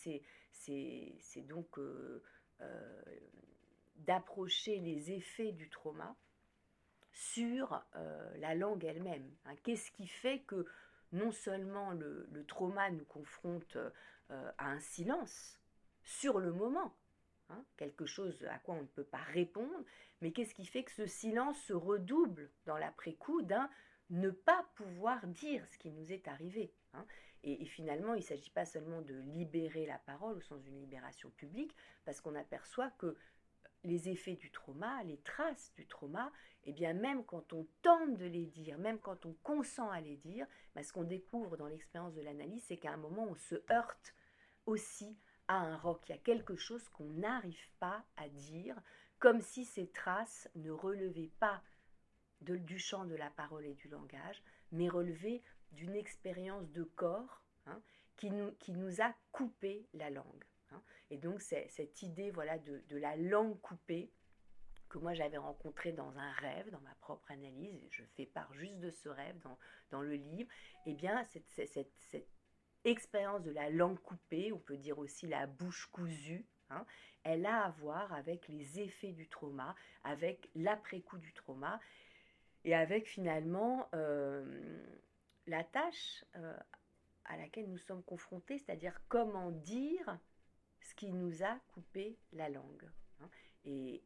c'est 0.53 1.43
donc 1.43 1.79
euh, 1.79 2.23
d'approcher 3.99 4.79
les 4.81 5.13
effets 5.13 5.53
du 5.53 5.69
trauma 5.69 6.17
sur 7.13 7.85
euh, 7.97 8.37
la 8.39 8.55
langue 8.55 8.85
elle-même. 8.85 9.29
Hein. 9.45 9.55
Qu'est-ce 9.65 9.91
qui 9.91 10.07
fait 10.07 10.41
que 10.41 10.67
non 11.13 11.33
seulement 11.33 11.93
le, 11.93 12.45
trauma 12.47 12.91
nous 12.91 13.05
confronte 13.05 13.77
euh, 13.77 14.53
à 14.59 14.71
un 14.71 14.81
silence, 14.81 15.59
sur 16.05 16.39
le 16.39 16.53
moment, 16.53 16.95
hein, 17.51 17.65
quelque 17.77 18.07
chose 18.07 18.45
à 18.51 18.59
quoi 18.59 18.75
on 18.75 18.83
ne 18.83 18.87
peut 18.87 19.05
pas 19.05 19.19
répondre, 19.19 19.85
mais 20.21 20.33
qu'est-ce 20.33 20.55
qui 20.55 20.67
fait 20.67 20.85
que 20.85 20.93
ce 20.93 21.07
silence 21.07 21.59
se 21.63 21.73
redouble 21.73 22.51
dans 22.67 22.77
l'après-coup 22.77 23.43
d'un 23.43 23.69
ne 24.11 24.31
pas 24.31 24.67
pouvoir 24.75 25.27
dire 25.27 25.67
ce 25.71 25.79
qui 25.79 25.91
nous 25.91 26.13
est 26.13 26.29
arrivé 26.29 26.73
hein. 26.95 27.05
et, 27.43 27.67
finalement, 27.67 28.15
il 28.15 28.21
ne 28.21 28.25
s'agit 28.25 28.51
pas 28.51 28.65
seulement 28.65 29.03
de 29.03 29.15
libérer 29.15 29.87
la 29.87 29.99
parole 29.99 30.37
au 30.37 30.41
sens 30.41 30.63
d'une 30.63 30.81
libération 30.81 31.31
publique, 31.31 31.75
parce 32.05 32.21
qu'on 32.21 32.35
aperçoit 32.35 32.91
que 32.93 33.17
les 33.85 34.09
effets 34.09 34.37
du 34.37 34.51
trauma, 34.51 35.03
les 35.05 35.19
traces 35.19 35.73
du 35.75 35.87
trauma, 35.87 36.33
et 36.65 36.71
eh 36.71 36.73
bien 36.73 36.93
même 36.93 37.25
quand 37.25 37.53
on 37.53 37.67
tente 37.83 38.17
de 38.17 38.27
les 38.27 38.47
dire, 38.47 38.79
même 38.79 38.99
quand 38.99 39.25
on 39.25 39.33
consent 39.43 39.91
à 39.91 40.01
les 40.01 40.17
dire, 40.17 40.47
ben, 40.75 40.83
ce 40.83 40.93
qu'on 40.93 41.05
découvre 41.05 41.57
dans 41.57 41.67
l'expérience 41.67 42.15
de 42.15 42.21
l'analyse, 42.21 42.65
c'est 42.67 42.77
qu'à 42.77 42.93
un 42.93 42.97
moment, 42.97 43.25
on 43.25 43.37
se 43.37 43.55
heurte 43.71 44.15
aussi 44.67 45.17
à 45.47 45.57
un 45.57 45.77
roc. 45.77 46.03
Il 46.09 46.13
y 46.13 46.15
a 46.15 46.19
quelque 46.19 46.57
chose 46.57 46.89
qu'on 46.91 47.09
n'arrive 47.09 47.71
pas 47.79 48.05
à 48.17 48.29
dire, 48.29 48.77
comme 49.19 49.41
si 49.41 49.65
ces 49.65 49.89
traces 49.89 50.49
ne 50.57 50.71
relevaient 50.71 51.33
pas 51.41 51.63
du 52.43 52.79
champ 52.79 53.05
de 53.05 53.17
la 53.17 53.31
parole 53.31 53.65
et 53.65 53.75
du 53.75 53.89
langage, 53.89 54.43
mais 54.71 54.89
relevaient 54.89 55.43
d'une 55.73 55.97
expérience 55.97 56.71
de 56.71 56.83
corps 56.83 57.43
hein, 57.67 57.81
qui, 58.17 58.31
nous, 58.31 58.53
qui 58.59 58.73
nous 58.73 59.01
a 59.01 59.15
coupé 59.33 59.89
la 59.95 60.11
langue. 60.11 60.45
Et 61.11 61.17
donc 61.17 61.41
cette 61.41 62.03
idée 62.03 62.31
voilà, 62.31 62.59
de, 62.59 62.97
la 62.97 63.17
langue 63.17 63.61
coupée 63.61 64.11
que 64.89 64.99
moi 64.99 65.15
j'avais 65.15 65.37
rencontrée 65.37 65.93
dans 65.93 66.17
un 66.19 66.33
rêve, 66.33 66.71
dans 66.71 66.81
ma 66.81 66.95
propre 66.97 67.31
analyse, 67.31 67.87
je 67.91 68.03
fais 68.17 68.27
part 68.27 68.53
juste 68.55 68.79
de 68.79 68.91
ce 68.91 69.09
rêve 69.09 69.37
dans, 69.91 70.03
le 70.03 70.15
livre, 70.15 70.51
et 70.87 70.91
eh 70.91 70.95
bien 70.95 71.25
cette, 71.27 71.69
cette, 71.69 72.29
expérience 72.85 73.43
de 73.43 73.51
la 73.51 73.69
langue 73.69 73.99
coupée, 74.01 74.53
on 74.53 74.59
peut 74.59 74.77
dire 74.77 74.99
aussi 74.99 75.27
la 75.27 75.47
bouche 75.47 75.87
cousue, 75.93 76.47
hein, 76.71 76.87
elle 77.23 77.45
a 77.45 77.65
à 77.65 77.71
voir 77.71 78.13
avec 78.15 78.49
les 78.49 78.81
effets 78.81 79.13
du 79.13 79.29
trauma, 79.29 79.75
avec 80.05 80.49
l'après-coup 80.55 81.19
du 81.19 81.33
trauma, 81.35 81.81
et 82.65 82.75
avec 82.75 83.07
finalement 83.07 83.89
euh, 83.95 84.83
la 85.47 85.65
tâche 85.65 86.25
euh, 86.37 86.57
à 87.25 87.37
laquelle 87.37 87.69
nous 87.69 87.79
sommes 87.79 88.03
confrontés, 88.03 88.59
c'est-à-dire 88.59 89.01
comment 89.09 89.51
dire 89.51 90.19
ce 90.81 90.95
qui 90.95 91.11
nous 91.11 91.43
a 91.43 91.59
coupé 91.73 92.17
la 92.33 92.49
langue. 92.49 92.89
Hein. 93.21 93.29
Et, 93.65 94.03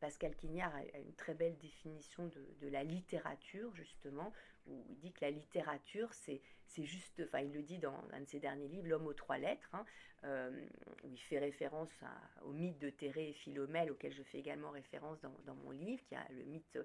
Pascal 0.00 0.36
Quignard 0.36 0.74
a 0.74 0.98
une 0.98 1.14
très 1.14 1.34
belle 1.34 1.56
définition 1.56 2.30
de, 2.60 2.68
la 2.68 2.84
littérature, 2.84 3.74
justement, 3.74 4.32
où 4.66 4.84
il 4.90 4.98
dit 4.98 5.12
que 5.12 5.24
la 5.24 5.30
littérature, 5.30 6.12
c'est 6.12 6.42
juste, 6.76 7.22
enfin 7.24 7.40
il 7.40 7.52
le 7.54 7.62
dit 7.62 7.78
dans 7.78 7.96
un 8.12 8.20
de 8.20 8.26
ses 8.26 8.38
derniers 8.38 8.68
livres, 8.68 8.88
L'homme 8.88 9.06
aux 9.06 9.14
trois 9.14 9.38
lettres, 9.38 9.70
hein, 9.72 9.86
euh, 10.24 10.66
où 11.02 11.10
il 11.10 11.18
fait 11.18 11.38
référence 11.38 11.90
au 12.42 12.52
mythe 12.52 12.78
de 12.78 12.90
Thérée 12.90 13.30
et 13.30 13.32
Philomèle, 13.32 13.90
auquel 13.90 14.12
je 14.12 14.22
fais 14.22 14.38
également 14.38 14.70
référence 14.70 15.18
dans, 15.22 15.34
dans 15.46 15.54
mon 15.54 15.70
livre, 15.70 16.02
qui 16.04 16.14
a 16.14 16.26
le 16.30 16.44
mythe 16.44 16.78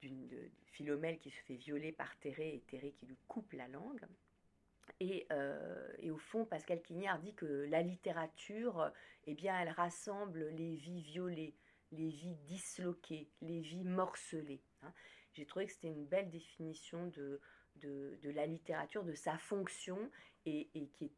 d'une 0.00 0.30
Philomèle 0.72 1.18
qui 1.18 1.30
se 1.30 1.42
fait 1.42 1.56
violer 1.56 1.92
par 1.92 2.16
Thérée 2.20 2.54
et 2.54 2.60
Thérée 2.60 2.92
qui 2.92 3.06
lui 3.06 3.18
coupe 3.28 3.52
la 3.52 3.68
langue. 3.68 4.06
Euh, 5.02 5.92
et, 5.98 6.10
au 6.10 6.18
fond, 6.18 6.44
Pascal 6.44 6.82
Quignard 6.82 7.18
dit 7.18 7.34
que 7.34 7.66
la 7.68 7.82
littérature, 7.82 8.92
eh 9.26 9.34
bien, 9.34 9.58
elle 9.60 9.70
rassemble 9.70 10.48
les 10.50 10.76
vies 10.76 11.02
violées, 11.02 11.54
les 11.92 12.08
vies 12.08 12.36
disloquées, 12.46 13.28
les 13.40 13.60
vies 13.60 13.84
morcelées. 13.84 14.62
Hein. 14.82 14.92
J'ai 15.32 15.46
trouvé 15.46 15.66
que 15.66 15.72
c'était 15.72 15.88
une 15.88 16.06
belle 16.06 16.30
définition 16.30 17.06
de, 17.08 17.40
de, 17.76 18.30
la 18.30 18.46
littérature, 18.46 19.04
de 19.04 19.14
sa 19.14 19.38
fonction, 19.38 20.10
et, 20.46 20.68
qui, 20.94 21.12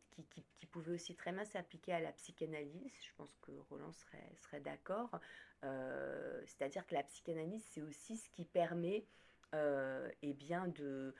pouvait 0.71 0.93
aussi 0.93 1.15
très 1.15 1.33
bien 1.33 1.45
s'appliquer 1.45 1.93
à 1.93 2.01
la 2.01 2.13
psychanalyse. 2.13 2.93
Je 3.03 3.11
pense 3.17 3.37
que 3.43 3.53
Roland 3.69 3.93
serait, 3.93 4.33
serait 4.37 4.61
d'accord. 4.61 5.21
Euh, 5.65 6.41
c'est-à-dire 6.47 6.87
que 6.87 6.95
la 6.95 7.03
psychanalyse, 7.03 7.63
c'est 7.71 7.83
aussi 7.83 8.17
ce 8.17 8.31
qui 8.31 8.47
permet 8.47 9.05
euh, 9.55 10.11
eh 10.23 10.33
bien 10.33 10.67
de 10.69 11.15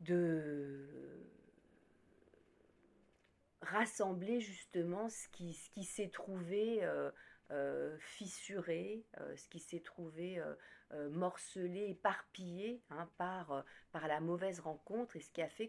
de 0.00 1.16
rassembler 3.66 4.40
justement 4.40 5.08
ce 5.08 5.28
qui, 5.28 5.54
ce 5.54 5.70
qui 5.70 5.84
s'est 5.84 6.08
trouvé 6.08 6.84
euh, 6.84 7.10
euh, 7.50 7.96
fissuré, 7.98 9.04
euh, 9.20 9.36
ce 9.36 9.48
qui 9.48 9.58
s'est 9.58 9.80
trouvé 9.80 10.42
morcelé, 11.10 11.88
éparpillé 11.88 12.80
hein, 12.90 13.10
par, 13.18 13.64
par 13.90 14.06
la 14.06 14.20
mauvaise 14.20 14.60
rencontre 14.60 15.16
et 15.16 15.20
ce 15.20 15.30
qui 15.30 15.42
a 15.42 15.48
fait 15.48 15.68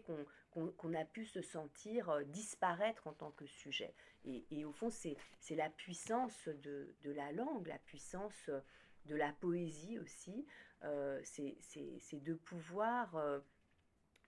qu'on 0.52 0.94
a 0.94 1.04
pu 1.04 1.24
se 1.24 1.42
sentir 1.42 2.24
disparaître 2.26 3.08
en 3.08 3.12
tant 3.12 3.32
que 3.32 3.44
sujet. 3.44 3.92
Et, 4.24 4.46
et 4.52 4.64
au 4.64 4.72
fond, 4.72 4.90
c'est 4.90 5.16
la 5.56 5.70
puissance 5.70 6.46
de, 6.46 6.94
de, 7.02 7.10
la 7.10 7.32
langue, 7.32 7.66
la 7.66 7.80
puissance 7.80 8.48
de 9.06 9.16
la 9.16 9.32
poésie 9.32 9.98
aussi, 9.98 10.46
c'est 11.24 12.22
de 12.22 12.34
pouvoir 12.34 13.42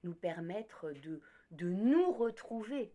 nous 0.02 0.14
permettre 0.14 0.92
de, 0.92 1.20
de 1.50 1.68
nous 1.68 2.12
retrouver, 2.12 2.92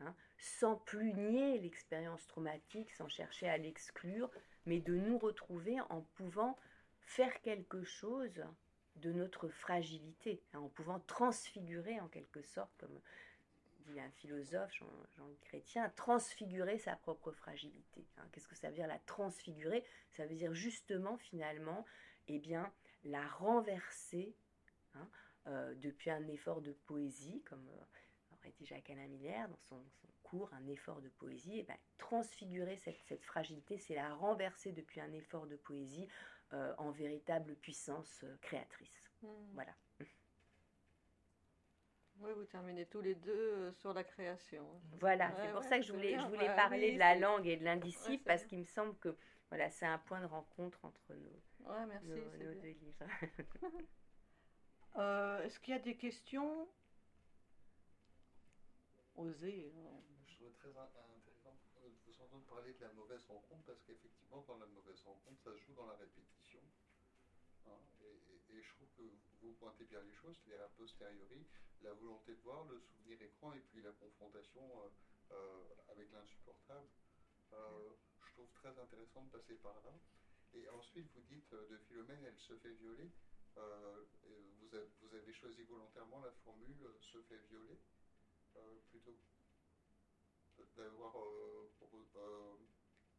hein, 0.00 0.14
sans 0.38 0.76
plus 0.76 1.12
nier 1.12 1.58
l'expérience 1.58 2.26
traumatique, 2.26 2.92
sans 2.92 3.08
chercher 3.08 3.48
à 3.48 3.56
l'exclure, 3.56 4.30
mais 4.64 4.80
de 4.80 4.96
nous 4.96 5.18
retrouver 5.18 5.80
en 5.88 6.02
pouvant 6.16 6.58
faire 7.00 7.40
quelque 7.40 7.84
chose 7.84 8.44
de 8.96 9.12
notre 9.12 9.48
fragilité, 9.48 10.42
hein, 10.52 10.60
en 10.60 10.68
pouvant 10.68 11.00
transfigurer 11.00 12.00
en 12.00 12.08
quelque 12.08 12.42
sorte, 12.42 12.72
comme 12.78 13.00
dit 13.86 14.00
un 14.00 14.10
philosophe, 14.10 14.72
Jean-Luc 15.16 15.40
Chrétien, 15.42 15.88
transfigurer 15.90 16.78
sa 16.78 16.96
propre 16.96 17.30
fragilité. 17.32 18.04
Hein. 18.18 18.24
Qu'est-ce 18.32 18.48
que 18.48 18.56
ça 18.56 18.68
veut 18.68 18.74
dire 18.74 18.86
la 18.86 18.98
transfigurer? 19.00 19.84
Ça 20.12 20.26
veut 20.26 20.34
dire 20.34 20.54
justement 20.54 21.16
finalement, 21.18 21.84
eh 22.28 22.38
bien, 22.38 22.72
la 23.04 23.26
renverser 23.28 24.34
depuis 25.76 26.10
un 26.10 26.26
effort 26.28 26.60
de 26.60 26.72
poésie, 26.72 27.42
comme 27.48 27.68
euh, 27.68 28.34
aurait 28.34 28.52
dit 28.52 28.66
Jacques-Alain 28.66 29.06
Miller 29.06 29.48
dans 29.48 29.58
son, 29.58 29.82
cours, 30.22 30.52
un 30.54 30.66
effort 30.66 31.00
de 31.00 31.08
poésie, 31.08 31.60
et 31.60 31.62
ben, 31.62 31.76
transfigurer 31.98 32.76
cette, 32.76 33.22
fragilité, 33.22 33.78
c'est 33.78 33.94
la 33.94 34.12
renverser 34.14 34.72
depuis 34.72 35.00
un 35.00 35.12
effort 35.12 35.46
de 35.46 35.54
poésie 35.54 36.08
euh, 36.52 36.74
en 36.78 36.90
véritable 36.90 37.54
puissance 37.54 38.24
créatrice. 38.40 39.10
Hmm. 39.22 39.28
Voilà. 39.54 39.72
Oui, 42.18 42.30
vous 42.34 42.44
terminez 42.46 42.86
tous 42.86 43.02
les 43.02 43.14
deux 43.14 43.70
sur 43.72 43.92
la 43.92 44.02
création. 44.02 44.66
Voilà, 44.98 45.30
c'est 45.36 45.52
pour 45.52 45.62
ça 45.62 45.78
que 45.78 45.84
je 45.84 45.92
voulais, 45.92 46.18
je 46.18 46.26
voulais 46.26 46.54
parler 46.56 46.92
de 46.92 46.98
la 46.98 47.14
langue 47.14 47.46
et 47.46 47.56
de 47.56 47.64
l'indicible, 47.64 48.22
parce 48.24 48.44
qu'il 48.44 48.58
me 48.58 48.64
semble 48.64 48.96
que 48.98 49.16
voilà, 49.48 49.70
c'est 49.70 49.86
un 49.86 49.98
point 49.98 50.20
de 50.20 50.26
rencontre 50.26 50.84
entre 50.84 51.14
nos, 51.14 51.76
nos 52.02 52.54
deux 52.54 52.68
livres. 52.68 53.04
Euh, 54.96 55.42
est-ce 55.44 55.60
qu'il 55.60 55.74
y 55.74 55.76
a 55.76 55.80
des 55.80 55.96
questions? 55.96 56.68
Osez. 59.16 59.72
Hein. 59.76 60.00
Je 60.26 60.36
trouve 60.36 60.52
très 60.54 60.70
intéressant 60.70 61.56
de 61.82 61.90
vous 62.06 62.20
entendre 62.22 62.44
parler 62.46 62.72
de 62.72 62.80
la 62.80 62.92
mauvaise 62.92 63.24
rencontre 63.26 63.64
parce 63.66 63.82
qu'effectivement, 63.82 64.42
dans 64.48 64.56
la 64.56 64.66
mauvaise 64.66 65.00
rencontre, 65.02 65.38
ça 65.42 65.52
se 65.52 65.58
joue 65.58 65.74
dans 65.74 65.86
la 65.86 65.96
répétition. 65.96 66.60
Hein. 67.66 67.78
et, 68.04 68.62
je 68.62 68.72
trouve 68.72 68.88
que 68.96 69.02
vous 69.42 69.52
pointez 69.60 69.84
bien 69.84 70.00
les 70.00 70.12
choses, 70.14 70.34
c'est-à-dire 70.38 70.64
a 70.64 70.68
posteriori, 70.68 71.44
la 71.82 71.92
volonté 71.92 72.34
de 72.34 72.40
voir, 72.40 72.64
le 72.64 72.80
souvenir 72.80 73.20
écran 73.20 73.52
et 73.52 73.60
puis 73.68 73.82
la 73.82 73.92
confrontation 73.92 74.62
euh, 74.62 74.88
euh, 75.32 75.92
avec 75.92 76.10
l'insupportable. 76.12 76.88
je 77.52 78.32
trouve 78.32 78.48
très 78.54 78.78
intéressant 78.78 79.24
de 79.24 79.30
passer 79.30 79.54
par 79.56 79.74
là. 79.84 79.92
Et 80.54 80.66
ensuite, 80.70 81.10
vous 81.14 81.22
dites 81.22 81.50
de 81.50 81.76
Philomène, 81.88 82.24
elle 82.24 82.38
se 82.38 82.56
fait 82.56 82.72
violer. 82.72 83.10
Euh, 83.58 84.04
vous, 85.00 85.14
avez, 85.14 85.32
choisi 85.32 85.62
volontairement 85.62 86.20
la 86.20 86.32
formule 86.44 86.76
euh, 86.82 86.96
se 87.00 87.18
fait 87.22 87.38
violer 87.48 87.78
euh, 88.56 88.76
plutôt 88.90 89.16
d'avoir 90.76 91.14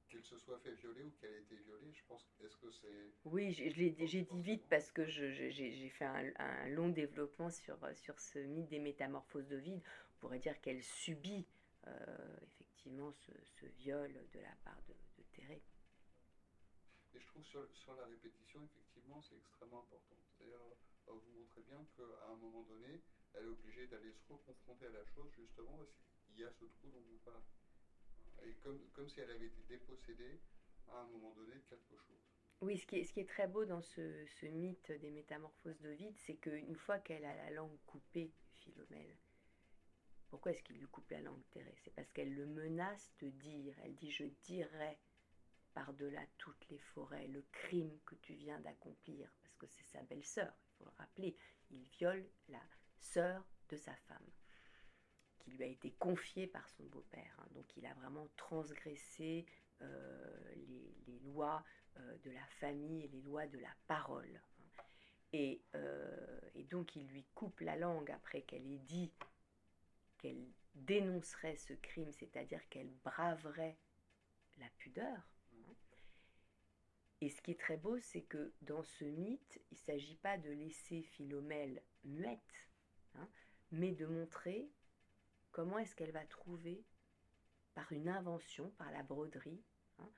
qu'elle 0.10 0.24
se 0.24 0.38
soit 0.38 0.60
fait 0.60 0.74
violer 0.74 1.04
ou 1.04 1.12
qu'elle 1.20 1.34
ait 1.34 1.42
été 1.42 1.56
violée, 1.56 1.92
je 1.92 2.04
pense, 2.08 2.26
est-ce 2.44 2.56
que 2.58 2.70
c'est... 2.72 3.12
Oui, 3.26 3.52
j'ai 3.52 3.70
dit 3.72 4.28
vite 4.42 4.64
parce 4.70 4.92
que 4.92 5.06
j'ai 5.06 5.90
fait 5.90 6.06
un, 6.06 6.68
long 6.70 6.90
développement 6.90 7.50
sur, 7.50 7.78
sur 7.96 8.20
ce 8.20 8.40
mythe 8.40 8.70
des 8.70 8.80
métamorphoses 8.80 9.48
de 9.48 9.58
vide. 9.58 9.82
On 10.16 10.20
pourrait 10.20 10.40
dire 10.40 10.60
qu'elle 10.62 10.84
subit 10.84 11.48
effectivement 12.44 13.12
ce, 13.12 13.66
viol 13.78 14.14
de 14.34 14.40
la 14.40 14.56
part 14.64 14.82
de, 14.88 14.94
de. 14.94 15.28
Et 17.14 17.20
je 17.20 17.26
trouve 17.28 17.44
sur, 17.44 17.68
sur 17.74 17.96
la 17.96 18.06
répétition, 18.06 18.64
effectivement, 18.64 18.87
c'est 19.22 19.38
extrêmement 19.38 19.80
important. 19.80 20.16
C'est-à-dire, 20.38 20.60
euh, 21.08 21.12
vous 21.14 21.40
montrez 21.40 21.62
bien 21.62 21.86
qu'à 21.96 22.32
un 22.32 22.36
moment 22.36 22.64
donné, 22.64 23.02
elle 23.34 23.46
est 23.46 23.48
obligée 23.48 23.88
d'aller 23.88 24.12
se 24.12 24.24
reconfronter 24.32 24.88
à 24.88 24.90
la 24.90 25.06
chose, 25.06 25.32
justement, 25.36 25.78
parce 25.78 25.92
qu'il 26.26 26.40
y 26.40 26.44
a 26.44 26.52
ce 26.52 26.66
trou 26.66 26.90
dont 26.92 27.02
vous 27.02 27.20
parlez. 27.24 27.46
Et 28.44 28.54
comme, 28.64 28.80
comme 28.92 29.10
si 29.10 29.20
elle 29.20 29.32
avait 29.32 29.48
été 29.48 29.64
dépossédée 29.68 30.40
à 30.90 31.00
un 31.00 31.08
moment 31.08 31.34
donné 31.34 31.56
de 31.56 31.64
quelque 31.70 31.98
chose. 31.98 32.22
Oui, 32.62 32.78
ce 32.78 32.86
qui 32.86 32.98
est, 32.98 33.04
ce 33.04 33.14
qui 33.14 33.20
est 33.20 33.30
très 33.30 33.48
beau 33.48 33.66
dans 33.66 33.82
ce, 33.82 34.26
ce 34.26 34.46
mythe 34.48 34.92
des 34.92 35.12
métamorphoses 35.12 35.80
d'Ovide, 35.80 36.18
c'est 36.18 36.36
qu'une 36.36 36.76
fois 36.76 37.00
qu'elle 37.00 37.26
a 37.26 37.36
la 37.36 37.52
langue 37.52 37.78
coupée, 37.86 38.34
Philomèle, 38.54 39.16
Pourquoi 40.30 40.52
est-ce 40.52 40.64
qu'il 40.64 40.78
lui 40.78 40.88
coupe 40.88 41.10
la 41.12 41.22
langue, 41.22 41.44
Thérèse? 41.52 41.78
C'est 41.84 41.94
parce 41.94 42.12
qu'elle 42.12 42.34
le 42.34 42.46
menace 42.46 43.14
de 43.20 43.30
dire. 43.30 43.76
Elle 43.84 43.96
dit 43.96 44.12
Je 44.12 44.26
dirai 44.44 44.98
par-delà 45.78 46.26
toutes 46.40 46.68
les 46.70 46.80
forêts 46.80 47.28
le 47.28 47.44
crime 47.52 48.00
que 48.04 48.16
tu 48.16 48.34
viens 48.34 48.60
d'accomplir, 48.62 49.32
parce 49.44 49.56
que 49.58 49.68
c'est 49.68 49.84
sa 49.84 50.02
belle-sœur, 50.02 50.52
il 50.66 50.72
faut 50.74 50.86
le 50.86 50.92
rappeler. 50.98 51.38
Il 51.70 51.84
viole 51.84 52.28
la 52.48 52.62
sœur 52.98 53.46
de 53.70 53.78
sa 53.78 53.94
femme, 54.08 54.32
qui 55.38 55.52
lui 55.52 55.64
a 55.64 55.68
été 55.68 55.92
confiée 55.92 56.48
par 56.48 56.68
son 56.68 56.84
beau-père. 56.86 57.38
Hein. 57.38 57.48
Donc 57.52 57.78
il 57.78 57.86
a 57.86 57.94
vraiment 57.94 58.28
transgressé 58.38 59.46
euh, 59.84 60.56
les, 61.06 61.20
lois 61.20 61.64
euh, 61.98 62.18
de 62.24 62.32
la 62.32 62.46
famille 62.60 63.04
et 63.04 63.10
les 63.10 63.22
lois 63.22 63.46
de 63.46 63.60
la 63.60 63.76
parole. 63.86 64.42
Hein. 65.36 65.44
Euh, 65.76 66.40
et 66.56 66.64
donc 66.64 66.96
il 66.96 67.06
lui 67.10 67.28
coupe 67.36 67.60
la 67.60 67.76
langue 67.76 68.10
après 68.10 68.42
qu'elle 68.42 68.66
ait 68.66 68.80
dit 68.80 69.14
qu'elle 70.18 70.48
dénoncerait 70.74 71.58
ce 71.58 71.74
crime, 71.74 72.12
c'est-à-dire 72.14 72.68
qu'elle 72.70 72.90
braverait 73.04 73.78
la 74.58 74.70
pudeur. 74.80 75.37
Hein. 77.18 77.26
Et 77.26 77.30
ce 77.30 77.42
qui 77.42 77.52
est 77.52 77.60
très 77.60 77.78
beau, 77.78 78.00
c'est 78.00 78.22
que 78.22 78.54
dans 78.62 78.84
ce 78.84 79.06
mythe, 79.06 79.62
il 79.72 79.76
ne 79.76 79.80
s'agit 79.80 80.18
pas 80.18 80.38
de 80.38 80.50
laisser 80.50 81.02
Philomèle 81.04 81.82
muette, 82.04 82.70
hein, 83.16 83.28
mais 83.72 83.92
de 83.92 84.06
montrer 84.06 84.70
comment 85.52 85.78
est-ce 85.80 85.96
qu'elle 85.96 86.12
va 86.12 86.26
trouver, 86.26 86.84
par 87.74 87.92
une 87.92 88.10
invention, 88.10 88.72
par 88.78 88.92
la 88.92 89.04
broderie, 89.04 89.64
hein, 90.00 90.10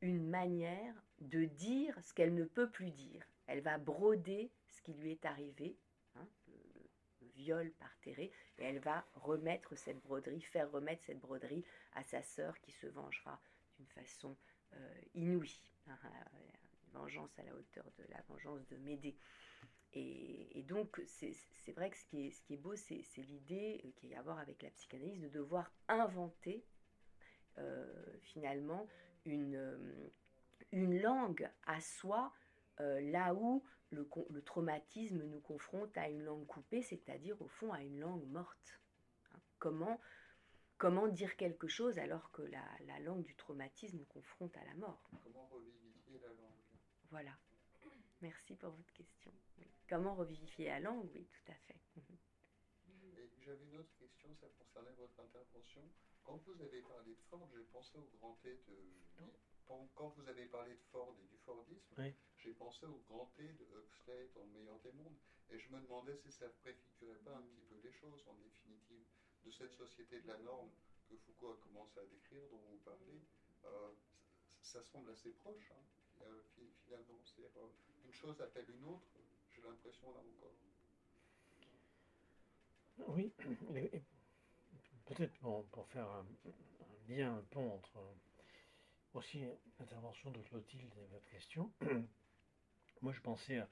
une 0.00 0.28
manière 0.28 0.94
de 1.20 1.44
dire 1.44 1.96
ce 2.02 2.12
qu'elle 2.12 2.34
ne 2.34 2.44
peut 2.44 2.70
plus 2.70 2.90
dire. 2.90 3.24
Elle 3.46 3.60
va 3.60 3.78
broder 3.78 4.50
ce 4.68 4.82
qui 4.82 4.94
lui 4.94 5.12
est 5.12 5.24
arrivé, 5.24 5.76
viol 7.38 7.70
par 7.78 7.96
Théré, 8.00 8.32
et 8.58 8.64
elle 8.64 8.80
va 8.80 9.06
remettre 9.14 9.76
cette 9.76 10.00
broderie, 10.02 10.42
faire 10.42 10.70
remettre 10.72 11.04
cette 11.04 11.20
broderie 11.20 11.64
à 11.92 12.02
sa 12.02 12.20
sœur 12.22 12.58
qui 12.60 12.72
se 12.72 12.88
vengera 12.88 13.40
d'une 13.76 13.86
façon 13.86 14.36
inouïe. 15.14 15.60
Hein, 15.88 15.98
une 16.86 16.92
vengeance 16.92 17.38
à 17.38 17.42
la 17.42 17.54
hauteur 17.54 17.84
de 17.98 18.04
la 18.10 18.20
vengeance 18.28 18.66
de 18.68 18.76
Médée. 18.76 19.16
Et, 19.94 20.64
donc, 20.68 21.00
c'est 21.06 21.72
vrai 21.72 21.90
que 21.90 21.96
ce 21.96 22.04
qui 22.04 22.26
est, 22.26 22.30
ce 22.30 22.42
qui 22.42 22.54
est 22.54 22.58
beau, 22.58 22.76
c'est 22.76 23.02
l'idée 23.16 23.80
euh, 23.84 24.06
y 24.06 24.14
a 24.14 24.18
à 24.18 24.22
voir 24.22 24.38
avec 24.38 24.62
la 24.62 24.70
psychanalyse 24.70 25.20
de 25.20 25.28
devoir 25.28 25.72
inventer 25.88 26.64
euh, 27.56 27.86
finalement 28.20 28.86
une, 29.24 30.10
une 30.72 31.00
langue 31.00 31.50
à 31.66 31.80
soi, 31.80 32.32
là 32.78 33.34
où 33.34 33.64
le, 33.90 34.42
traumatisme 34.42 35.22
nous 35.24 35.40
confronte 35.40 35.96
à 35.96 36.08
une 36.08 36.22
langue 36.22 36.46
coupée, 36.46 36.82
c'est-à-dire 36.82 37.40
au 37.40 37.48
fond 37.48 37.72
à 37.72 37.82
une 37.82 37.98
langue 37.98 38.26
morte. 38.28 38.80
Hein, 39.32 39.38
comment, 39.58 40.00
comment 40.78 41.08
dire 41.08 41.36
quelque 41.36 41.68
chose 41.68 41.98
alors 41.98 42.30
que 42.30 42.42
la, 42.42 43.00
langue 43.00 43.24
du 43.24 43.34
traumatisme 43.34 43.98
nous 43.98 44.04
confronte 44.06 44.56
à 44.56 44.64
la 44.64 44.74
mort 44.74 45.10
Comment 45.24 45.46
revivifier 45.48 46.18
la 46.20 46.28
langue? 46.28 46.62
Voilà. 47.10 47.32
Merci 48.22 48.54
pour 48.56 48.70
votre 48.70 48.92
question. 48.92 49.32
Comment 49.88 50.14
revivifier 50.14 50.66
la 50.66 50.80
langue? 50.80 51.08
Oui, 51.14 51.26
tout 51.26 51.52
à 51.52 51.54
fait. 51.54 51.76
J'avais 53.40 53.64
une 53.64 53.78
autre 53.78 53.94
question, 53.98 54.28
ça 54.40 54.46
concernait 54.58 54.92
votre 54.98 55.18
intervention. 55.20 55.82
Quand 56.22 56.38
vous 56.44 56.60
avez 56.60 56.82
parlé 56.82 57.12
de 57.12 57.22
Ford, 57.30 57.48
j'ai 57.54 57.64
pensé 57.64 57.96
au 57.96 58.10
grand 58.18 58.34
T 58.42 58.50
de 58.68 58.88
quand 59.94 60.14
vous 60.16 60.26
avez 60.28 60.46
parlé 60.46 60.72
de 60.72 60.82
Ford 60.90 61.14
et 61.22 61.26
du 61.26 61.36
Fordisme, 61.44 61.94
j'ai 62.38 62.52
pensé 62.52 62.86
au 62.86 63.02
grand 63.08 63.26
T 63.36 63.42
de 63.42 63.66
Huxley 63.76 64.30
dans 64.34 64.42
Le 64.44 64.52
meilleur 64.52 64.78
des 64.80 64.92
mondes. 64.92 65.16
Et 65.50 65.58
je 65.58 65.68
me 65.70 65.80
demandais 65.80 66.16
si 66.16 66.32
ça 66.32 66.46
ne 66.46 66.52
préfigurait 66.52 67.18
pas 67.24 67.36
un 67.36 67.42
petit 67.42 67.60
peu 67.68 67.76
les 67.82 67.92
choses, 67.92 68.24
en 68.28 68.34
définitive, 68.34 69.04
de 69.44 69.50
cette 69.50 69.72
société 69.72 70.20
de 70.20 70.28
la 70.28 70.38
norme 70.38 70.70
que 71.08 71.16
Foucault 71.16 71.52
a 71.52 71.56
commencé 71.56 72.00
à 72.00 72.06
décrire, 72.06 72.42
dont 72.50 72.60
vous 72.70 72.78
parlez. 72.84 73.20
Euh, 73.64 73.92
ça 74.62 74.82
semble 74.84 75.10
assez 75.10 75.30
proche, 75.30 75.72
hein, 75.72 75.82
finalement. 76.84 77.18
Euh, 77.56 77.68
une 78.04 78.12
chose 78.12 78.40
appelle 78.40 78.68
une 78.70 78.84
autre, 78.84 79.06
j'ai 79.50 79.62
l'impression 79.62 80.12
là 80.12 80.20
encore. 80.20 80.54
Oui, 83.06 83.32
peut-être 85.06 85.32
pour, 85.38 85.86
faire 85.88 86.08
un, 86.08 86.26
lien, 87.08 87.36
un 87.36 87.42
pont 87.42 87.74
entre 87.74 87.98
aussi 89.14 89.44
l'intervention 89.78 90.30
de 90.30 90.40
Clotilde 90.42 90.94
et 90.98 91.06
votre 91.06 91.28
question. 91.30 91.72
Moi, 93.02 93.12
je 93.12 93.20
pensais 93.20 93.58
à, 93.58 93.68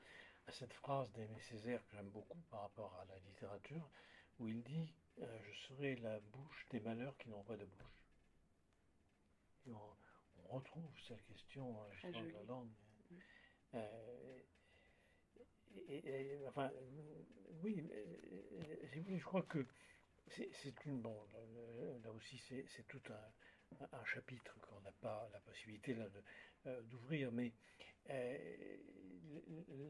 cette 0.52 0.72
phrase 0.74 1.10
d'Aimé 1.12 1.40
Césaire 1.40 1.84
que 1.86 1.96
j'aime 1.96 2.10
beaucoup 2.10 2.40
par 2.50 2.62
rapport 2.62 2.94
à 3.00 3.04
la 3.06 3.18
littérature, 3.18 3.90
où 4.38 4.48
il 4.48 4.62
dit 4.62 4.94
euh, 5.20 5.38
Je 5.42 5.52
serai 5.66 5.96
la 5.96 6.20
bouche 6.20 6.66
des 6.70 6.80
malheurs 6.80 7.16
qui 7.18 7.28
n'ont 7.28 7.42
pas 7.44 7.56
de 7.56 7.64
bouche. 7.64 7.96
on, 9.68 9.96
retrouve 10.48 10.90
cette 11.08 11.24
question 11.24 11.76
euh, 12.04 12.10
de 12.12 12.32
la 12.32 12.42
langue. 12.44 12.70
Euh, 13.74 14.40
et, 15.88 16.38
enfin, 16.46 16.70
oui, 17.62 17.84
je 18.94 19.24
crois 19.24 19.42
que 19.42 19.66
c'est 20.28 20.84
une. 20.86 21.02
Bon, 21.02 21.26
là 22.02 22.12
aussi, 22.12 22.38
c'est 22.38 22.86
tout 22.86 23.02
un 23.10 23.32
un 23.92 24.04
chapitre 24.04 24.58
qu'on 24.60 24.80
n'a 24.80 24.92
pas 24.92 25.28
la 25.32 25.40
possibilité 25.40 25.96
euh, 26.66 26.82
d'ouvrir, 26.82 27.32
mais 27.32 27.52
euh, 28.10 28.76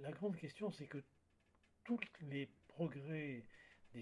la 0.00 0.10
grande 0.10 0.36
question, 0.36 0.70
c'est 0.70 0.86
que 0.86 1.02
tous 1.84 2.00
les 2.22 2.46
progrès 2.68 3.44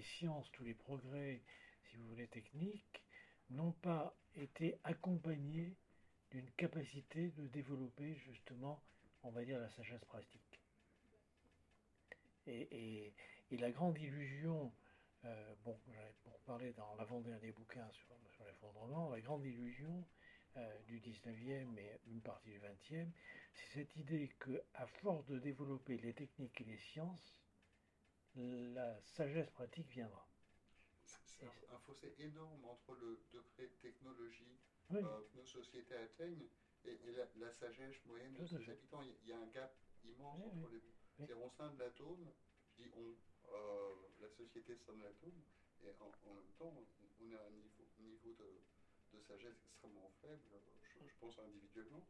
sciences, 0.01 0.51
tous 0.51 0.63
les 0.63 0.73
progrès, 0.73 1.41
si 1.89 1.97
vous 1.97 2.07
voulez, 2.07 2.27
techniques, 2.27 3.03
n'ont 3.49 3.71
pas 3.71 4.15
été 4.35 4.77
accompagnés 4.83 5.75
d'une 6.31 6.49
capacité 6.51 7.29
de 7.31 7.47
développer 7.47 8.15
justement, 8.15 8.83
on 9.23 9.31
va 9.31 9.45
dire, 9.45 9.59
la 9.59 9.69
sagesse 9.69 10.03
pratique. 10.05 10.61
Et, 12.47 13.13
la 13.51 13.71
grande 13.71 13.97
illusion, 13.97 14.73
euh, 15.23 15.55
bon, 15.63 15.79
pour 16.23 16.37
parler 16.39 16.73
dans 16.73 16.93
l'avant-dernier 16.95 17.53
bouquin 17.53 17.89
sur 17.91 18.45
l'effondrement, 18.45 19.09
la 19.09 19.21
grande 19.21 19.45
illusion 19.45 20.05
euh, 20.57 20.79
du 20.87 20.99
19e 20.99 21.77
et 21.77 21.99
une 22.07 22.21
partie 22.21 22.49
du 22.49 22.59
20e, 22.59 23.07
c'est 23.53 23.79
cette 23.79 23.95
idée 23.95 24.29
que, 24.39 24.61
à 24.73 24.85
force 24.87 25.25
de 25.27 25.39
développer 25.39 25.97
les 25.97 26.13
techniques 26.13 26.59
et 26.61 26.65
les 26.65 26.77
sciences, 26.77 27.44
la 28.35 28.99
sagesse 29.01 29.49
pratique 29.51 29.87
viendra. 29.89 30.27
C'est 31.25 31.45
un, 31.45 31.79
fossé 31.79 32.15
énorme 32.19 32.65
entre 32.65 32.95
le 32.95 33.19
degré 33.31 33.67
de 33.67 33.75
technologie 33.81 34.57
euh, 34.91 35.01
que 35.01 35.37
nos 35.37 35.45
sociétés 35.45 35.95
atteignent 35.95 36.47
et, 36.85 36.97
la, 37.37 37.51
sagesse 37.51 38.03
moyenne 38.05 38.33
de 38.33 38.45
ses 38.45 38.69
habitants. 38.69 39.01
Il 39.01 39.29
y 39.29 39.33
a 39.33 39.37
un 39.37 39.47
gap 39.47 39.75
immense 40.03 40.41
entre 40.41 40.69
les 40.69 40.79
deux. 40.79 40.93
C'est 41.17 41.33
au 41.33 41.49
sein 41.49 41.71
de 41.71 41.79
l'atome, 41.79 42.31
je 42.77 42.83
dis 42.83 42.89
on, 42.95 43.15
euh, 43.53 43.95
la 44.21 44.29
société 44.29 44.75
sonne 44.75 45.01
l'atome, 45.01 45.41
et 45.83 45.89
en, 45.99 46.29
en, 46.29 46.33
même 46.33 46.51
temps, 46.57 46.73
on 46.75 46.81
est 46.81 47.35
à 47.35 47.45
un 47.45 47.51
niveau 47.51 47.85
niveau 47.99 48.33
de, 48.33 49.21
sagesse 49.27 49.57
extrêmement 49.65 50.11
faible, 50.21 50.41
je, 50.83 51.13
pense 51.19 51.39
individuellement. 51.39 52.05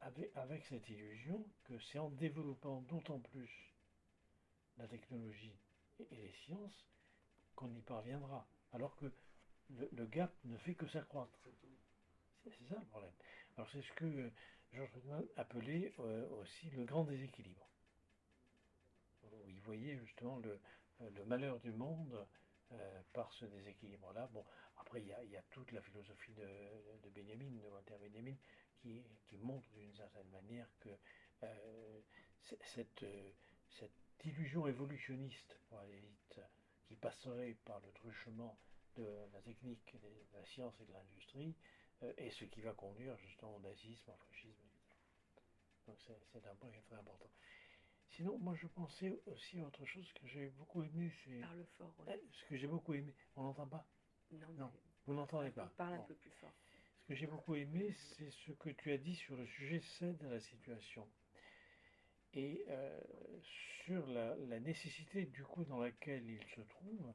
Avec, 0.00 0.36
avec, 0.36 0.64
cette 0.64 0.88
illusion 0.88 1.46
que 1.64 1.78
c'est 1.78 1.98
en 1.98 2.10
développant 2.10 2.82
d'autant 2.82 3.18
plus 3.18 3.69
la 4.80 4.88
technologie 4.88 5.56
et, 5.98 6.06
les 6.10 6.32
sciences 6.44 6.86
qu'on 7.54 7.72
y 7.74 7.82
parviendra. 7.82 8.46
Alors 8.72 8.96
que 8.96 9.12
le, 9.70 10.06
gap 10.06 10.32
ne 10.44 10.56
fait 10.58 10.74
que 10.74 10.86
s'accroître. 10.88 11.38
C'est 12.44 12.68
ça 12.68 12.78
le 12.78 12.86
problème. 12.86 13.12
Alors 13.56 13.68
c'est 13.70 13.82
ce 13.82 13.92
que 13.92 14.30
Georges 14.72 14.90
Friedman 14.90 15.24
appelait 15.36 15.92
euh, 15.98 16.28
aussi 16.30 16.70
le 16.70 16.84
grand 16.84 17.04
déséquilibre. 17.04 17.68
Où 19.24 19.48
il 19.48 19.60
voyait 19.60 19.98
justement 19.98 20.38
le, 20.38 20.60
le 21.00 21.24
malheur 21.24 21.60
du 21.60 21.72
monde 21.72 22.26
euh, 22.72 23.02
par 23.12 23.32
ce 23.34 23.44
déséquilibre-là. 23.44 24.28
Bon, 24.32 24.44
après, 24.76 25.02
il 25.02 25.08
y, 25.08 25.36
a, 25.36 25.42
toute 25.50 25.72
la 25.72 25.82
philosophie 25.82 26.32
de, 26.34 26.46
de 27.02 27.10
Benjamin, 27.10 27.50
de 27.60 27.68
Walter 27.68 27.96
Benjamin, 28.00 28.36
qui, 28.78 29.02
qui 29.26 29.36
montre 29.38 29.68
d'une 29.72 29.94
certaine 29.94 30.28
manière 30.30 30.68
que 30.80 30.88
euh, 31.42 32.00
cette, 32.42 33.04
cette 33.68 33.90
illusion 34.24 34.66
évolutionniste, 34.66 35.58
pour 35.68 35.78
aller 35.78 35.98
vite, 35.98 36.40
qui 36.86 36.96
passerait 36.96 37.56
par 37.64 37.80
le 37.80 37.90
truchement 37.92 38.58
de 38.96 39.06
la 39.32 39.40
technique, 39.42 39.96
de 40.02 40.36
la 40.36 40.44
science 40.46 40.74
et 40.80 40.84
de 40.84 40.92
l'industrie, 40.92 41.54
euh, 42.02 42.12
est 42.16 42.30
ce 42.30 42.44
qui 42.44 42.60
va 42.60 42.72
conduire 42.72 43.16
justement 43.18 43.56
au 43.56 43.60
nazisme, 43.60 44.10
au 44.10 44.16
fascisme, 44.16 44.62
Donc 45.86 45.98
c'est 46.32 46.46
un 46.46 46.54
point 46.54 46.70
très 46.70 46.96
important. 46.96 47.30
Sinon, 48.10 48.38
moi 48.38 48.54
je 48.54 48.66
pensais 48.66 49.20
aussi 49.26 49.60
à 49.60 49.66
autre 49.66 49.84
chose 49.84 50.12
que 50.14 50.26
j'ai 50.26 50.48
beaucoup 50.50 50.82
aimé. 50.82 51.12
C'est... 51.24 51.40
Parle 51.40 51.64
fort. 51.78 51.94
Eh, 52.08 52.20
ce 52.32 52.44
que 52.46 52.56
j'ai 52.56 52.66
beaucoup 52.66 52.94
aimé. 52.94 53.14
On 53.36 53.44
n'entend 53.44 53.68
pas? 53.68 53.86
Non. 54.32 54.48
non. 54.58 54.72
Vous 55.06 55.14
n'entendez 55.14 55.50
pas 55.50 55.66
Parle 55.76 55.94
un 55.94 56.02
peu 56.02 56.14
plus 56.14 56.30
fort. 56.32 56.52
Ce 57.02 57.06
que 57.06 57.14
j'ai 57.14 57.26
beaucoup 57.26 57.54
aimé, 57.54 57.92
c'est 57.92 58.30
ce 58.30 58.52
que 58.52 58.70
tu 58.70 58.92
as 58.92 58.98
dit 58.98 59.14
sur 59.14 59.36
le 59.36 59.46
sujet 59.46 59.80
cède 59.98 60.22
à 60.24 60.30
la 60.30 60.40
situation. 60.40 61.08
Et 62.34 62.64
euh, 62.68 63.00
sur 63.84 64.06
la, 64.06 64.60
nécessité, 64.60 65.26
du 65.26 65.42
coup, 65.42 65.64
dans 65.64 65.78
laquelle 65.78 66.28
il 66.28 66.44
se 66.54 66.60
trouve, 66.60 67.12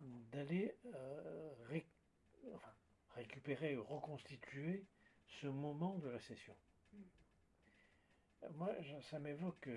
d'aller 0.00 0.74
récupérer, 3.14 3.76
reconstituer 3.76 4.84
ce 5.40 5.46
moment 5.46 5.98
de 5.98 6.08
la 6.08 6.20
session. 6.20 6.56
Moi, 8.54 8.74
ça 9.10 9.18
m'évoque 9.18 9.68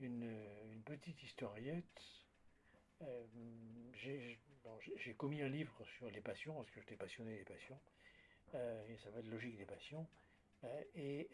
une, 0.00 0.82
petite 0.84 1.22
historiette. 1.22 2.02
j'ai 3.94 5.14
commis 5.16 5.42
un 5.42 5.48
livre 5.48 5.84
sur 5.96 6.10
les 6.10 6.20
passions, 6.20 6.54
parce 6.54 6.70
que 6.70 6.80
j'étais 6.80 6.96
passionné 6.96 7.36
des 7.36 7.44
passions, 7.44 7.78
et 8.54 8.96
ça 9.02 9.10
va 9.10 9.20
être 9.20 9.28
Logique 9.28 9.56
des 9.56 9.66
passions. 9.66 10.06
et 10.94 11.28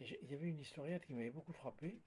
il 0.00 0.30
y 0.30 0.34
avait 0.34 0.48
une 0.48 0.60
historiette 0.60 1.04
qui 1.04 1.12
m'avait 1.12 1.30
beaucoup 1.30 1.52
frappé, 1.52 2.00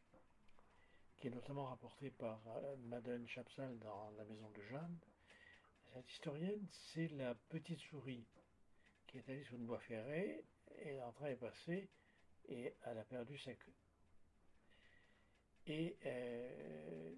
qui 1.18 1.28
est 1.28 1.30
notamment 1.30 1.66
rapportée 1.66 2.10
par 2.10 2.42
Madeleine 2.86 3.28
Chapsal 3.28 3.78
dans 3.80 4.10
La 4.18 4.26
Maison 4.26 4.50
de 4.50 4.62
Jeanne. 4.64 4.98
Cette 5.94 6.10
historienne, 6.10 6.68
c'est 6.72 7.08
la 7.10 7.36
petite 7.36 7.80
souris 7.80 8.26
qui 9.06 9.20
est 9.20 9.30
allée 9.30 9.44
sur 9.44 9.56
une 9.56 9.68
voie 9.68 9.80
ferrée, 9.80 10.44
et 10.80 11.00
en 11.02 11.12
train 11.12 11.28
est 11.28 11.36
passée, 11.36 11.88
et 12.50 12.74
elle 12.84 12.98
a 12.98 13.04
perdu 13.04 13.38
sa 13.38 13.54
queue. 13.54 13.74
Et, 15.68 15.96
euh, 16.06 17.16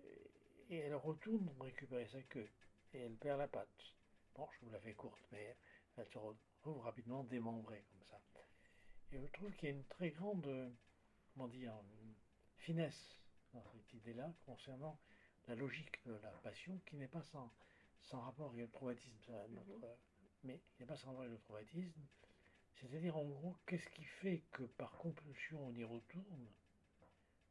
et 0.70 0.78
elle 0.78 0.96
retourne 0.96 1.50
récupérer 1.62 2.08
sa 2.08 2.22
queue, 2.24 2.50
et 2.94 3.00
elle 3.00 3.16
perd 3.16 3.40
la 3.40 3.48
patte. 3.48 3.96
Bon, 4.36 4.48
je 4.52 4.66
vous 4.66 4.72
la 4.72 4.80
fais 4.82 4.94
courte, 4.94 5.24
mais 5.32 5.56
elle 5.96 6.08
se 6.08 6.18
retrouve 6.18 6.82
rapidement 6.82 7.24
démembrée 7.24 7.86
comme 7.90 8.04
ça. 8.04 8.20
Et 9.12 9.20
je 9.20 9.26
trouve 9.28 9.54
qu'il 9.56 9.70
y 9.70 9.72
a 9.72 9.76
une 9.76 9.86
très 9.86 10.12
grande, 10.12 10.74
comment 11.34 11.48
dire, 11.48 11.74
finesse 12.58 13.16
dans 13.54 13.64
cette 13.72 13.94
idée-là 13.94 14.34
concernant 14.46 15.00
la 15.48 15.56
logique 15.56 16.04
de 16.06 16.14
la 16.14 16.32
passion 16.44 16.80
qui 16.86 16.96
n'est 16.96 17.08
pas 17.08 17.24
sans, 17.24 17.52
sans 18.02 18.20
rapport 18.22 18.50
avec 18.50 18.62
le 18.62 18.70
traumatisme, 18.70 19.32
mhm. 19.50 19.82
mais 20.44 20.60
qui 20.74 20.82
n'est 20.82 20.88
pas 20.88 20.98
sans 20.98 21.08
rapport 21.08 21.22
avec 21.22 21.34
le 21.34 21.40
traumatisme. 21.40 22.02
C'est-à-dire, 22.76 23.16
en 23.16 23.24
gros, 23.24 23.56
qu'est-ce 23.66 23.88
qui 23.90 24.04
fait 24.04 24.44
que 24.52 24.64
par 24.64 24.92
compulsion 24.98 25.66
on 25.68 25.74
y 25.74 25.84
retourne, 25.84 26.48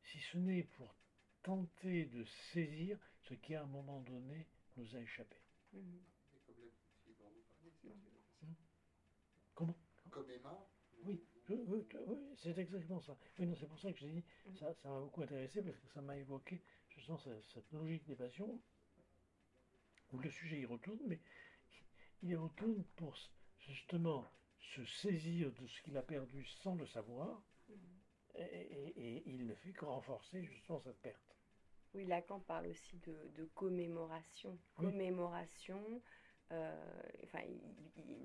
si 0.02 0.20
ce 0.20 0.38
n'est 0.38 0.64
pour 0.64 0.94
tenter 1.42 2.06
de 2.06 2.24
saisir 2.52 2.98
ce 3.22 3.34
qui 3.34 3.54
à 3.54 3.62
un 3.62 3.66
moment 3.66 4.00
donné 4.00 4.46
nous 4.76 4.96
a 4.96 4.98
échappé. 4.98 5.36
Mhm. 5.72 6.02
Comment? 9.54 9.76
Comme 10.10 10.30
Emma? 10.30 10.68
Oui, 11.04 11.24
c'est 12.36 12.58
exactement 12.58 13.00
ça. 13.00 13.16
c'est 13.36 13.68
pour 13.68 13.78
ça 13.78 13.92
que 13.92 13.98
j'ai 13.98 14.10
dit, 14.10 14.24
mhm. 14.46 14.56
ça, 14.56 14.74
ça 14.74 14.88
m'a 14.88 15.00
beaucoup 15.00 15.22
intéressé 15.22 15.62
parce 15.62 15.78
que 15.78 15.88
ça 15.88 16.00
m'a 16.00 16.16
évoqué 16.16 16.62
justement 16.88 17.18
cette, 17.18 17.44
cette 17.52 17.70
logique 17.72 18.04
des 18.06 18.16
passions 18.16 18.60
où 20.12 20.18
le 20.18 20.30
sujet 20.30 20.60
y 20.60 20.66
retourne, 20.66 21.00
mais 21.06 21.20
il 22.22 22.30
y 22.30 22.36
retourne 22.36 22.84
pour 22.96 23.16
justement 23.58 24.24
se 24.58 24.84
saisir 24.84 25.52
de 25.52 25.66
ce 25.66 25.82
qu'il 25.82 25.96
a 25.96 26.02
perdu 26.02 26.44
sans 26.44 26.74
le 26.74 26.86
savoir, 26.86 27.42
mhm. 27.68 27.76
et, 28.36 29.22
il 29.26 29.46
ne 29.46 29.54
fait 29.54 29.72
que 29.72 29.84
renforcer 29.84 30.42
justement 30.44 30.80
cette 30.80 31.00
perte. 31.00 31.36
Oui, 31.94 32.06
Lacan 32.06 32.40
parle 32.40 32.66
aussi 32.66 32.98
de, 32.98 33.44
commémoration. 33.54 34.58
Commémoration, 34.74 36.02
euh, 36.52 37.02
enfin, 37.24 37.42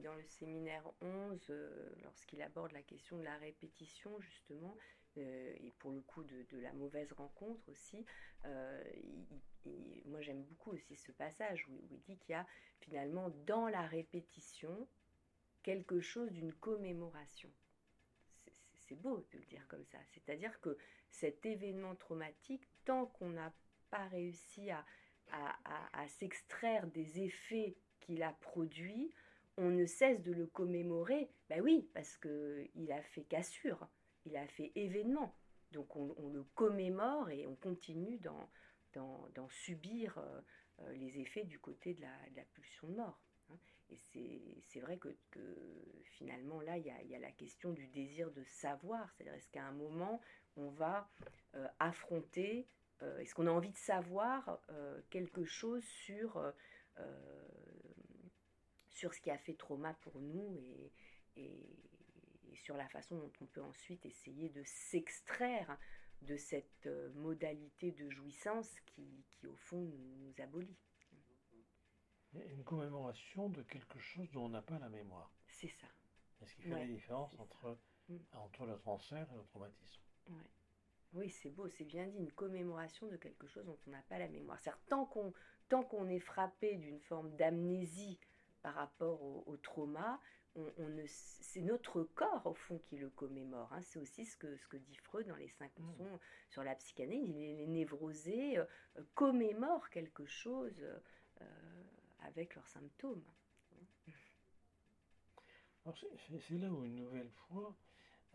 dans 0.04 0.16
le 0.16 0.26
séminaire 0.28 0.84
11, 1.02 1.48
euh, 1.50 1.90
lorsqu'il 2.04 2.41
aborde 2.41 2.72
la 2.74 2.82
question 2.82 3.18
de 3.18 3.24
la 3.24 3.38
répétition, 3.38 4.20
justement, 4.20 4.76
euh, 5.18 5.54
et 5.64 5.72
pour 5.80 5.91
le 5.91 6.02
coup 6.02 6.24
de, 6.24 6.60
la 6.60 6.74
mauvaise 6.74 7.12
rencontre 7.14 7.68
aussi, 7.70 8.06
moi 10.06 10.22
j'aime 10.22 10.44
beaucoup 10.44 10.72
aussi 10.72 10.96
ce 10.96 11.12
passage 11.12 11.68
où, 11.70 11.80
il 11.91 12.00
dit 12.02 12.18
qu'il 12.18 12.32
y 12.32 12.36
a 12.36 12.48
finalement 12.80 13.30
dans 13.46 13.68
la 13.68 13.86
répétition 13.86 14.88
quelque 15.64 16.00
chose 16.00 16.32
d'une 16.32 16.54
commémoration. 16.54 17.52
C'est 18.74 18.96
beau 18.96 19.26
de 19.32 19.38
le 19.38 19.46
dire 19.46 19.68
comme 19.68 19.86
ça. 19.86 20.00
C'est-à-dire 20.14 20.60
que 20.62 20.78
cet 21.12 21.46
événement 21.46 21.96
traumatique, 21.96 22.68
tant 22.86 23.06
qu'on 23.06 23.30
n'a 23.30 23.54
pas 23.90 24.08
réussi 24.08 24.72
à, 24.72 24.86
s'extraire 26.08 26.88
des 26.88 27.22
effets 27.22 27.76
a 28.23 28.34
produits, 28.34 29.11
on 29.57 29.69
ne 29.69 29.86
cesse 29.86 30.22
de 30.22 30.31
le 30.31 30.48
commémorer. 30.48 31.30
Ben 31.49 31.61
oui, 31.61 31.90
parce 31.94 32.18
qu'il 32.18 32.91
a 32.91 33.02
fait 33.03 33.23
cassure, 33.23 33.88
il 34.26 34.38
a 34.38 34.48
fait 34.48 34.72
événement. 34.76 35.36
Donc 35.72 35.95
on, 35.95 36.30
le 36.30 36.44
commémore 36.56 37.30
et 37.30 37.45
on 37.45 37.56
continue 37.56 38.18
d'en, 38.19 38.49
subir 39.49 40.18
euh, 40.18 40.41
euh, 40.81 40.94
les 40.94 41.19
effets 41.19 41.44
du 41.44 41.60
côté 41.60 41.94
de 41.94 42.02
la, 42.02 42.44
pulsion 42.53 42.88
de 42.88 42.95
mort. 42.95 43.19
Hein. 43.49 43.57
Et 43.90 44.61
c'est, 44.64 44.80
vrai 44.80 44.98
que, 44.98 45.10
finalement 46.03 46.61
là, 46.61 46.77
il 46.77 46.86
y, 46.86 47.15
a, 47.15 47.19
la 47.19 47.31
question 47.31 47.72
du 47.72 47.88
désir 47.88 48.31
de 48.31 48.44
savoir. 48.45 49.11
C'est-à-dire 49.11 49.36
est-ce 49.36 49.49
qu'à 49.49 49.65
un 49.65 49.73
moment, 49.73 50.22
on 50.56 50.69
va 50.69 51.10
euh, 51.56 51.68
affronter, 51.80 52.68
est-ce 53.19 53.34
qu'on 53.34 53.48
a 53.48 53.52
envie 53.52 53.72
de 53.72 53.77
savoir 53.77 54.60
quelque 55.10 55.45
chose 55.45 55.84
sur, 55.86 56.53
sur 59.00 59.14
ce 59.14 59.22
qui 59.22 59.32
a 59.32 59.38
fait 59.38 59.54
trauma 59.54 59.94
pour 59.94 60.20
nous 60.20 60.62
et 61.38 61.70
sur 62.54 62.76
la 62.76 62.88
façon 62.90 63.18
dont 63.18 63.32
on 63.40 63.46
peut 63.46 63.64
ensuite 63.64 64.06
essayer 64.06 64.50
de 64.50 64.62
s'extraire 64.64 65.78
de 66.24 66.36
cette 66.36 66.86
euh, 66.86 67.10
modalité 67.14 67.92
de 67.94 68.10
jouissance 68.10 68.70
qui, 68.88 69.24
qui 69.32 69.48
au 69.48 69.56
fond, 69.56 69.80
nous, 69.80 70.34
abolit. 70.44 70.76
Une 72.34 72.64
commémoration 72.66 73.50
de 73.50 73.64
quelque 73.64 73.98
chose 74.00 74.30
dont 74.32 74.46
on 74.46 74.50
n'a 74.50 74.62
pas 74.62 74.78
la 74.80 74.90
mémoire. 74.90 75.32
C'est 75.48 75.70
ça. 75.70 75.88
Est-ce 76.42 76.54
qu'il 76.56 76.66
fait 76.66 76.72
la 76.72 76.86
différence 76.86 77.34
entre, 77.40 77.80
mm. 78.10 78.18
entre 78.34 78.66
le 78.66 78.78
transfert 78.78 79.32
et 79.32 79.36
le 79.36 79.44
traumatisme? 79.46 80.02
Oui, 81.14 81.30
c'est 81.30 81.50
beau, 81.50 81.70
c'est 81.70 81.86
bien 81.86 82.06
dit, 82.06 82.18
une 82.18 82.32
commémoration 82.34 83.08
de 83.08 83.16
quelque 83.16 83.48
chose 83.48 83.66
dont 83.66 83.80
on 83.88 83.92
n'a 83.92 84.02
pas 84.04 84.20
la 84.20 84.28
mémoire. 84.28 84.60
cest 84.60 84.76
tant 84.90 85.06
qu'on 85.06 85.34
tant 85.70 85.84
qu'on 85.84 86.10
est 86.10 86.20
frappé 86.20 86.76
d'une 86.76 87.00
forme 87.00 87.36
d'amnésie 87.36 88.20
par 88.61 88.76
rapport 88.76 89.22
au 89.48 89.57
trauma, 89.57 90.19
c'est 91.07 91.61
notre 91.61 92.03
corps 92.03 92.45
au 92.45 92.53
fond 92.53 92.80
qui 92.80 92.98
le 92.98 93.10
commémore. 93.10 93.72
Hein. 93.73 93.81
C'est 93.81 93.99
aussi 93.99 94.26
ce 94.26 94.38
que, 94.38 94.56
ce 94.57 94.68
que 94.68 94.77
dit 94.77 94.95
Freud 94.95 95.27
dans 95.27 95.36
les 95.36 95.48
cinq 95.48 95.72
mmh. 95.77 95.88
leçons 95.88 96.19
sur 96.49 96.64
la 96.64 96.76
psychanalyse. 96.76 97.34
Les, 97.36 97.68
névrosés 97.68 98.57
euh, 98.57 98.65
commémorent 99.15 99.90
quelque 99.90 100.26
chose 100.26 100.81
euh, 101.41 101.45
avec 102.22 102.56
leurs 102.56 102.68
symptômes. 102.68 103.23
C'est 106.41 106.57
là 106.57 106.72
où 106.72 106.84
une 106.84 106.98
nouvelle 106.98 107.30
fois, 107.30 107.76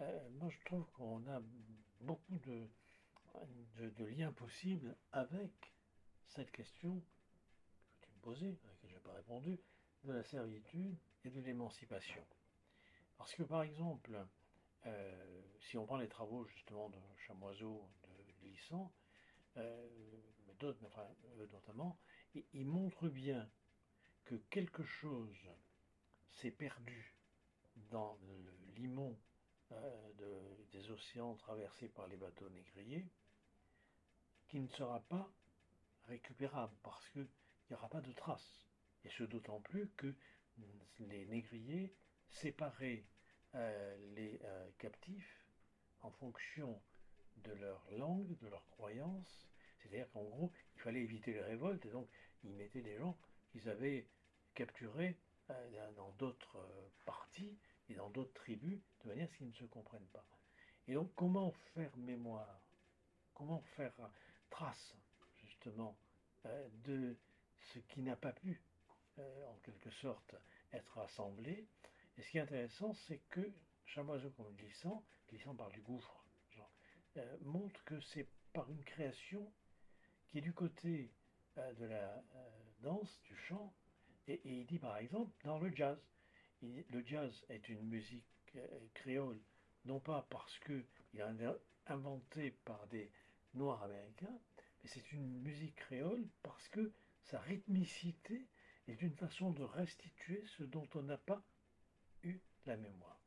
euh, 0.01 0.29
moi 0.31 0.49
je 0.49 0.59
trouve 0.65 0.91
qu'on 0.93 1.25
a 1.29 1.41
beaucoup 2.01 2.39
de, 2.39 2.69
de, 3.79 4.05
liens 4.05 4.33
possibles 4.33 4.97
avec 5.13 5.53
cette 6.27 6.51
question 6.51 7.01
que 8.01 8.07
tu 8.07 8.11
me 8.11 8.21
posais, 8.23 8.59
à 8.65 8.69
laquelle 8.69 8.91
je 8.91 8.95
n'ai 8.95 9.01
pas 9.01 9.13
répondu, 9.13 9.61
de 10.05 10.13
la 10.13 10.23
servitude 10.25 10.97
et 11.25 11.31
de 11.31 11.41
l'émancipation. 11.41 12.25
Parce 13.17 13.35
que 13.35 13.43
par 13.43 13.63
exemple, 13.63 14.19
euh, 14.87 15.43
si 15.61 15.79
on 15.79 15.87
prend 15.87 15.97
les 15.97 16.09
travaux 16.09 16.45
justement 16.47 16.91
de 16.91 16.99
Chamoiseau, 17.27 17.89
de 18.03 18.33
Glissant, 18.43 18.93
euh, 19.57 19.89
mais 20.47 20.55
d'autres 20.55 20.79
euh, 20.99 21.47
notamment, 21.53 21.99
il, 22.53 22.67
montre 22.67 23.09
bien 23.09 23.49
que 24.25 24.35
quelque 24.51 24.83
chose 24.83 25.49
s'est 26.33 26.51
perdu 26.51 27.15
dans 27.91 28.19
le 28.23 28.53
limon 28.77 29.17
des 30.71 30.91
océans 30.91 31.35
traversés 31.35 31.89
par 31.89 32.07
les 32.07 32.17
bateaux 32.17 32.49
négriers, 32.51 33.09
qui 34.49 34.61
ne 34.61 34.69
sera 34.69 35.01
pas 35.01 35.29
récupérable 36.05 36.75
parce 36.83 37.09
qu'il 37.09 37.27
n'y 37.71 37.77
aura 37.77 37.89
pas 37.89 38.01
de 38.01 38.13
traces. 38.13 38.69
Et 39.05 39.11
ce 39.11 39.25
d'autant 39.25 39.61
plus 39.61 39.89
que 39.97 40.15
les 41.01 41.27
négriers 41.27 41.95
séparaient 42.29 43.05
euh, 43.55 43.97
les 44.15 44.41
euh, 44.45 44.71
captifs 44.79 45.45
en 46.01 46.11
fonction 46.11 46.81
de 47.37 47.53
leur 47.53 47.87
langue, 47.93 48.37
de 48.39 48.49
leur 48.49 48.67
croyance. 48.71 49.47
C'est-à-dire 49.79 50.11
qu'en 50.13 50.25
gros, 50.25 50.53
il 50.77 50.81
fallait 50.81 51.03
éviter 51.03 51.33
les 51.33 51.43
révoltes, 51.43 51.85
et 51.87 51.91
donc 51.91 52.09
ils 52.43 52.55
mettaient 52.55 52.83
des 52.83 52.97
gens 52.97 53.17
qu'ils 53.51 53.69
avaient 53.69 54.09
capturés 54.55 55.19
euh, 55.51 55.93
dans 55.93 56.11
d'autres 56.13 56.59
parties 57.05 57.59
et 57.89 57.95
dans 57.95 58.09
d'autres 58.11 58.33
tribus, 58.33 58.81
de 59.03 59.09
manière 59.09 59.29
à 59.29 59.33
ce 59.33 59.37
qu'ils 59.37 59.49
ne 59.49 59.53
se 59.53 59.65
comprennent 59.65 60.09
pas. 60.13 60.27
Et 60.89 60.95
donc, 60.95 61.15
comment 61.15 61.53
faire 61.75 61.95
mémoire 61.97 62.61
Comment 63.35 63.61
faire 63.77 63.93
trace, 64.51 64.95
justement, 65.43 65.97
de 66.85 67.17
ce 67.59 67.79
qui 67.81 68.03
n'a 68.03 68.17
pas 68.17 68.33
pu 68.33 68.61
euh, 69.19 69.47
en 69.47 69.55
quelque 69.63 69.91
sorte, 69.91 70.35
être 70.73 70.99
assemblés. 70.99 71.69
Et 72.17 72.23
ce 72.23 72.31
qui 72.31 72.39
est 72.39 72.41
intéressant, 72.41 72.93
c'est 72.95 73.21
que 73.31 73.53
Chamoiseau 73.87 74.31
comme 74.31 74.53
glissant, 74.57 75.05
glissant 75.29 75.55
par 75.55 75.71
du 75.71 75.81
gouffre, 75.83 76.25
euh, 77.17 77.37
montre 77.43 77.85
que 77.85 78.01
c'est 78.01 78.27
par 78.53 78.69
une 78.71 78.83
création 78.83 79.53
qui 80.27 80.39
est 80.39 80.41
du 80.41 80.53
côté 80.53 81.13
euh, 81.59 81.73
de, 81.75 81.85
la, 81.85 82.25
danse, 82.81 83.21
du 83.23 83.37
chant. 83.37 83.73
Et, 84.27 84.41
il 84.45 84.67
dit 84.67 84.81
par 84.81 84.97
exemple 84.97 85.33
dans 85.45 85.59
le 85.59 85.73
jazz. 85.75 85.99
le 86.63 87.07
jazz 87.07 87.45
est 87.51 87.69
une 87.69 87.83
musique 87.83 88.25
créole, 88.95 89.41
non 89.85 90.01
pas 90.01 90.27
parce 90.31 90.59
qu'il 90.61 90.85
est 91.15 91.23
inventé 91.87 92.51
par 92.65 92.87
des 92.89 93.13
Noirs 93.55 93.83
américains, 93.85 94.39
mais 94.83 94.89
c'est 94.89 95.13
une 95.13 95.41
musique 95.41 95.77
créole 95.77 96.27
parce 96.43 96.67
que 96.69 96.93
sa 97.23 97.39
rythmicité 97.41 98.49
est 98.89 99.01
une 99.03 99.15
façon 99.17 99.51
de 99.51 99.63
restituer 99.63 100.45
ce 100.47 100.63
dont 100.63 100.89
on 100.95 101.03
n'a 101.03 101.19
pas 101.19 101.43
eu 102.23 102.39
la 102.67 102.77
mémoire. 102.77 103.21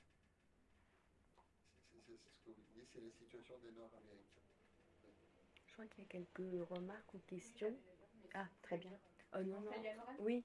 C'est 1.91 2.17
ce 2.17 2.39
que 2.45 2.51
vous 2.51 2.73
dites, 2.73 2.87
c'est 2.93 3.01
la 3.01 3.11
situation 3.11 3.57
des 3.59 3.71
Noirs 3.71 3.93
américains. 3.95 4.41
Je 5.65 5.73
crois 5.73 5.85
qu'il 5.87 6.03
y 6.03 6.07
a 6.07 6.09
quelques 6.09 6.69
remarques 6.69 7.13
ou 7.13 7.19
questions. 7.19 7.77
Ah, 8.33 8.47
très 8.61 8.77
bien. 8.77 8.99
Oh 9.33 9.43
non, 9.43 9.61
non. 9.61 9.71
Oui. 10.19 10.43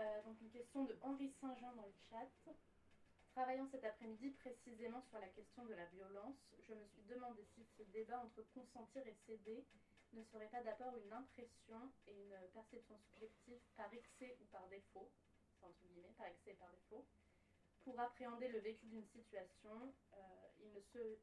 Euh, 0.00 0.22
donc 0.24 0.40
une 0.40 0.50
question 0.50 0.84
de 0.84 0.96
Henri 1.02 1.30
Saint-Jean 1.40 1.72
dans 1.74 1.86
le 1.86 1.94
chat. 2.10 2.28
Travaillant 3.32 3.66
cet 3.70 3.84
après-midi 3.84 4.30
précisément 4.30 5.02
sur 5.08 5.18
la 5.18 5.28
question 5.28 5.64
de 5.64 5.74
la 5.74 5.86
violence, 5.86 6.36
je 6.68 6.74
me 6.74 6.84
suis 6.84 7.02
demandé 7.08 7.42
si 7.54 7.64
ce 7.78 7.82
débat 7.84 8.18
entre 8.20 8.42
consentir 8.52 9.06
et 9.06 9.16
céder 9.26 9.64
ne 10.16 10.24
serait 10.24 10.48
pas 10.48 10.62
d'abord 10.62 10.96
une 10.96 11.12
impression 11.12 11.92
et 12.06 12.14
une 12.14 12.36
perception 12.52 12.96
subjective 12.98 13.60
par 13.76 13.92
excès 13.92 14.36
ou 14.40 14.44
par 14.46 14.66
défaut, 14.68 15.10
entre 15.62 15.84
guillemets, 15.86 16.14
par 16.18 16.26
excès 16.26 16.50
et 16.50 16.54
par 16.54 16.70
défaut. 16.70 17.06
Pour 17.84 17.98
appréhender 17.98 18.48
le 18.48 18.60
vécu 18.60 18.86
d'une 18.86 19.06
situation, 19.06 19.94
euh, 20.14 20.42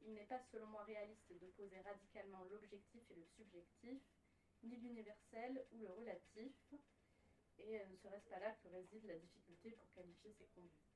il 0.01 0.13
n'est 0.13 0.25
pas 0.25 0.41
selon 0.51 0.67
moi 0.67 0.83
réaliste 0.83 1.31
d'opposer 1.39 1.79
radicalement 1.81 2.43
l'objectif 2.45 3.01
et 3.11 3.15
le 3.15 3.25
subjectif, 3.37 4.01
ni 4.63 4.75
l'universel 4.75 5.65
ou 5.71 5.79
le 5.79 5.91
relatif, 5.91 6.53
et 7.59 7.79
euh, 7.79 7.85
ne 7.87 7.95
serait-ce 7.97 8.27
pas 8.27 8.39
là 8.39 8.51
que 8.61 8.67
réside 8.69 9.05
la 9.05 9.17
difficulté 9.17 9.71
pour 9.71 9.89
qualifier 9.93 10.33
ces 10.37 10.45
conduites 10.47 10.89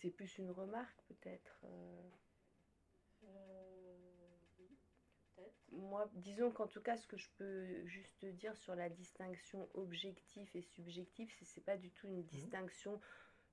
C'est 0.00 0.10
plus 0.10 0.38
une 0.38 0.50
remarque 0.50 1.02
peut-être. 1.08 1.60
Euh... 1.64 2.10
Moi, 5.72 6.08
disons 6.14 6.50
qu'en 6.50 6.66
tout 6.66 6.80
cas, 6.80 6.96
ce 6.96 7.06
que 7.06 7.16
je 7.16 7.28
peux 7.36 7.86
juste 7.86 8.24
dire 8.24 8.56
sur 8.56 8.74
la 8.74 8.88
distinction 8.88 9.68
objectif 9.74 10.54
et 10.54 10.62
subjectif, 10.62 11.34
c'est 11.38 11.44
c'est 11.44 11.64
pas 11.64 11.76
du 11.76 11.90
tout 11.90 12.08
une 12.08 12.20
mmh. 12.20 12.26
distinction 12.26 13.00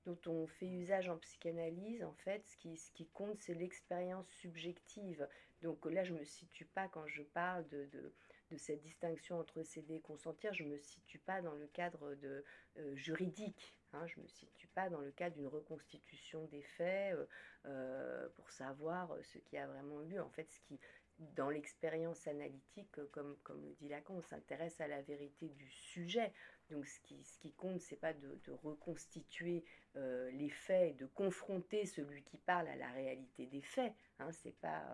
dont 0.04 0.18
on 0.26 0.46
fait 0.46 0.68
usage 0.68 1.08
en 1.08 1.18
psychanalyse. 1.18 2.02
En 2.02 2.14
fait, 2.14 2.46
ce 2.46 2.56
qui, 2.56 2.76
ce 2.76 2.90
qui 2.92 3.06
compte, 3.08 3.40
c'est 3.40 3.54
l'expérience 3.54 4.28
subjective. 4.30 5.28
Donc 5.62 5.84
là, 5.86 6.04
je 6.04 6.12
me 6.12 6.24
situe 6.24 6.66
pas 6.66 6.88
quand 6.88 7.06
je 7.06 7.22
parle 7.22 7.66
de, 7.68 7.86
de, 7.86 8.12
de 8.50 8.56
cette 8.56 8.80
distinction 8.80 9.38
entre 9.38 9.62
céder 9.62 9.96
et 9.96 10.00
consentir, 10.00 10.52
je 10.54 10.64
me 10.64 10.78
situe 10.78 11.18
pas 11.18 11.42
dans 11.42 11.54
le 11.54 11.66
cadre 11.68 12.14
de 12.14 12.44
euh, 12.78 12.96
juridique. 12.96 13.74
Hein, 13.94 14.06
je 14.06 14.18
ne 14.18 14.24
me 14.24 14.28
situe 14.28 14.68
pas 14.68 14.90
dans 14.90 15.00
le 15.00 15.10
cadre 15.12 15.36
d'une 15.36 15.46
reconstitution 15.46 16.44
des 16.46 16.62
faits 16.62 17.16
euh, 17.16 17.26
euh, 17.66 18.28
pour 18.36 18.50
savoir 18.50 19.10
ce 19.22 19.38
qui 19.38 19.56
a 19.56 19.66
vraiment 19.66 20.02
eu. 20.02 20.20
En 20.20 20.28
fait, 20.28 20.50
ce 20.50 20.60
qui, 20.60 20.78
dans 21.18 21.48
l'expérience 21.48 22.26
analytique, 22.26 23.00
comme, 23.12 23.36
comme 23.42 23.64
le 23.64 23.72
dit 23.74 23.88
Lacan, 23.88 24.16
on 24.16 24.22
s'intéresse 24.22 24.78
à 24.80 24.88
la 24.88 25.00
vérité 25.00 25.48
du 25.48 25.68
sujet. 25.70 26.32
Donc 26.68 26.86
ce 26.86 27.00
qui, 27.00 27.24
ce 27.24 27.38
qui 27.38 27.52
compte, 27.52 27.80
c'est 27.80 27.96
pas 27.96 28.12
de, 28.12 28.38
reconstituer 28.62 29.64
euh, 29.96 30.30
les 30.32 30.50
faits, 30.50 30.96
de 30.96 31.06
confronter 31.06 31.86
celui 31.86 32.22
qui 32.24 32.36
parle 32.36 32.68
à 32.68 32.76
la 32.76 32.90
réalité 32.90 33.46
des 33.46 33.62
faits. 33.62 33.94
Hein, 34.18 34.30
c'est 34.32 34.56
pas 34.60 34.84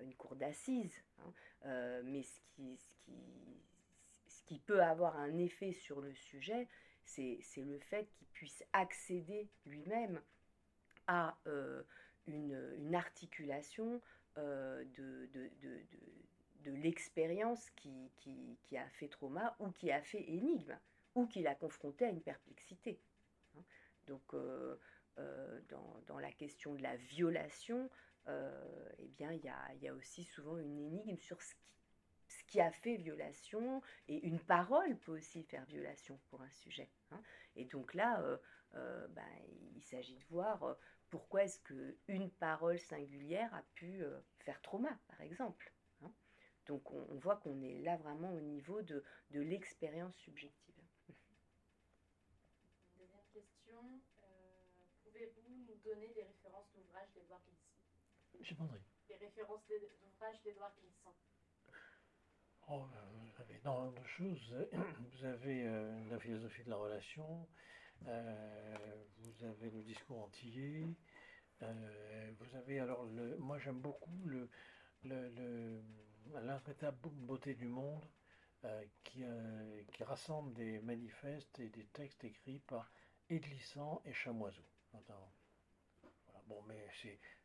une 0.00 0.14
cour 0.14 0.34
d'assises. 0.34 1.00
Hein, 1.20 2.02
mais 2.02 2.24
ce 2.24 2.40
qui, 2.48 2.76
ce, 2.76 2.94
qui, 3.04 3.62
ce 4.26 4.42
qui 4.42 4.58
peut 4.58 4.82
avoir 4.82 5.16
un 5.16 5.38
effet 5.38 5.72
sur 5.72 6.00
le 6.00 6.12
sujet, 6.12 6.66
c'est 7.04 7.40
le 7.56 7.78
fait 7.78 8.08
qu'il 8.14 8.26
puisse 8.28 8.64
accéder 8.72 9.48
lui-même 9.66 10.20
à 11.06 11.36
euh, 11.46 11.82
une, 12.26 12.94
articulation 12.94 14.00
euh, 14.38 14.84
de, 14.96 16.70
l'expérience 16.72 17.70
qui, 17.70 18.76
a 18.76 18.88
fait 18.90 19.08
trauma 19.08 19.54
ou 19.60 19.70
qui 19.70 19.90
a 19.90 20.02
fait 20.02 20.22
énigme 20.28 20.76
ou 21.14 21.26
qui 21.26 21.42
l'a 21.42 21.54
confronté 21.54 22.06
à 22.06 22.08
une 22.08 22.22
perplexité. 22.22 22.98
Hein. 23.56 23.62
Donc, 24.06 24.34
euh, 24.34 24.76
dans, 26.06 26.18
la 26.18 26.32
question 26.32 26.74
de 26.74 26.82
la 26.82 26.96
violation, 26.96 27.88
eh 28.26 29.08
bien, 29.18 29.32
il 29.32 29.44
y 29.44 29.84
y 29.84 29.88
a, 29.88 29.94
aussi 29.94 30.24
souvent 30.24 30.56
une 30.56 30.78
énigme 30.78 31.18
sur 31.18 31.40
ce 31.42 31.54
qui 31.54 31.72
ce 32.44 32.52
qui 32.52 32.60
a 32.60 32.70
fait 32.70 32.96
violation, 32.96 33.82
et 34.08 34.26
une 34.26 34.40
parole 34.40 34.96
peut 34.98 35.12
aussi 35.12 35.42
faire 35.44 35.64
violation 35.64 36.18
pour 36.28 36.42
un 36.42 36.50
sujet. 36.50 36.90
Hein. 37.10 37.20
Et 37.56 37.64
donc 37.64 37.94
là, 37.94 38.20
euh, 38.20 38.36
euh, 38.74 39.08
ben, 39.08 39.22
il 39.74 39.82
s'agit 39.82 40.16
de 40.16 40.24
voir 40.24 40.62
euh, 40.64 40.74
pourquoi 41.10 41.44
est-ce 41.44 41.60
qu'une 41.60 42.30
parole 42.30 42.78
singulière 42.78 43.54
a 43.54 43.62
pu 43.74 44.02
faire 44.40 44.60
trauma, 44.62 44.98
par 45.08 45.20
exemple. 45.20 45.72
Hein. 46.02 46.12
Donc 46.66 46.90
on, 46.90 47.14
voit 47.18 47.36
qu'on 47.36 47.62
est 47.62 47.78
là 47.78 47.96
vraiment 47.96 48.32
au 48.32 48.40
niveau 48.40 48.82
de, 48.82 49.04
de 49.30 49.40
l'expérience 49.40 50.16
subjective. 50.16 50.74
Une 51.08 51.14
dernière 53.06 53.30
question. 53.32 54.00
Pouvez-vous 55.04 55.48
nous 55.48 55.76
donner 55.84 56.08
des 56.08 56.24
références 56.24 56.70
d'ouvrages 56.74 57.12
d'Edouard 57.14 57.40
Glissant 57.46 58.40
J'ai 58.40 58.56
compris. 58.56 58.80
Des 59.08 59.16
références 59.16 59.64
d'ouvrages 59.68 60.42
d'Edouard 60.42 60.74
Glissant 60.80 61.03
Oh, 62.68 62.86
vous 63.12 63.42
avez 63.42 63.56
énormément 63.56 64.00
de 64.00 64.06
choses. 64.06 64.54
Vous 64.72 65.24
avez 65.26 65.66
euh, 65.66 66.08
la 66.10 66.18
philosophie 66.18 66.64
de 66.64 66.70
la 66.70 66.76
relation, 66.76 67.46
euh, 68.06 68.76
vous 69.18 69.44
avez 69.44 69.70
le 69.70 69.82
discours 69.82 70.24
entier, 70.24 70.86
euh, 71.62 72.32
vous 72.38 72.56
avez 72.56 72.80
alors 72.80 73.04
le. 73.04 73.36
Moi 73.36 73.58
j'aime 73.58 73.80
beaucoup 73.80 74.24
le, 74.26 74.48
le, 75.02 75.82
beauté 77.26 77.54
du 77.54 77.66
monde 77.66 78.04
qui, 79.02 79.24
rassemble 80.02 80.54
des 80.54 80.80
manifestes 80.80 81.58
et 81.58 81.68
des 81.68 81.84
textes 81.86 82.24
écrits 82.24 82.60
par 82.60 82.90
Edlissant 83.28 84.00
et 84.06 84.14
Chamoiseau. 84.14 84.64
Bon, 86.46 86.62
mais 86.66 86.86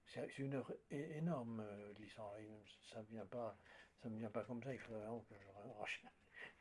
c'est 0.07 0.37
une 0.37 0.55
œuvre 0.55 0.75
énorme, 0.89 1.65
Edlissant. 1.91 2.31
Ça 2.83 3.01
ne 3.01 3.07
vient 3.07 3.25
pas 3.25 3.57
ça 4.01 4.09
ne 4.09 4.15
me 4.15 4.19
vient 4.19 4.29
pas 4.29 4.43
comme 4.43 4.63
ça, 4.63 4.73
il 4.73 4.79
faudrait 4.79 5.05
que 5.29 5.35
je 5.35 5.79
rachète 5.79 6.11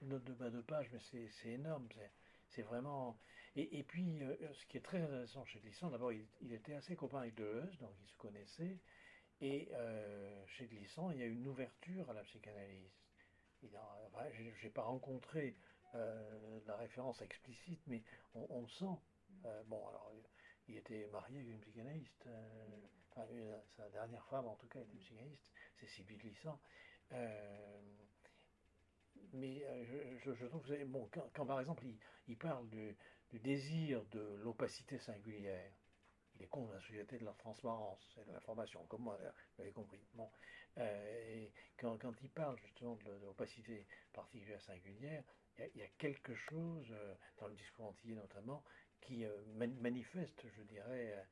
une 0.02 0.09
note 0.09 0.24
de 0.24 0.35
bas 0.35 0.51
de 0.51 0.60
page, 0.60 0.89
mais 0.93 1.28
c'est 1.31 1.48
énorme. 1.51 1.89
C'est 2.48 2.62
vraiment. 2.62 3.19
Et, 3.56 3.82
puis, 3.82 4.23
euh, 4.23 4.36
ce 4.52 4.66
qui 4.66 4.77
est 4.77 4.82
très 4.82 5.01
intéressant 5.02 5.44
chez 5.44 5.59
Glissant, 5.59 5.90
d'abord, 5.90 6.12
il, 6.12 6.52
était 6.52 6.74
assez 6.74 6.94
copain 6.94 7.20
avec 7.20 7.35
Deleuze, 7.35 7.77
donc 7.78 7.93
il 8.01 8.09
se 8.09 8.16
connaissait. 8.16 8.78
Et 9.40 9.69
euh, 9.73 10.47
chez 10.47 10.66
Glissant, 10.66 11.10
il 11.10 11.19
y 11.19 11.23
a 11.23 11.27
une 11.27 11.47
ouverture 11.47 12.09
à 12.09 12.12
la 12.12 12.23
psychanalyse. 12.23 12.93
je 13.62 14.65
n'ai 14.65 14.70
pas 14.70 14.82
rencontré 14.82 15.56
euh, 15.94 16.60
la 16.66 16.77
référence 16.77 17.20
explicite, 17.20 17.81
mais 17.86 18.02
on, 18.35 18.66
sent. 18.69 18.97
bon, 19.66 19.89
alors, 19.89 20.12
il 20.69 20.77
était 20.77 21.09
marié 21.09 21.40
avec 21.40 21.51
une 21.51 21.60
psychanalyste. 21.60 22.28
sa 23.77 23.89
dernière 23.90 24.24
femme, 24.27 24.47
en 24.47 24.55
tout 24.55 24.69
cas, 24.69 24.81
était 24.81 24.98
psychanalyste. 24.98 25.51
C'est 25.81 25.89
Sylvie 25.89 26.16
Glissant. 26.16 26.60
Euh, 27.12 27.80
mais 29.32 29.62
euh, 29.64 30.18
je, 30.24 30.47
trouve 30.47 30.62
que 30.62 30.85
bon, 30.85 31.09
quand, 31.35 31.47
par 31.47 31.60
exemple 31.60 31.85
il, 32.26 32.36
parle 32.36 32.68
du, 32.68 32.97
désir 33.32 34.05
de 34.06 34.36
l'opacité 34.43 34.98
singulière, 34.98 35.72
il 36.35 36.43
est 36.43 36.47
contre 36.47 36.72
la 36.72 36.80
société 36.80 37.18
de 37.18 37.24
la 37.24 37.32
transparence 37.32 38.18
et 38.20 38.24
de 38.24 38.32
l'information, 38.32 38.85
comme 38.86 39.02
moi, 39.02 39.18
vous 39.56 39.62
avez 39.62 39.72
compris. 39.72 40.01
Bon. 40.14 40.30
Euh, 40.78 41.35
et 41.35 41.52
quand, 41.76 41.98
quand, 41.98 42.14
il 42.22 42.30
parle 42.30 42.59
justement 42.59 42.97
de, 42.97 43.10
l'opacité 43.24 43.86
particulière 44.12 44.62
singulière, 44.62 45.24
il 45.59 45.80
y, 45.80 45.82
a, 45.82 45.89
quelque 45.98 46.35
chose, 46.35 46.94
dans 47.39 47.48
le 47.48 47.55
discours 47.55 47.86
entier 47.86 48.14
notamment, 48.14 48.62
qui 49.01 49.24
manifeste, 49.80 50.47
je 50.56 50.62
dirais, 50.62 51.26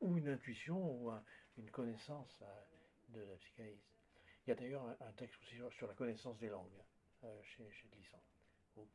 ou 0.00 0.16
une 0.16 0.28
intuition 0.28 0.78
ou 0.78 1.12
une 1.58 1.70
connaissance 1.70 2.42
de 3.10 3.20
la 3.20 3.36
psychanalyse. 3.36 3.89
Il 4.50 4.54
y 4.54 4.56
a 4.56 4.60
d'ailleurs 4.62 4.96
un, 5.00 5.12
texte 5.12 5.40
aussi 5.42 5.54
sur, 5.76 5.86
la 5.86 5.94
connaissance 5.94 6.36
des 6.38 6.48
langues 6.48 6.82
euh, 7.22 7.40
chez, 7.44 7.70
chez 7.70 7.86
Glissant, 7.86 8.20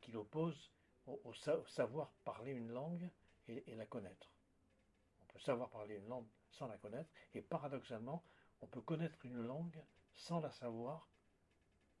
qui 0.02 0.12
l'oppose 0.12 0.70
au, 1.06 1.32
savoir 1.32 2.12
parler 2.26 2.52
une 2.52 2.68
langue 2.68 3.08
et, 3.48 3.74
la 3.74 3.86
connaître. 3.86 4.30
On 5.22 5.32
peut 5.32 5.38
savoir 5.38 5.70
parler 5.70 5.94
une 5.94 6.08
langue 6.08 6.26
sans 6.50 6.66
la 6.66 6.76
connaître, 6.76 7.08
et 7.32 7.40
paradoxalement, 7.40 8.22
on 8.60 8.66
peut 8.66 8.82
connaître 8.82 9.16
une 9.24 9.46
langue 9.46 9.82
sans 10.12 10.40
la 10.40 10.50
savoir 10.50 11.08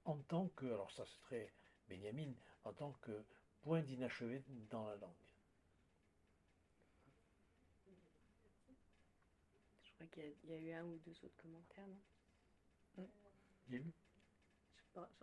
en 0.04 0.18
tant 0.18 0.48
que, 0.48 0.66
alors 0.66 0.92
ça 0.92 1.06
c'est 1.06 1.22
très 1.22 1.54
Benjamin, 1.88 2.34
en 2.64 2.74
tant 2.74 2.92
que 3.00 3.24
point 3.62 3.80
d'inachevé 3.80 4.44
dans 4.68 4.84
la 4.84 4.96
langue. 4.96 5.14
Je 9.82 9.94
crois 9.94 10.06
qu'il 10.08 10.36
y, 10.44 10.52
a 10.52 10.58
eu 10.58 10.72
un 10.72 10.84
ou 10.84 10.98
deux 10.98 11.24
autres 11.24 11.38
commentaires, 11.38 11.86
non? 11.86 13.08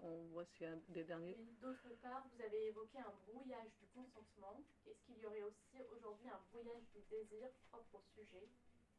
On 0.01 0.23
voit 0.33 0.45
s'il 0.45 0.67
y 0.67 0.69
a 0.69 0.75
des 0.89 1.03
derniers. 1.03 1.37
D'autre 1.61 1.89
part, 2.01 2.27
vous 2.33 2.41
avez 2.43 2.67
évoqué 2.67 2.99
un 2.99 3.13
brouillage 3.27 3.71
du 3.79 3.87
consentement. 3.87 4.61
Est-ce 4.85 5.01
qu'il 5.05 5.17
y 5.21 5.25
aurait 5.25 5.43
aussi 5.43 5.81
aujourd'hui 5.95 6.29
un 6.29 6.39
brouillage 6.51 6.83
du 6.93 7.01
désir 7.09 7.49
propre 7.69 7.95
au 7.95 8.03
sujet, 8.15 8.47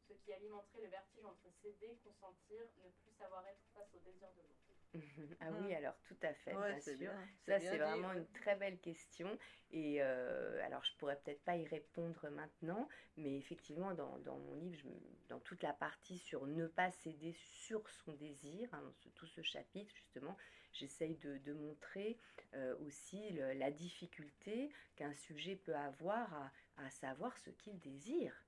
ce 0.07 0.13
qui 0.13 0.33
alimenterait 0.33 0.81
le 0.81 0.89
vertige 0.89 1.25
entre 1.25 1.49
céder, 1.61 1.97
consentir, 2.03 2.61
ne 2.83 2.89
plus 3.03 3.11
savoir 3.17 3.45
être 3.47 3.61
face 3.73 3.87
au 3.93 3.99
désir 3.99 4.27
de 4.37 4.41
l'autre 4.41 4.55
ah 5.41 5.51
oui, 5.59 5.73
alors 5.73 5.95
tout 6.07 6.15
à 6.21 6.33
fait, 6.33 6.55
Ouais, 6.55 6.71
bien 6.73 6.79
c'est 6.79 6.95
sûr. 6.95 7.09
bien, 7.11 7.27
Ça, 7.45 7.59
c'est 7.59 7.71
dit, 7.71 7.77
vraiment 7.77 8.09
ouais. 8.11 8.17
une 8.17 8.27
très 8.27 8.55
belle 8.55 8.79
question. 8.79 9.37
Et 9.71 10.01
euh, 10.01 10.63
alors, 10.63 10.83
je 10.85 10.93
pourrais 10.97 11.17
peut-être 11.17 11.43
pas 11.43 11.57
y 11.57 11.65
répondre 11.65 12.29
maintenant, 12.29 12.87
mais 13.17 13.37
effectivement, 13.37 13.93
dans, 13.93 14.17
dans 14.19 14.37
mon 14.37 14.53
livre, 14.55 14.77
je 14.77 14.87
dans 15.27 15.39
toute 15.39 15.63
la 15.63 15.73
partie 15.73 16.17
sur 16.17 16.45
ne 16.47 16.67
pas 16.67 16.91
céder 16.91 17.33
sur 17.33 17.89
son 17.89 18.13
désir, 18.13 18.69
hein, 18.73 18.81
dans 18.83 18.93
ce- 18.93 19.09
tout 19.09 19.25
ce 19.25 19.41
chapitre, 19.41 19.93
justement, 19.95 20.37
j'essaye 20.71 21.15
de, 21.15 21.39
de 21.39 21.53
montrer 21.53 22.17
euh, 22.53 22.75
aussi 22.77 23.31
le- 23.31 23.53
la 23.53 23.71
difficulté 23.71 24.69
qu'un 24.95 25.13
sujet 25.13 25.55
peut 25.57 25.75
avoir 25.75 26.33
à, 26.33 26.51
à 26.77 26.89
savoir 26.89 27.37
ce 27.39 27.49
qu'il 27.49 27.79
désire. 27.79 28.44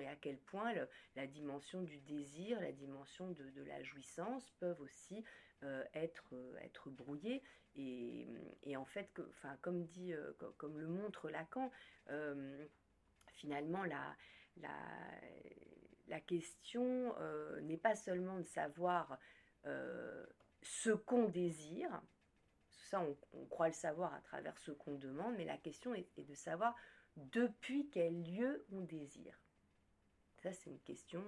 Et 0.00 0.08
à 0.08 0.16
quel 0.16 0.38
point 0.38 0.72
la 1.16 1.26
dimension 1.26 1.82
du 1.82 1.98
désir, 2.00 2.60
la 2.60 2.72
dimension 2.72 3.30
de, 3.30 3.62
la 3.64 3.82
jouissance 3.82 4.50
peuvent 4.58 4.80
aussi 4.80 5.24
euh, 5.62 5.84
être, 5.94 6.24
euh, 6.32 6.56
être 6.58 6.90
brouillées. 6.90 7.42
Et, 7.76 8.76
en 8.76 8.84
fait, 8.84 9.08
comme, 9.60 9.84
dit, 9.84 10.12
euh, 10.12 10.32
co- 10.38 10.54
comme 10.58 10.78
le 10.78 10.86
montre 10.86 11.28
Lacan, 11.28 11.70
finalement, 13.32 13.84
la, 13.84 14.16
question 16.26 17.14
n'est 17.62 17.76
pas 17.76 17.96
seulement 17.96 18.38
de 18.38 18.44
savoir 18.44 19.18
ce 20.62 20.90
qu'on 20.90 21.28
désire, 21.28 22.00
ça 22.70 23.00
on, 23.00 23.46
croit 23.46 23.68
le 23.68 23.74
savoir 23.74 24.14
à 24.14 24.20
travers 24.20 24.56
ce 24.58 24.70
qu'on 24.70 24.94
demande, 24.94 25.34
mais 25.36 25.44
la 25.44 25.56
question 25.56 25.94
est, 25.94 26.06
est 26.16 26.24
de 26.24 26.34
savoir 26.34 26.76
depuis 27.16 27.88
quel 27.90 28.22
lieu 28.22 28.64
on 28.72 28.80
désire. 28.80 29.43
Ça, 30.44 30.52
c'est 30.52 30.68
une 30.68 30.80
question 30.80 31.24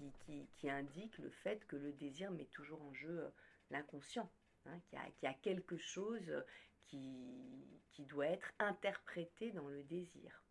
euh, 0.00 0.10
qui, 0.56 0.68
indique 0.68 1.16
le 1.18 1.30
fait 1.30 1.64
que 1.66 1.76
le 1.76 1.92
désir 1.92 2.32
met 2.32 2.46
toujours 2.46 2.82
en 2.82 2.92
jeu 2.92 3.20
euh, 3.20 3.30
l'inconscient, 3.70 4.28
hein, 4.66 4.76
qu'il 4.88 4.98
y, 5.22 5.26
a- 5.26 5.34
quelque 5.34 5.76
chose 5.76 6.28
euh, 6.30 6.42
qui, 6.82 7.64
doit 8.08 8.26
être 8.26 8.52
interprété 8.58 9.52
dans 9.52 9.68
le 9.68 9.84
désir. 9.84 10.42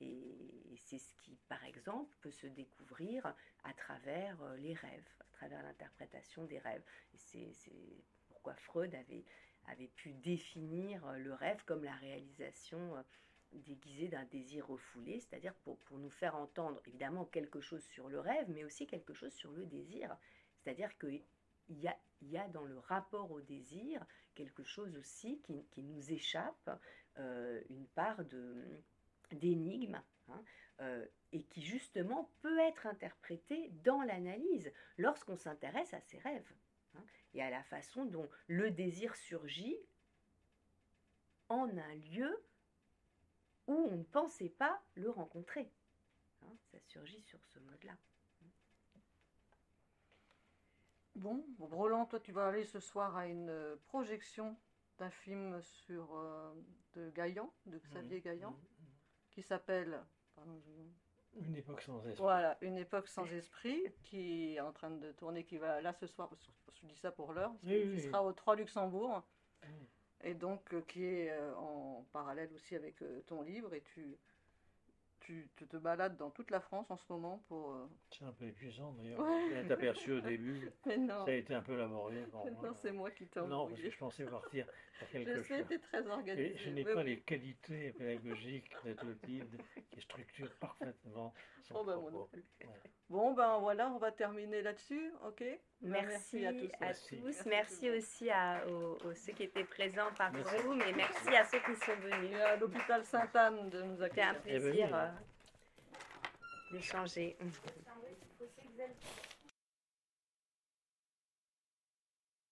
Et, 0.00 0.78
c'est 0.78 0.98
ce 0.98 1.12
qui, 1.16 1.36
par 1.46 1.62
exemple, 1.64 2.10
peut 2.22 2.30
se 2.30 2.46
découvrir 2.46 3.34
à 3.64 3.74
travers 3.74 4.42
les 4.54 4.72
rêves, 4.72 5.08
à 5.20 5.24
travers 5.36 5.62
l'interprétation 5.62 6.46
des 6.46 6.58
rêves. 6.58 6.82
C'est 7.16 7.52
pourquoi 8.28 8.54
Freud 8.54 8.94
avait, 8.94 9.88
pu 9.88 10.14
définir 10.14 11.06
le 11.18 11.34
rêve 11.34 11.62
comme 11.66 11.84
la 11.84 11.94
réalisation 11.96 13.04
déguisée 13.52 14.08
d'un 14.08 14.24
désir 14.24 14.66
refoulé, 14.66 15.20
c'est-à-dire 15.20 15.54
pour, 15.64 15.78
pour 15.80 15.98
nous 15.98 16.10
faire 16.10 16.36
entendre 16.36 16.80
évidemment 16.86 17.24
quelque 17.24 17.60
chose 17.60 17.82
sur 17.84 18.08
le 18.08 18.20
rêve, 18.20 18.46
mais 18.48 18.64
aussi 18.64 18.86
quelque 18.86 19.14
chose 19.14 19.32
sur 19.32 19.52
le 19.52 19.66
désir. 19.66 20.16
C'est-à-dire 20.58 20.96
qu'il 20.98 21.22
y 21.68 21.88
a, 21.88 21.96
y 22.22 22.36
a 22.36 22.48
dans 22.48 22.64
le 22.64 22.78
rapport 22.78 23.30
au 23.30 23.40
désir 23.40 24.04
quelque 24.34 24.64
chose 24.64 24.96
aussi 24.96 25.40
qui, 25.40 25.64
qui 25.70 25.82
nous 25.82 26.12
échappe, 26.12 26.70
euh, 27.18 27.60
une 27.68 27.86
part 27.88 28.20
d'énigme, 29.32 30.00
hein, 30.28 30.42
euh, 30.80 31.04
et 31.32 31.42
qui 31.44 31.62
justement 31.62 32.30
peut 32.42 32.58
être 32.60 32.86
interprété 32.86 33.70
dans 33.84 34.02
l'analyse 34.02 34.72
lorsqu'on 34.96 35.36
s'intéresse 35.36 35.92
à 35.94 36.00
ses 36.00 36.18
rêves 36.18 36.52
hein, 36.94 37.04
et 37.34 37.42
à 37.42 37.50
la 37.50 37.62
façon 37.64 38.04
dont 38.04 38.28
le 38.46 38.70
désir 38.70 39.14
surgit 39.14 39.76
en 41.48 41.68
un 41.76 41.94
lieu 41.94 42.42
où 43.70 43.88
on 43.90 43.96
ne 43.98 44.02
pensait 44.02 44.48
pas 44.48 44.82
le 44.94 45.10
rencontrer. 45.10 45.70
Hein, 46.42 46.52
ça 46.72 46.78
surgit 46.80 47.20
sur 47.22 47.38
ce 47.44 47.58
mode-là. 47.60 47.92
Bon, 51.14 51.44
Roland, 51.58 52.06
toi 52.06 52.18
tu 52.20 52.32
vas 52.32 52.48
aller 52.48 52.64
ce 52.64 52.80
soir 52.80 53.16
à 53.16 53.26
une 53.26 53.48
euh, 53.50 53.76
projection 53.88 54.56
d'un 54.98 55.10
film 55.10 55.60
sur 55.62 56.16
euh, 56.16 56.52
de 56.94 57.10
Gaillan, 57.10 57.52
de 57.66 57.78
Xavier 57.78 58.20
Gaillan, 58.20 58.56
qui 59.30 59.42
s'appelle 59.42 60.02
pardon, 60.34 60.58
je- 60.60 61.40
Une 61.40 61.56
époque 61.56 61.82
sans 61.82 61.98
esprit. 62.06 62.22
voilà, 62.22 62.56
Une 62.62 62.76
époque 62.78 63.06
sans 63.08 63.26
esprit, 63.32 63.82
qui 64.04 64.54
est 64.54 64.60
en 64.60 64.72
train 64.72 64.90
de 64.90 65.12
tourner, 65.12 65.44
qui 65.44 65.58
va 65.58 65.80
là 65.80 65.92
ce 65.92 66.06
soir, 66.06 66.28
parce 66.28 66.42
que 66.44 66.52
je 66.82 66.86
dis 66.86 66.96
ça 66.96 67.10
pour 67.12 67.32
l'heure, 67.32 67.52
Oui, 67.64 67.84
oui, 67.86 68.00
sera 68.02 68.24
au 68.24 68.32
3 68.32 68.56
Luxembourg, 68.56 69.22
Mm. 69.62 69.84
Et 70.22 70.34
donc 70.34 70.72
euh, 70.74 70.82
qui 70.82 71.04
est 71.04 71.30
euh, 71.30 71.54
en 71.56 72.04
parallèle 72.12 72.50
aussi 72.54 72.74
avec 72.76 73.00
euh, 73.02 73.20
ton 73.26 73.42
livre, 73.42 73.74
et 73.74 73.82
tu, 73.82 74.16
tu, 75.20 75.48
tu 75.56 75.66
te 75.66 75.76
balades 75.76 76.16
dans 76.16 76.30
toute 76.30 76.50
la 76.50 76.60
France 76.60 76.90
en 76.90 76.96
ce 76.96 77.04
moment 77.10 77.42
pour... 77.48 77.72
euh, 77.72 77.86
C'est 78.10 78.24
un 78.24 78.32
peu 78.32 78.46
épuisant 78.46 78.92
d'ailleurs. 78.92 79.20
Ouais. 79.20 79.64
Je 79.66 79.72
aperçu 79.72 80.12
au 80.12 80.20
début. 80.20 80.70
Mais 80.86 80.96
non, 80.96 81.24
Ça 81.24 81.30
a 81.30 81.34
été 81.34 81.54
un 81.54 81.62
peu 81.62 81.76
laborieux 81.76 82.26
pour 82.30 82.44
non 82.50 82.74
c'est 82.74 82.92
moi 82.92 83.10
qui 83.10 83.26
t'ai 83.26 83.40
Non, 83.40 83.68
parce 83.68 83.80
que 83.80 83.90
je 83.90 83.98
pensais 83.98 84.24
partir 84.24 84.66
quelque 85.12 85.36
Je 85.36 85.42
sais, 85.42 85.58
chose. 85.58 85.66
t'es 85.68 85.78
très 85.78 86.06
organisé. 86.06 86.54
Et 86.54 86.58
je 86.58 86.70
n'ai 86.70 86.84
pas 86.84 86.96
oui. 86.96 87.04
les 87.04 87.20
qualités 87.20 87.92
pédagogiques 87.92 88.70
de 88.84 88.92
Clotilde 88.94 89.60
qui 89.90 90.00
structure 90.00 90.50
parfaitement 90.60 91.32
son 91.62 91.74
Oh, 91.76 91.84
ben, 91.84 91.98
propos. 91.98 92.30
Bon, 93.08 93.32
ben 93.34 93.58
voilà, 93.58 93.90
on 93.90 93.98
va 93.98 94.12
terminer 94.12 94.62
là-dessus, 94.62 95.12
ok? 95.26 95.40
Ben, 95.40 95.58
Merci, 96.06 96.46
à 96.46 96.52
tous. 96.52 97.46
Merci. 97.46 97.90
Aussi 97.90 98.30
à 98.30 98.64
aux, 98.68 98.98
aux 99.04 99.14
ceux 99.14 99.32
qui 99.32 99.44
étaient 99.44 99.64
présents 99.64 100.12
parmi 100.16 100.38
Merci. 100.38 100.56
vous, 100.62 100.74
mais 100.74 100.92
merci 100.92 101.28
à 101.34 101.44
ceux 101.44 101.58
qui 101.60 101.74
sont 101.76 101.96
venus. 101.96 102.30
Et 102.32 102.40
à 102.42 102.56
l'hôpital 102.56 103.04
Sainte-Anne 103.04 103.68
de 103.70 103.82
nous 103.82 103.96
C'était 104.02 104.22
un 104.22 104.30
accueillir. 104.30 104.56
Et 104.56 104.60
plaisir 104.60 104.94
euh, 104.94 105.08
d'échanger. 106.72 107.36